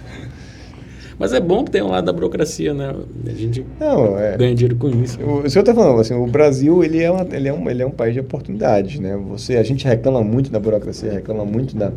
Mas 1.19 1.33
é 1.33 1.39
bom 1.41 1.65
que 1.65 1.71
tem 1.71 1.81
um 1.81 1.89
lado 1.89 2.05
da 2.05 2.13
burocracia, 2.13 2.73
né? 2.73 2.95
A 3.25 3.29
gente 3.31 3.65
Não, 3.77 4.17
é, 4.17 4.37
ganha 4.37 4.55
dinheiro 4.55 4.77
com 4.77 4.87
isso. 5.03 5.19
O, 5.21 5.49
senhor 5.49 5.63
está 5.63 5.75
falando, 5.75 5.99
assim, 5.99 6.13
o 6.13 6.25
Brasil 6.25 6.81
ele 6.81 7.03
é, 7.03 7.11
uma, 7.11 7.27
ele, 7.35 7.49
é 7.49 7.53
um, 7.53 7.69
ele 7.69 7.83
é 7.83 7.85
um 7.85 7.91
país 7.91 8.13
de 8.13 8.21
oportunidades, 8.21 9.01
né? 9.01 9.17
Você, 9.27 9.57
a 9.57 9.63
gente 9.63 9.85
reclama 9.85 10.23
muito 10.23 10.49
da 10.49 10.61
burocracia, 10.61 11.11
reclama 11.11 11.43
muito 11.43 11.75
da, 11.75 11.91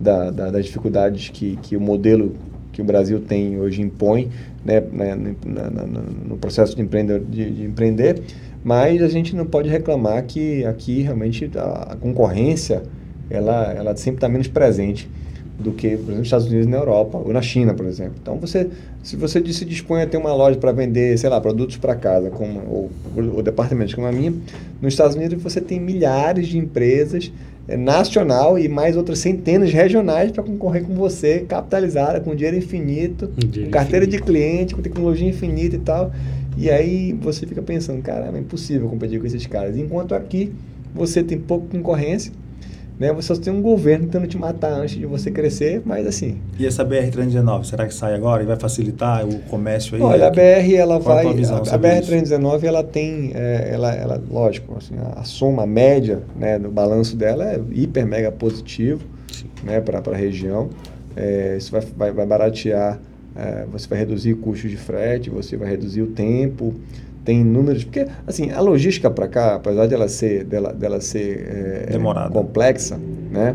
da, 0.00 0.30
da, 0.30 0.50
das 0.50 0.66
dificuldades 0.66 1.28
que, 1.28 1.56
que 1.62 1.76
o 1.76 1.80
modelo 1.80 2.34
que 2.72 2.80
o 2.80 2.84
Brasil 2.84 3.20
tem 3.20 3.58
hoje 3.58 3.82
impõe 3.82 4.30
né, 4.64 4.80
né 4.92 5.16
na, 5.44 5.70
na, 5.70 6.02
no 6.28 6.36
processo 6.36 6.76
de, 6.76 6.82
empreender, 6.82 7.20
de, 7.20 7.50
de, 7.50 7.64
empreender, 7.64 8.22
mas 8.62 9.02
a 9.02 9.08
gente 9.08 9.34
não 9.34 9.46
pode 9.46 9.68
reclamar 9.68 10.24
que 10.24 10.64
aqui 10.64 11.02
realmente 11.02 11.50
a, 11.56 11.92
a 11.92 11.96
concorrência 11.96 12.82
ela, 13.30 13.72
ela 13.72 13.96
sempre 13.96 14.18
está 14.18 14.28
menos 14.28 14.48
presente 14.48 15.08
do 15.58 15.72
que, 15.72 15.88
por 15.88 15.94
exemplo, 15.94 16.18
nos 16.18 16.26
Estados 16.28 16.46
Unidos 16.46 16.66
e 16.66 16.70
na 16.70 16.76
Europa, 16.76 17.18
ou 17.18 17.32
na 17.32 17.42
China, 17.42 17.74
por 17.74 17.84
exemplo. 17.84 18.14
Então, 18.22 18.36
você, 18.38 18.70
se 19.02 19.16
você 19.16 19.44
se 19.52 19.64
dispõe 19.64 20.02
a 20.02 20.06
ter 20.06 20.16
uma 20.16 20.32
loja 20.32 20.56
para 20.56 20.70
vender, 20.70 21.18
sei 21.18 21.28
lá, 21.28 21.40
produtos 21.40 21.76
para 21.76 21.96
casa, 21.96 22.30
como, 22.30 22.60
ou, 22.60 22.90
ou 23.34 23.42
departamentos 23.42 23.92
como 23.92 24.06
a 24.06 24.12
minha, 24.12 24.32
nos 24.80 24.94
Estados 24.94 25.16
Unidos 25.16 25.42
você 25.42 25.60
tem 25.60 25.80
milhares 25.80 26.46
de 26.46 26.58
empresas 26.58 27.32
nacional 27.76 28.58
e 28.58 28.68
mais 28.68 28.96
outras 28.96 29.18
centenas 29.18 29.72
regionais 29.72 30.32
para 30.32 30.42
concorrer 30.42 30.84
com 30.84 30.94
você, 30.94 31.40
capitalizada, 31.40 32.20
com 32.20 32.34
dinheiro 32.34 32.56
infinito, 32.56 33.30
dinheiro 33.36 33.66
com 33.66 33.70
carteira 33.70 34.06
infinito. 34.06 34.24
de 34.24 34.32
cliente, 34.32 34.74
com 34.74 34.82
tecnologia 34.82 35.28
infinita 35.28 35.76
e 35.76 35.80
tal. 35.80 36.12
E 36.56 36.70
aí 36.70 37.12
você 37.12 37.46
fica 37.46 37.62
pensando, 37.62 38.02
caramba, 38.02 38.38
é 38.38 38.40
impossível 38.40 38.88
competir 38.88 39.20
com 39.20 39.26
esses 39.26 39.46
caras. 39.46 39.76
Enquanto 39.76 40.14
aqui 40.14 40.52
você 40.94 41.22
tem 41.22 41.38
pouca 41.38 41.66
concorrência, 41.70 42.32
né? 42.98 43.12
Você 43.12 43.34
só 43.34 43.40
tem 43.40 43.52
um 43.52 43.62
governo 43.62 44.06
tentando 44.06 44.26
te 44.26 44.36
matar 44.36 44.72
antes 44.72 44.96
de 44.96 45.06
você 45.06 45.30
crescer, 45.30 45.80
mas 45.84 46.06
assim. 46.06 46.38
E 46.58 46.66
essa 46.66 46.84
BR-319, 46.84 47.64
será 47.64 47.86
que 47.86 47.94
sai 47.94 48.14
agora 48.14 48.42
e 48.42 48.46
vai 48.46 48.56
facilitar 48.56 49.26
o 49.26 49.38
comércio 49.42 49.94
aí? 49.94 50.02
Olha, 50.02 50.26
a 50.26 50.30
BR 50.30 50.74
ela 50.74 51.00
Qual 51.00 51.14
vai. 51.14 51.26
A, 51.26 51.30
a 51.30 51.78
BR-319 51.78 52.64
ela 52.64 52.82
tem, 52.82 53.32
é, 53.34 53.70
ela, 53.72 53.94
ela, 53.94 54.22
lógico, 54.30 54.76
assim, 54.76 54.94
a, 54.98 55.20
a, 55.20 55.24
soma 55.24 55.66
média, 55.66 56.22
né, 56.34 56.58
do 56.58 56.70
balanço 56.70 57.16
dela 57.16 57.44
é 57.44 57.60
hiper 57.70 58.06
mega 58.06 58.32
positivo, 58.32 59.00
né, 59.62 59.80
para 59.80 59.98
a 59.98 60.16
região. 60.16 60.68
É, 61.16 61.56
isso 61.56 61.70
vai, 61.70 61.80
vai, 61.96 62.12
vai 62.12 62.26
baratear, 62.26 62.98
é, 63.36 63.64
você 63.70 63.86
vai 63.86 64.00
reduzir 64.00 64.34
custos 64.34 64.70
de 64.70 64.76
frete, 64.76 65.30
você 65.30 65.56
vai 65.56 65.70
reduzir 65.70 66.02
o 66.02 66.08
tempo 66.08 66.74
tem 67.28 67.44
números 67.44 67.84
porque 67.84 68.06
assim 68.26 68.50
a 68.52 68.58
logística 68.58 69.10
para 69.10 69.28
cá 69.28 69.56
apesar 69.56 69.86
dela 69.86 70.08
ser 70.08 70.44
dela, 70.44 70.72
dela 70.72 70.98
ser 70.98 71.84
é, 71.86 71.92
Demorada. 71.92 72.30
complexa 72.30 72.98
né 73.30 73.54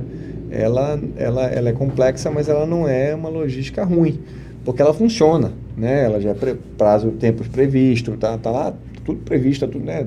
ela, 0.51 0.99
ela 1.17 1.45
ela 1.45 1.69
é 1.69 1.73
complexa 1.73 2.29
mas 2.29 2.47
ela 2.47 2.67
não 2.67 2.87
é 2.87 3.15
uma 3.15 3.29
logística 3.29 3.83
ruim 3.83 4.19
porque 4.63 4.79
ela 4.79 4.93
funciona 4.93 5.53
né 5.75 6.05
ela 6.05 6.21
já 6.21 6.29
é 6.29 6.33
pre, 6.35 6.53
prazo 6.77 7.09
tempos 7.13 7.47
previsto 7.47 8.11
tá 8.11 8.37
tá 8.37 8.51
lá 8.51 8.75
tudo 9.03 9.21
previsto 9.21 9.67
tudo 9.67 9.83
né 9.83 10.05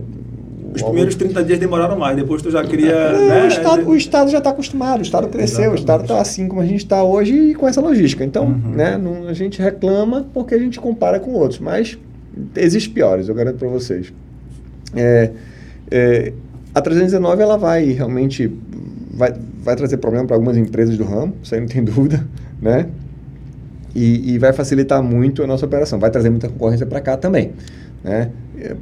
os 0.72 0.82
primeiros 0.82 1.14
30 1.14 1.42
dias 1.44 1.58
demoraram 1.58 1.98
mais, 1.98 2.14
depois 2.16 2.42
tu 2.42 2.50
já 2.50 2.62
queria. 2.62 2.92
É, 2.92 3.28
né? 3.28 3.44
o, 3.44 3.46
estado, 3.46 3.88
o 3.88 3.96
Estado 3.96 4.30
já 4.30 4.38
está 4.38 4.50
acostumado, 4.50 4.98
o 4.98 5.02
Estado 5.02 5.28
cresceu, 5.28 5.72
Exatamente. 5.72 5.78
o 5.78 5.80
Estado 5.80 6.02
está 6.02 6.20
assim 6.20 6.48
como 6.48 6.60
a 6.60 6.66
gente 6.66 6.80
está 6.80 7.02
hoje 7.02 7.32
e 7.32 7.54
com 7.54 7.66
essa 7.66 7.80
logística. 7.80 8.22
Então, 8.22 8.44
uhum. 8.44 8.72
né, 8.74 8.98
não, 8.98 9.26
a 9.26 9.32
gente 9.32 9.62
reclama 9.62 10.26
porque 10.34 10.54
a 10.54 10.58
gente 10.58 10.78
compara 10.78 11.18
com 11.18 11.32
outros, 11.32 11.60
mas 11.60 11.96
Existem 12.56 12.92
piores, 12.92 13.28
eu 13.28 13.34
garanto 13.34 13.58
para 13.58 13.68
vocês. 13.68 14.12
É, 14.94 15.30
é, 15.90 16.32
a 16.74 16.80
319 16.80 17.42
ela 17.42 17.56
vai 17.56 17.84
realmente 17.92 18.52
vai, 19.12 19.34
vai 19.62 19.74
trazer 19.74 19.96
problema 19.96 20.26
para 20.26 20.36
algumas 20.36 20.56
empresas 20.56 20.96
do 20.96 21.04
ramo, 21.04 21.34
isso 21.42 21.54
aí 21.54 21.60
não 21.60 21.68
tem 21.68 21.82
dúvida, 21.84 22.26
né? 22.60 22.86
E, 23.94 24.34
e 24.34 24.38
vai 24.38 24.52
facilitar 24.52 25.02
muito 25.02 25.42
a 25.42 25.46
nossa 25.46 25.64
operação, 25.64 25.98
vai 25.98 26.10
trazer 26.10 26.28
muita 26.28 26.48
concorrência 26.48 26.84
para 26.84 27.00
cá 27.00 27.16
também, 27.16 27.52
né? 28.04 28.30
É, 28.58 28.76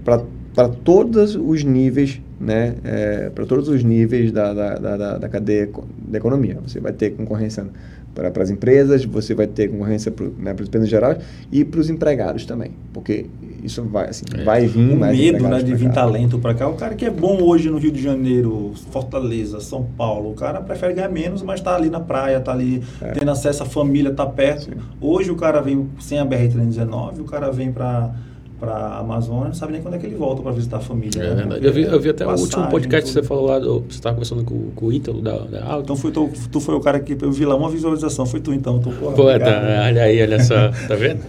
para 0.54 0.68
todos 0.68 1.34
os 1.34 1.64
níveis, 1.64 2.20
né? 2.40 2.74
É, 2.84 3.30
para 3.30 3.44
todos 3.44 3.68
os 3.68 3.82
níveis 3.82 4.30
da, 4.30 4.54
da, 4.54 4.74
da, 4.76 5.18
da 5.18 5.28
cadeia 5.28 5.68
da 6.06 6.18
economia. 6.18 6.58
Você 6.64 6.80
vai 6.80 6.92
ter 6.92 7.10
concorrência 7.10 7.66
para 8.14 8.42
as 8.42 8.50
empresas, 8.50 9.04
você 9.04 9.34
vai 9.34 9.46
ter 9.46 9.68
concorrência 9.68 10.10
para 10.10 10.26
né, 10.38 10.54
as 10.58 10.68
empresas 10.68 10.88
gerais 10.88 11.18
e 11.50 11.64
para 11.64 11.80
os 11.80 11.90
empregados 11.90 12.46
também, 12.46 12.70
porque 12.92 13.26
isso 13.62 13.82
vai 13.82 14.08
assim, 14.08 14.24
é. 14.38 14.44
vai 14.44 14.66
vir 14.66 14.92
o 14.92 14.96
mais 14.96 15.18
medo 15.18 15.48
né, 15.48 15.62
de 15.62 15.74
vir 15.74 15.88
cá. 15.88 15.94
talento 15.94 16.38
para 16.38 16.54
cá. 16.54 16.68
O 16.68 16.74
cara 16.74 16.94
que 16.94 17.04
é 17.04 17.10
bom 17.10 17.42
hoje 17.42 17.70
no 17.70 17.78
Rio 17.78 17.90
de 17.90 18.00
Janeiro, 18.00 18.72
Fortaleza, 18.90 19.58
São 19.58 19.84
Paulo, 19.96 20.30
o 20.30 20.34
cara 20.34 20.60
prefere 20.60 20.94
ganhar 20.94 21.08
menos, 21.08 21.42
mas 21.42 21.60
está 21.60 21.74
ali 21.74 21.90
na 21.90 22.00
praia, 22.00 22.36
está 22.36 22.52
ali 22.52 22.82
é. 23.00 23.12
tendo 23.12 23.30
acesso 23.30 23.62
à 23.62 23.66
família, 23.66 24.10
está 24.10 24.26
perto. 24.26 24.66
Sim. 24.66 24.72
Hoje 25.00 25.30
o 25.30 25.36
cara 25.36 25.60
vem 25.60 25.88
sem 25.98 26.18
a 26.18 26.26
BR-319, 26.26 27.20
o 27.20 27.24
cara 27.24 27.50
vem 27.50 27.72
para 27.72 28.14
para 28.58 28.72
a 28.72 28.98
Amazônia, 29.00 29.48
não 29.48 29.54
sabe 29.54 29.72
nem 29.72 29.82
quando 29.82 29.94
é 29.94 29.98
que 29.98 30.06
ele 30.06 30.14
volta 30.14 30.42
para 30.42 30.52
visitar 30.52 30.78
a 30.78 30.80
família. 30.80 31.20
É 31.20 31.30
né? 31.30 31.34
verdade. 31.34 31.66
Eu 31.66 31.72
vi, 31.72 31.82
eu 31.82 32.00
vi 32.00 32.10
até 32.10 32.24
passagem, 32.24 32.42
o 32.42 32.46
último 32.46 32.70
podcast 32.70 33.08
que 33.08 33.12
você 33.12 33.22
falou 33.22 33.46
lá, 33.46 33.58
do, 33.58 33.80
você 33.80 33.96
estava 33.96 34.14
conversando 34.14 34.44
com, 34.44 34.70
com 34.70 34.86
o 34.86 34.92
Ítalo 34.92 35.20
da, 35.20 35.36
da. 35.38 35.78
Então 35.80 35.96
foi 35.96 36.10
tu, 36.10 36.30
tu 36.50 36.60
foi 36.60 36.74
o 36.74 36.80
cara 36.80 37.00
que 37.00 37.16
eu 37.20 37.32
vi 37.32 37.44
lá 37.44 37.56
uma 37.56 37.68
visualização, 37.68 38.26
foi 38.26 38.40
tu 38.40 38.52
então. 38.52 38.78
Tu, 38.78 38.90
porra, 38.90 39.12
Pô, 39.12 39.24
tá, 39.38 39.84
olha 39.86 40.02
aí, 40.02 40.22
olha 40.22 40.42
só, 40.42 40.70
tá 40.88 40.94
vendo? 40.94 41.20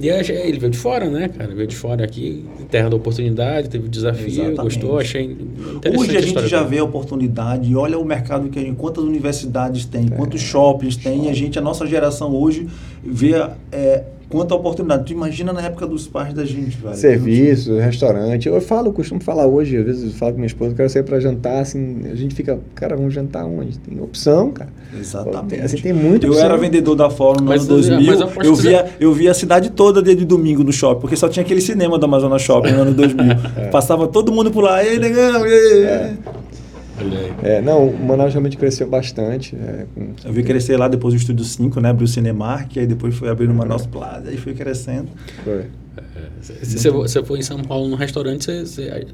E 0.00 0.08
ele 0.08 0.58
veio 0.60 0.70
de 0.70 0.78
fora, 0.78 1.10
né, 1.10 1.26
cara? 1.26 1.52
Veio 1.52 1.66
de 1.66 1.74
fora 1.74 2.04
aqui, 2.04 2.44
terra 2.70 2.88
da 2.88 2.94
oportunidade, 2.94 3.68
teve 3.68 3.88
desafio, 3.88 4.26
Exatamente. 4.26 4.62
gostou, 4.62 4.98
achei 4.98 5.24
interessante. 5.24 5.98
Hoje 5.98 6.10
a 6.10 6.20
gente 6.20 6.26
história 6.28 6.48
já 6.48 6.62
vê 6.62 6.78
a 6.78 6.84
oportunidade, 6.84 7.68
e 7.68 7.74
olha 7.74 7.98
o 7.98 8.04
mercado 8.04 8.48
que 8.48 8.60
a 8.60 8.62
gente, 8.62 8.76
quantas 8.76 9.02
universidades 9.02 9.86
tem, 9.86 10.06
quantos 10.06 10.40
shoppings 10.40 10.96
tem, 10.96 11.24
e 11.24 11.28
a 11.28 11.32
gente, 11.32 11.58
a 11.58 11.62
nossa 11.62 11.84
geração 11.84 12.32
hoje, 12.32 12.68
vê 13.04 13.34
é, 13.72 14.04
quanta 14.28 14.54
oportunidade. 14.54 15.04
Tu 15.04 15.12
imagina 15.12 15.52
na 15.52 15.62
época 15.62 15.86
dos 15.86 16.06
pais 16.06 16.34
da 16.34 16.44
gente, 16.44 16.76
velho. 16.76 16.94
Serviço, 16.94 17.76
restaurante. 17.78 18.48
Eu 18.48 18.60
falo, 18.60 18.92
costumo 18.92 19.20
falar 19.22 19.46
hoje, 19.46 19.76
às 19.76 19.84
vezes 19.84 20.04
eu 20.04 20.10
falo 20.10 20.32
com 20.32 20.38
minha 20.38 20.46
esposa, 20.46 20.72
eu 20.72 20.76
quero 20.76 20.90
sair 20.90 21.02
pra 21.02 21.18
jantar, 21.18 21.60
assim, 21.60 22.00
a 22.10 22.14
gente 22.14 22.34
fica, 22.34 22.58
cara, 22.74 22.96
vamos 22.96 23.14
jantar 23.14 23.44
onde? 23.46 23.78
Tem 23.78 24.00
opção, 24.00 24.50
cara. 24.50 24.70
Exatamente. 24.98 25.48
Tem, 25.48 25.60
assim, 25.60 25.76
tem 25.78 25.92
muita 25.92 26.26
Eu 26.26 26.32
opção. 26.32 26.44
era 26.46 26.56
vendedor 26.56 26.94
da 26.94 27.10
Fórum 27.10 27.40
no 27.40 27.46
Mas, 27.48 27.62
ano 27.62 27.68
2000. 27.70 28.06
mas 28.06 28.20
eu 28.20 28.42
eu, 28.42 28.54
via, 28.54 28.86
eu 29.00 29.12
via 29.12 29.30
a 29.30 29.34
cidade 29.34 29.70
toda 29.70 30.02
dia 30.02 30.14
de 30.16 30.24
domingo 30.24 30.62
no 30.64 30.72
shopping, 30.72 31.00
porque 31.00 31.16
só 31.16 31.28
tinha 31.28 31.44
aquele 31.44 31.60
cinema 31.60 31.98
do 31.98 32.04
Amazonas 32.04 32.42
Shopping 32.42 32.72
no 32.72 32.82
ano 32.82 32.92
2000. 32.94 33.24
Passava 33.72 34.06
todo 34.06 34.32
mundo 34.32 34.50
por 34.50 34.62
lá, 34.64 34.84
ei, 34.84 34.98
negão, 34.98 35.44
ei. 35.46 35.86
Aí. 35.86 36.16
É, 37.42 37.60
não, 37.62 37.88
o 37.88 38.06
Manaus 38.06 38.32
realmente 38.32 38.56
cresceu 38.56 38.88
bastante. 38.88 39.54
é, 39.56 39.86
com- 39.94 40.12
Eu 40.24 40.32
vi 40.32 40.42
crescer 40.42 40.76
lá 40.76 40.88
depois 40.88 41.14
do 41.14 41.18
Estúdio 41.18 41.44
5, 41.44 41.80
né? 41.80 41.90
Abriu 41.90 42.04
o 42.04 42.08
Cinemark, 42.08 42.76
aí 42.78 42.86
depois 42.86 43.14
foi 43.14 43.28
abrindo 43.28 43.50
o 43.50 43.54
Manaus 43.54 43.86
Plaza, 43.86 44.28
aí 44.30 44.36
foi 44.36 44.54
crescendo. 44.54 45.08
foi. 45.44 45.66
Se 46.62 46.78
você, 46.78 46.90
você 46.90 47.22
for 47.24 47.36
em 47.36 47.42
São 47.42 47.62
Paulo 47.62 47.88
num 47.88 47.96
restaurante, 47.96 48.44
você, 48.44 48.64
você- 48.64 49.06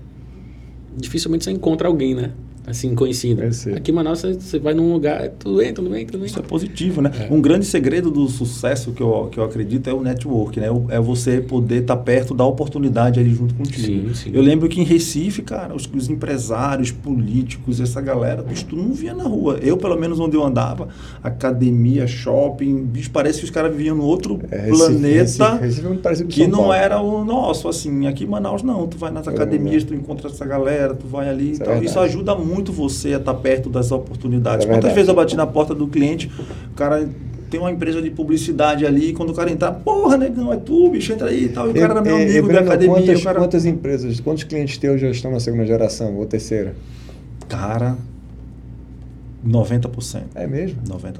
dificilmente 0.97 1.45
você 1.45 1.51
encontra 1.51 1.89
alguém, 1.89 2.14
né? 2.14 2.30
Assim, 2.67 2.95
conhecido. 2.95 3.43
Deve 3.43 3.53
ser. 3.53 3.77
Aqui 3.77 3.91
em 3.91 3.95
Manaus, 3.95 4.23
você, 4.23 4.59
vai 4.59 4.73
num 4.73 4.93
lugar, 4.93 5.29
tudo 5.39 5.59
bem, 5.59 5.75
tudo 5.75 5.91
bem, 5.91 6.07
tudo 6.07 6.19
bem. 6.19 6.27
Isso 6.27 6.39
é 6.39 6.43
positivo, 6.43 7.03
né? 7.03 7.11
Um 7.31 7.41
grande 7.41 7.67
segredo 7.67 8.11
do 8.11 8.27
sucesso 8.27 8.93
que 8.93 9.03
eu, 9.03 9.29
que 9.31 9.39
eu 9.39 9.45
acredito 9.45 9.89
é 9.89 9.93
o 9.93 10.01
network, 10.01 10.59
né? 10.59 10.69
É 10.89 10.99
você 10.99 11.41
poder 11.43 11.83
estar 11.83 11.97
perto 11.99 12.33
da 12.33 12.45
oportunidade 12.45 13.21
ali 13.21 13.35
junto 13.35 13.55
contigo. 13.55 14.09
Sim, 14.09 14.15
sim. 14.15 14.31
Eu 14.33 14.41
lembro 14.41 14.67
que 14.69 14.81
em 14.81 14.85
Recife, 14.85 15.43
cara, 15.43 15.75
os, 15.75 15.89
os 15.95 16.09
empresários, 16.09 16.91
políticos, 16.91 17.81
essa 17.81 18.01
galera, 18.01 18.43
bicho, 18.43 18.65
tu 18.65 18.77
não 18.77 18.93
via 18.95 19.12
na 19.12 19.25
rua. 19.25 19.59
Eu, 19.61 19.77
pelo 19.77 19.99
menos 19.99 20.19
onde 20.19 20.35
eu 20.37 20.43
andava, 20.43 20.89
academia, 21.23 22.07
shopping, 22.07 22.83
bicho, 22.85 23.11
parece 23.11 23.41
que 23.41 23.45
os 23.45 23.51
caras 23.51 23.75
viviam 23.77 23.97
no 23.97 24.05
outro 24.05 24.41
É, 24.51 24.69
planeta. 24.69 25.57
Recife- 25.59 25.83
Recife 25.83 26.25
é 26.25 26.27
Que 26.27 26.47
não 26.47 26.73
era 26.73 27.01
o 27.01 27.25
nosso, 27.25 27.69
assim. 27.69 28.07
Aqui 28.07 28.25
em 28.25 28.27
Manaus, 28.27 28.62
não. 28.62 28.87
Tu 28.87 28.97
vai 28.97 29.11
nas 29.11 29.25
Todo 29.25 29.35
academias, 29.35 29.83
mundo. 29.85 29.89
tu 29.93 29.95
encontra 29.95 30.31
essa 30.31 30.45
galera, 30.47 30.95
tu 30.95 31.07
vai 31.07 31.29
ali 31.29 31.51
Isso 31.53 31.61
e 31.61 31.62
é 31.62 31.65
tal. 31.65 31.75
verdade. 31.75 31.91
Isso 31.91 31.99
ajuda 32.01 32.35
muito 32.35 32.54
você 32.73 33.15
a 33.15 33.17
estar 33.19 33.35
perto 33.35 33.69
das 33.69 33.91
oportunidades. 33.91 34.67
É 34.67 34.69
Quantas 34.69 34.93
vezes 34.93 35.09
eu 35.09 35.15
bati 35.15 35.37
na 35.37 35.47
porta 35.47 35.75
do 35.75 35.87
cliente, 35.87 36.31
o 36.71 36.75
cara 36.75 37.09
tem 37.51 37.61
uma 37.61 37.71
empresa 37.71 38.03
de 38.03 38.11
publicidade 38.11 38.85
ali, 38.85 39.13
quando 39.13 39.31
o 39.31 39.35
cara 39.35 39.51
entrar, 39.51 39.71
porra, 39.71 40.17
negão, 40.17 40.53
é 40.53 40.57
tu, 40.57 40.91
bicho, 40.91 41.13
entra 41.13 41.29
aí 41.29 41.45
e 41.45 41.49
tal. 41.49 41.69
E 41.69 41.71
o 41.71 41.75
cara 41.75 41.93
era 41.93 42.03
meu 42.03 42.17
amigo 42.17 42.53
da 42.53 42.61
academia. 42.61 42.97
Quantas, 42.97 43.23
cara... 43.23 43.39
quantas 43.39 43.65
empresas, 43.65 44.21
quantos 44.21 44.45
clientes 44.45 44.77
teus 44.77 45.01
já 45.01 45.09
estão 45.09 45.31
na 45.31 45.39
segunda 45.39 45.65
geração 45.65 46.17
ou 46.17 46.27
terceira? 46.27 46.75
Cara, 47.49 47.97
90%. 49.47 50.23
É 50.35 50.47
mesmo? 50.47 50.79
90%. 50.89 51.13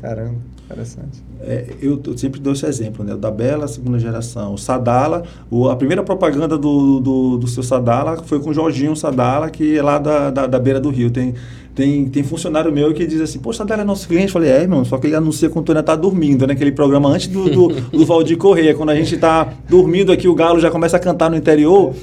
Caramba, 0.00 0.34
interessante. 0.64 1.22
É, 1.40 1.66
eu, 1.80 2.00
eu 2.04 2.18
sempre 2.18 2.40
dou 2.40 2.52
esse 2.52 2.66
exemplo, 2.66 3.04
né? 3.04 3.14
O 3.14 3.16
da 3.16 3.30
Bela, 3.30 3.68
segunda 3.68 3.98
geração. 3.98 4.54
O 4.54 4.58
Sadala, 4.58 5.22
o- 5.50 5.68
a 5.68 5.76
primeira 5.76 6.02
propaganda 6.02 6.58
do, 6.58 7.00
do, 7.00 7.36
do 7.38 7.46
seu 7.46 7.62
Sadala 7.62 8.22
foi 8.24 8.40
com 8.40 8.50
o 8.50 8.54
Jorginho 8.54 8.94
Sadala, 8.96 9.48
que 9.50 9.76
é 9.78 9.82
lá 9.82 9.98
da, 9.98 10.30
da, 10.30 10.46
da 10.46 10.58
beira 10.58 10.80
do 10.80 10.90
rio. 10.90 11.10
Tem, 11.10 11.34
tem, 11.74 12.06
tem 12.08 12.22
funcionário 12.24 12.72
meu 12.72 12.92
que 12.92 13.06
diz 13.06 13.20
assim, 13.20 13.38
pô, 13.38 13.52
Sadala 13.52 13.82
é 13.82 13.84
nosso 13.84 14.08
cliente. 14.08 14.26
Eu 14.26 14.32
falei, 14.32 14.50
é, 14.50 14.62
irmão, 14.62 14.84
só 14.84 14.98
que 14.98 15.06
ele 15.06 15.14
anuncia 15.16 15.48
quando 15.48 15.66
tu 15.66 15.72
ainda 15.72 15.82
tá 15.82 15.94
dormindo, 15.94 16.46
né? 16.46 16.54
Aquele 16.54 16.72
programa 16.72 17.08
antes 17.08 17.28
do, 17.28 17.48
do, 17.48 17.68
do 17.68 18.04
Valdir 18.04 18.36
Correia. 18.36 18.74
Quando 18.74 18.90
a 18.90 18.96
gente 18.96 19.16
tá 19.16 19.52
dormindo 19.68 20.10
aqui, 20.10 20.26
o 20.26 20.34
galo 20.34 20.58
já 20.58 20.70
começa 20.70 20.96
a 20.96 21.00
cantar 21.00 21.30
no 21.30 21.36
interior. 21.36 21.94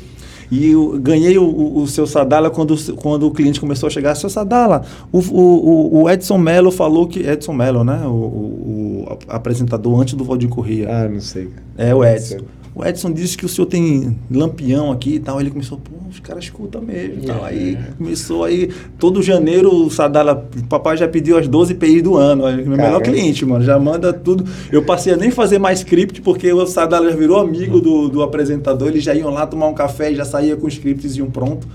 E 0.56 0.72
eu 0.72 0.98
ganhei 1.00 1.38
o, 1.38 1.44
o, 1.44 1.82
o 1.82 1.88
seu 1.88 2.08
Sadala 2.08 2.50
quando, 2.50 2.76
quando 2.96 3.28
o 3.28 3.32
cliente 3.32 3.60
começou 3.60 3.88
a 3.88 3.90
chegar. 3.90 4.16
Seu 4.16 4.30
Sadala, 4.30 4.84
o, 5.12 5.20
o, 5.20 6.04
o 6.04 6.10
Edson 6.10 6.38
Mello 6.38 6.72
falou 6.72 7.08
que. 7.08 7.20
Edson 7.20 7.52
Mello, 7.52 7.84
né? 7.84 8.02
O, 8.06 8.10
o, 8.10 9.06
o 9.06 9.18
apresentador 9.28 10.00
antes 10.00 10.14
do 10.14 10.24
Valdir 10.24 10.48
Corrêa. 10.48 10.88
Ah, 10.90 11.10
não 11.10 11.20
sei. 11.20 11.50
É 11.78 11.94
o 11.94 12.06
Edson. 12.06 12.38
O 12.76 12.86
Edson 12.86 13.10
disse 13.10 13.38
que 13.38 13.46
o 13.46 13.50
senhor 13.50 13.68
tem 13.68 14.18
lampião 14.30 14.92
aqui 14.92 15.16
e 15.16 15.20
tal. 15.20 15.40
Ele 15.40 15.50
começou, 15.50 15.78
pô, 15.78 15.92
os 16.10 16.20
caras 16.20 16.44
escutam 16.44 16.82
mesmo 16.82 17.24
e 17.24 17.26
tal. 17.26 17.46
É. 17.46 17.50
Aí 17.50 17.78
começou 17.98 18.44
aí, 18.44 18.70
todo 19.00 19.24
janeiro 19.24 19.74
o 19.74 19.90
Sadala, 19.90 20.46
o 20.58 20.68
papai 20.68 20.98
já 20.98 21.08
pediu 21.08 21.38
as 21.38 21.48
12 21.48 21.74
PI 21.76 22.02
do 22.02 22.18
ano. 22.18 22.44
Meu 22.44 22.76
melhor 22.76 23.02
cliente, 23.02 23.46
mano. 23.46 23.64
Já 23.64 23.80
manda 23.80 24.12
tudo. 24.12 24.44
Eu 24.70 24.84
passei 24.84 25.14
a 25.14 25.16
nem 25.16 25.32
fazer 25.32 25.58
mais 25.58 25.80
script, 25.80 26.22
porque 26.22 26.52
o 26.52 26.66
Sadala 26.68 27.10
já 27.10 27.16
virou 27.16 27.40
amigo 27.40 27.80
do, 27.80 28.10
do 28.10 28.22
apresentador. 28.22 28.90
Eles 28.90 29.06
já 29.06 29.16
iam 29.16 29.30
lá 29.30 29.48
tomar 29.48 29.68
um 29.68 29.74
café 29.74 30.12
e 30.12 30.16
já 30.16 30.26
saía 30.26 30.58
com 30.58 30.68
os 30.68 30.74
scripts 30.74 31.16
e 31.16 31.20
iam 31.20 31.32
pronto. 31.32 31.66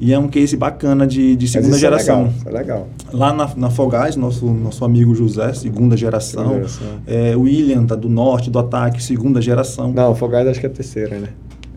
E 0.00 0.14
é 0.14 0.18
um 0.18 0.28
case 0.28 0.56
bacana 0.56 1.06
de, 1.06 1.36
de 1.36 1.46
segunda 1.46 1.76
geração. 1.76 2.32
É 2.46 2.48
legal, 2.50 2.54
é 2.54 2.58
legal. 2.58 2.88
Lá 3.12 3.32
na, 3.34 3.54
na 3.54 3.70
Fogás, 3.70 4.16
nosso, 4.16 4.46
nosso 4.46 4.82
amigo 4.82 5.14
José, 5.14 5.52
segunda 5.52 5.94
geração. 5.94 6.44
Segunda 6.44 6.68
geração. 6.68 6.86
É, 7.06 7.36
William, 7.36 7.84
tá 7.84 7.94
do 7.94 8.08
norte, 8.08 8.50
do 8.50 8.58
ataque, 8.58 9.02
segunda 9.02 9.42
geração. 9.42 9.92
Não, 9.92 10.14
Fogás 10.14 10.48
acho 10.48 10.58
que 10.58 10.64
é 10.66 10.70
a 10.70 10.72
terceira, 10.72 11.18
né? 11.18 11.28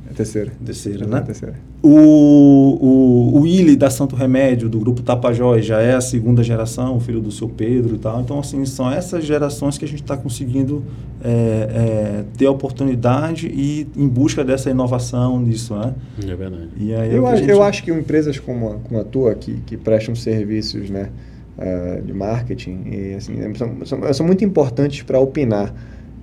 É 0.09 0.13
terceira. 0.13 0.53
Terceira, 0.65 1.03
É 1.03 1.07
né? 1.07 1.17
a 1.17 1.21
terceira. 1.21 1.55
O, 1.85 1.89
o, 1.89 3.37
o 3.37 3.41
Willy 3.41 3.75
da 3.75 3.89
Santo 3.89 4.15
Remédio, 4.15 4.69
do 4.69 4.79
grupo 4.79 5.01
Tapajós, 5.01 5.65
já 5.65 5.81
é 5.81 5.93
a 5.93 5.99
segunda 5.99 6.41
geração, 6.41 6.97
filho 7.01 7.19
do 7.19 7.29
seu 7.29 7.49
Pedro 7.49 7.95
e 7.95 7.97
tal. 7.97 8.21
Então, 8.21 8.39
assim, 8.39 8.63
são 8.65 8.89
essas 8.89 9.25
gerações 9.25 9.77
que 9.77 9.83
a 9.83 9.87
gente 9.87 10.01
está 10.01 10.15
conseguindo 10.15 10.81
é, 11.21 11.29
é, 11.29 12.23
ter 12.37 12.45
a 12.45 12.51
oportunidade 12.51 13.47
e 13.47 13.85
em 13.97 14.07
busca 14.07 14.45
dessa 14.45 14.69
inovação 14.69 15.37
nisso, 15.41 15.75
né? 15.75 15.93
É 16.25 16.33
verdade. 16.35 16.69
E 16.77 16.95
aí 16.95 17.09
é 17.09 17.17
Eu, 17.17 17.27
acho, 17.27 17.37
gente- 17.39 17.49
eu 17.49 17.61
acho 17.61 17.83
que 17.83 17.91
empresas 17.91 18.39
como 18.39 18.69
a, 18.69 18.75
como 18.75 18.99
a 19.01 19.03
tua, 19.03 19.35
que, 19.35 19.55
que 19.65 19.75
prestam 19.75 20.15
serviços 20.15 20.89
né, 20.89 21.09
ah, 21.57 21.99
de 22.05 22.13
marketing, 22.13 22.79
e, 22.89 23.13
assim, 23.15 23.35
são, 23.55 23.85
são, 23.85 24.13
são 24.13 24.25
muito 24.25 24.45
importantes 24.45 25.03
para 25.03 25.19
opinar. 25.19 25.73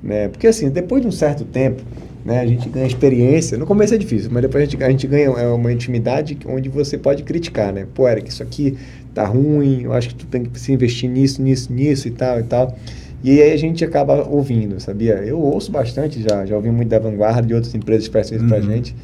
Né? 0.03 0.29
Porque 0.29 0.47
assim, 0.47 0.71
depois 0.71 1.03
de 1.03 1.09
um 1.09 1.13
certo 1.13 1.45
tempo, 1.45 1.83
né, 2.25 2.41
a 2.41 2.47
gente 2.47 2.69
ganha 2.69 2.87
experiência. 2.87 3.57
No 3.57 3.67
começo 3.67 3.95
é 3.95 3.99
difícil, 3.99 4.31
mas 4.33 4.43
depois 4.43 4.63
a 4.63 4.71
gente, 4.71 4.83
a 4.83 4.91
gente 4.91 5.07
ganha 5.07 5.27
é, 5.29 5.47
uma 5.49 5.73
intimidade 5.73 6.37
onde 6.47 6.69
você 6.69 6.99
pode 6.99 7.23
criticar. 7.23 7.73
Né? 7.73 7.87
Pô, 7.95 8.09
Eric, 8.09 8.29
isso 8.31 8.43
aqui 8.43 8.77
tá 9.15 9.25
ruim, 9.27 9.83
eu 9.85 9.93
acho 9.93 10.11
que 10.11 10.15
tu 10.15 10.27
tem 10.27 10.45
que 10.45 10.59
se 10.61 10.73
investir 10.73 11.09
nisso, 11.11 11.43
nisso, 11.43 11.73
nisso 11.73 12.07
e 12.09 12.11
tal 12.11 12.39
e 12.41 12.43
tal. 12.45 12.77
E 13.23 13.41
aí 13.43 13.53
a 13.53 13.57
gente 13.57 13.85
acaba 13.85 14.27
ouvindo, 14.29 14.81
sabia? 14.81 15.15
Eu 15.17 15.39
ouço 15.39 15.71
bastante 15.71 16.23
já, 16.23 16.47
já 16.47 16.57
ouvi 16.57 16.71
muito 16.71 16.89
da 16.89 16.99
Vanguarda 16.99 17.51
e 17.51 17.55
outras 17.55 17.75
empresas 17.75 18.05
que 18.07 18.13
prestam 18.13 18.39
isso 18.39 18.47
pra 18.47 18.57
Uhum. 18.59 18.63
gente. 18.63 18.95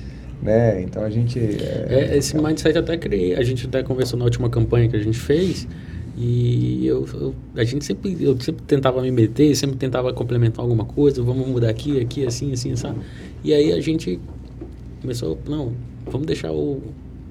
Né? 0.42 0.82
Então 0.82 1.02
a 1.02 1.10
gente. 1.10 1.38
É, 1.38 2.16
esse 2.16 2.36
mindset 2.36 2.78
até 2.78 2.96
criei. 2.96 3.34
A 3.34 3.42
gente 3.42 3.66
até 3.66 3.82
conversou 3.82 4.18
na 4.18 4.24
última 4.24 4.48
campanha 4.48 4.88
que 4.88 4.96
a 4.96 5.02
gente 5.02 5.18
fez. 5.18 5.66
E 6.16 6.86
eu, 6.86 7.06
eu- 7.14 7.34
a 7.54 7.64
gente 7.64 7.84
sempre, 7.84 8.16
eu 8.20 8.40
sempre 8.40 8.62
tentava 8.64 9.02
me 9.02 9.10
meter, 9.10 9.54
sempre 9.54 9.76
tentava 9.76 10.12
complementar 10.12 10.64
alguma 10.64 10.84
coisa, 10.84 11.22
vamos 11.22 11.46
mudar 11.46 11.68
aqui, 11.68 12.00
aqui, 12.00 12.24
assim, 12.26 12.52
assim, 12.52 12.74
sabe? 12.74 13.00
E 13.44 13.52
aí 13.52 13.72
a 13.72 13.80
gente 13.80 14.18
começou, 15.02 15.38
não, 15.46 15.72
vamos 16.06 16.26
deixar 16.26 16.52
o, 16.52 16.80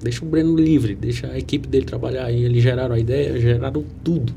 deixa 0.00 0.24
o 0.24 0.28
Breno 0.28 0.54
livre, 0.56 0.94
deixa 0.94 1.26
a 1.28 1.38
equipe 1.38 1.66
dele 1.68 1.84
trabalhar. 1.84 2.30
E 2.30 2.44
eles 2.44 2.62
geraram 2.62 2.94
a 2.94 2.98
ideia, 2.98 3.38
geraram 3.40 3.84
tudo. 4.04 4.32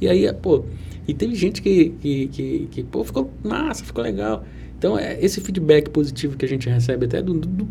E 0.00 0.06
aí, 0.08 0.30
pô, 0.34 0.64
e 1.08 1.14
teve 1.14 1.34
gente 1.34 1.62
que, 1.62 1.90
que, 2.00 2.26
que, 2.28 2.68
que, 2.70 2.82
pô, 2.82 3.02
ficou 3.02 3.30
massa, 3.42 3.84
ficou 3.84 4.04
legal. 4.04 4.44
Então, 4.78 4.98
é 4.98 5.18
esse 5.20 5.40
feedback 5.40 5.88
positivo 5.90 6.36
que 6.36 6.44
a 6.44 6.48
gente 6.48 6.68
recebe 6.68 7.06
até 7.06 7.22
do, 7.22 7.32
do- 7.34 7.46
do 7.48 7.66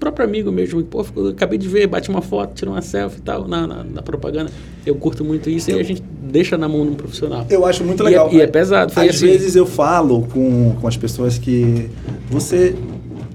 próprio 0.00 0.24
amigo 0.24 0.50
mesmo, 0.50 0.82
que, 0.82 0.88
pô, 0.88 1.04
eu 1.16 1.28
acabei 1.28 1.58
de 1.58 1.68
ver, 1.68 1.86
bate 1.86 2.08
uma 2.10 2.20
foto, 2.22 2.54
tira 2.54 2.70
uma 2.70 2.82
selfie 2.82 3.18
e 3.18 3.22
tal 3.22 3.46
na, 3.46 3.66
na, 3.66 3.84
na 3.84 4.02
propaganda. 4.02 4.50
Eu 4.84 4.94
curto 4.96 5.24
muito 5.24 5.48
isso 5.50 5.70
e 5.70 5.74
a 5.78 5.82
gente 5.82 6.02
deixa 6.22 6.56
na 6.58 6.68
mão 6.68 6.84
de 6.84 6.92
um 6.92 6.94
profissional. 6.94 7.46
Eu 7.48 7.64
acho 7.64 7.84
muito 7.84 8.02
E 8.02 8.06
é- 8.06 8.10
legal. 8.10 8.28
e 8.32 8.40
é 8.40 8.46
pesado, 8.46 8.92
foi 8.92 9.08
Às 9.08 9.16
assim. 9.16 9.26
vezes 9.26 9.54
eu 9.56 9.66
falo 9.66 10.22
com, 10.32 10.74
com 10.80 10.86
as 10.88 10.96
pessoas 10.96 11.38
que 11.38 11.88
você, 12.30 12.74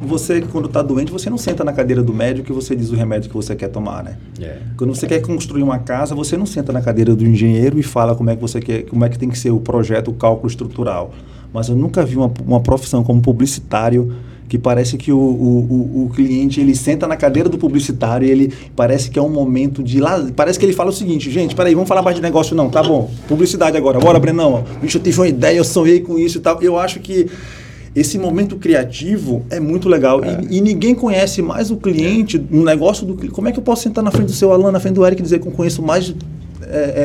você 0.02 0.42
quando 0.42 0.68
está 0.68 0.82
doente, 0.82 1.12
você 1.12 1.30
não 1.30 1.38
senta 1.38 1.64
na 1.64 1.72
cadeira 1.74 2.04
do 2.04 2.14
médico 2.14 2.52
e 2.52 2.54
você 2.56 2.76
diz 2.76 2.92
o 2.92 2.96
remédio 2.96 3.30
que 3.30 3.36
você 3.36 3.56
quer 3.56 3.70
tomar, 3.70 4.04
né? 4.04 4.18
É. 4.42 4.58
Quando 4.78 4.94
você 4.96 5.08
quer 5.08 5.22
construir 5.22 5.64
uma 5.64 5.80
casa, 5.80 6.14
você 6.14 6.36
não 6.38 6.46
senta 6.46 6.72
na 6.74 6.82
cadeira 6.82 7.16
do 7.16 7.26
engenheiro 7.26 7.80
e 7.80 7.84
fala 7.84 8.16
como 8.16 8.30
é 8.30 8.36
que 8.36 8.42
você 8.42 8.60
quer, 8.60 8.84
como 8.84 9.04
é 9.06 9.10
que 9.10 9.18
tem 9.18 9.30
que 9.30 9.38
ser 9.40 9.52
o 9.52 9.60
projeto, 9.60 10.10
o 10.12 10.14
cálculo 10.14 10.48
estrutural. 10.50 11.14
Mas 11.54 11.70
eu 11.70 11.76
nunca 11.76 12.04
vi 12.04 12.18
uma, 12.18 12.32
uma 12.46 12.60
profissão 12.60 13.04
como 13.04 13.22
publicitário 13.22 14.14
que 14.50 14.58
parece 14.58 14.98
que 14.98 15.12
o, 15.12 15.18
o, 15.18 16.06
o, 16.06 16.10
cliente 16.14 16.60
ele 16.60 16.76
senta 16.76 17.08
na 17.08 17.16
cadeira 17.16 17.50
do 17.50 17.58
publicitário 17.58 18.28
e 18.28 18.30
ele 18.30 18.54
parece 18.76 19.10
que 19.10 19.18
é 19.18 19.22
um 19.22 19.30
momento 19.30 19.82
de 19.82 20.00
lá. 20.00 20.24
Parece 20.36 20.60
que 20.60 20.66
ele 20.66 20.74
fala 20.74 20.92
o 20.92 20.94
seguinte, 20.94 21.32
gente, 21.32 21.56
peraí, 21.56 21.74
vamos 21.74 21.88
falar 21.88 22.04
mais 22.04 22.16
de 22.16 22.22
negócio 22.22 22.56
não, 22.56 22.70
tá 22.70 22.84
bom. 22.84 23.10
Publicidade 23.28 23.78
agora, 23.78 24.00
bora, 24.00 24.20
Brenão. 24.20 24.64
Bicho, 24.82 24.98
eu 24.98 25.02
tive 25.02 25.20
uma 25.20 25.28
ideia, 25.28 25.58
eu 25.58 25.64
sonhei 25.64 26.02
com 26.02 26.20
isso 26.20 26.38
e 26.38 26.42
tal. 26.42 26.62
Eu 26.62 26.78
acho 26.78 27.00
que 27.00 27.28
esse 27.96 28.20
momento 28.20 28.58
criativo 28.58 29.44
é 29.50 29.60
muito 29.60 29.90
legal. 29.90 30.22
E, 30.24 30.58
e 30.58 30.62
ninguém 30.62 30.94
conhece 30.94 31.42
mais 31.42 31.72
o 31.72 31.78
cliente, 31.78 32.38
o 32.52 32.64
negócio 32.64 33.06
do 33.06 33.16
cliente. 33.16 33.34
Como 33.34 33.48
é 33.48 33.52
que 33.52 33.60
eu 33.60 33.64
posso 33.64 33.84
sentar 33.84 34.04
na 34.04 34.12
frente 34.12 34.28
do 34.28 34.34
seu 34.34 34.52
Alan, 34.52 34.72
na 34.72 34.80
frente 34.80 34.96
do 34.96 35.06
Eric 35.06 35.22
e 35.22 35.24
dizer 35.24 35.40
que 35.40 35.48
eu 35.48 35.52
conheço 35.52 35.82
mais 35.82 36.10
é, 36.10 36.16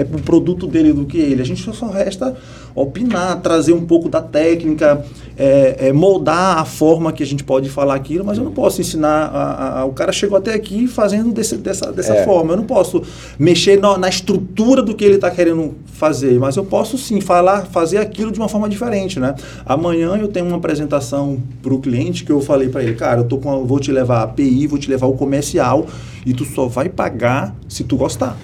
é, 0.00 0.06
o 0.12 0.20
produto 0.22 0.66
dele 0.66 0.92
do 0.92 1.04
que 1.04 1.18
ele. 1.18 1.42
A 1.42 1.44
gente 1.44 1.62
só 1.62 1.88
resta 1.88 2.34
opinar, 2.74 3.40
trazer 3.40 3.72
um 3.72 3.84
pouco 3.84 4.08
da 4.08 4.20
técnica, 4.20 5.04
é, 5.36 5.88
é, 5.88 5.92
moldar 5.92 6.58
a 6.58 6.64
forma 6.64 7.12
que 7.12 7.22
a 7.22 7.26
gente 7.26 7.42
pode 7.42 7.68
falar 7.68 7.94
aquilo, 7.94 8.24
mas 8.24 8.38
eu 8.38 8.44
não 8.44 8.52
posso 8.52 8.80
ensinar. 8.80 9.26
A, 9.32 9.80
a, 9.80 9.84
o 9.84 9.92
cara 9.92 10.12
chegou 10.12 10.38
até 10.38 10.54
aqui 10.54 10.86
fazendo 10.86 11.32
desse, 11.32 11.56
dessa, 11.56 11.92
dessa 11.92 12.14
É. 12.14 12.24
forma. 12.24 12.52
Eu 12.52 12.56
não 12.58 12.64
posso 12.64 13.02
mexer 13.38 13.80
na, 13.80 13.98
na 13.98 14.08
estrutura 14.08 14.82
do 14.82 14.94
que 14.94 15.04
ele 15.04 15.16
está 15.16 15.30
querendo 15.30 15.74
fazer, 15.86 16.38
mas 16.38 16.56
eu 16.56 16.64
posso 16.64 16.96
sim 16.96 17.20
falar, 17.20 17.66
fazer 17.66 17.98
aquilo 17.98 18.30
de 18.30 18.38
uma 18.38 18.48
forma 18.48 18.68
diferente, 18.68 19.18
né? 19.18 19.34
Amanhã 19.66 20.16
eu 20.16 20.28
tenho 20.28 20.46
uma 20.46 20.56
apresentação 20.56 21.38
para 21.60 21.74
o 21.74 21.80
cliente 21.80 22.24
que 22.24 22.30
eu 22.30 22.40
falei 22.40 22.68
para 22.68 22.82
ele, 22.82 22.94
cara, 22.94 23.20
eu 23.20 23.24
tô 23.24 23.38
com, 23.38 23.64
vou 23.64 23.80
te 23.80 23.90
levar 23.90 24.18
a 24.18 24.22
API, 24.22 24.66
vou 24.68 24.78
te 24.78 24.88
levar 24.88 25.06
o 25.06 25.14
comercial 25.14 25.86
e 26.24 26.32
tu 26.32 26.44
só 26.44 26.66
vai 26.66 26.88
pagar 26.88 27.54
se 27.68 27.82
tu 27.82 27.96
gostar. 27.96 28.36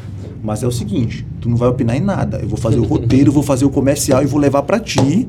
Mas 0.45 0.63
é 0.63 0.67
o 0.67 0.71
seguinte, 0.71 1.25
tu 1.41 1.49
não 1.49 1.57
vai 1.57 1.71
opinar 1.71 1.97
em 1.97 2.01
nada. 2.01 2.39
Eu 2.43 2.47
vou 2.47 2.59
fazer 2.59 2.79
o 2.79 2.85
roteiro, 2.85 3.33
vou 3.33 3.43
fazer 3.43 3.65
o 3.65 3.71
comercial 3.71 4.23
e 4.23 4.27
vou 4.27 4.39
levar 4.39 4.63
para 4.63 4.79
ti. 4.79 5.27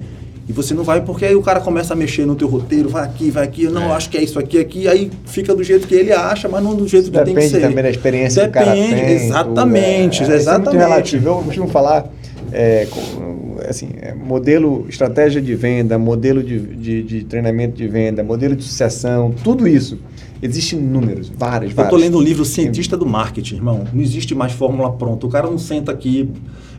E 0.47 0.51
você 0.51 0.74
não 0.74 0.84
vai, 0.84 1.01
porque 1.01 1.26
aí 1.26 1.36
o 1.36 1.41
cara 1.41 1.61
começa 1.61 1.93
a 1.93 1.95
mexer 1.95 2.26
no 2.26 2.36
teu 2.36 2.49
roteiro, 2.49 2.89
vai 2.89 3.03
aqui, 3.03 3.32
vai 3.32 3.45
aqui, 3.45 3.63
eu 3.63 3.72
não, 3.72 3.91
acho 3.93 4.09
que 4.11 4.18
é 4.18 4.24
isso 4.24 4.38
aqui, 4.38 4.59
aqui, 4.59 4.88
aí 4.88 5.09
fica 5.26 5.55
do 5.55 5.63
jeito 5.63 5.88
que 5.88 5.95
ele 5.95 6.11
acha, 6.11 6.47
mas 6.47 6.63
não 6.63 6.76
do 6.76 6.88
jeito 6.88 7.05
que 7.05 7.18
tem 7.18 7.24
que 7.24 7.34
Depende 7.34 7.49
ser. 7.49 7.61
também 7.61 7.84
da 7.84 7.89
experiência 7.89 8.43
que 8.43 8.49
o 8.49 8.51
cara 8.51 8.76
Depende, 8.76 8.93
tem. 8.93 9.16
Exatamente, 9.16 10.20
tudo, 10.20 10.32
é. 10.34 10.38
Isso 10.38 10.49
é 10.49 10.53
muito 10.53 10.70
exatamente. 10.70 10.78
relativo. 10.78 11.30
Eu 11.30 11.36
costumo 11.38 11.68
falar, 11.70 12.13
é, 12.51 12.88
assim, 13.68 13.89
é, 14.01 14.13
modelo, 14.13 14.86
estratégia 14.88 15.41
de 15.41 15.55
venda, 15.55 15.97
modelo 15.97 16.43
de, 16.43 16.59
de, 16.59 17.01
de 17.01 17.24
treinamento 17.24 17.76
de 17.76 17.88
venda, 17.88 18.22
modelo 18.24 18.55
de 18.55 18.63
sucessão, 18.63 19.34
tudo 19.43 19.68
isso. 19.68 19.97
Existem 20.46 20.80
números, 20.80 21.32
vários, 21.36 21.72
Eu 21.72 21.76
vários. 21.76 21.91
tô 21.91 21.98
lendo 21.98 22.18
o 22.18 22.22
livro 22.22 22.46
Cientista 22.46 22.96
do 22.96 23.06
Marketing, 23.06 23.56
irmão. 23.56 23.84
Não 23.93 24.02
existe 24.02 24.34
mais 24.36 24.52
fórmula 24.54 24.91
pronta. 24.93 25.26
O 25.26 25.30
cara 25.30 25.48
não 25.50 25.58
senta 25.58 25.91
aqui. 25.91 26.30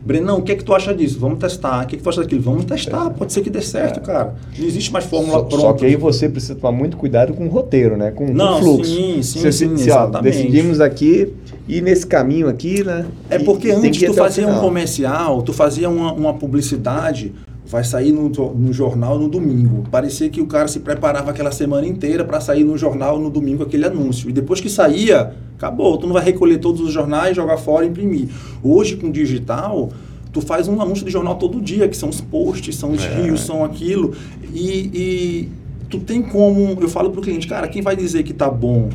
Brenão, 0.05 0.37
o 0.37 0.41
que 0.41 0.53
é 0.53 0.55
que 0.55 0.63
tu 0.63 0.73
acha 0.73 0.93
disso? 0.93 1.19
Vamos 1.19 1.37
testar. 1.39 1.83
O 1.83 1.87
que 1.87 1.95
é 1.95 1.97
que 1.97 2.03
tu 2.03 2.09
acha 2.09 2.21
daquilo? 2.21 2.41
Vamos 2.41 2.63
testar. 2.63 3.09
Pode 3.09 3.33
ser 3.33 3.41
que 3.41 3.49
dê 3.49 3.61
certo, 3.61 3.99
cara. 3.99 4.35
Não 4.57 4.65
existe 4.65 4.91
mais 4.93 5.03
fórmula 5.03 5.39
Só, 5.39 5.43
pronta. 5.43 5.61
só 5.63 5.73
que 5.73 5.85
aí 5.85 5.95
você 5.97 6.29
precisa 6.29 6.55
tomar 6.55 6.71
muito 6.71 6.95
cuidado 6.95 7.33
com 7.33 7.45
o 7.45 7.49
roteiro, 7.49 7.97
né? 7.97 8.11
Com, 8.11 8.31
Não, 8.31 8.57
o 8.57 8.61
fluxo. 8.61 8.89
sim, 8.95 9.21
sim, 9.21 9.39
Se- 9.41 9.51
sim, 9.51 9.75
se, 9.75 9.91
ó, 9.91 10.03
exatamente. 10.03 10.23
decidimos 10.37 10.79
aqui 10.79 11.33
ir 11.67 11.81
nesse 11.81 12.07
caminho 12.07 12.47
aqui, 12.47 12.83
né? 12.85 13.05
É 13.29 13.35
E- 13.35 13.43
porque 13.43 13.67
e 13.67 13.71
antes 13.71 14.01
tu 14.01 14.13
fazia 14.13 14.47
um 14.47 14.59
comercial, 14.61 15.41
tu 15.41 15.51
fazia 15.51 15.89
uma, 15.89 16.13
uma 16.13 16.33
publicidade, 16.33 17.33
vai 17.67 17.83
sair 17.83 18.11
no, 18.11 18.29
no 18.29 18.71
jornal 18.71 19.19
no 19.19 19.27
domingo. 19.27 19.83
Parecia 19.91 20.29
que 20.29 20.41
o 20.41 20.47
cara 20.47 20.67
se 20.67 20.79
preparava 20.79 21.31
aquela 21.31 21.51
semana 21.51 21.85
inteira 21.85 22.23
para 22.23 22.39
sair 22.39 22.63
no 22.63 22.77
jornal 22.77 23.19
no 23.19 23.29
domingo 23.29 23.63
aquele 23.63 23.85
anúncio. 23.85 24.29
E 24.29 24.33
depois 24.33 24.61
que 24.61 24.69
saía, 24.69 25.33
acabou. 25.57 25.97
Tu 25.97 26.07
não 26.07 26.13
vai 26.13 26.23
recolher 26.23 26.59
todos 26.59 26.81
os 26.81 26.93
jornais, 26.93 27.35
jogar 27.35 27.57
fora 27.57 27.85
e 27.85 27.89
imprimir. 27.89 28.29
Hoje, 28.63 28.95
com 28.95 29.11
digital, 29.11 29.89
tu 30.31 30.39
faz 30.39 30.67
um 30.67 30.81
anúncio 30.81 31.05
de 31.05 31.11
jornal 31.11 31.35
todo 31.35 31.59
dia, 31.61 31.89
que 31.89 31.97
são 31.97 32.09
os 32.09 32.21
posts, 32.21 32.75
são 32.75 32.91
os 32.91 33.03
rios, 33.03 33.41
são 33.41 33.65
aquilo. 33.65 34.13
E, 34.53 34.89
e 34.93 35.49
tu 35.89 35.99
tem 35.99 36.21
como... 36.21 36.77
Eu 36.79 36.87
falo 36.87 37.11
pro 37.11 37.21
cliente, 37.21 37.47
cara, 37.47 37.67
quem 37.67 37.81
vai 37.81 37.95
dizer 37.97 38.23
que 38.23 38.33
tá 38.33 38.49
bom 38.49 38.89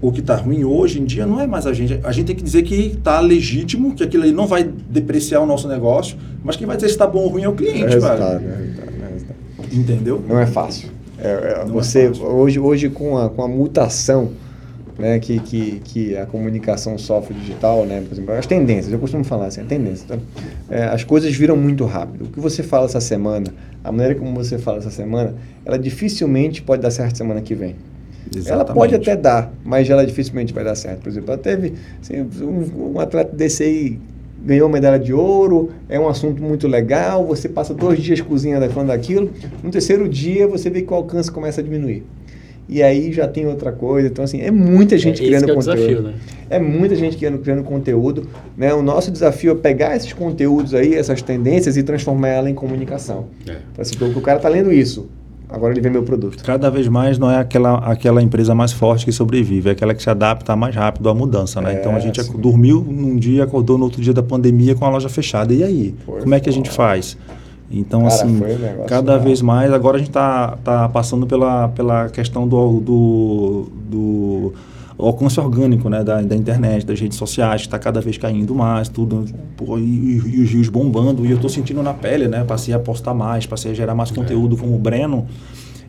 o 0.00 0.12
que 0.12 0.20
está 0.20 0.36
ruim 0.36 0.64
hoje 0.64 1.00
em 1.00 1.04
dia 1.04 1.26
não 1.26 1.40
é 1.40 1.46
mais 1.46 1.66
a 1.66 1.72
gente. 1.72 1.98
A 2.04 2.12
gente 2.12 2.26
tem 2.26 2.36
que 2.36 2.42
dizer 2.42 2.62
que 2.62 2.74
está 2.74 3.20
legítimo, 3.20 3.94
que 3.94 4.02
aquilo 4.02 4.22
ali 4.22 4.32
não 4.32 4.46
vai 4.46 4.64
depreciar 4.64 5.40
o 5.40 5.46
nosso 5.46 5.66
negócio, 5.68 6.16
mas 6.42 6.56
quem 6.56 6.66
vai 6.66 6.76
dizer 6.76 6.88
se 6.88 6.94
está 6.94 7.06
bom 7.06 7.20
ou 7.20 7.28
ruim 7.28 7.42
é 7.42 7.48
o 7.48 7.52
É 7.52 7.56
cliente, 7.56 7.84
resultado, 7.84 8.40
velho. 8.40 8.52
é 8.52 8.56
resultado, 8.56 8.90
é 9.02 9.12
resultado. 9.12 9.38
Entendeu? 9.72 10.22
Não 10.28 10.38
é 10.38 10.46
fácil. 10.46 10.90
É, 11.18 11.28
é, 11.28 11.62
é 11.62 11.64
você 11.64 12.08
fácil. 12.08 12.24
hoje, 12.26 12.58
hoje 12.58 12.88
com 12.90 13.16
a, 13.16 13.30
com 13.30 13.42
a 13.42 13.48
mutação 13.48 14.32
né, 14.98 15.18
que, 15.18 15.38
que, 15.40 15.80
que 15.84 16.16
a 16.16 16.26
comunicação 16.26 16.96
sofre 16.98 17.34
digital, 17.34 17.84
né, 17.84 18.00
por 18.00 18.12
exemplo, 18.14 18.34
as 18.34 18.46
tendências, 18.46 18.92
eu 18.92 18.98
costumo 18.98 19.24
falar 19.24 19.46
assim, 19.46 19.60
a 19.60 19.64
tendência, 19.64 20.06
tá? 20.06 20.18
É, 20.70 20.84
as 20.84 21.02
coisas 21.02 21.34
viram 21.34 21.56
muito 21.56 21.84
rápido. 21.84 22.26
O 22.26 22.28
que 22.28 22.40
você 22.40 22.62
fala 22.62 22.86
essa 22.86 23.00
semana, 23.00 23.52
a 23.82 23.90
maneira 23.90 24.14
como 24.14 24.32
você 24.34 24.58
fala 24.58 24.78
essa 24.78 24.90
semana, 24.90 25.34
ela 25.64 25.78
dificilmente 25.78 26.62
pode 26.62 26.82
dar 26.82 26.90
certo 26.90 27.16
semana 27.16 27.40
que 27.40 27.54
vem. 27.54 27.74
Ela 28.46 28.64
pode 28.64 28.94
até 28.94 29.16
dar, 29.16 29.52
mas 29.64 29.88
ela 29.88 30.04
dificilmente 30.04 30.52
vai 30.52 30.64
dar 30.64 30.74
certo. 30.74 31.00
Por 31.00 31.08
exemplo, 31.08 31.30
ela 31.32 31.38
teve 31.38 31.74
assim, 32.00 32.26
um, 32.42 32.94
um 32.94 33.00
atleta 33.00 33.34
desse 33.34 33.62
aí 33.62 33.98
ganhou 34.44 34.68
medalha 34.68 34.98
de 34.98 35.12
ouro, 35.12 35.70
é 35.88 35.98
um 35.98 36.08
assunto 36.08 36.42
muito 36.42 36.68
legal, 36.68 37.24
você 37.24 37.48
passa 37.48 37.72
dois 37.72 37.98
dias 38.02 38.20
cozinhando 38.20 38.68
falando 38.70 38.88
daquilo, 38.88 39.30
no 39.62 39.70
terceiro 39.70 40.06
dia 40.08 40.46
você 40.46 40.68
vê 40.68 40.82
que 40.82 40.92
o 40.92 40.96
alcance 40.96 41.30
começa 41.30 41.60
a 41.60 41.64
diminuir. 41.64 42.04
E 42.68 42.82
aí 42.82 43.12
já 43.12 43.28
tem 43.28 43.46
outra 43.46 43.72
coisa. 43.72 44.08
Então, 44.08 44.24
assim, 44.24 44.40
é 44.40 44.50
muita 44.50 44.96
gente 44.96 45.22
É, 45.22 45.26
criando 45.26 45.50
é 45.50 45.54
conteúdo. 45.54 45.76
desafio, 45.76 46.02
né? 46.02 46.14
É 46.48 46.58
muita 46.58 46.94
gente 46.94 47.16
criando, 47.16 47.38
criando 47.38 47.62
conteúdo. 47.62 48.26
Né? 48.56 48.72
O 48.72 48.82
nosso 48.82 49.10
desafio 49.10 49.52
é 49.52 49.54
pegar 49.54 49.94
esses 49.96 50.12
conteúdos 50.12 50.72
aí, 50.74 50.94
essas 50.94 51.20
tendências, 51.20 51.76
e 51.76 51.82
transformar 51.82 52.28
ela 52.28 52.48
em 52.48 52.54
comunicação. 52.54 53.26
É. 53.46 53.56
Assim, 53.78 53.94
o 54.02 54.20
cara 54.20 54.38
tá 54.38 54.48
lendo 54.48 54.72
isso, 54.72 55.08
agora 55.54 55.72
ele 55.72 55.80
vê 55.80 55.88
meu 55.88 56.02
produto. 56.02 56.42
Cada 56.42 56.70
vez 56.70 56.88
mais 56.88 57.18
não 57.18 57.30
é 57.30 57.38
aquela, 57.38 57.78
aquela 57.78 58.22
empresa 58.22 58.54
mais 58.54 58.72
forte 58.72 59.04
que 59.04 59.12
sobrevive, 59.12 59.68
é 59.68 59.72
aquela 59.72 59.94
que 59.94 60.02
se 60.02 60.10
adapta 60.10 60.54
mais 60.56 60.74
rápido 60.74 61.08
à 61.08 61.14
mudança, 61.14 61.60
né? 61.60 61.74
É, 61.74 61.80
então 61.80 61.94
a 61.94 62.00
gente 62.00 62.22
sim. 62.22 62.36
dormiu 62.36 62.80
num 62.80 63.16
dia, 63.16 63.44
acordou 63.44 63.78
no 63.78 63.84
outro 63.84 64.02
dia 64.02 64.12
da 64.12 64.22
pandemia 64.22 64.74
com 64.74 64.84
a 64.84 64.90
loja 64.90 65.08
fechada. 65.08 65.54
E 65.54 65.62
aí? 65.62 65.94
Foi 66.04 66.20
Como 66.20 66.34
é 66.34 66.40
que 66.40 66.48
a 66.48 66.52
gente 66.52 66.68
foda. 66.70 66.88
faz? 66.88 67.16
Então, 67.70 68.02
Cara, 68.02 68.14
assim, 68.14 68.40
cada 68.86 69.18
vez 69.18 69.40
mais, 69.40 69.72
agora 69.72 69.96
a 69.96 69.98
gente 69.98 70.10
está 70.10 70.58
tá 70.62 70.88
passando 70.88 71.26
pela, 71.26 71.68
pela 71.68 72.08
questão 72.08 72.46
do, 72.46 72.80
do, 72.80 73.66
do 73.90 74.52
alcance 75.02 75.38
orgânico 75.40 75.88
né, 75.88 76.04
da, 76.04 76.20
da 76.22 76.36
internet, 76.36 76.86
das 76.86 77.00
redes 77.00 77.18
sociais, 77.18 77.62
que 77.62 77.66
está 77.66 77.78
cada 77.78 78.00
vez 78.00 78.16
caindo 78.16 78.54
mais, 78.54 78.88
tudo, 78.88 79.24
pô, 79.56 79.76
e, 79.78 79.82
e- 79.82 80.40
os 80.42 80.50
rios 80.50 80.68
bombando, 80.68 81.26
e 81.26 81.30
eu 81.30 81.36
estou 81.36 81.50
sentindo 81.50 81.82
na 81.82 81.92
pele, 81.92 82.28
né? 82.28 82.44
Passei 82.44 82.72
a 82.72 82.78
postar 82.78 83.12
mais, 83.14 83.44
passei 83.46 83.72
a 83.72 83.74
gerar 83.74 83.94
mais 83.94 84.10
conteúdo 84.10 84.56
como 84.56 84.74
o 84.74 84.78
Breno, 84.78 85.26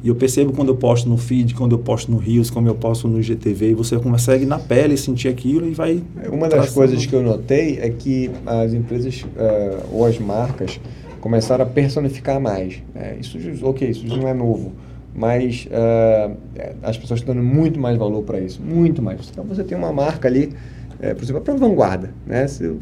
e 0.04 0.08
eu 0.08 0.16
percebo 0.16 0.52
quando 0.54 0.70
eu 0.70 0.76
posto 0.76 1.08
no 1.10 1.18
feed, 1.18 1.54
quando 1.56 1.72
eu 1.74 1.80
posto 1.80 2.12
no 2.12 2.18
Rios, 2.18 2.50
como 2.50 2.68
eu 2.68 2.76
posto 2.76 3.08
no 3.08 3.22
GTV, 3.22 3.72
e 3.72 3.74
você 3.74 3.98
consegue 3.98 4.46
na 4.46 4.60
pele 4.60 4.98
sentir 4.98 5.28
aquilo 5.30 5.68
e 5.68 5.72
vai... 5.72 6.02
Uma 6.32 6.48
das 6.48 6.72
coisas 6.72 7.06
que 7.06 7.14
eu 7.14 7.24
notei 7.24 7.80
é 7.80 7.90
que 7.90 8.30
as 8.46 8.74
empresas 8.74 9.26
eh, 9.36 9.78
ou 9.92 10.06
as 10.06 10.20
marcas 10.20 10.80
começaram 11.22 11.64
a 11.64 11.68
personificar 11.68 12.40
mais. 12.40 12.76
né? 12.94 13.18
Isso, 13.20 13.38
ok, 13.64 13.90
isso 13.90 14.06
não 14.06 14.28
é 14.28 14.34
novo, 14.34 14.74
mas 15.16 15.68
eh, 15.72 16.32
as 16.84 16.98
pessoas 16.98 17.22
estão 17.22 17.34
dando 17.34 17.46
muito 17.46 17.80
mais 17.80 17.98
valor 17.98 18.22
para 18.24 18.40
isso, 18.40 18.62
muito 18.62 19.02
mais. 19.02 19.30
Então 19.32 19.44
você 19.46 19.64
tem 19.64 19.78
uma 19.78 19.94
marca 19.94 20.28
ali, 20.28 20.52
eh, 21.02 21.14
por 21.14 21.24
exemplo, 21.24 21.42
para 21.42 21.54
vanguarda, 21.56 22.10
né? 22.28 22.48
Se, 22.48 22.76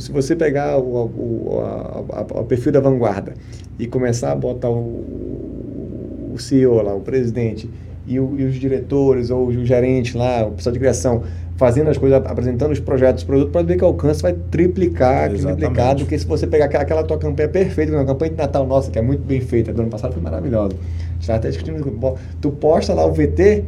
se 0.00 0.10
você 0.10 0.34
pegar 0.34 0.76
o, 0.78 0.82
o, 1.06 1.60
a- 1.60 2.20
a- 2.20 2.40
o 2.40 2.44
perfil 2.44 2.72
da 2.72 2.80
vanguarda 2.80 3.34
e 3.78 3.86
começar 3.86 4.32
a 4.32 4.36
botar 4.36 4.70
o, 4.70 6.32
o 6.34 6.38
CEO 6.38 6.82
lá, 6.82 6.94
o 6.94 7.00
presidente 7.00 7.70
e, 8.06 8.14
e 8.14 8.18
os 8.20 8.54
diretores 8.56 9.30
ou 9.30 9.46
o 9.46 9.64
gerente 9.64 10.16
lá, 10.16 10.46
o 10.46 10.52
pessoal 10.52 10.72
de 10.72 10.78
criação 10.78 11.22
fazendo 11.56 11.90
as 11.90 11.98
coisas, 11.98 12.22
apresentando 12.24 12.70
os 12.70 12.78
projetos, 12.78 13.22
os 13.22 13.26
produtos, 13.26 13.52
pode 13.52 13.66
ver 13.66 13.76
que 13.76 13.82
o 13.82 13.88
alcance 13.88 14.22
vai 14.22 14.32
triplicar, 14.32 15.28
triplicar 15.56 15.96
do 15.96 16.06
que 16.06 16.16
se 16.16 16.24
você 16.24 16.46
pegar 16.46 16.66
aquela, 16.66 16.84
aquela 16.84 17.02
tua 17.02 17.18
campanha 17.18 17.48
perfeita, 17.48 17.92
uma 17.92 18.04
campanha 18.04 18.30
de 18.30 18.36
Natal 18.36 18.64
nossa, 18.64 18.92
que 18.92 18.98
é 18.98 19.02
muito 19.02 19.24
bem 19.24 19.40
feita, 19.40 19.72
do 19.72 19.82
ano 19.82 19.90
passado 19.90 20.12
foi 20.12 20.22
maravilhosa. 20.22 20.76
Já 21.20 21.36
até 21.36 21.48
discutindo, 21.48 22.16
tu 22.40 22.50
posta 22.50 22.94
lá 22.94 23.04
o 23.06 23.12
VT, 23.12 23.64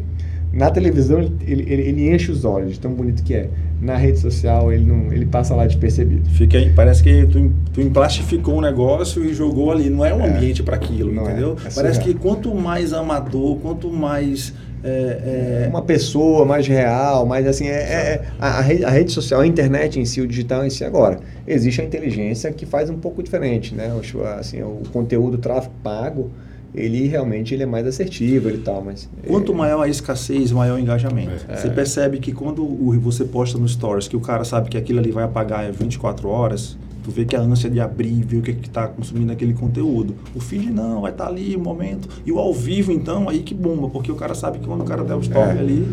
na 0.52 0.70
televisão 0.70 1.20
ele, 1.20 1.32
ele, 1.46 1.72
ele- 1.84 2.10
enche 2.14 2.30
os 2.30 2.44
olhos, 2.44 2.76
tão 2.78 2.92
bonito 2.92 3.22
que 3.22 3.34
é. 3.34 3.48
Na 3.80 3.96
rede 3.96 4.18
social 4.18 4.70
ele, 4.72 4.84
não, 4.84 5.10
ele 5.12 5.24
passa 5.24 5.54
lá 5.54 5.66
despercebido. 5.66 6.28
Fica 6.30 6.58
aí, 6.58 6.70
parece 6.70 7.02
que 7.02 7.24
tu, 7.26 7.50
tu 7.72 7.80
emplastificou 7.80 8.58
um 8.58 8.60
negócio 8.60 9.24
e 9.24 9.32
jogou 9.32 9.70
ali. 9.72 9.88
Não 9.88 10.04
é 10.04 10.12
um 10.12 10.20
É. 10.20 10.28
ambiente 10.28 10.62
para 10.62 10.76
aquilo, 10.76 11.10
é. 11.18 11.22
entendeu? 11.22 11.52
É 11.64 11.70
parece 11.74 11.94
surreal. 11.94 12.02
que 12.02 12.14
quanto 12.14 12.54
mais 12.54 12.92
amador, 12.92 13.56
quanto 13.58 13.90
mais. 13.90 14.52
é, 14.82 15.64
é, 15.64 15.68
uma 15.68 15.82
pessoa 15.82 16.44
mais 16.46 16.66
real, 16.66 17.24
mais 17.26 17.46
assim, 17.46 17.66
é, 17.68 17.70
é- 17.70 18.14
é- 18.14 18.22
a, 18.38 18.58
a 18.58 18.60
rede, 18.62 18.84
a 18.84 18.90
rede 18.90 19.12
social, 19.12 19.40
a 19.42 19.46
internet 19.46 19.98
em 20.00 20.04
si, 20.06 20.20
o 20.22 20.26
digital 20.26 20.64
em 20.64 20.70
si 20.70 20.84
agora. 20.84 21.18
Existe 21.46 21.80
a 21.82 21.84
inteligência 21.84 22.50
que 22.52 22.64
faz 22.66 22.88
um 22.90 22.96
pouco 22.98 23.22
diferente, 23.22 23.74
né? 23.74 23.92
O, 23.94 24.24
assim, 24.24 24.62
o 24.62 24.80
conteúdo, 24.92 25.34
o 25.34 25.38
tráfego 25.38 25.74
pago, 25.82 26.30
ele 26.74 27.06
realmente 27.08 27.52
ele 27.54 27.62
é 27.62 27.66
mais 27.66 27.86
assertivo 27.86 28.48
e 28.50 28.58
tal, 28.58 28.82
mas... 28.84 29.08
Quanto 29.26 29.52
é, 29.52 29.54
maior 29.54 29.82
a 29.82 29.88
escassez, 29.88 30.52
maior 30.52 30.76
o 30.76 30.78
engajamento. 30.80 31.44
É. 31.48 31.56
Você 31.56 31.68
percebe 31.70 32.18
que 32.18 32.32
quando 32.32 32.62
o- 32.62 32.98
você 33.00 33.24
posta 33.24 33.58
no 33.58 33.68
Stories 33.68 34.06
que 34.08 34.16
o 34.16 34.20
cara 34.20 34.44
sabe 34.44 34.68
que 34.70 34.76
aquilo 34.76 34.98
ali 35.00 35.10
vai 35.10 35.24
apagar 35.24 35.68
em 35.68 35.72
24 35.72 36.28
horas, 36.28 36.76
tu 37.02 37.10
vê 37.10 37.24
que 37.24 37.34
a 37.34 37.40
ânsia 37.40 37.68
de 37.70 37.80
abrir, 37.80 38.22
ver 38.22 38.36
o 38.36 38.42
que 38.42 38.50
está 38.50 38.86
consumindo 38.86 39.32
aquele 39.32 39.54
conteúdo. 39.54 40.14
O 40.34 40.38
feed 40.40 40.70
não, 40.70 41.00
vai 41.00 41.10
estar 41.12 41.26
ali 41.28 41.56
o 41.56 41.58
momento. 41.60 42.08
E 42.26 42.30
o 42.30 42.38
ao 42.38 42.52
vivo, 42.52 42.92
então, 42.92 43.28
aí 43.28 43.40
que 43.40 43.54
bomba, 43.54 43.88
porque 43.88 44.12
o 44.12 44.14
cara 44.14 44.34
sabe 44.34 44.58
que 44.58 44.66
quando 44.66 44.82
o 44.82 44.84
cara 44.84 45.02
der 45.02 45.14
o 45.16 45.20
stop 45.20 45.48
É. 45.48 45.58
ali, 45.58 45.88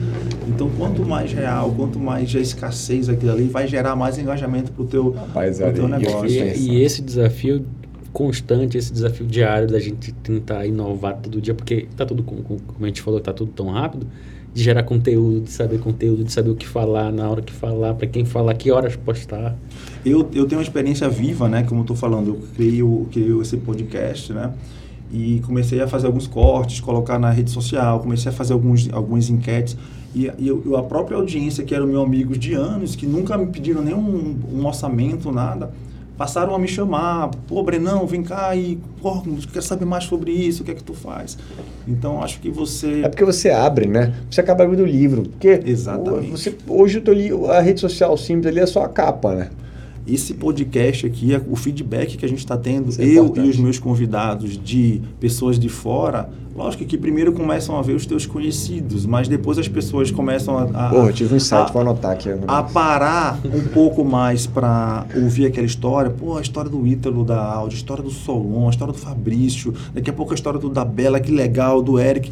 então 0.48 0.70
quanto 0.78 1.04
mais 1.06 1.32
real, 1.32 1.74
quanto 1.76 1.98
mais 1.98 2.36
a 2.36 2.40
escassez 2.40 3.08
aquilo 3.10 3.32
ali, 3.32 3.46
vai 3.46 3.68
gerar 3.68 3.96
mais 3.96 4.18
engajamento 4.20 4.72
pro 4.74 4.84
teu, 4.86 5.12
Rapaz, 5.12 5.58
pro 5.60 5.74
teu 5.74 5.84
eu 5.84 5.88
negócio. 5.88 6.28
E, 6.30 6.72
e 6.72 6.84
esse 6.84 7.02
desafio 7.02 7.66
constante, 8.18 8.80
esse 8.80 8.92
desafio 8.92 9.28
diário 9.28 9.68
da 9.68 9.80
gente 9.80 10.12
tentar 10.12 10.66
inovar 10.66 11.18
todo 11.18 11.40
dia, 11.40 11.54
porque 11.54 11.88
tá 11.96 12.04
tudo, 12.04 12.24
com- 12.24 12.38
com- 12.42 12.58
como 12.58 12.84
a 12.84 12.88
gente 12.88 13.00
falou, 13.00 13.20
tá 13.20 13.32
tudo 13.32 13.52
tão 13.52 13.68
rápido, 13.68 14.08
de 14.56 14.64
gerar 14.64 14.82
conteúdo, 14.82 15.42
de 15.42 15.52
saber 15.52 15.80
conteúdo, 15.80 16.24
de 16.24 16.32
saber 16.32 16.50
o 16.50 16.56
que 16.56 16.66
falar, 16.68 17.12
na 17.12 17.30
hora 17.30 17.44
que 17.44 17.54
falar, 17.54 17.94
para 17.94 18.08
quem 18.08 18.26
falar, 18.26 18.56
que 18.56 18.72
horas 18.72 18.96
postar. 18.96 19.56
Eu, 20.04 20.22
eu 20.34 20.48
tenho 20.48 20.58
uma 20.58 20.64
experiência 20.64 21.08
viva, 21.08 21.48
né? 21.48 21.62
Como 21.62 21.82
eu 21.82 21.84
estou 21.84 21.96
falando, 21.96 22.30
eu 22.30 22.40
criei, 22.56 22.82
eu 22.82 23.08
criei 23.12 23.40
esse 23.40 23.56
podcast, 23.58 24.34
né? 24.34 24.52
E 25.14 25.40
comecei 25.46 25.80
a 25.80 25.88
fazer 25.88 26.08
alguns 26.08 26.26
cortes, 26.26 26.80
colocar 26.80 27.20
na 27.20 27.30
rede 27.30 27.52
social, 27.52 28.00
comecei 28.00 28.32
a 28.32 28.34
fazer 28.34 28.54
alguns, 28.54 28.90
algumas 28.92 29.30
enquetes. 29.30 29.78
E, 30.16 30.32
e 30.40 30.48
eu, 30.48 30.76
a 30.76 30.82
própria 30.82 31.18
audiência, 31.18 31.64
que 31.64 31.76
eram 31.76 31.86
meus 31.86 32.04
amigos 32.04 32.40
de 32.40 32.56
anos, 32.56 32.96
que 32.96 33.06
nunca 33.06 33.38
me 33.38 33.46
pediram 33.46 33.84
nenhum 33.84 34.36
um 34.52 34.66
orçamento, 34.66 35.32
nada, 35.32 35.72
passaram 36.18 36.56
a 36.56 36.60
me 36.60 36.68
chamar, 36.68 37.30
pô, 37.48 37.62
Brenão, 37.64 38.08
vem 38.08 38.24
cá 38.24 38.56
e, 38.56 38.80
pô, 39.02 39.22
quero 39.22 39.62
saber 39.62 39.86
mais 39.86 40.06
sobre 40.06 40.32
isso, 40.32 40.64
o 40.64 40.66
que 40.66 40.72
é 40.72 40.74
que 40.74 40.84
tu 40.84 40.94
faz? 40.94 41.38
Então, 41.88 42.22
acho 42.24 42.40
que 42.40 42.50
você... 42.50 43.04
É 43.04 43.10
porque 43.10 43.24
você 43.24 43.52
abre, 43.52 43.88
né? 43.88 44.14
Você 44.30 44.42
acaba 44.42 44.64
abrindo 44.64 44.82
o 44.82 44.86
livro. 44.86 45.24
Porque 45.24 45.62
Exatamente. 45.64 46.32
Você, 46.32 46.56
hoje 46.68 47.04
a 47.50 47.62
rede 47.62 47.80
social 47.80 48.18
simples 48.18 48.48
ali 48.48 48.60
é 48.60 48.66
só 48.66 48.84
a 48.84 48.90
capa, 48.90 49.36
né? 49.36 49.50
Esse 50.08 50.34
podcast 50.34 51.06
aqui, 51.06 51.40
o 51.50 51.56
feedback 51.56 52.18
que 52.18 52.26
a 52.26 52.30
gente 52.30 52.40
está 52.40 52.58
tendo, 52.58 52.90
é 53.00 53.06
eu 53.06 53.34
e 53.36 53.50
os 53.50 53.58
meus 53.58 53.78
convidados 53.78 54.58
de 54.58 55.02
pessoas 55.20 55.60
de 55.60 55.68
fora, 55.68 56.30
lógico 56.56 56.86
que 56.86 56.98
primeiro 56.98 57.34
começam 57.34 57.78
a 57.78 57.82
ver 57.82 57.94
os 57.94 58.06
teus 58.06 58.26
conhecidos, 58.26 59.06
mas 59.06 59.28
depois 59.28 59.58
as 59.58 59.68
pessoas 59.68 60.10
começam 60.10 60.58
a. 60.58 60.90
a 60.90 60.96
eu 60.96 61.14
tive 61.14 61.34
um 61.34 61.38
insight, 61.38 61.70
a, 61.70 61.74
vou 61.74 61.82
anotar 61.82 62.12
aqui. 62.12 62.30
A 62.48 62.64
parar 62.64 63.40
um 63.46 63.68
pouco 63.68 64.06
mais 64.06 64.48
para 64.48 65.06
ouvir 65.16 65.46
aquela 65.46 65.68
história. 65.68 66.10
Pô, 66.10 66.38
a 66.38 66.42
história 66.42 66.70
do 66.70 66.88
Ítalo 66.88 67.24
da 67.24 67.42
Audi, 67.42 67.76
a 67.76 67.78
história 67.78 68.04
do 68.04 68.12
Solon, 68.12 68.68
a 68.68 68.70
história 68.70 68.94
do 68.94 69.00
Fabrício, 69.00 69.74
daqui 69.94 70.10
a 70.10 70.14
pouco 70.14 70.32
a 70.32 70.36
história 70.36 70.60
do 70.60 70.70
da 70.70 70.86
Bela, 70.86 71.20
que 71.20 71.32
legal, 71.32 71.82
do 71.82 72.00
Eric 72.00 72.32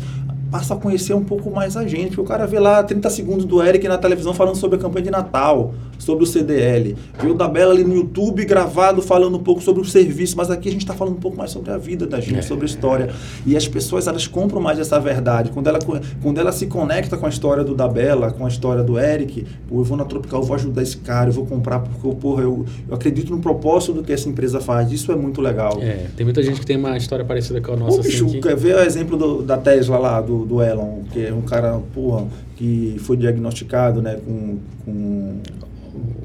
passa 0.55 0.73
a 0.73 0.77
conhecer 0.77 1.13
um 1.13 1.23
pouco 1.23 1.51
mais 1.51 1.75
a 1.75 1.85
gente. 1.85 2.09
Porque 2.09 2.21
o 2.21 2.23
cara 2.23 2.47
vê 2.47 2.59
lá 2.59 2.81
30 2.81 3.09
segundos 3.09 3.45
do 3.45 3.61
Eric 3.61 3.85
na 3.87 3.97
televisão 3.97 4.33
falando 4.33 4.55
sobre 4.55 4.77
a 4.77 4.79
campanha 4.79 5.05
de 5.05 5.11
Natal, 5.11 5.73
sobre 5.97 6.23
o 6.23 6.27
CDL. 6.27 6.95
O 7.23 7.33
da 7.33 7.47
Bela 7.47 7.73
ali 7.73 7.83
no 7.83 7.95
YouTube 7.95 8.45
gravado 8.45 9.01
falando 9.01 9.37
um 9.37 9.43
pouco 9.43 9.61
sobre 9.61 9.81
o 9.81 9.85
serviço, 9.85 10.35
mas 10.37 10.49
aqui 10.49 10.69
a 10.69 10.71
gente 10.71 10.81
está 10.81 10.93
falando 10.93 11.15
um 11.15 11.19
pouco 11.19 11.37
mais 11.37 11.51
sobre 11.51 11.71
a 11.71 11.77
vida 11.77 12.05
da 12.05 12.19
gente, 12.19 12.39
é. 12.39 12.41
sobre 12.41 12.65
a 12.65 12.67
história. 12.67 13.09
E 13.45 13.55
as 13.55 13.67
pessoas 13.67 14.07
elas 14.07 14.27
compram 14.27 14.61
mais 14.61 14.79
essa 14.79 14.99
verdade. 14.99 15.51
Quando 15.51 15.67
ela, 15.67 15.79
quando 16.21 16.37
ela 16.39 16.51
se 16.51 16.67
conecta 16.67 17.17
com 17.17 17.25
a 17.25 17.29
história 17.29 17.63
do 17.63 17.75
da 17.75 17.87
Bela, 17.87 18.31
com 18.31 18.45
a 18.45 18.47
história 18.47 18.83
do 18.83 18.99
Eric, 18.99 19.45
pô, 19.67 19.79
eu 19.79 19.83
vou 19.83 19.97
na 19.97 20.05
Tropical, 20.05 20.41
eu 20.41 20.45
vou 20.45 20.55
ajudar 20.55 20.81
esse 20.81 20.97
cara, 20.97 21.29
eu 21.29 21.33
vou 21.33 21.45
comprar 21.45 21.79
porque 21.79 22.15
porra, 22.15 22.43
eu, 22.43 22.65
eu 22.87 22.95
acredito 22.95 23.31
no 23.31 23.39
propósito 23.39 23.93
do 23.93 24.03
que 24.03 24.13
essa 24.13 24.29
empresa 24.29 24.59
faz. 24.59 24.91
Isso 24.91 25.11
é 25.11 25.15
muito 25.15 25.41
legal. 25.41 25.79
É, 25.81 26.07
tem 26.15 26.25
muita 26.25 26.41
gente 26.41 26.59
que 26.59 26.65
tem 26.65 26.77
uma 26.77 26.97
história 26.97 27.25
parecida 27.25 27.61
com 27.61 27.73
a 27.73 27.75
nossa. 27.75 27.97
Pô, 27.97 28.03
bicho, 28.03 28.25
assim, 28.25 28.41
quer 28.41 28.55
ver 28.55 28.75
o 28.75 28.79
exemplo 28.79 29.17
do, 29.17 29.41
da 29.41 29.57
Tesla 29.57 29.97
lá, 29.97 30.21
do, 30.21 30.45
do 30.45 30.61
Elon, 30.61 31.03
que 31.11 31.25
é 31.25 31.33
um 31.33 31.41
cara, 31.41 31.79
porra, 31.93 32.25
que 32.55 32.95
foi 32.99 33.17
diagnosticado, 33.17 34.01
né, 34.01 34.17
com, 34.25 34.57
com 34.85 35.39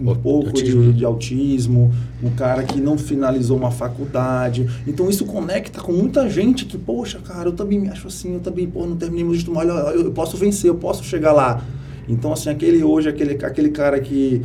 um 0.01 0.15
pouco 0.15 0.53
de, 0.53 0.93
de, 0.93 1.05
autismo, 1.05 1.93
um 2.23 2.31
cara 2.31 2.63
que 2.63 2.81
não 2.81 2.97
finalizou 2.97 3.57
uma 3.57 3.71
faculdade. 3.71 4.67
Então 4.87 5.09
isso 5.09 5.25
conecta 5.25 5.81
com 5.81 5.93
muita 5.93 6.29
gente 6.29 6.65
que, 6.65 6.79
poxa, 6.79 7.19
cara, 7.19 7.49
eu 7.49 7.53
também 7.53 7.79
me 7.79 7.89
acho 7.89 8.09
assim, 8.09 8.35
eu 8.35 8.41
também, 8.41 8.67
pô, 8.67 8.87
não 8.87 8.97
terminei 8.97 9.25
meu 9.25 9.35
estudo, 9.35 9.59
olha, 9.59 9.71
eu, 9.71 10.05
eu 10.05 10.13
posso 10.13 10.37
vencer, 10.37 10.69
eu 10.69 10.75
posso 10.75 11.05
chegar 11.05 11.33
lá. 11.33 11.63
Então, 12.09 12.33
assim, 12.33 12.51
aquele 12.51 12.83
hoje, 12.83 13.09
aquele, 13.09 13.45
aquele 13.45 13.71
cara 13.71 14.01
que, 14.01 14.43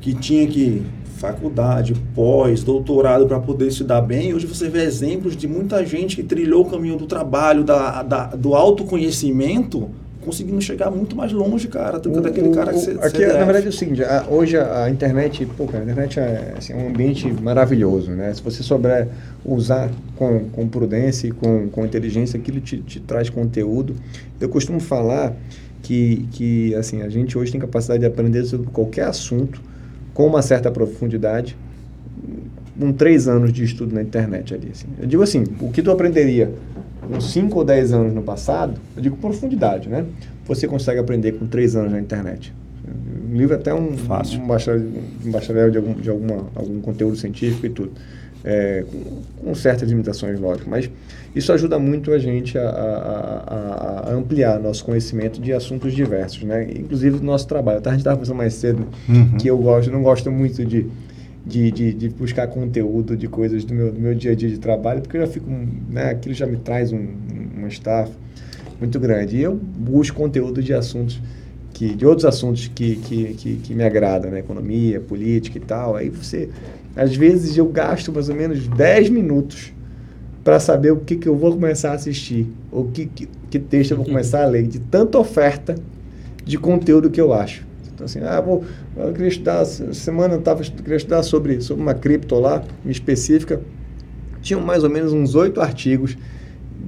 que 0.00 0.14
tinha 0.14 0.46
que 0.46 0.82
faculdade, 1.22 1.94
pós, 2.14 2.64
doutorado 2.64 3.26
para 3.26 3.38
poder 3.38 3.70
se 3.70 3.84
dar 3.84 4.00
bem. 4.00 4.34
Hoje 4.34 4.44
você 4.44 4.68
vê 4.68 4.82
exemplos 4.82 5.36
de 5.36 5.46
muita 5.46 5.86
gente 5.86 6.16
que 6.16 6.22
trilhou 6.24 6.62
o 6.62 6.70
caminho 6.70 6.96
do 6.96 7.06
trabalho, 7.06 7.62
da, 7.62 8.02
da 8.02 8.26
do 8.26 8.54
autoconhecimento, 8.54 9.88
conseguindo 10.24 10.60
chegar 10.60 10.90
muito 10.90 11.14
mais 11.14 11.32
longe, 11.32 11.68
cara, 11.68 11.98
do 11.98 12.10
que 12.10 12.20
daquele 12.20 12.50
cara 12.50 12.72
que 12.72 12.78
você 12.78 12.92
Aqui, 13.00 13.26
na 13.26 13.44
verdade, 13.44 13.66
é 13.66 13.68
o 13.68 13.72
seguinte, 13.72 14.02
a, 14.02 14.24
hoje 14.28 14.56
a, 14.56 14.84
a, 14.84 14.90
internet, 14.90 15.44
pô, 15.56 15.66
cara, 15.66 15.80
a 15.80 15.82
internet 15.84 16.18
é 16.18 16.54
assim, 16.56 16.74
um 16.74 16.88
ambiente 16.88 17.30
maravilhoso, 17.32 18.10
né? 18.12 18.32
Se 18.32 18.42
você 18.42 18.62
souber 18.62 19.08
usar 19.44 19.90
com, 20.16 20.48
com 20.50 20.68
prudência 20.68 21.26
e 21.26 21.30
com, 21.32 21.68
com 21.68 21.84
inteligência, 21.84 22.38
aquilo 22.38 22.60
te, 22.60 22.78
te 22.78 23.00
traz 23.00 23.28
conteúdo. 23.28 23.96
Eu 24.40 24.48
costumo 24.48 24.80
falar 24.80 25.34
que, 25.82 26.28
que, 26.32 26.74
assim, 26.74 27.02
a 27.02 27.08
gente 27.08 27.36
hoje 27.36 27.52
tem 27.52 27.60
capacidade 27.60 28.00
de 28.00 28.06
aprender 28.06 28.44
sobre 28.44 28.68
qualquer 28.68 29.06
assunto, 29.06 29.60
com 30.14 30.26
uma 30.26 30.42
certa 30.42 30.70
profundidade, 30.70 31.56
com 32.82 32.92
três 32.92 33.28
anos 33.28 33.52
de 33.52 33.62
estudo 33.62 33.94
na 33.94 34.02
internet 34.02 34.52
ali. 34.52 34.68
Assim. 34.72 34.88
Eu 34.98 35.06
digo 35.06 35.22
assim, 35.22 35.44
o 35.60 35.70
que 35.70 35.80
tu 35.80 35.90
aprenderia 35.92 36.50
com 37.00 37.20
cinco 37.20 37.60
ou 37.60 37.64
dez 37.64 37.92
anos 37.92 38.12
no 38.12 38.22
passado, 38.22 38.80
eu 38.96 39.02
digo 39.02 39.16
profundidade, 39.16 39.88
né? 39.88 40.04
Você 40.46 40.66
consegue 40.66 40.98
aprender 40.98 41.32
com 41.32 41.46
três 41.46 41.76
anos 41.76 41.92
na 41.92 42.00
internet. 42.00 42.52
Um 43.30 43.36
livro 43.36 43.54
é 43.54 43.58
até 43.58 43.72
um, 43.72 43.96
Fácil. 43.96 44.40
um 44.40 44.46
bacharel, 44.48 44.82
um 45.24 45.30
bacharel 45.30 45.70
de, 45.70 45.78
algum, 45.78 45.94
de 45.94 46.10
alguma, 46.10 46.46
algum 46.56 46.80
conteúdo 46.80 47.16
científico 47.16 47.66
e 47.66 47.70
tudo. 47.70 47.92
É, 48.44 48.84
com, 48.90 49.44
com, 49.44 49.54
certas 49.54 49.88
limitações, 49.88 50.40
lógico, 50.40 50.68
mas 50.68 50.90
isso 51.32 51.52
ajuda 51.52 51.78
muito 51.78 52.10
a 52.10 52.18
gente 52.18 52.58
a, 52.58 52.68
a, 52.68 54.10
a, 54.10 54.12
ampliar 54.12 54.58
nosso 54.58 54.84
conhecimento 54.84 55.40
de 55.40 55.52
assuntos 55.52 55.94
diversos, 55.94 56.42
né? 56.42 56.64
Inclusive 56.76 57.20
do 57.20 57.24
nosso 57.24 57.46
trabalho. 57.46 57.78
Até 57.78 57.90
a 57.90 57.92
gente 57.92 58.00
estava 58.00 58.18
pensando 58.18 58.36
mais 58.36 58.54
cedo 58.54 58.88
uhum. 59.08 59.36
que 59.38 59.46
eu 59.46 59.56
gosto, 59.56 59.92
não 59.92 60.02
gosto 60.02 60.28
muito 60.32 60.64
de, 60.64 60.88
de, 61.44 61.70
de, 61.70 61.92
de, 61.92 62.08
buscar 62.08 62.46
conteúdo 62.46 63.16
de 63.16 63.26
coisas 63.26 63.64
do 63.64 63.74
meu, 63.74 63.92
do 63.92 64.00
meu 64.00 64.14
dia 64.14 64.32
a 64.32 64.34
dia 64.34 64.48
de 64.48 64.58
trabalho, 64.58 65.00
porque 65.00 65.16
eu 65.16 65.22
já 65.22 65.26
fico, 65.26 65.50
né? 65.90 66.10
Aquilo 66.10 66.34
já 66.34 66.46
me 66.46 66.56
traz 66.56 66.92
um, 66.92 67.06
uma 67.56 67.68
estafa 67.68 68.12
muito 68.78 68.98
grande. 69.00 69.36
E 69.36 69.42
eu 69.42 69.54
busco 69.54 70.16
conteúdo 70.16 70.62
de 70.62 70.72
assuntos 70.72 71.20
que, 71.72 71.94
de 71.94 72.06
outros 72.06 72.24
assuntos 72.24 72.68
que, 72.68 72.96
que, 72.96 73.34
que, 73.34 73.56
que 73.56 73.74
me 73.74 73.82
agradam, 73.82 74.30
né? 74.30 74.38
Economia, 74.38 75.00
política 75.00 75.58
e 75.58 75.60
tal. 75.60 75.96
Aí 75.96 76.08
você 76.08 76.48
às 76.94 77.16
vezes 77.16 77.56
eu 77.56 77.66
gasto 77.66 78.12
mais 78.12 78.28
ou 78.28 78.34
menos 78.34 78.68
10 78.68 79.08
minutos 79.08 79.72
para 80.44 80.60
saber 80.60 80.90
o 80.90 80.98
que, 80.98 81.16
que 81.16 81.28
eu 81.28 81.36
vou 81.36 81.52
começar 81.52 81.92
a 81.92 81.94
assistir, 81.94 82.46
ou 82.70 82.88
que, 82.88 83.06
que, 83.06 83.28
que 83.50 83.58
texto 83.58 83.92
eu 83.92 83.96
vou 83.96 84.06
começar 84.06 84.42
a 84.42 84.46
ler, 84.46 84.66
de 84.66 84.80
tanta 84.80 85.18
oferta 85.18 85.76
de 86.44 86.58
conteúdo 86.58 87.10
que 87.10 87.20
eu 87.20 87.32
acho. 87.32 87.64
Então, 88.02 88.06
assim, 88.06 88.20
ah, 88.20 88.40
vou, 88.40 88.64
eu 88.96 89.12
queria 89.12 89.28
estudar, 89.28 89.64
semana 89.64 90.34
eu 90.34 90.40
tava, 90.40 90.62
queria 90.62 90.96
estudar 90.96 91.22
sobre, 91.22 91.60
sobre 91.60 91.82
uma 91.82 91.94
cripto 91.94 92.34
lá, 92.40 92.62
específica. 92.84 93.60
Tinham 94.40 94.60
mais 94.60 94.82
ou 94.82 94.90
menos 94.90 95.12
uns 95.12 95.36
oito 95.36 95.60
artigos 95.60 96.16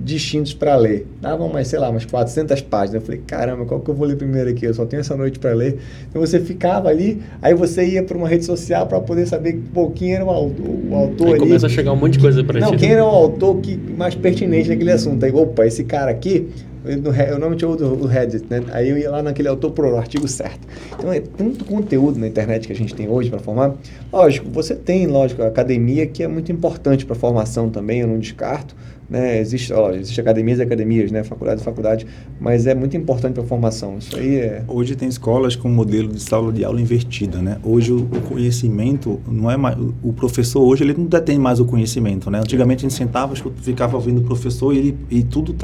distintos 0.03 0.53
para 0.53 0.75
ler. 0.75 1.07
Davam 1.21 1.49
mais, 1.49 1.69
sei 1.69 1.79
lá, 1.79 1.89
umas 1.89 2.05
400 2.05 2.61
páginas. 2.63 2.95
Eu 2.95 3.01
falei, 3.01 3.23
caramba, 3.25 3.65
qual 3.65 3.79
que 3.79 3.89
eu 3.89 3.95
vou 3.95 4.09
ler 4.09 4.17
primeiro 4.17 4.51
aqui? 4.51 4.67
Eu 4.67 4.75
só 4.75 4.85
tenho 4.85 5.01
essa 5.01 5.17
noite 5.17 5.39
para 5.39 5.53
ler. 5.53 5.79
Então 6.11 6.21
você 6.21 6.41
ficava 6.41 6.89
ali, 6.89 7.23
aí 7.41 7.55
você 7.55 7.87
ia 7.87 8.03
para 8.03 8.19
uma 8.19 8.29
rede 8.29 8.45
social 8.45 8.89
para 8.89 9.01
poder 9.01 9.27
saber 9.27 9.63
quem 9.95 10.15
era 10.17 10.25
o, 10.25 10.29
o 10.29 10.95
autor 10.95 11.27
aí 11.29 11.33
ali. 11.35 11.41
começa 11.41 11.67
a 11.67 11.71
chegar 11.71 11.93
um 11.93 11.97
monte 11.97 12.15
de 12.15 12.19
coisa 12.19 12.43
para 12.43 12.59
Não, 12.59 12.77
quem 12.77 12.91
era 12.91 13.05
o 13.05 13.09
autor 13.09 13.61
que, 13.61 13.77
mais 13.77 14.17
pertinente 14.17 14.69
naquele 14.69 14.91
assunto. 14.91 15.25
Aí, 15.25 15.31
opa, 15.31 15.65
esse 15.65 15.85
cara 15.85 16.11
aqui, 16.11 16.49
eu 16.85 17.39
não 17.39 17.55
tinha 17.57 17.69
o 17.69 18.07
Reddit, 18.07 18.45
né? 18.51 18.63
Aí 18.73 18.91
eu 18.91 18.99
ia 18.99 19.11
lá 19.11 19.23
naquele 19.23 19.49
autor 19.49 19.71
pro 19.71 19.97
artigo 19.97 20.29
certo. 20.29 20.67
Então 20.93 21.13
é 21.13 21.21
tanto 21.21 21.65
conteúdo 21.65 22.19
na 22.19 22.29
internet 22.29 22.67
que 22.67 22.73
a 22.73 22.77
gente 22.77 22.95
tem 22.95 23.09
hoje 23.09 23.31
para 23.31 23.39
formar. 23.39 23.75
Lógico, 24.13 24.51
você 24.51 24.75
tem, 24.75 25.07
lógico, 25.07 25.43
a 25.43 25.47
academia 25.47 26.07
que 26.07 26.23
é 26.23 26.29
muito 26.29 26.53
importante 26.53 27.07
para 27.07 27.15
formação 27.15 27.71
também, 27.71 28.01
eu 28.01 28.07
não 28.07 28.19
descarto. 28.19 28.77
Né? 29.09 29.39
Existe, 29.39 29.73
ó, 29.73 29.93
existe 29.93 30.19
academias 30.21 30.59
e 30.59 30.63
academias, 30.63 31.11
né? 31.11 31.23
faculdade 31.23 31.61
e 31.61 31.65
faculdade, 31.65 32.07
mas 32.41 32.67
é 32.67 32.75
muito 32.75 32.97
importante 32.97 33.35
para 33.35 33.43
a 33.43 33.47
formação. 33.47 33.99
Isso 33.99 34.17
aí 34.17 34.37
é... 34.37 34.63
Hoje 34.67 34.97
tem 34.97 35.09
escolas 35.09 35.55
com 35.57 35.69
modelo 35.69 36.09
de 36.09 36.21
sala 36.21 36.53
de 36.53 36.65
aula 36.65 36.81
invertida. 36.81 37.41
Né? 37.41 37.59
Hoje 37.63 37.93
o, 37.93 37.99
o 37.99 38.21
conhecimento 38.29 39.21
não 39.27 39.51
é 39.51 39.57
mais... 39.57 39.77
O 40.03 40.13
professor 40.13 40.63
hoje 40.63 40.85
ele 40.85 40.95
não 40.95 41.05
detém 41.05 41.39
mais 41.39 41.61
o 41.61 41.65
conhecimento. 41.65 42.31
Né? 42.31 42.39
Antigamente 42.39 42.85
a 42.85 42.89
gente 42.89 42.97
sentava, 42.97 43.35
ficava 43.57 43.97
ouvindo 43.97 44.21
o 44.21 44.25
professor 44.25 44.75
e, 44.75 44.79
ele, 44.79 44.99
e 45.11 45.23
tudo 45.23 45.55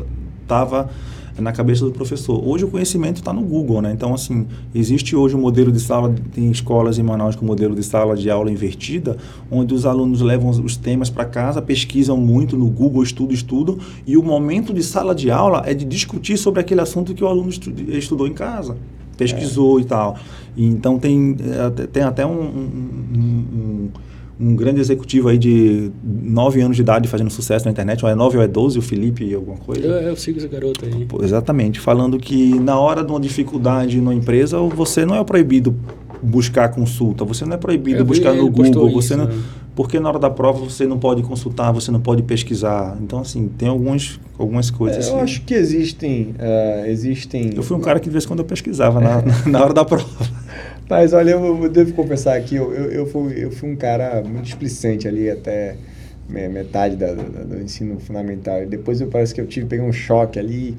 estava 0.51 0.90
na 1.38 1.53
cabeça 1.53 1.84
do 1.84 1.92
professor. 1.92 2.42
Hoje 2.44 2.64
o 2.64 2.68
conhecimento 2.68 3.16
está 3.16 3.32
no 3.32 3.42
Google, 3.42 3.80
né? 3.80 3.92
Então, 3.92 4.12
assim, 4.12 4.46
existe 4.74 5.14
hoje 5.14 5.36
um 5.36 5.40
modelo 5.40 5.70
de 5.70 5.80
sala, 5.80 6.12
tem 6.34 6.51
escolas 6.51 6.98
em 6.98 7.03
Manaus 7.03 7.36
com 7.36 7.46
modelo 7.46 7.74
de 7.74 7.82
sala 7.82 8.16
de 8.16 8.28
aula 8.28 8.51
invertida, 8.51 9.16
onde 9.51 9.72
os 9.72 9.86
alunos 9.86 10.20
levam 10.20 10.51
os 10.51 10.76
temas 10.76 11.09
para 11.09 11.24
casa, 11.24 11.62
pesquisam 11.62 12.16
muito 12.16 12.57
no 12.57 12.66
Google, 12.66 13.03
estudam, 13.03 13.32
estudam, 13.32 13.78
e 14.07 14.16
o 14.16 14.22
momento 14.22 14.74
de 14.74 14.82
sala 14.82 15.14
de 15.14 15.30
aula 15.30 15.62
é 15.64 15.72
de 15.72 15.84
discutir 15.84 16.36
sobre 16.36 16.61
aquele 16.61 16.80
assunto 16.80 17.14
que 17.14 17.22
o 17.22 17.26
aluno 17.26 17.48
estudou 17.48 18.26
em 18.26 18.34
casa, 18.34 18.76
pesquisou 19.16 19.78
é. 19.78 19.82
e 19.82 19.84
tal. 19.84 20.16
E, 20.57 20.66
então, 20.66 20.98
tem, 20.98 21.36
é, 21.40 21.86
tem 21.86 22.03
até 22.03 22.26
um, 22.26 22.40
um, 22.40 23.18
um 23.18 23.88
um 24.41 24.57
grande 24.57 24.80
executivo 24.80 25.28
aí 25.28 25.36
de 25.36 25.91
9 26.03 26.61
anos 26.62 26.76
de 26.76 26.82
idade 26.82 27.07
fazendo 27.09 27.30
sucesso 27.30 27.66
na 27.66 27.70
internet, 27.70 28.03
ou 28.03 28.11
é 28.11 28.14
9 28.14 28.38
ou 28.38 28.43
é 28.43 28.49
12, 28.49 28.78
o 28.78 28.82
Felipe, 28.82 29.34
alguma 29.34 29.59
coisa. 29.59 29.86
Eu, 29.86 29.93
eu 30.09 30.16
sigo 30.16 30.38
esse 30.38 30.49
garoto 30.49 30.84
aí. 30.84 31.05
Pô, 31.05 31.22
exatamente, 31.22 31.78
falando 31.78 32.18
que 32.18 32.59
na 32.59 32.78
hora 32.78 33.05
de 33.05 33.11
uma 33.11 33.20
dificuldade 33.20 34.01
na 34.01 34.14
empresa, 34.14 34.59
você 34.61 35.05
não 35.05 35.14
é 35.14 35.22
proibido 35.22 35.76
buscar 36.22 36.68
consulta, 36.70 37.24
você 37.24 37.45
não 37.45 37.55
é 37.55 37.57
proibido 37.59 38.01
eu 38.01 38.05
buscar 38.05 38.32
vi, 38.32 38.38
no 38.38 38.51
Google, 38.51 38.91
você 38.91 39.14
isso, 39.14 39.16
não... 39.16 39.26
Né? 39.26 39.43
porque 39.74 39.99
na 39.99 40.09
hora 40.09 40.18
da 40.18 40.28
prova 40.28 40.64
você 40.64 40.86
não 40.86 40.99
pode 40.99 41.22
consultar, 41.22 41.72
você 41.72 41.91
não 41.91 42.01
pode 42.01 42.22
pesquisar. 42.22 42.99
Então, 43.01 43.20
assim, 43.20 43.49
tem 43.49 43.68
alguns, 43.68 44.20
algumas 44.38 44.70
coisas. 44.70 45.07
É, 45.07 45.11
eu 45.11 45.14
assim. 45.14 45.24
acho 45.24 45.43
que 45.43 45.55
existem, 45.55 46.34
uh, 46.38 46.86
existem... 46.86 47.53
Eu 47.55 47.62
fui 47.62 47.76
um 47.76 47.80
cara 47.80 47.99
que 47.99 48.07
de 48.07 48.12
vez 48.12 48.24
em 48.24 48.28
quando 48.28 48.41
eu 48.41 48.45
pesquisava 48.45 49.01
na, 49.01 49.22
na 49.49 49.62
hora 49.62 49.72
da 49.72 49.84
prova. 49.84 50.07
Mas 50.91 51.12
olha, 51.12 51.30
eu, 51.30 51.62
eu 51.62 51.70
devo 51.70 51.93
confessar 51.93 52.36
aqui, 52.36 52.57
eu, 52.57 52.74
eu, 52.74 52.91
eu, 52.91 53.07
fui, 53.07 53.45
eu 53.45 53.53
fui 53.53 53.70
um 53.70 53.76
cara 53.76 54.20
muito 54.22 54.47
displicente 54.47 55.07
ali 55.07 55.30
até 55.30 55.76
metade 56.28 56.97
da, 56.97 57.12
da, 57.12 57.45
do 57.45 57.62
ensino 57.62 58.01
fundamental. 58.01 58.61
E 58.64 58.66
depois 58.66 59.01
eu 59.01 59.07
parece 59.07 59.32
que 59.32 59.41
eu 59.41 59.47
tive, 59.47 59.66
peguei 59.66 59.84
um 59.84 59.93
choque 59.93 60.36
ali 60.36 60.76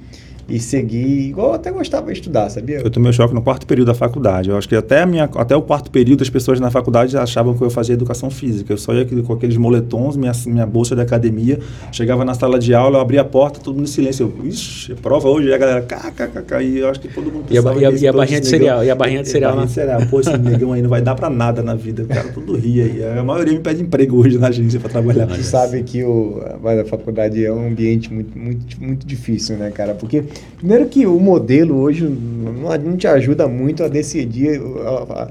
e 0.56 0.60
segui, 0.60 1.30
igual 1.30 1.50
eu 1.50 1.54
até 1.54 1.72
gostava 1.72 2.08
de 2.08 2.14
estudar, 2.14 2.50
sabia? 2.50 2.78
Eu 2.78 2.90
tomei 2.90 3.10
o 3.10 3.14
choque 3.14 3.34
no 3.34 3.42
quarto 3.42 3.66
período 3.66 3.88
da 3.88 3.94
faculdade. 3.94 4.50
Eu 4.50 4.58
acho 4.58 4.68
que 4.68 4.76
até, 4.76 5.02
a 5.02 5.06
minha, 5.06 5.24
até 5.24 5.56
o 5.56 5.62
quarto 5.62 5.90
período 5.90 6.22
as 6.22 6.30
pessoas 6.30 6.60
na 6.60 6.70
faculdade 6.70 7.18
achavam 7.18 7.54
que 7.58 7.64
eu 7.64 7.70
fazia 7.70 7.94
educação 7.94 8.30
física. 8.30 8.74
Eu 8.74 8.78
só 8.78 8.94
ia 8.94 9.06
com 9.06 9.34
aqueles 9.34 9.58
moletons, 9.58 10.18
minha, 10.18 10.32
minha 10.46 10.66
bolsa 10.66 10.96
de 10.96 11.02
academia, 11.02 11.60
chegava 11.92 12.26
na 12.26 12.34
sala 12.34 12.60
de 12.60 12.74
aula, 12.74 12.98
eu 12.98 13.02
abria 13.02 13.22
a 13.22 13.26
porta, 13.26 13.60
todo 13.60 13.76
mundo 13.76 13.86
em 13.86 13.92
silêncio. 13.92 14.34
Eu, 14.38 14.48
ixi, 14.48 14.94
prova 14.96 15.30
hoje, 15.30 15.48
e 15.48 15.54
a 15.54 15.58
galera, 15.58 15.82
kkk, 15.82 16.64
e 16.64 16.80
eu 16.80 16.90
acho 16.90 17.00
que 17.00 17.08
todo 17.08 17.32
mundo 17.32 17.46
E 17.50 17.58
a, 17.58 17.62
e 17.62 17.86
a, 17.86 17.92
e 17.92 18.08
a 18.08 18.14
barrinha 18.14 18.42
de 18.42 18.48
cereal, 18.48 18.84
e 18.84 18.90
a 18.90 18.96
barrinha 18.96 19.24
de 19.24 19.30
cereal. 19.30 19.52
Barrinha 19.52 19.68
de 19.68 19.74
cereal. 19.74 20.02
Pô, 20.10 20.20
esse 20.20 20.38
negão 20.38 20.74
aí 20.74 20.82
não 20.82 20.90
vai 20.90 21.02
dar 21.02 21.16
pra 21.16 21.30
nada 21.30 21.64
na 21.64 21.76
vida. 21.76 22.04
O 22.04 22.08
cara 22.08 22.30
tudo 22.30 22.56
ria 22.56 22.86
aí. 22.86 23.20
A 23.20 23.24
maioria 23.24 23.54
me 23.54 23.60
pede 23.60 23.82
emprego 23.82 24.18
hoje 24.18 24.38
na 24.38 24.48
agência 24.48 24.80
pra 24.80 24.90
trabalhar. 24.90 25.28
Tu 25.28 25.44
sabe 25.44 25.82
que 25.84 26.04
o, 26.04 26.42
a 26.64 26.86
faculdade 26.86 27.44
é 27.44 27.52
um 27.52 27.68
ambiente 27.68 28.14
muito, 28.14 28.38
muito, 28.38 28.84
muito 28.84 29.08
difícil, 29.08 29.58
né, 29.58 29.72
cara? 29.72 29.94
Porque, 29.94 30.24
primeiro 30.58 30.86
que 30.88 31.06
o 31.06 31.20
modelo 31.20 31.78
hoje 31.80 32.06
não, 32.06 32.78
não 32.78 32.98
te 32.98 33.08
ajuda 33.08 33.48
muito 33.48 33.84
a 33.84 33.88
decidir, 33.88 34.62
a, 34.62 35.24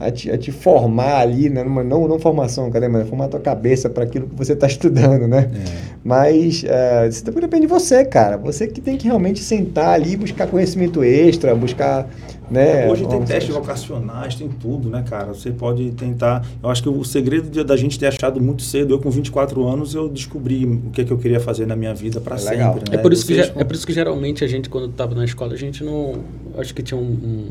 a, 0.00 0.06
a, 0.06 0.10
te, 0.10 0.30
a 0.30 0.38
te, 0.38 0.50
formar 0.50 1.20
ali, 1.20 1.50
né? 1.50 1.62
não, 1.64 2.08
não 2.08 2.18
formação, 2.18 2.70
cadê, 2.70 2.88
mas 2.88 3.08
formar 3.08 3.26
a 3.26 3.28
tua 3.28 3.40
cabeça 3.40 3.90
para 3.90 4.04
aquilo 4.04 4.28
que 4.28 4.34
você 4.34 4.52
está 4.52 4.66
estudando, 4.68 5.26
né? 5.28 5.50
É. 5.52 5.88
Mas 6.04 6.62
uh, 6.62 7.08
isso 7.08 7.24
depende 7.24 7.62
de 7.62 7.66
você, 7.66 8.04
cara. 8.04 8.36
Você 8.38 8.66
que 8.66 8.80
tem 8.80 8.96
que 8.96 9.06
realmente 9.06 9.42
sentar 9.42 9.90
ali, 9.90 10.16
buscar 10.16 10.46
conhecimento 10.46 11.02
extra, 11.02 11.54
buscar 11.54 12.08
né? 12.50 12.88
Hoje 12.88 13.06
tem 13.06 13.22
testes 13.22 13.54
vocacionais, 13.54 14.34
tem 14.34 14.48
tudo, 14.48 14.88
né, 14.88 15.04
cara? 15.08 15.34
Você 15.34 15.50
pode 15.50 15.90
tentar. 15.92 16.44
Eu 16.62 16.70
acho 16.70 16.82
que 16.82 16.88
o 16.88 17.04
segredo 17.04 17.64
da 17.64 17.76
gente 17.76 17.98
ter 17.98 18.06
achado 18.06 18.40
muito 18.40 18.62
cedo, 18.62 18.94
eu 18.94 18.98
com 18.98 19.10
24 19.10 19.66
anos, 19.66 19.94
eu 19.94 20.08
descobri 20.08 20.64
o 20.64 20.90
que, 20.90 21.02
é 21.02 21.04
que 21.04 21.12
eu 21.12 21.18
queria 21.18 21.40
fazer 21.40 21.66
na 21.66 21.76
minha 21.76 21.94
vida 21.94 22.20
para 22.20 22.36
é 22.36 22.38
sempre. 22.38 22.90
Né? 22.90 22.96
É, 22.96 22.98
por 22.98 23.12
isso 23.12 23.26
que, 23.26 23.38
é 23.38 23.64
por 23.64 23.74
isso 23.74 23.86
que 23.86 23.92
geralmente 23.92 24.44
a 24.44 24.46
gente, 24.46 24.68
quando 24.68 24.90
estava 24.90 25.14
na 25.14 25.24
escola, 25.24 25.54
a 25.54 25.58
gente 25.58 25.84
não. 25.84 26.22
Acho 26.56 26.74
que 26.74 26.82
tinha 26.82 26.98
um, 26.98 27.04
um, 27.04 27.48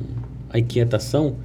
a 0.49 0.59
inquietação 0.59 1.35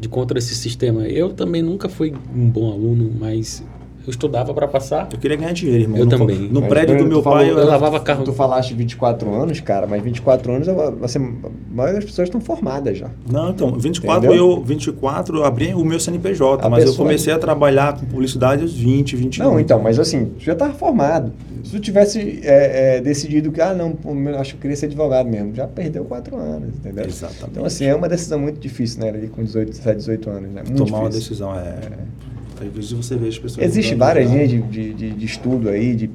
de 0.00 0.08
contra 0.08 0.38
esse 0.38 0.54
sistema. 0.54 1.06
Eu 1.06 1.30
também 1.32 1.62
nunca 1.62 1.88
fui 1.88 2.14
um 2.34 2.48
bom 2.48 2.72
aluno, 2.72 3.12
mas 3.18 3.64
eu 4.06 4.10
estudava 4.10 4.52
para 4.52 4.66
passar. 4.66 5.08
Eu 5.12 5.18
queria 5.18 5.36
ganhar 5.36 5.52
dinheiro, 5.52 5.82
irmão. 5.82 5.98
Eu 5.98 6.04
no, 6.04 6.10
também. 6.10 6.38
No 6.48 6.60
mas, 6.60 6.68
prédio 6.68 6.98
do 6.98 7.06
meu 7.06 7.22
pai, 7.22 7.46
falou, 7.46 7.60
eu, 7.60 7.64
eu, 7.64 7.66
lavava 7.66 8.00
carro. 8.00 8.24
Tu 8.24 8.32
falaste 8.32 8.74
24 8.74 9.32
anos, 9.32 9.60
cara, 9.60 9.86
mas 9.86 10.02
24 10.02 10.52
anos, 10.52 10.66
você, 10.98 11.18
a 11.18 11.50
maioria 11.70 12.00
das 12.00 12.04
pessoas 12.04 12.28
estão 12.28 12.40
formadas 12.40 12.98
já. 12.98 13.10
Não, 13.30 13.50
então, 13.50 13.72
24 13.78 14.34
eu, 14.34 14.62
24 14.62 15.36
eu 15.36 15.44
abri 15.44 15.74
o 15.74 15.84
meu 15.84 16.00
CNPJ, 16.00 16.66
a 16.66 16.68
mas 16.68 16.84
eu 16.84 16.94
comecei 16.94 17.32
a 17.32 17.38
trabalhar 17.38 17.98
com 17.98 18.06
publicidade 18.06 18.62
aos 18.62 18.74
20, 18.74 19.16
21. 19.16 19.44
Não, 19.44 19.60
então, 19.60 19.80
mas 19.80 19.98
assim, 19.98 20.26
tu 20.38 20.44
já 20.44 20.52
estava 20.52 20.74
formado. 20.74 21.32
Se 21.62 21.70
tu 21.70 21.80
tivesse 21.80 22.40
é, 22.42 22.96
é, 22.96 23.00
decidido 23.00 23.52
que, 23.52 23.60
ah, 23.60 23.72
não, 23.72 23.96
acho 24.38 24.52
que 24.52 24.56
eu 24.56 24.60
queria 24.62 24.76
ser 24.76 24.86
advogado 24.86 25.28
mesmo, 25.28 25.54
já 25.54 25.66
perdeu 25.66 26.04
4 26.04 26.36
anos, 26.36 26.74
entendeu? 26.76 27.04
Exatamente. 27.04 27.50
Então, 27.50 27.64
assim, 27.64 27.84
é 27.84 27.94
uma 27.94 28.08
decisão 28.08 28.38
muito 28.40 28.58
difícil, 28.58 29.00
né, 29.00 29.10
ali 29.10 29.28
com 29.28 29.44
18, 29.44 29.68
17, 29.68 29.96
18 29.96 30.30
anos, 30.30 30.50
né? 30.50 30.62
Muito 30.66 30.84
Tomar 30.84 30.84
difícil. 30.84 30.98
uma 30.98 31.10
decisão, 31.10 31.54
é... 31.54 31.62
é. 31.62 32.32
Às 32.60 32.72
vezes 32.72 32.92
você 32.92 33.16
vê 33.16 33.28
as 33.28 33.38
pessoas. 33.38 33.66
Existe 33.66 33.94
várias 33.94 34.30
linhas 34.30 34.50
de, 34.50 34.62
de, 34.62 34.94
de, 34.94 35.10
de, 35.10 35.26
estudo 35.26 35.68
aí, 35.68 35.94
de 35.94 36.10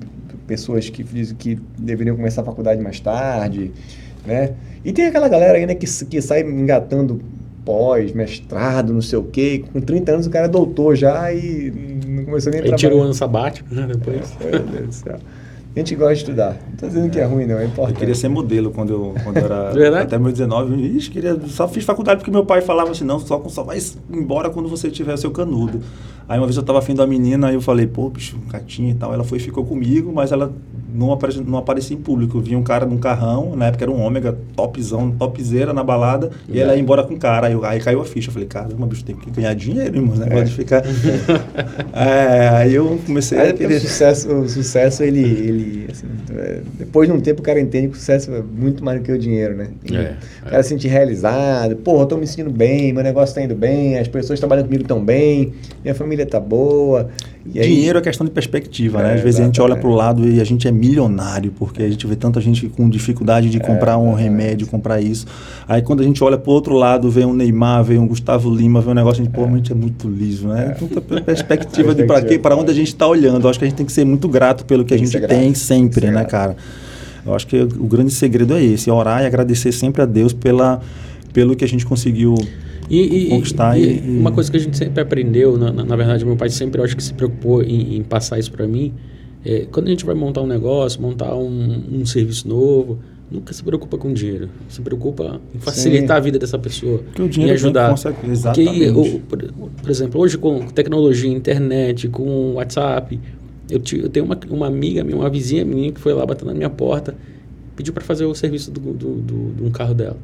pessoas 0.45 0.89
que 0.89 1.03
dizem 1.03 1.35
que 1.35 1.59
deveriam 1.77 2.15
começar 2.15 2.41
a 2.41 2.45
faculdade 2.45 2.81
mais 2.81 2.99
tarde, 2.99 3.71
né? 4.25 4.53
E 4.83 4.93
tem 4.93 5.05
aquela 5.05 5.27
galera 5.27 5.57
ainda 5.57 5.75
que, 5.75 5.85
que 6.05 6.21
sai 6.21 6.41
engatando 6.41 7.19
pós, 7.65 8.13
mestrado, 8.13 8.93
não 8.93 9.01
sei 9.01 9.19
o 9.19 9.23
quê. 9.23 9.65
Com 9.73 9.81
30 9.81 10.11
anos 10.13 10.27
o 10.27 10.29
cara 10.29 10.45
é 10.45 10.49
doutor 10.49 10.95
já 10.95 11.33
e 11.33 11.71
não 12.07 12.23
começou 12.23 12.51
nem 12.51 12.61
a 12.61 12.63
trabalhar. 12.63 12.77
tirou 12.77 12.99
o 12.99 13.03
ano 13.03 13.13
sabático, 13.13 13.73
né? 13.73 13.87
Depois. 13.87 14.37
Meu 14.39 14.59
Deus 14.59 14.87
do 14.87 14.93
céu. 14.93 15.19
A 15.75 15.79
gente 15.79 15.93
gosta 15.93 16.13
de 16.15 16.19
estudar. 16.21 16.57
Não 16.65 16.73
estou 16.73 16.89
dizendo 16.89 17.09
que 17.11 17.19
é 17.19 17.25
ruim, 17.25 17.45
não, 17.45 17.59
é 17.59 17.65
importante. 17.65 17.95
Eu 17.95 17.99
queria 17.99 18.15
ser 18.15 18.29
modelo 18.29 18.71
quando 18.71 18.93
eu, 18.93 19.15
quando 19.23 19.37
eu 19.37 19.45
era. 19.45 19.69
Verdade? 19.75 20.03
Até 20.05 20.17
meus 20.17 20.33
19. 20.33 20.75
Ixi, 20.97 21.11
queria, 21.11 21.39
só 21.47 21.67
fiz 21.67 21.83
faculdade 21.83 22.19
porque 22.19 22.31
meu 22.31 22.43
pai 22.43 22.61
falava 22.61 22.89
assim: 22.89 23.03
não, 23.03 23.19
só, 23.19 23.43
só 23.47 23.61
vai 23.61 23.77
embora 24.09 24.49
quando 24.49 24.67
você 24.67 24.89
tiver 24.89 25.15
seu 25.17 25.29
canudo. 25.29 25.79
Aí 26.29 26.37
uma 26.37 26.45
vez 26.45 26.57
eu 26.57 26.61
estava 26.61 26.79
afim 26.79 26.93
da 26.93 27.07
menina, 27.07 27.47
aí 27.47 27.53
eu 27.53 27.61
falei: 27.61 27.87
pô, 27.87 28.09
bicho, 28.09 28.37
gatinha 28.49 28.91
e 28.91 28.95
tal. 28.95 29.13
Ela 29.13 29.23
foi 29.23 29.37
e 29.37 29.41
ficou 29.41 29.65
comigo, 29.65 30.11
mas 30.13 30.31
ela 30.31 30.53
não, 30.93 31.13
apare, 31.13 31.39
não 31.41 31.57
aparecia 31.57 31.95
em 31.95 31.99
público. 31.99 32.37
Eu 32.37 32.41
vi 32.41 32.55
um 32.55 32.63
cara 32.63 32.85
num 32.85 32.97
carrão, 32.97 33.55
na 33.55 33.67
época 33.67 33.85
era 33.85 33.91
um 33.91 34.01
ômega, 34.01 34.37
topzão, 34.55 35.11
topzera 35.11 35.73
na 35.73 35.83
balada, 35.83 36.31
é. 36.49 36.55
e 36.55 36.59
ela 36.59 36.75
ia 36.75 36.81
embora 36.81 37.03
com 37.03 37.13
o 37.13 37.17
cara. 37.17 37.47
Aí, 37.47 37.53
eu, 37.53 37.63
aí 37.63 37.79
caiu 37.79 38.01
a 38.01 38.05
ficha. 38.05 38.29
Eu 38.29 38.33
falei: 38.33 38.47
caramba, 38.47 38.85
bicho, 38.85 39.05
tem 39.05 39.15
que 39.15 39.29
ganhar 39.29 39.53
dinheiro, 39.53 39.95
irmão, 39.95 40.15
né? 40.15 40.25
Pode 40.25 40.51
ficar. 40.51 40.83
é, 41.93 42.49
aí 42.49 42.73
eu 42.73 42.99
comecei 43.05 43.37
aí 43.37 43.49
a 43.49 43.53
querer. 43.53 43.77
O 43.77 43.81
sucesso, 43.81 44.33
o 44.33 44.49
sucesso 44.49 45.03
ele. 45.03 45.21
ele 45.21 45.87
assim, 45.89 46.07
depois 46.73 47.07
de 47.07 47.15
um 47.15 47.21
tempo 47.21 47.41
o 47.41 47.43
cara 47.43 47.59
entende 47.59 47.87
que 47.87 47.93
o 47.93 47.97
sucesso 47.97 48.33
é 48.33 48.41
muito 48.41 48.83
mais 48.83 48.99
do 48.99 49.05
que 49.05 49.11
o 49.11 49.17
dinheiro, 49.17 49.55
né? 49.55 49.69
E 49.89 49.95
é, 49.95 50.15
o 50.41 50.45
cara 50.45 50.59
é. 50.59 50.63
se 50.63 50.69
sente 50.69 50.87
realizado, 50.87 51.75
porra, 51.77 52.03
eu 52.03 52.05
tô 52.07 52.17
me 52.17 52.27
sentindo 52.27 52.49
bem, 52.49 52.91
meu 52.91 53.03
negócio 53.03 53.35
tá 53.35 53.41
indo 53.41 53.55
bem, 53.55 53.97
as 53.97 54.07
pessoas 54.07 54.39
trabalhando 54.39 54.65
comigo 54.65 54.83
tão 54.83 55.03
bem, 55.03 55.53
minha 55.83 55.95
família 55.95 56.16
tá 56.25 56.39
boa. 56.39 57.09
E 57.45 57.61
Dinheiro 57.61 57.97
aí... 57.97 58.01
é 58.01 58.03
questão 58.03 58.25
de 58.25 58.31
perspectiva, 58.31 58.99
é, 58.99 59.03
né? 59.03 59.13
Às 59.15 59.21
vezes 59.21 59.39
a 59.39 59.43
gente 59.43 59.61
olha 59.61 59.75
para 59.75 59.87
o 59.87 59.93
lado 59.93 60.27
e 60.27 60.41
a 60.41 60.43
gente 60.43 60.67
é 60.67 60.71
milionário, 60.71 61.51
porque 61.57 61.83
a 61.83 61.89
gente 61.89 62.05
vê 62.05 62.15
tanta 62.15 62.41
gente 62.41 62.67
com 62.67 62.89
dificuldade 62.89 63.49
de 63.49 63.59
comprar 63.59 63.97
um 63.97 64.13
remédio, 64.13 64.67
comprar 64.67 65.01
isso. 65.01 65.25
Aí 65.67 65.81
quando 65.81 66.01
a 66.01 66.03
gente 66.03 66.23
olha 66.23 66.37
para 66.37 66.49
o 66.49 66.53
outro 66.53 66.75
lado, 66.75 67.09
vê 67.09 67.25
um 67.25 67.33
Neymar, 67.33 67.83
vê 67.83 67.97
um 67.97 68.07
Gustavo 68.07 68.53
Lima, 68.53 68.81
vê 68.81 68.89
um 68.89 68.93
negócio, 68.93 69.21
a 69.21 69.25
gente, 69.25 69.33
pô, 69.33 69.45
a 69.45 69.47
gente 69.47 69.71
é 69.71 69.75
muito 69.75 70.09
liso, 70.09 70.47
né? 70.47 70.75
Tanta 70.77 71.01
perspectiva 71.21 71.95
de 71.95 72.03
para 72.03 72.21
quê, 72.21 72.37
para 72.37 72.55
onde 72.55 72.71
a 72.71 72.73
gente 72.73 72.87
está 72.87 73.07
olhando. 73.07 73.45
Eu 73.45 73.49
acho 73.49 73.59
que 73.59 73.65
a 73.65 73.67
gente 73.67 73.77
tem 73.77 73.85
que 73.85 73.91
ser 73.91 74.05
muito 74.05 74.27
grato 74.27 74.65
pelo 74.65 74.83
que 74.83 74.89
tem 74.95 75.03
a 75.03 75.05
gente 75.05 75.27
tem 75.27 75.53
sempre, 75.53 76.11
né, 76.11 76.25
cara? 76.25 76.55
Eu 77.25 77.35
acho 77.35 77.45
que 77.45 77.61
o 77.61 77.87
grande 77.87 78.11
segredo 78.11 78.55
é 78.55 78.63
esse, 78.63 78.89
orar 78.89 79.21
e 79.21 79.25
agradecer 79.25 79.71
sempre 79.73 80.01
a 80.01 80.05
Deus 80.05 80.31
pela, 80.31 80.79
pelo 81.33 81.55
que 81.55 81.65
a 81.65 81.67
gente 81.67 81.85
conseguiu 81.85 82.35
e, 82.89 83.29
conquistar. 83.29 83.77
E, 83.77 83.99
e, 83.99 84.19
uma 84.19 84.31
coisa 84.31 84.49
que 84.49 84.57
a 84.57 84.59
gente 84.59 84.77
sempre 84.77 85.01
aprendeu, 85.01 85.57
na, 85.57 85.71
na, 85.71 85.83
na, 85.83 85.95
verdade, 85.95 86.25
meu 86.25 86.35
pai 86.35 86.49
sempre, 86.49 86.81
acho 86.81 86.95
que 86.95 87.03
se 87.03 87.13
preocupou 87.13 87.61
em, 87.61 87.97
em 87.97 88.03
passar 88.03 88.39
isso 88.39 88.51
para 88.51 88.67
mim, 88.67 88.93
é, 89.45 89.65
quando 89.71 89.87
a 89.87 89.89
gente 89.89 90.05
vai 90.05 90.15
montar 90.15 90.41
um 90.41 90.47
negócio, 90.47 91.01
montar 91.01 91.35
um, 91.35 91.83
um, 91.91 92.05
serviço 92.05 92.47
novo, 92.47 92.99
nunca 93.29 93.53
se 93.53 93.63
preocupa 93.63 93.97
com 93.97 94.11
dinheiro. 94.13 94.49
Se 94.67 94.81
preocupa 94.81 95.39
em 95.53 95.59
facilitar 95.59 96.17
Sim. 96.17 96.19
a 96.19 96.19
vida 96.19 96.39
dessa 96.39 96.57
pessoa. 96.57 96.99
Porque 96.99 97.21
o 97.21 97.29
dinheiro 97.29 97.53
em 97.53 97.55
ajudar. 97.55 97.89
Consegue, 97.91 98.17
exatamente. 98.29 98.91
Porque, 98.93 99.49
por, 99.49 99.69
por, 99.69 99.89
exemplo, 99.89 100.21
hoje 100.21 100.37
com 100.37 100.67
tecnologia, 100.67 101.31
internet, 101.31 102.07
com 102.07 102.53
WhatsApp, 102.53 103.19
eu, 103.69 103.81
eu 104.01 104.09
tenho 104.09 104.25
uma, 104.25 104.37
uma 104.49 104.67
amiga 104.67 105.03
minha, 105.03 105.17
uma 105.17 105.29
vizinha 105.29 105.63
minha 105.63 105.91
que 105.91 105.99
foi 105.99 106.13
lá 106.13 106.25
batendo 106.25 106.49
na 106.49 106.53
minha 106.53 106.69
porta, 106.69 107.15
pediu 107.75 107.93
para 107.93 108.03
fazer 108.03 108.25
o 108.25 108.33
serviço 108.33 108.71
do, 108.71 108.79
do, 108.79 109.15
do, 109.15 109.53
de 109.53 109.63
um 109.63 109.69
carro 109.69 109.93
dela. 109.93 110.17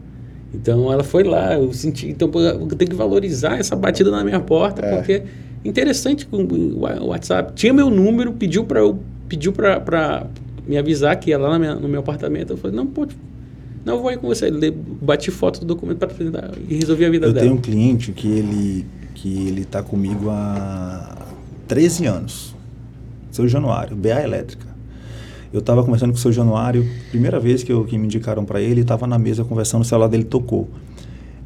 Então 0.53 0.91
ela 0.91 1.03
foi 1.03 1.23
lá, 1.23 1.55
eu 1.55 1.73
senti, 1.73 2.07
então 2.07 2.29
eu 2.35 2.67
tenho 2.67 2.91
que 2.91 2.95
valorizar 2.95 3.57
essa 3.57 3.75
batida 3.75 4.11
na 4.11 4.23
minha 4.23 4.39
porta, 4.39 4.85
é. 4.85 4.95
porque 4.95 5.23
interessante 5.65 6.27
o 6.31 7.07
WhatsApp 7.07 7.53
tinha 7.55 7.73
meu 7.73 7.89
número, 7.89 8.33
pediu 8.33 8.63
para 8.63 8.79
eu 8.79 8.99
pediu 9.27 9.51
para 9.51 10.27
me 10.67 10.77
avisar 10.77 11.15
que 11.19 11.31
ia 11.31 11.37
lá 11.39 11.57
minha, 11.57 11.75
no 11.75 11.87
meu 11.87 12.01
apartamento, 12.01 12.53
eu 12.53 12.57
falei: 12.57 12.75
"Não, 12.75 12.85
pode 12.85 13.15
não 13.83 13.99
vou 13.99 14.11
ir 14.11 14.17
com 14.17 14.27
você". 14.27 14.51
Bati 14.51 15.31
foto 15.31 15.61
do 15.61 15.65
documento 15.65 15.97
para 15.97 16.11
apresentar 16.11 16.51
e 16.69 16.75
resolvi 16.75 17.03
a 17.05 17.09
vida 17.09 17.25
eu 17.25 17.33
dela. 17.33 17.45
Eu 17.45 17.49
tenho 17.49 17.59
um 17.59 17.61
cliente 17.61 18.11
que 18.11 18.27
ele 18.27 18.85
que 19.15 19.47
ele 19.47 19.65
tá 19.65 19.81
comigo 19.81 20.29
há 20.29 21.17
13 21.67 22.05
anos. 22.05 22.55
Seu 23.31 23.47
Januário, 23.47 23.95
BA 23.95 24.21
Elétrica. 24.21 24.72
Eu 25.53 25.59
estava 25.59 25.83
conversando 25.83 26.09
com 26.09 26.17
o 26.17 26.19
seu 26.19 26.31
Januário, 26.31 26.83
primeira 27.11 27.39
vez 27.39 27.61
que, 27.61 27.71
eu, 27.71 27.85
que 27.85 27.95
me 27.95 28.05
indicaram 28.05 28.43
para 28.43 28.59
ele, 28.59 28.81
estava 28.81 29.05
na 29.05 29.19
mesa 29.19 29.45
conversando, 29.45 29.83
o 29.83 29.85
celular 29.85 30.07
dele 30.07 30.23
tocou. 30.23 30.67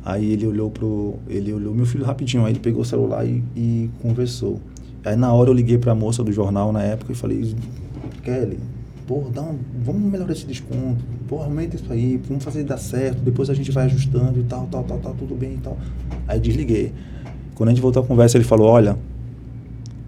Aí 0.05 0.31
ele 0.31 0.47
olhou 0.47 0.71
pro, 0.71 1.15
ele 1.27 1.51
olhou 1.51 1.75
meu 1.75 1.85
filho 1.85 2.05
rapidinho, 2.05 2.45
aí 2.45 2.53
ele 2.53 2.59
pegou 2.59 2.83
o 2.83 2.85
celular 2.85 3.25
e, 3.25 3.43
e 3.53 3.89
conversou. 4.01 4.61
Aí 5.03 5.17
na 5.17 5.33
hora 5.33 5.49
eu 5.49 5.53
liguei 5.53 5.77
para 5.77 5.91
a 5.91 5.95
moça 5.95 6.23
do 6.23 6.31
jornal 6.31 6.71
na 6.71 6.81
época 6.83 7.11
e 7.11 7.15
falei, 7.15 7.53
Kelly, 8.23 8.57
pô, 9.05 9.25
dá 9.29 9.41
um, 9.41 9.57
vamos 9.83 10.09
melhorar 10.09 10.31
esse 10.31 10.45
desconto, 10.45 11.03
pô, 11.27 11.41
aumenta 11.41 11.75
isso 11.75 11.91
aí, 11.91 12.15
vamos 12.29 12.45
fazer 12.45 12.63
dar 12.63 12.77
certo, 12.77 13.19
depois 13.19 13.49
a 13.49 13.53
gente 13.53 13.73
vai 13.73 13.87
ajustando 13.87 14.39
e 14.39 14.43
tal, 14.43 14.69
tal, 14.71 14.85
tal, 14.85 14.99
tal, 14.99 15.13
tudo 15.15 15.35
bem 15.35 15.55
e 15.55 15.57
tal. 15.57 15.77
Aí 16.25 16.39
desliguei. 16.39 16.93
Quando 17.55 17.67
a 17.67 17.73
gente 17.73 17.81
voltou 17.81 18.01
à 18.01 18.05
conversa, 18.05 18.37
ele 18.37 18.45
falou, 18.45 18.67
olha, 18.69 18.97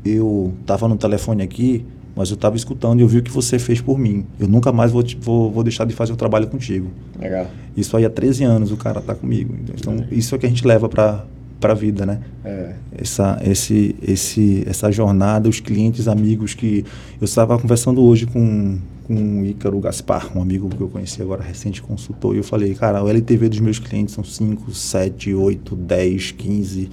eu 0.06 0.54
tava 0.66 0.88
no 0.88 0.96
telefone 0.96 1.44
aqui, 1.44 1.86
mas 2.20 2.30
eu 2.30 2.36
estava 2.36 2.58
escutando 2.58 3.00
e 3.00 3.02
eu 3.02 3.08
vi 3.08 3.20
o 3.20 3.24
que 3.24 3.32
você 3.32 3.58
fez 3.58 3.80
por 3.80 3.98
mim. 3.98 4.26
Eu 4.38 4.46
nunca 4.46 4.74
mais 4.74 4.92
vou, 4.92 5.02
vou, 5.22 5.50
vou 5.50 5.64
deixar 5.64 5.86
de 5.86 5.94
fazer 5.94 6.12
o 6.12 6.18
trabalho 6.18 6.48
contigo. 6.48 6.92
Legal. 7.18 7.48
Isso 7.78 7.96
aí 7.96 8.04
há 8.04 8.10
13 8.10 8.44
anos 8.44 8.74
o 8.74 8.76
cara 8.76 9.00
está 9.00 9.16
comigo. 9.16 9.56
Então, 9.74 10.06
isso 10.12 10.36
é 10.36 10.38
que 10.38 10.46
a 10.46 10.50
gente 10.50 10.68
leva 10.68 10.90
para 10.90 11.26
para 11.62 11.74
a 11.74 11.76
vida, 11.76 12.06
né? 12.06 12.20
É. 12.44 12.74
Essa, 12.98 13.38
esse, 13.44 13.96
esse, 14.02 14.64
essa 14.66 14.90
jornada, 14.92 15.48
os 15.50 15.60
clientes, 15.60 16.08
amigos 16.08 16.54
que 16.54 16.86
eu 17.20 17.26
estava 17.26 17.58
conversando 17.58 18.02
hoje 18.02 18.26
com 18.26 18.78
com 19.06 19.42
o 19.42 19.46
Ícaro 19.46 19.80
Gaspar, 19.80 20.38
um 20.38 20.42
amigo 20.42 20.70
que 20.70 20.80
eu 20.80 20.88
conheci 20.88 21.20
agora 21.20 21.42
recente, 21.42 21.82
consultor, 21.82 22.36
e 22.36 22.38
eu 22.38 22.44
falei, 22.44 22.76
cara, 22.76 23.04
o 23.04 23.10
LTV 23.10 23.50
dos 23.50 23.60
meus 23.60 23.80
clientes 23.80 24.14
são 24.14 24.24
5, 24.24 24.72
7, 24.72 25.34
8, 25.34 25.76
10, 25.76 26.32
15 26.34 26.90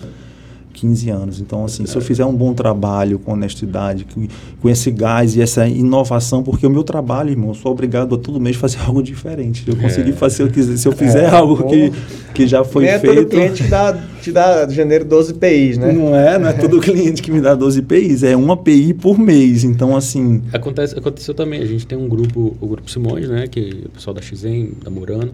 15 0.77 1.11
anos. 1.11 1.41
Então, 1.41 1.64
assim, 1.64 1.87
se 1.87 1.97
eu 1.97 2.03
fizer 2.03 2.24
um 2.27 2.35
bom 2.35 2.53
trabalho 2.53 3.18
com 3.18 3.33
honestidade, 3.33 4.05
com, 4.05 4.29
com 4.61 4.68
esse 4.68 4.91
gás 4.91 5.35
e 5.35 5.41
essa 5.41 5.66
inovação, 5.66 6.43
porque 6.43 6.66
o 6.66 6.70
meu 6.70 6.85
trabalho, 6.85 7.31
irmão, 7.31 7.49
eu 7.49 7.55
sou 7.55 7.72
obrigado 7.72 8.14
a 8.14 8.18
todo 8.18 8.39
mês 8.39 8.57
fazer 8.57 8.79
algo 8.87 9.03
diferente. 9.03 9.64
Eu 9.66 9.74
conseguir 9.77 10.12
fazer, 10.12 10.37
se 10.37 10.43
eu, 10.43 10.49
quiser, 10.49 10.77
se 10.77 10.87
eu 10.87 10.93
fizer 10.93 11.24
é, 11.24 11.31
algo 11.31 11.66
que, 11.66 11.91
que 12.35 12.47
já 12.47 12.62
foi 12.62 12.85
Nem 12.85 13.01
feito... 13.01 13.12
É 13.12 13.16
todo 13.16 13.29
cliente 13.29 13.62
que 13.62 13.68
dá, 13.70 13.99
te 14.20 14.31
dá 14.31 14.64
de 14.66 14.74
janeiro 14.74 15.05
12 15.07 15.35
PIs, 15.35 15.79
né? 15.79 15.93
Não 15.93 16.14
é, 16.14 16.39
não 16.39 16.49
é 16.49 16.53
todo 16.53 16.79
cliente 16.79 17.22
que 17.22 17.31
me 17.31 17.41
dá 17.41 17.55
12 17.55 17.81
PIs, 17.83 18.22
é 18.22 18.37
uma 18.37 18.57
PI 18.57 18.95
por 18.95 19.18
mês. 19.18 19.64
Então, 19.64 19.97
assim... 19.97 20.43
Acontece, 20.53 20.99
aconteceu 20.99 21.33
também, 21.33 21.62
a 21.62 21.66
gente 21.66 21.87
tem 21.87 21.97
um 21.97 22.09
grupo, 22.09 22.55
o 22.61 22.66
Grupo 22.66 22.91
Simões, 22.91 23.29
né, 23.29 23.47
que 23.47 23.61
é 23.61 23.87
o 23.87 23.91
pessoal 23.91 24.12
da 24.12 24.20
XEM, 24.20 24.72
da 24.85 24.91
Murano, 24.91 25.33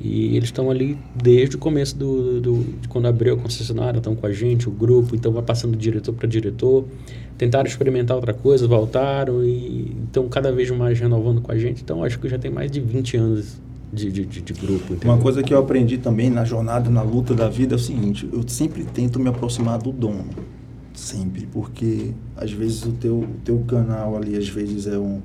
e 0.00 0.34
eles 0.34 0.48
estão 0.48 0.70
ali 0.70 0.96
desde 1.14 1.56
o 1.56 1.58
começo 1.58 1.94
do, 1.94 2.40
do, 2.40 2.64
de 2.80 2.88
quando 2.88 3.06
abriu 3.06 3.34
a 3.34 3.36
concessionária, 3.36 3.98
estão 3.98 4.16
com 4.16 4.26
a 4.26 4.32
gente, 4.32 4.66
o 4.66 4.72
grupo, 4.72 5.14
então 5.14 5.30
vai 5.30 5.42
passando 5.42 5.76
diretor 5.76 6.14
para 6.14 6.26
diretor. 6.26 6.86
Tentaram 7.36 7.68
experimentar 7.68 8.16
outra 8.16 8.32
coisa, 8.32 8.66
voltaram 8.66 9.44
e 9.44 9.94
estão 10.06 10.26
cada 10.28 10.50
vez 10.50 10.70
mais 10.70 10.98
renovando 10.98 11.42
com 11.42 11.52
a 11.52 11.58
gente. 11.58 11.82
Então 11.82 12.02
acho 12.02 12.18
que 12.18 12.28
já 12.28 12.38
tem 12.38 12.50
mais 12.50 12.70
de 12.70 12.80
20 12.80 13.16
anos 13.18 13.60
de, 13.92 14.10
de, 14.10 14.24
de, 14.24 14.40
de 14.40 14.52
grupo. 14.54 14.94
Entendeu? 14.94 15.14
Uma 15.14 15.22
coisa 15.22 15.42
que 15.42 15.52
eu 15.52 15.58
aprendi 15.58 15.98
também 15.98 16.30
na 16.30 16.44
jornada, 16.44 16.88
na 16.88 17.02
luta 17.02 17.34
da 17.34 17.48
vida 17.50 17.74
é 17.74 17.76
o 17.76 17.78
seguinte: 17.78 18.26
eu 18.32 18.42
sempre 18.48 18.84
tento 18.84 19.20
me 19.20 19.28
aproximar 19.28 19.78
do 19.78 19.92
dono. 19.92 20.30
Sempre. 20.94 21.46
Porque 21.52 22.12
às 22.36 22.50
vezes 22.50 22.84
o 22.84 22.92
teu, 22.92 23.20
o 23.20 23.40
teu 23.44 23.58
canal 23.66 24.16
ali, 24.16 24.36
às 24.36 24.48
vezes 24.48 24.86
é 24.86 24.98
um 24.98 25.20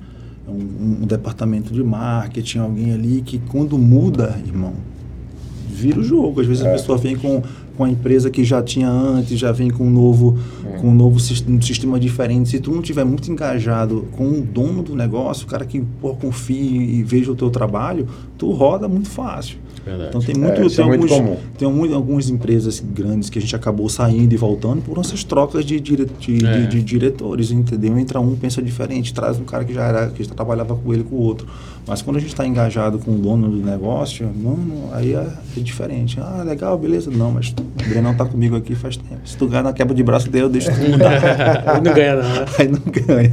um, 0.48 1.02
um, 1.02 1.06
departamento 1.06 1.72
de 1.72 1.82
marketing, 1.82 2.58
alguém 2.58 2.92
ali 2.92 3.22
que 3.22 3.38
quando 3.48 3.76
muda, 3.76 4.38
irmão, 4.46 4.74
vira 5.68 6.00
o 6.00 6.04
jogo. 6.04 6.40
Às 6.40 6.46
vezes 6.46 6.64
é. 6.64 6.68
a 6.68 6.72
pessoa 6.72 6.96
vem 6.96 7.16
com, 7.16 7.42
com 7.76 7.84
a 7.84 7.90
empresa 7.90 8.30
que 8.30 8.44
já 8.44 8.62
tinha 8.62 8.88
antes, 8.88 9.38
já 9.38 9.52
vem 9.52 9.70
com 9.70 9.84
um 9.84 9.90
novo, 9.90 10.38
é. 10.64 10.78
com 10.78 10.88
um 10.88 10.94
novo 10.94 11.16
um 11.16 11.60
sistema 11.60 12.00
diferente. 12.00 12.48
Se 12.48 12.60
tu 12.60 12.70
não 12.70 12.80
tiver 12.80 13.04
muito 13.04 13.30
engajado 13.30 14.06
com 14.12 14.28
o 14.28 14.40
dono 14.40 14.82
do 14.82 14.94
negócio, 14.94 15.46
o 15.46 15.48
cara 15.48 15.64
que 15.64 15.80
pô, 16.00 16.14
confie 16.14 16.98
e 16.98 17.02
veja 17.02 17.30
o 17.30 17.36
teu 17.36 17.50
trabalho, 17.50 18.08
tu 18.38 18.50
roda 18.52 18.88
muito 18.88 19.10
fácil. 19.10 19.58
Verdade. 19.86 20.08
Então 20.08 20.20
tem 20.20 20.34
muito, 20.34 20.60
é, 20.60 20.68
tem, 20.68 20.78
é 20.78 20.82
alguns, 20.82 21.10
muito 21.12 21.56
tem 21.56 21.72
muito, 21.72 21.94
algumas 21.94 22.28
empresas 22.28 22.80
grandes 22.80 23.30
que 23.30 23.38
a 23.38 23.40
gente 23.40 23.54
acabou 23.54 23.88
saindo 23.88 24.32
e 24.32 24.36
voltando 24.36 24.82
por 24.82 24.98
essas 24.98 25.22
trocas 25.22 25.64
de, 25.64 25.78
dire, 25.78 26.10
de, 26.18 26.44
é. 26.44 26.58
de, 26.62 26.66
de, 26.66 26.82
diretores, 26.82 27.52
entendeu? 27.52 27.96
Entra 27.96 28.18
um, 28.18 28.34
pensa 28.34 28.60
diferente, 28.60 29.14
traz 29.14 29.38
um 29.38 29.44
cara 29.44 29.64
que 29.64 29.72
já 29.72 29.84
era, 29.84 30.08
que 30.08 30.24
já 30.24 30.34
trabalhava 30.34 30.74
com 30.74 30.92
ele 30.92 31.04
com 31.04 31.14
o 31.14 31.20
outro. 31.20 31.46
Mas 31.86 32.02
quando 32.02 32.16
a 32.16 32.18
gente 32.18 32.30
está 32.30 32.44
engajado 32.44 32.98
com 32.98 33.12
o 33.12 33.18
dono 33.18 33.48
do 33.48 33.64
negócio, 33.64 34.28
não, 34.34 34.56
não, 34.56 34.92
aí 34.92 35.14
é, 35.14 35.24
é, 35.56 35.60
diferente. 35.60 36.18
Ah, 36.20 36.42
legal, 36.44 36.76
beleza. 36.76 37.08
Não, 37.08 37.30
mas 37.30 37.50
o 37.50 37.88
Brenão 37.88 38.10
está 38.10 38.24
comigo 38.24 38.56
aqui 38.56 38.74
faz 38.74 38.96
tempo. 38.96 39.20
Se 39.24 39.36
tu 39.36 39.46
ganhar 39.46 39.62
na 39.62 39.72
quebra 39.72 39.94
de 39.94 40.02
braço 40.02 40.28
dele, 40.28 40.46
eu 40.46 40.48
deixo 40.48 40.68
tu 40.72 40.90
mudar. 40.90 41.12
aí 41.64 41.80
não 41.80 41.94
ganha 41.94 42.16
não, 42.16 42.22
né? 42.22 42.44
Aí 42.58 42.68
não 42.68 42.80
ganha 42.90 43.32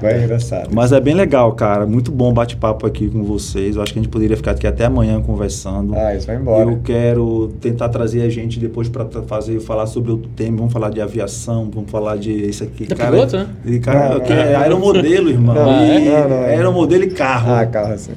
Vai 0.00 0.24
engraçado. 0.24 0.70
Mas 0.72 0.92
é 0.92 1.00
bem 1.00 1.14
legal, 1.14 1.52
cara. 1.52 1.86
Muito 1.86 2.10
bom 2.10 2.32
bate-papo 2.32 2.86
aqui 2.86 3.08
com 3.08 3.22
vocês. 3.24 3.76
Eu 3.76 3.82
acho 3.82 3.92
que 3.92 3.98
a 3.98 4.02
gente 4.02 4.10
poderia 4.10 4.36
ficar 4.36 4.52
aqui 4.52 4.66
até 4.66 4.84
amanhã 4.84 5.20
conversando. 5.20 5.94
Ah, 5.94 6.14
isso 6.14 6.26
vai 6.26 6.36
embora. 6.36 6.70
Eu 6.70 6.80
quero 6.84 7.52
tentar 7.60 7.88
trazer 7.88 8.22
a 8.22 8.28
gente 8.28 8.58
depois 8.58 8.88
para 8.88 9.06
fazer, 9.26 9.60
falar 9.60 9.86
sobre 9.86 10.12
o 10.12 10.18
tema. 10.18 10.58
Vamos 10.58 10.72
falar 10.72 10.90
de 10.90 11.00
aviação, 11.00 11.70
vamos 11.72 11.90
falar 11.90 12.16
de 12.16 12.30
isso 12.32 12.64
aqui. 12.64 12.86
Da 12.86 12.96
cara, 12.96 13.10
piloto, 13.12 13.36
né? 13.36 13.48
E, 13.64 13.78
cara, 13.78 14.18
não, 14.18 14.24
é 14.26 14.54
aeromodelo, 14.54 15.30
irmão. 15.30 15.54
Não, 15.54 15.84
e, 15.84 16.04
não, 16.04 16.28
não, 16.28 16.36
é. 16.36 16.54
Aeromodelo 16.56 17.04
e 17.04 17.10
carro. 17.10 17.54
Ah, 17.54 17.66
carro, 17.66 17.96
sim. 17.98 18.12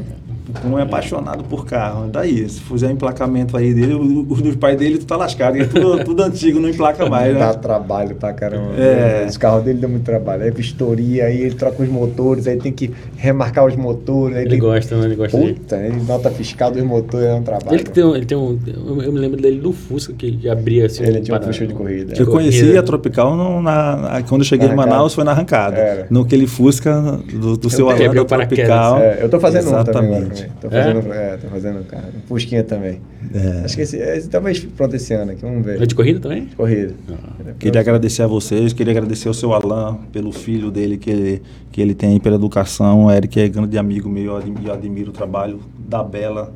Um 0.65 0.77
é 0.77 0.83
apaixonado 0.83 1.43
por 1.43 1.65
carro. 1.65 2.07
Daí, 2.07 2.47
se 2.47 2.59
fizer 2.59 2.87
um 2.87 2.91
emplacamento 2.91 3.55
aí 3.55 3.73
dele, 3.73 3.93
os 3.93 4.41
dos 4.41 4.55
pais 4.55 4.77
dele, 4.77 4.97
tu 4.97 5.05
tá 5.05 5.15
lascado. 5.15 5.57
É 5.57 5.65
tudo, 5.65 6.03
tudo 6.05 6.23
antigo, 6.23 6.59
não 6.59 6.69
emplaca 6.69 7.07
mais, 7.07 7.33
né? 7.33 7.39
Dá 7.39 7.53
trabalho 7.53 8.15
pra 8.15 8.33
caramba. 8.33 8.73
É. 8.77 9.25
Os 9.27 9.37
carros 9.37 9.63
dele 9.63 9.79
dão 9.79 9.89
muito 9.89 10.03
trabalho. 10.03 10.43
É 10.43 10.51
vistoria, 10.51 11.25
aí 11.25 11.41
ele 11.41 11.55
troca 11.55 11.83
os 11.83 11.89
motores, 11.89 12.47
aí 12.47 12.57
tem 12.57 12.71
que 12.71 12.91
remarcar 13.17 13.65
os 13.65 13.75
motores. 13.75 14.37
ele 14.37 14.49
tem... 14.49 14.59
gosta, 14.59 14.95
né? 14.95 15.05
Ele 15.05 15.15
gosta 15.15 15.37
Puta, 15.37 15.77
de... 15.77 15.85
ele 15.85 16.03
nota 16.03 16.29
fiscal 16.31 16.71
dos 16.71 16.83
motores, 16.83 17.27
é 17.27 17.33
um 17.33 17.43
trabalho. 17.43 17.75
Ele 17.75 17.83
tem 17.83 18.03
um, 18.03 18.15
ele 18.15 18.25
tem 18.25 18.37
um. 18.37 18.59
Eu 19.03 19.11
me 19.11 19.19
lembro 19.19 19.41
dele 19.41 19.59
do 19.59 19.71
Fusca, 19.71 20.13
que 20.13 20.47
abria 20.49 20.85
assim. 20.85 21.03
Ele 21.03 21.19
um 21.19 21.21
tinha 21.21 21.37
um 21.37 21.41
Fusca 21.41 21.67
de 21.67 21.73
corrida. 21.73 22.13
Eu 22.17 22.27
conheci 22.27 22.77
a 22.77 22.83
Tropical 22.83 23.35
no, 23.35 23.61
na, 23.61 24.23
quando 24.27 24.41
eu 24.41 24.45
cheguei 24.45 24.67
na 24.67 24.73
em 24.73 24.77
Manaus, 24.77 25.13
foi 25.13 25.23
na 25.23 25.31
arrancada. 25.31 25.77
Era. 25.77 26.07
No 26.09 26.21
aquele 26.21 26.47
Fusca 26.47 27.19
do, 27.33 27.57
do 27.57 27.69
seu 27.69 27.89
Alan 27.89 28.13
da 28.13 28.25
Tropical. 28.25 28.99
É, 28.99 29.19
eu 29.21 29.29
tô 29.29 29.39
fazendo 29.39 29.67
Exatamente. 29.67 29.89
um 29.89 30.29
também. 30.29 30.38
Tô 30.61 30.69
fazendo, 30.69 31.13
é? 31.13 31.33
É, 31.33 31.37
tô 31.37 31.47
fazendo 31.47 31.85
cara. 31.85 32.13
Fusquinha 32.27 32.63
também. 32.63 33.01
É. 33.33 33.65
Acho 33.65 33.75
que 33.75 33.81
esse, 33.81 33.97
esse, 33.97 34.29
talvez 34.29 34.59
pronto 34.59 34.95
esse 34.95 35.13
ano 35.13 35.31
aqui, 35.31 35.41
vamos 35.41 35.65
ver. 35.65 35.81
É 35.81 35.85
de 35.85 35.95
corrida 35.95 36.19
também? 36.19 36.45
De 36.45 36.55
corrida. 36.55 36.93
Ah. 37.09 37.53
Queria 37.59 37.81
agradecer 37.81 38.23
a 38.23 38.27
vocês, 38.27 38.73
queria 38.73 38.91
agradecer 38.91 39.27
ao 39.27 39.33
seu 39.33 39.53
Alan 39.53 39.97
pelo 40.11 40.31
filho 40.31 40.71
dele 40.71 40.97
que 40.97 41.09
ele, 41.09 41.41
que 41.71 41.81
ele 41.81 41.93
tem 41.93 42.19
pela 42.19 42.35
educação. 42.35 43.05
O 43.05 43.11
Eric 43.11 43.39
é 43.39 43.47
grande 43.47 43.77
amigo 43.77 44.09
meu, 44.09 44.25
eu 44.25 44.37
admiro, 44.37 44.67
eu 44.67 44.73
admiro 44.73 45.09
o 45.09 45.13
trabalho 45.13 45.59
da 45.77 46.03
Bela. 46.03 46.53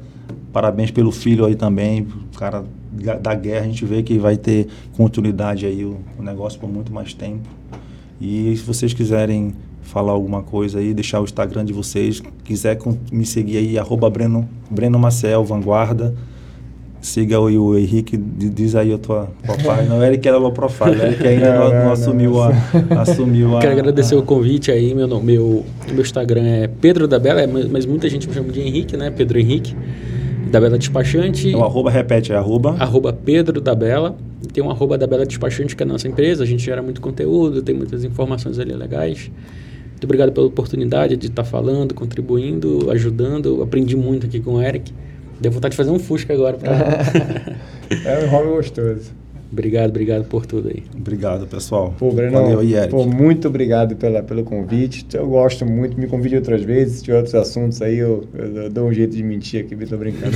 Parabéns 0.51 0.91
pelo 0.91 1.11
filho 1.11 1.45
aí 1.45 1.55
também, 1.55 2.01
o 2.01 2.38
cara 2.38 2.63
da 3.19 3.34
guerra, 3.34 3.65
a 3.65 3.67
gente 3.67 3.86
vê 3.86 4.03
que 4.03 4.19
vai 4.19 4.38
ter 4.38 4.67
continuidade 4.95 5.65
aí 5.65 5.84
o, 5.84 5.97
o 6.17 6.21
negócio 6.21 6.59
por 6.59 6.69
muito 6.69 6.93
mais 6.93 7.13
tempo. 7.13 7.49
E 8.21 8.55
se 8.55 8.63
vocês 8.63 8.93
quiserem 8.93 9.53
falar 9.93 10.11
alguma 10.11 10.41
coisa 10.41 10.79
aí, 10.79 10.91
deixar 10.91 11.21
o 11.21 11.23
Instagram 11.23 11.63
de 11.63 11.71
vocês. 11.71 12.21
Quiser 12.43 12.79
me 13.11 13.25
seguir 13.25 13.57
aí, 13.57 13.77
arroba 13.77 14.09
Breno, 14.09 14.49
Breno 14.69 14.97
Marcel, 14.97 15.43
Vanguarda. 15.43 16.15
Siga 16.99 17.39
o, 17.39 17.45
o 17.45 17.77
Henrique, 17.77 18.17
diz 18.17 18.75
aí 18.75 18.91
a 18.91 18.97
tua, 18.97 19.29
tua 19.45 19.57
página. 19.57 19.93
O 19.93 20.01
Eric 20.01 20.25
era 20.27 20.37
low 20.37 20.51
profile, 20.51 20.95
o 20.95 21.03
Eric 21.03 21.27
ainda 21.27 21.53
não, 21.53 21.65
não, 21.65 21.69
não, 21.69 21.85
não 21.85 21.91
assumiu, 21.91 22.41
a, 22.41 22.51
assumiu 23.01 23.57
a... 23.57 23.59
Quero 23.59 23.73
agradecer 23.73 24.15
a... 24.15 24.19
o 24.19 24.23
convite 24.23 24.71
aí, 24.71 24.95
meu, 24.95 25.07
meu, 25.21 25.65
meu 25.91 26.01
Instagram 26.01 26.43
é 26.43 26.67
Pedro 26.67 27.07
da 27.07 27.19
Bela, 27.19 27.41
é, 27.41 27.45
mas 27.45 27.85
muita 27.85 28.09
gente 28.09 28.27
me 28.27 28.33
chama 28.33 28.51
de 28.51 28.61
Henrique, 28.61 28.95
né? 28.95 29.11
Pedro 29.11 29.37
Henrique, 29.37 29.75
da 30.49 30.61
Bela 30.61 30.77
Despachante. 30.77 31.53
O 31.53 31.61
arroba, 31.61 31.91
repete, 31.91 32.31
é 32.31 32.35
arroba... 32.35 32.77
Arroba 32.79 33.11
Pedro 33.11 33.59
da 33.59 33.75
Bela. 33.75 34.15
Tem 34.53 34.63
um 34.63 34.71
arroba 34.71 34.97
da 34.97 35.05
Bela 35.05 35.25
Despachante, 35.25 35.75
que 35.75 35.83
é 35.83 35.85
a 35.85 35.89
nossa 35.89 36.07
empresa, 36.07 36.43
a 36.43 36.47
gente 36.47 36.63
gera 36.63 36.81
muito 36.81 37.01
conteúdo, 37.01 37.61
tem 37.61 37.75
muitas 37.75 38.05
informações 38.05 38.57
ali 38.57 38.73
legais. 38.73 39.29
Muito 40.04 40.10
obrigado 40.10 40.34
pela 40.34 40.47
oportunidade 40.47 41.16
de 41.16 41.28
estar 41.28 41.45
falando, 41.45 41.93
contribuindo, 41.93 42.91
ajudando. 42.91 43.64
Aprendi 43.64 43.95
muito 43.95 44.26
aqui 44.26 44.41
com 44.41 44.56
o 44.56 44.62
Eric. 44.62 44.93
Deu 45.39 45.49
vontade 45.49 45.72
de 45.72 45.78
fazer 45.78 45.91
um 45.91 45.97
Fusca 45.97 46.34
agora. 46.34 46.58
Pra... 46.58 46.74
é 48.04 48.26
um 48.26 48.28
hobby 48.28 48.49
gostoso. 48.49 49.14
Obrigado, 49.54 49.91
obrigado 49.91 50.26
por 50.26 50.47
tudo 50.47 50.70
aí. 50.70 50.84
Obrigado, 50.97 51.45
pessoal. 51.45 51.93
Pô, 51.99 52.12
Breno, 52.12 52.34
Valeu 52.34 52.60
aí, 52.60 52.74
Eric. 52.74 52.89
Pô, 52.89 53.06
muito 53.06 53.47
obrigado 53.47 53.95
pela, 53.95 54.24
pelo 54.24 54.43
convite. 54.43 55.06
Eu 55.14 55.28
gosto 55.28 55.64
muito, 55.64 55.95
me 55.95 56.08
convide 56.08 56.36
outras 56.36 56.64
vezes, 56.64 56.97
se 56.97 57.04
tiver 57.04 57.18
outros 57.18 57.36
assuntos 57.36 57.80
aí, 57.84 57.99
eu, 57.99 58.24
eu, 58.34 58.64
eu 58.64 58.70
dou 58.72 58.88
um 58.88 58.93
jeito 58.93 59.16
de 59.16 59.22
mentir 59.22 59.64
aqui, 59.64 59.76
tô 59.86 59.95
brincando. 59.95 60.36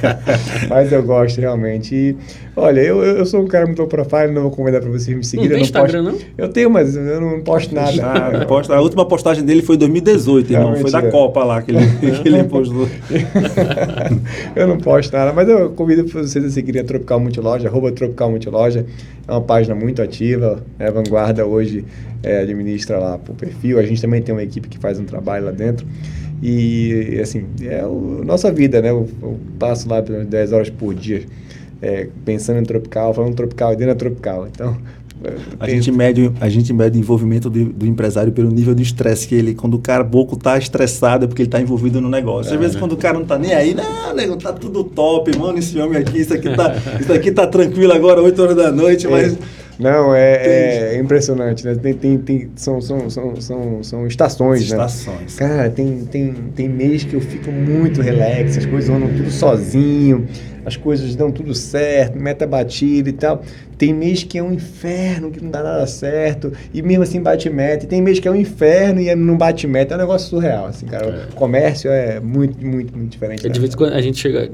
Mas 0.70 0.90
eu 0.90 1.02
gosto 1.02 1.38
realmente. 1.38 1.94
E, 1.94 2.16
olha, 2.56 2.80
eu, 2.80 3.02
eu 3.02 3.26
sou 3.26 3.42
um 3.42 3.46
cara 3.46 3.66
muito 3.66 3.80
low 3.80 3.86
profile, 3.86 4.32
não 4.32 4.42
vou 4.42 4.50
convidar 4.50 4.80
para 4.80 4.88
vocês 4.88 5.14
me 5.14 5.22
seguirem. 5.22 5.50
Não 5.50 5.56
tem 5.56 5.64
Instagram, 5.64 6.04
posto... 6.04 6.18
não? 6.18 6.28
Eu 6.38 6.48
tenho, 6.48 6.70
mas 6.70 6.96
eu 6.96 7.20
não 7.20 7.42
posto 7.42 7.74
nada. 7.74 8.02
Ah, 8.02 8.46
posto... 8.46 8.72
A 8.72 8.80
última 8.80 9.04
postagem 9.06 9.44
dele 9.44 9.60
foi 9.60 9.76
em 9.76 9.78
2018, 9.80 10.52
irmão. 10.54 10.76
Foi 10.76 10.90
da 10.90 11.02
Copa 11.10 11.44
lá 11.44 11.60
que 11.60 11.70
ele, 11.70 11.86
que 12.22 12.28
ele 12.28 12.44
postou. 12.44 12.88
eu 14.56 14.66
não 14.66 14.78
posto 14.78 15.12
nada, 15.12 15.34
mas 15.34 15.46
eu 15.48 15.70
convido 15.70 16.06
vocês 16.06 16.42
a 16.42 16.48
seguirem 16.48 16.80
a 16.80 16.84
Tropical 16.84 17.20
Multiloja, 17.20 17.68
arroba 17.68 17.92
Tropical 17.92 18.30
Multiloja. 18.30 18.37
É 19.26 19.32
uma 19.32 19.40
página 19.40 19.74
muito 19.74 20.00
ativa. 20.00 20.62
Né? 20.78 20.90
Vanguarda 20.90 21.44
hoje 21.44 21.84
é, 22.22 22.40
administra 22.40 22.98
lá 22.98 23.16
o 23.16 23.34
perfil. 23.34 23.78
A 23.78 23.82
gente 23.82 24.00
também 24.00 24.22
tem 24.22 24.34
uma 24.34 24.42
equipe 24.42 24.68
que 24.68 24.78
faz 24.78 24.98
um 24.98 25.04
trabalho 25.04 25.46
lá 25.46 25.52
dentro. 25.52 25.86
E, 26.42 27.18
assim, 27.20 27.46
é 27.62 27.80
a 27.80 27.88
nossa 28.24 28.52
vida, 28.52 28.80
né? 28.80 28.90
Eu, 28.90 29.08
eu 29.20 29.38
passo 29.58 29.88
lá 29.88 30.00
10 30.00 30.52
horas 30.52 30.70
por 30.70 30.94
dia 30.94 31.24
é, 31.80 32.08
pensando 32.24 32.60
em 32.60 32.64
tropical, 32.64 33.14
falando 33.14 33.34
tropical, 33.34 33.70
dentro 33.70 33.94
da 33.94 33.94
tropical. 33.94 34.46
Então, 34.46 34.76
a 35.58 35.68
gente, 35.68 35.90
mede, 35.90 36.32
a 36.40 36.48
gente 36.48 36.72
mede 36.72 36.98
o 36.98 37.00
envolvimento 37.00 37.50
do, 37.50 37.64
do 37.64 37.86
empresário 37.86 38.32
pelo 38.32 38.50
nível 38.50 38.74
de 38.74 38.82
estresse 38.82 39.26
que 39.26 39.34
ele, 39.34 39.54
quando 39.54 39.74
o 39.74 39.78
cara 39.78 40.04
pouco 40.04 40.36
tá 40.36 40.56
estressado 40.56 41.24
é 41.24 41.28
porque 41.28 41.42
ele 41.42 41.50
tá 41.50 41.60
envolvido 41.60 42.00
no 42.00 42.08
negócio. 42.08 42.52
É, 42.52 42.54
Às 42.54 42.60
vezes 42.60 42.74
né? 42.74 42.80
quando 42.80 42.92
o 42.92 42.96
cara 42.96 43.18
não 43.18 43.26
tá 43.26 43.38
nem 43.38 43.52
aí, 43.52 43.74
não, 43.74 44.14
nego, 44.14 44.36
tá 44.36 44.52
tudo 44.52 44.84
top, 44.84 45.36
mano, 45.36 45.58
esse 45.58 45.78
homem 45.78 45.98
aqui, 45.98 46.18
isso 46.20 46.32
aqui 46.32 46.54
tá, 46.54 46.74
isso 47.00 47.12
aqui 47.12 47.32
tá 47.32 47.46
tranquilo 47.46 47.92
agora, 47.92 48.22
8 48.22 48.42
horas 48.42 48.56
da 48.56 48.70
noite, 48.70 49.06
é. 49.06 49.36
Não, 49.78 50.12
é, 50.12 50.94
é 50.94 50.98
impressionante, 50.98 51.64
né? 51.64 51.76
Tem, 51.76 51.94
tem, 51.94 52.18
tem, 52.18 52.50
são, 52.56 52.80
são, 52.80 53.08
são, 53.08 53.40
são, 53.40 53.82
são 53.82 54.06
estações, 54.06 54.62
Estações. 54.62 55.38
né? 55.38 55.48
Cara, 55.48 55.70
tem, 55.70 56.04
tem, 56.06 56.34
tem 56.54 56.68
mês 56.68 57.04
que 57.04 57.14
eu 57.14 57.20
fico 57.20 57.52
muito 57.52 58.02
relax, 58.02 58.58
as 58.58 58.66
coisas 58.66 58.90
andam 58.90 59.08
tudo 59.08 59.30
sozinho, 59.30 60.26
as 60.66 60.76
coisas 60.76 61.14
dão 61.14 61.30
tudo 61.30 61.54
certo, 61.54 62.18
meta 62.18 62.44
batida 62.44 63.08
e 63.08 63.12
tal. 63.12 63.42
Tem 63.78 63.94
mês 63.94 64.24
que 64.24 64.36
é 64.36 64.42
um 64.42 64.52
inferno, 64.52 65.30
que 65.30 65.42
não 65.42 65.50
dá 65.50 65.62
nada 65.62 65.86
certo, 65.86 66.52
e 66.74 66.82
mesmo 66.82 67.04
assim 67.04 67.20
bate 67.22 67.48
meta. 67.48 67.84
E 67.84 67.88
tem 67.88 68.02
mês 68.02 68.18
que 68.18 68.26
é 68.26 68.30
um 68.30 68.36
inferno 68.36 69.00
e 69.00 69.14
não 69.14 69.36
bate 69.36 69.66
meta. 69.68 69.94
É 69.94 69.96
um 69.96 70.00
negócio 70.00 70.28
surreal, 70.28 70.66
assim, 70.66 70.86
cara. 70.86 71.28
O 71.30 71.34
comércio 71.36 71.88
é 71.88 72.18
muito, 72.18 72.64
muito, 72.66 72.96
muito 72.96 73.10
diferente. 73.10 73.46
É, 73.46 73.48
de 73.48 73.58
né? 73.58 73.60
vez 73.60 73.74
em 73.74 73.76
quando 73.76 73.92
a 73.92 74.00
gente 74.00 74.18
chega 74.18 74.50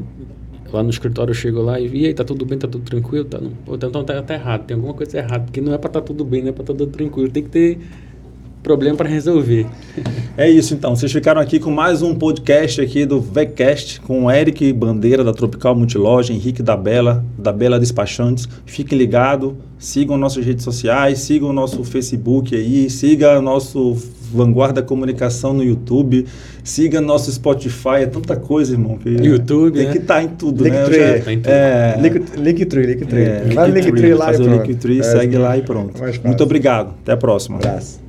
lá 0.74 0.82
no 0.82 0.90
escritório, 0.90 1.30
eu 1.30 1.34
chego 1.34 1.62
lá 1.62 1.80
e, 1.80 2.06
aí, 2.06 2.14
tá 2.14 2.24
tudo 2.24 2.44
bem, 2.44 2.58
tá 2.58 2.68
tudo 2.68 2.84
tranquilo? 2.84 3.24
Tá, 3.24 3.40
não, 3.40 3.52
então 3.74 4.04
tá, 4.04 4.22
tá 4.22 4.34
errado, 4.34 4.66
tem 4.66 4.74
alguma 4.74 4.94
coisa 4.94 5.18
errada, 5.18 5.44
porque 5.44 5.60
não 5.60 5.72
é 5.72 5.78
pra 5.78 5.90
tá 5.90 6.00
tudo 6.00 6.24
bem, 6.24 6.42
não 6.42 6.48
é 6.50 6.52
pra 6.52 6.64
tá 6.64 6.74
tudo 6.74 6.88
tranquilo, 6.88 7.30
tem 7.30 7.42
que 7.44 7.50
ter 7.50 7.80
problema 8.64 8.96
para 8.96 9.08
resolver. 9.08 9.66
É 10.36 10.50
isso 10.50 10.74
então, 10.74 10.96
vocês 10.96 11.12
ficaram 11.12 11.40
aqui 11.40 11.60
com 11.60 11.70
mais 11.70 12.02
um 12.02 12.14
podcast 12.14 12.80
aqui 12.80 13.04
do 13.06 13.20
VECast 13.20 14.00
com 14.00 14.24
o 14.24 14.30
Eric 14.30 14.72
Bandeira 14.72 15.22
da 15.22 15.32
Tropical 15.32 15.76
Multiloja, 15.76 16.32
Henrique 16.32 16.62
da 16.62 16.76
Bela, 16.76 17.24
da 17.38 17.52
Bela 17.52 17.78
Despachantes. 17.78 18.48
Fiquem 18.66 18.98
ligados, 18.98 19.52
sigam 19.78 20.16
nossas 20.16 20.44
redes 20.44 20.64
sociais, 20.64 21.20
sigam 21.20 21.50
o 21.50 21.52
nosso 21.52 21.84
Facebook 21.84 22.56
aí, 22.56 22.88
siga 22.90 23.40
nosso 23.40 23.96
Vanguarda 24.32 24.82
Comunicação 24.82 25.52
no 25.52 25.62
YouTube, 25.62 26.26
siga 26.64 27.00
nosso 27.00 27.30
Spotify, 27.30 27.98
é 28.00 28.06
tanta 28.06 28.34
coisa, 28.34 28.72
irmão. 28.72 28.96
Que 28.98 29.10
YouTube, 29.10 29.76
Tem 29.76 29.86
né? 29.86 29.92
que 29.92 29.98
estar 29.98 30.22
em 30.24 30.28
tudo, 30.28 30.64
né? 30.64 30.70
Linktree. 30.70 30.98
Eu 31.00 31.18
já- 31.18 31.24
Tá 31.24 31.32
em 31.32 31.36
tudo. 31.38 31.50
é, 31.52 31.96
Linktree, 32.38 32.86
Linktree, 32.86 33.22
é, 33.22 33.44
Vai 33.54 33.68
no 33.68 33.74
Linktree 33.74 34.14
lá 34.14 34.32
e 34.32 34.36
pronto. 34.36 34.66
Linktree, 34.66 34.98
É, 35.00 35.02
segue 35.04 35.36
lá 35.36 35.56
e 35.58 35.62
pronto. 35.62 35.96
fácil. 35.98 36.22
Muito 36.24 36.42
obrigado, 36.42 36.94
até 37.02 37.12
a 37.12 37.16
próxima. 37.16 37.56
Um 37.56 37.58
abraço. 37.60 38.03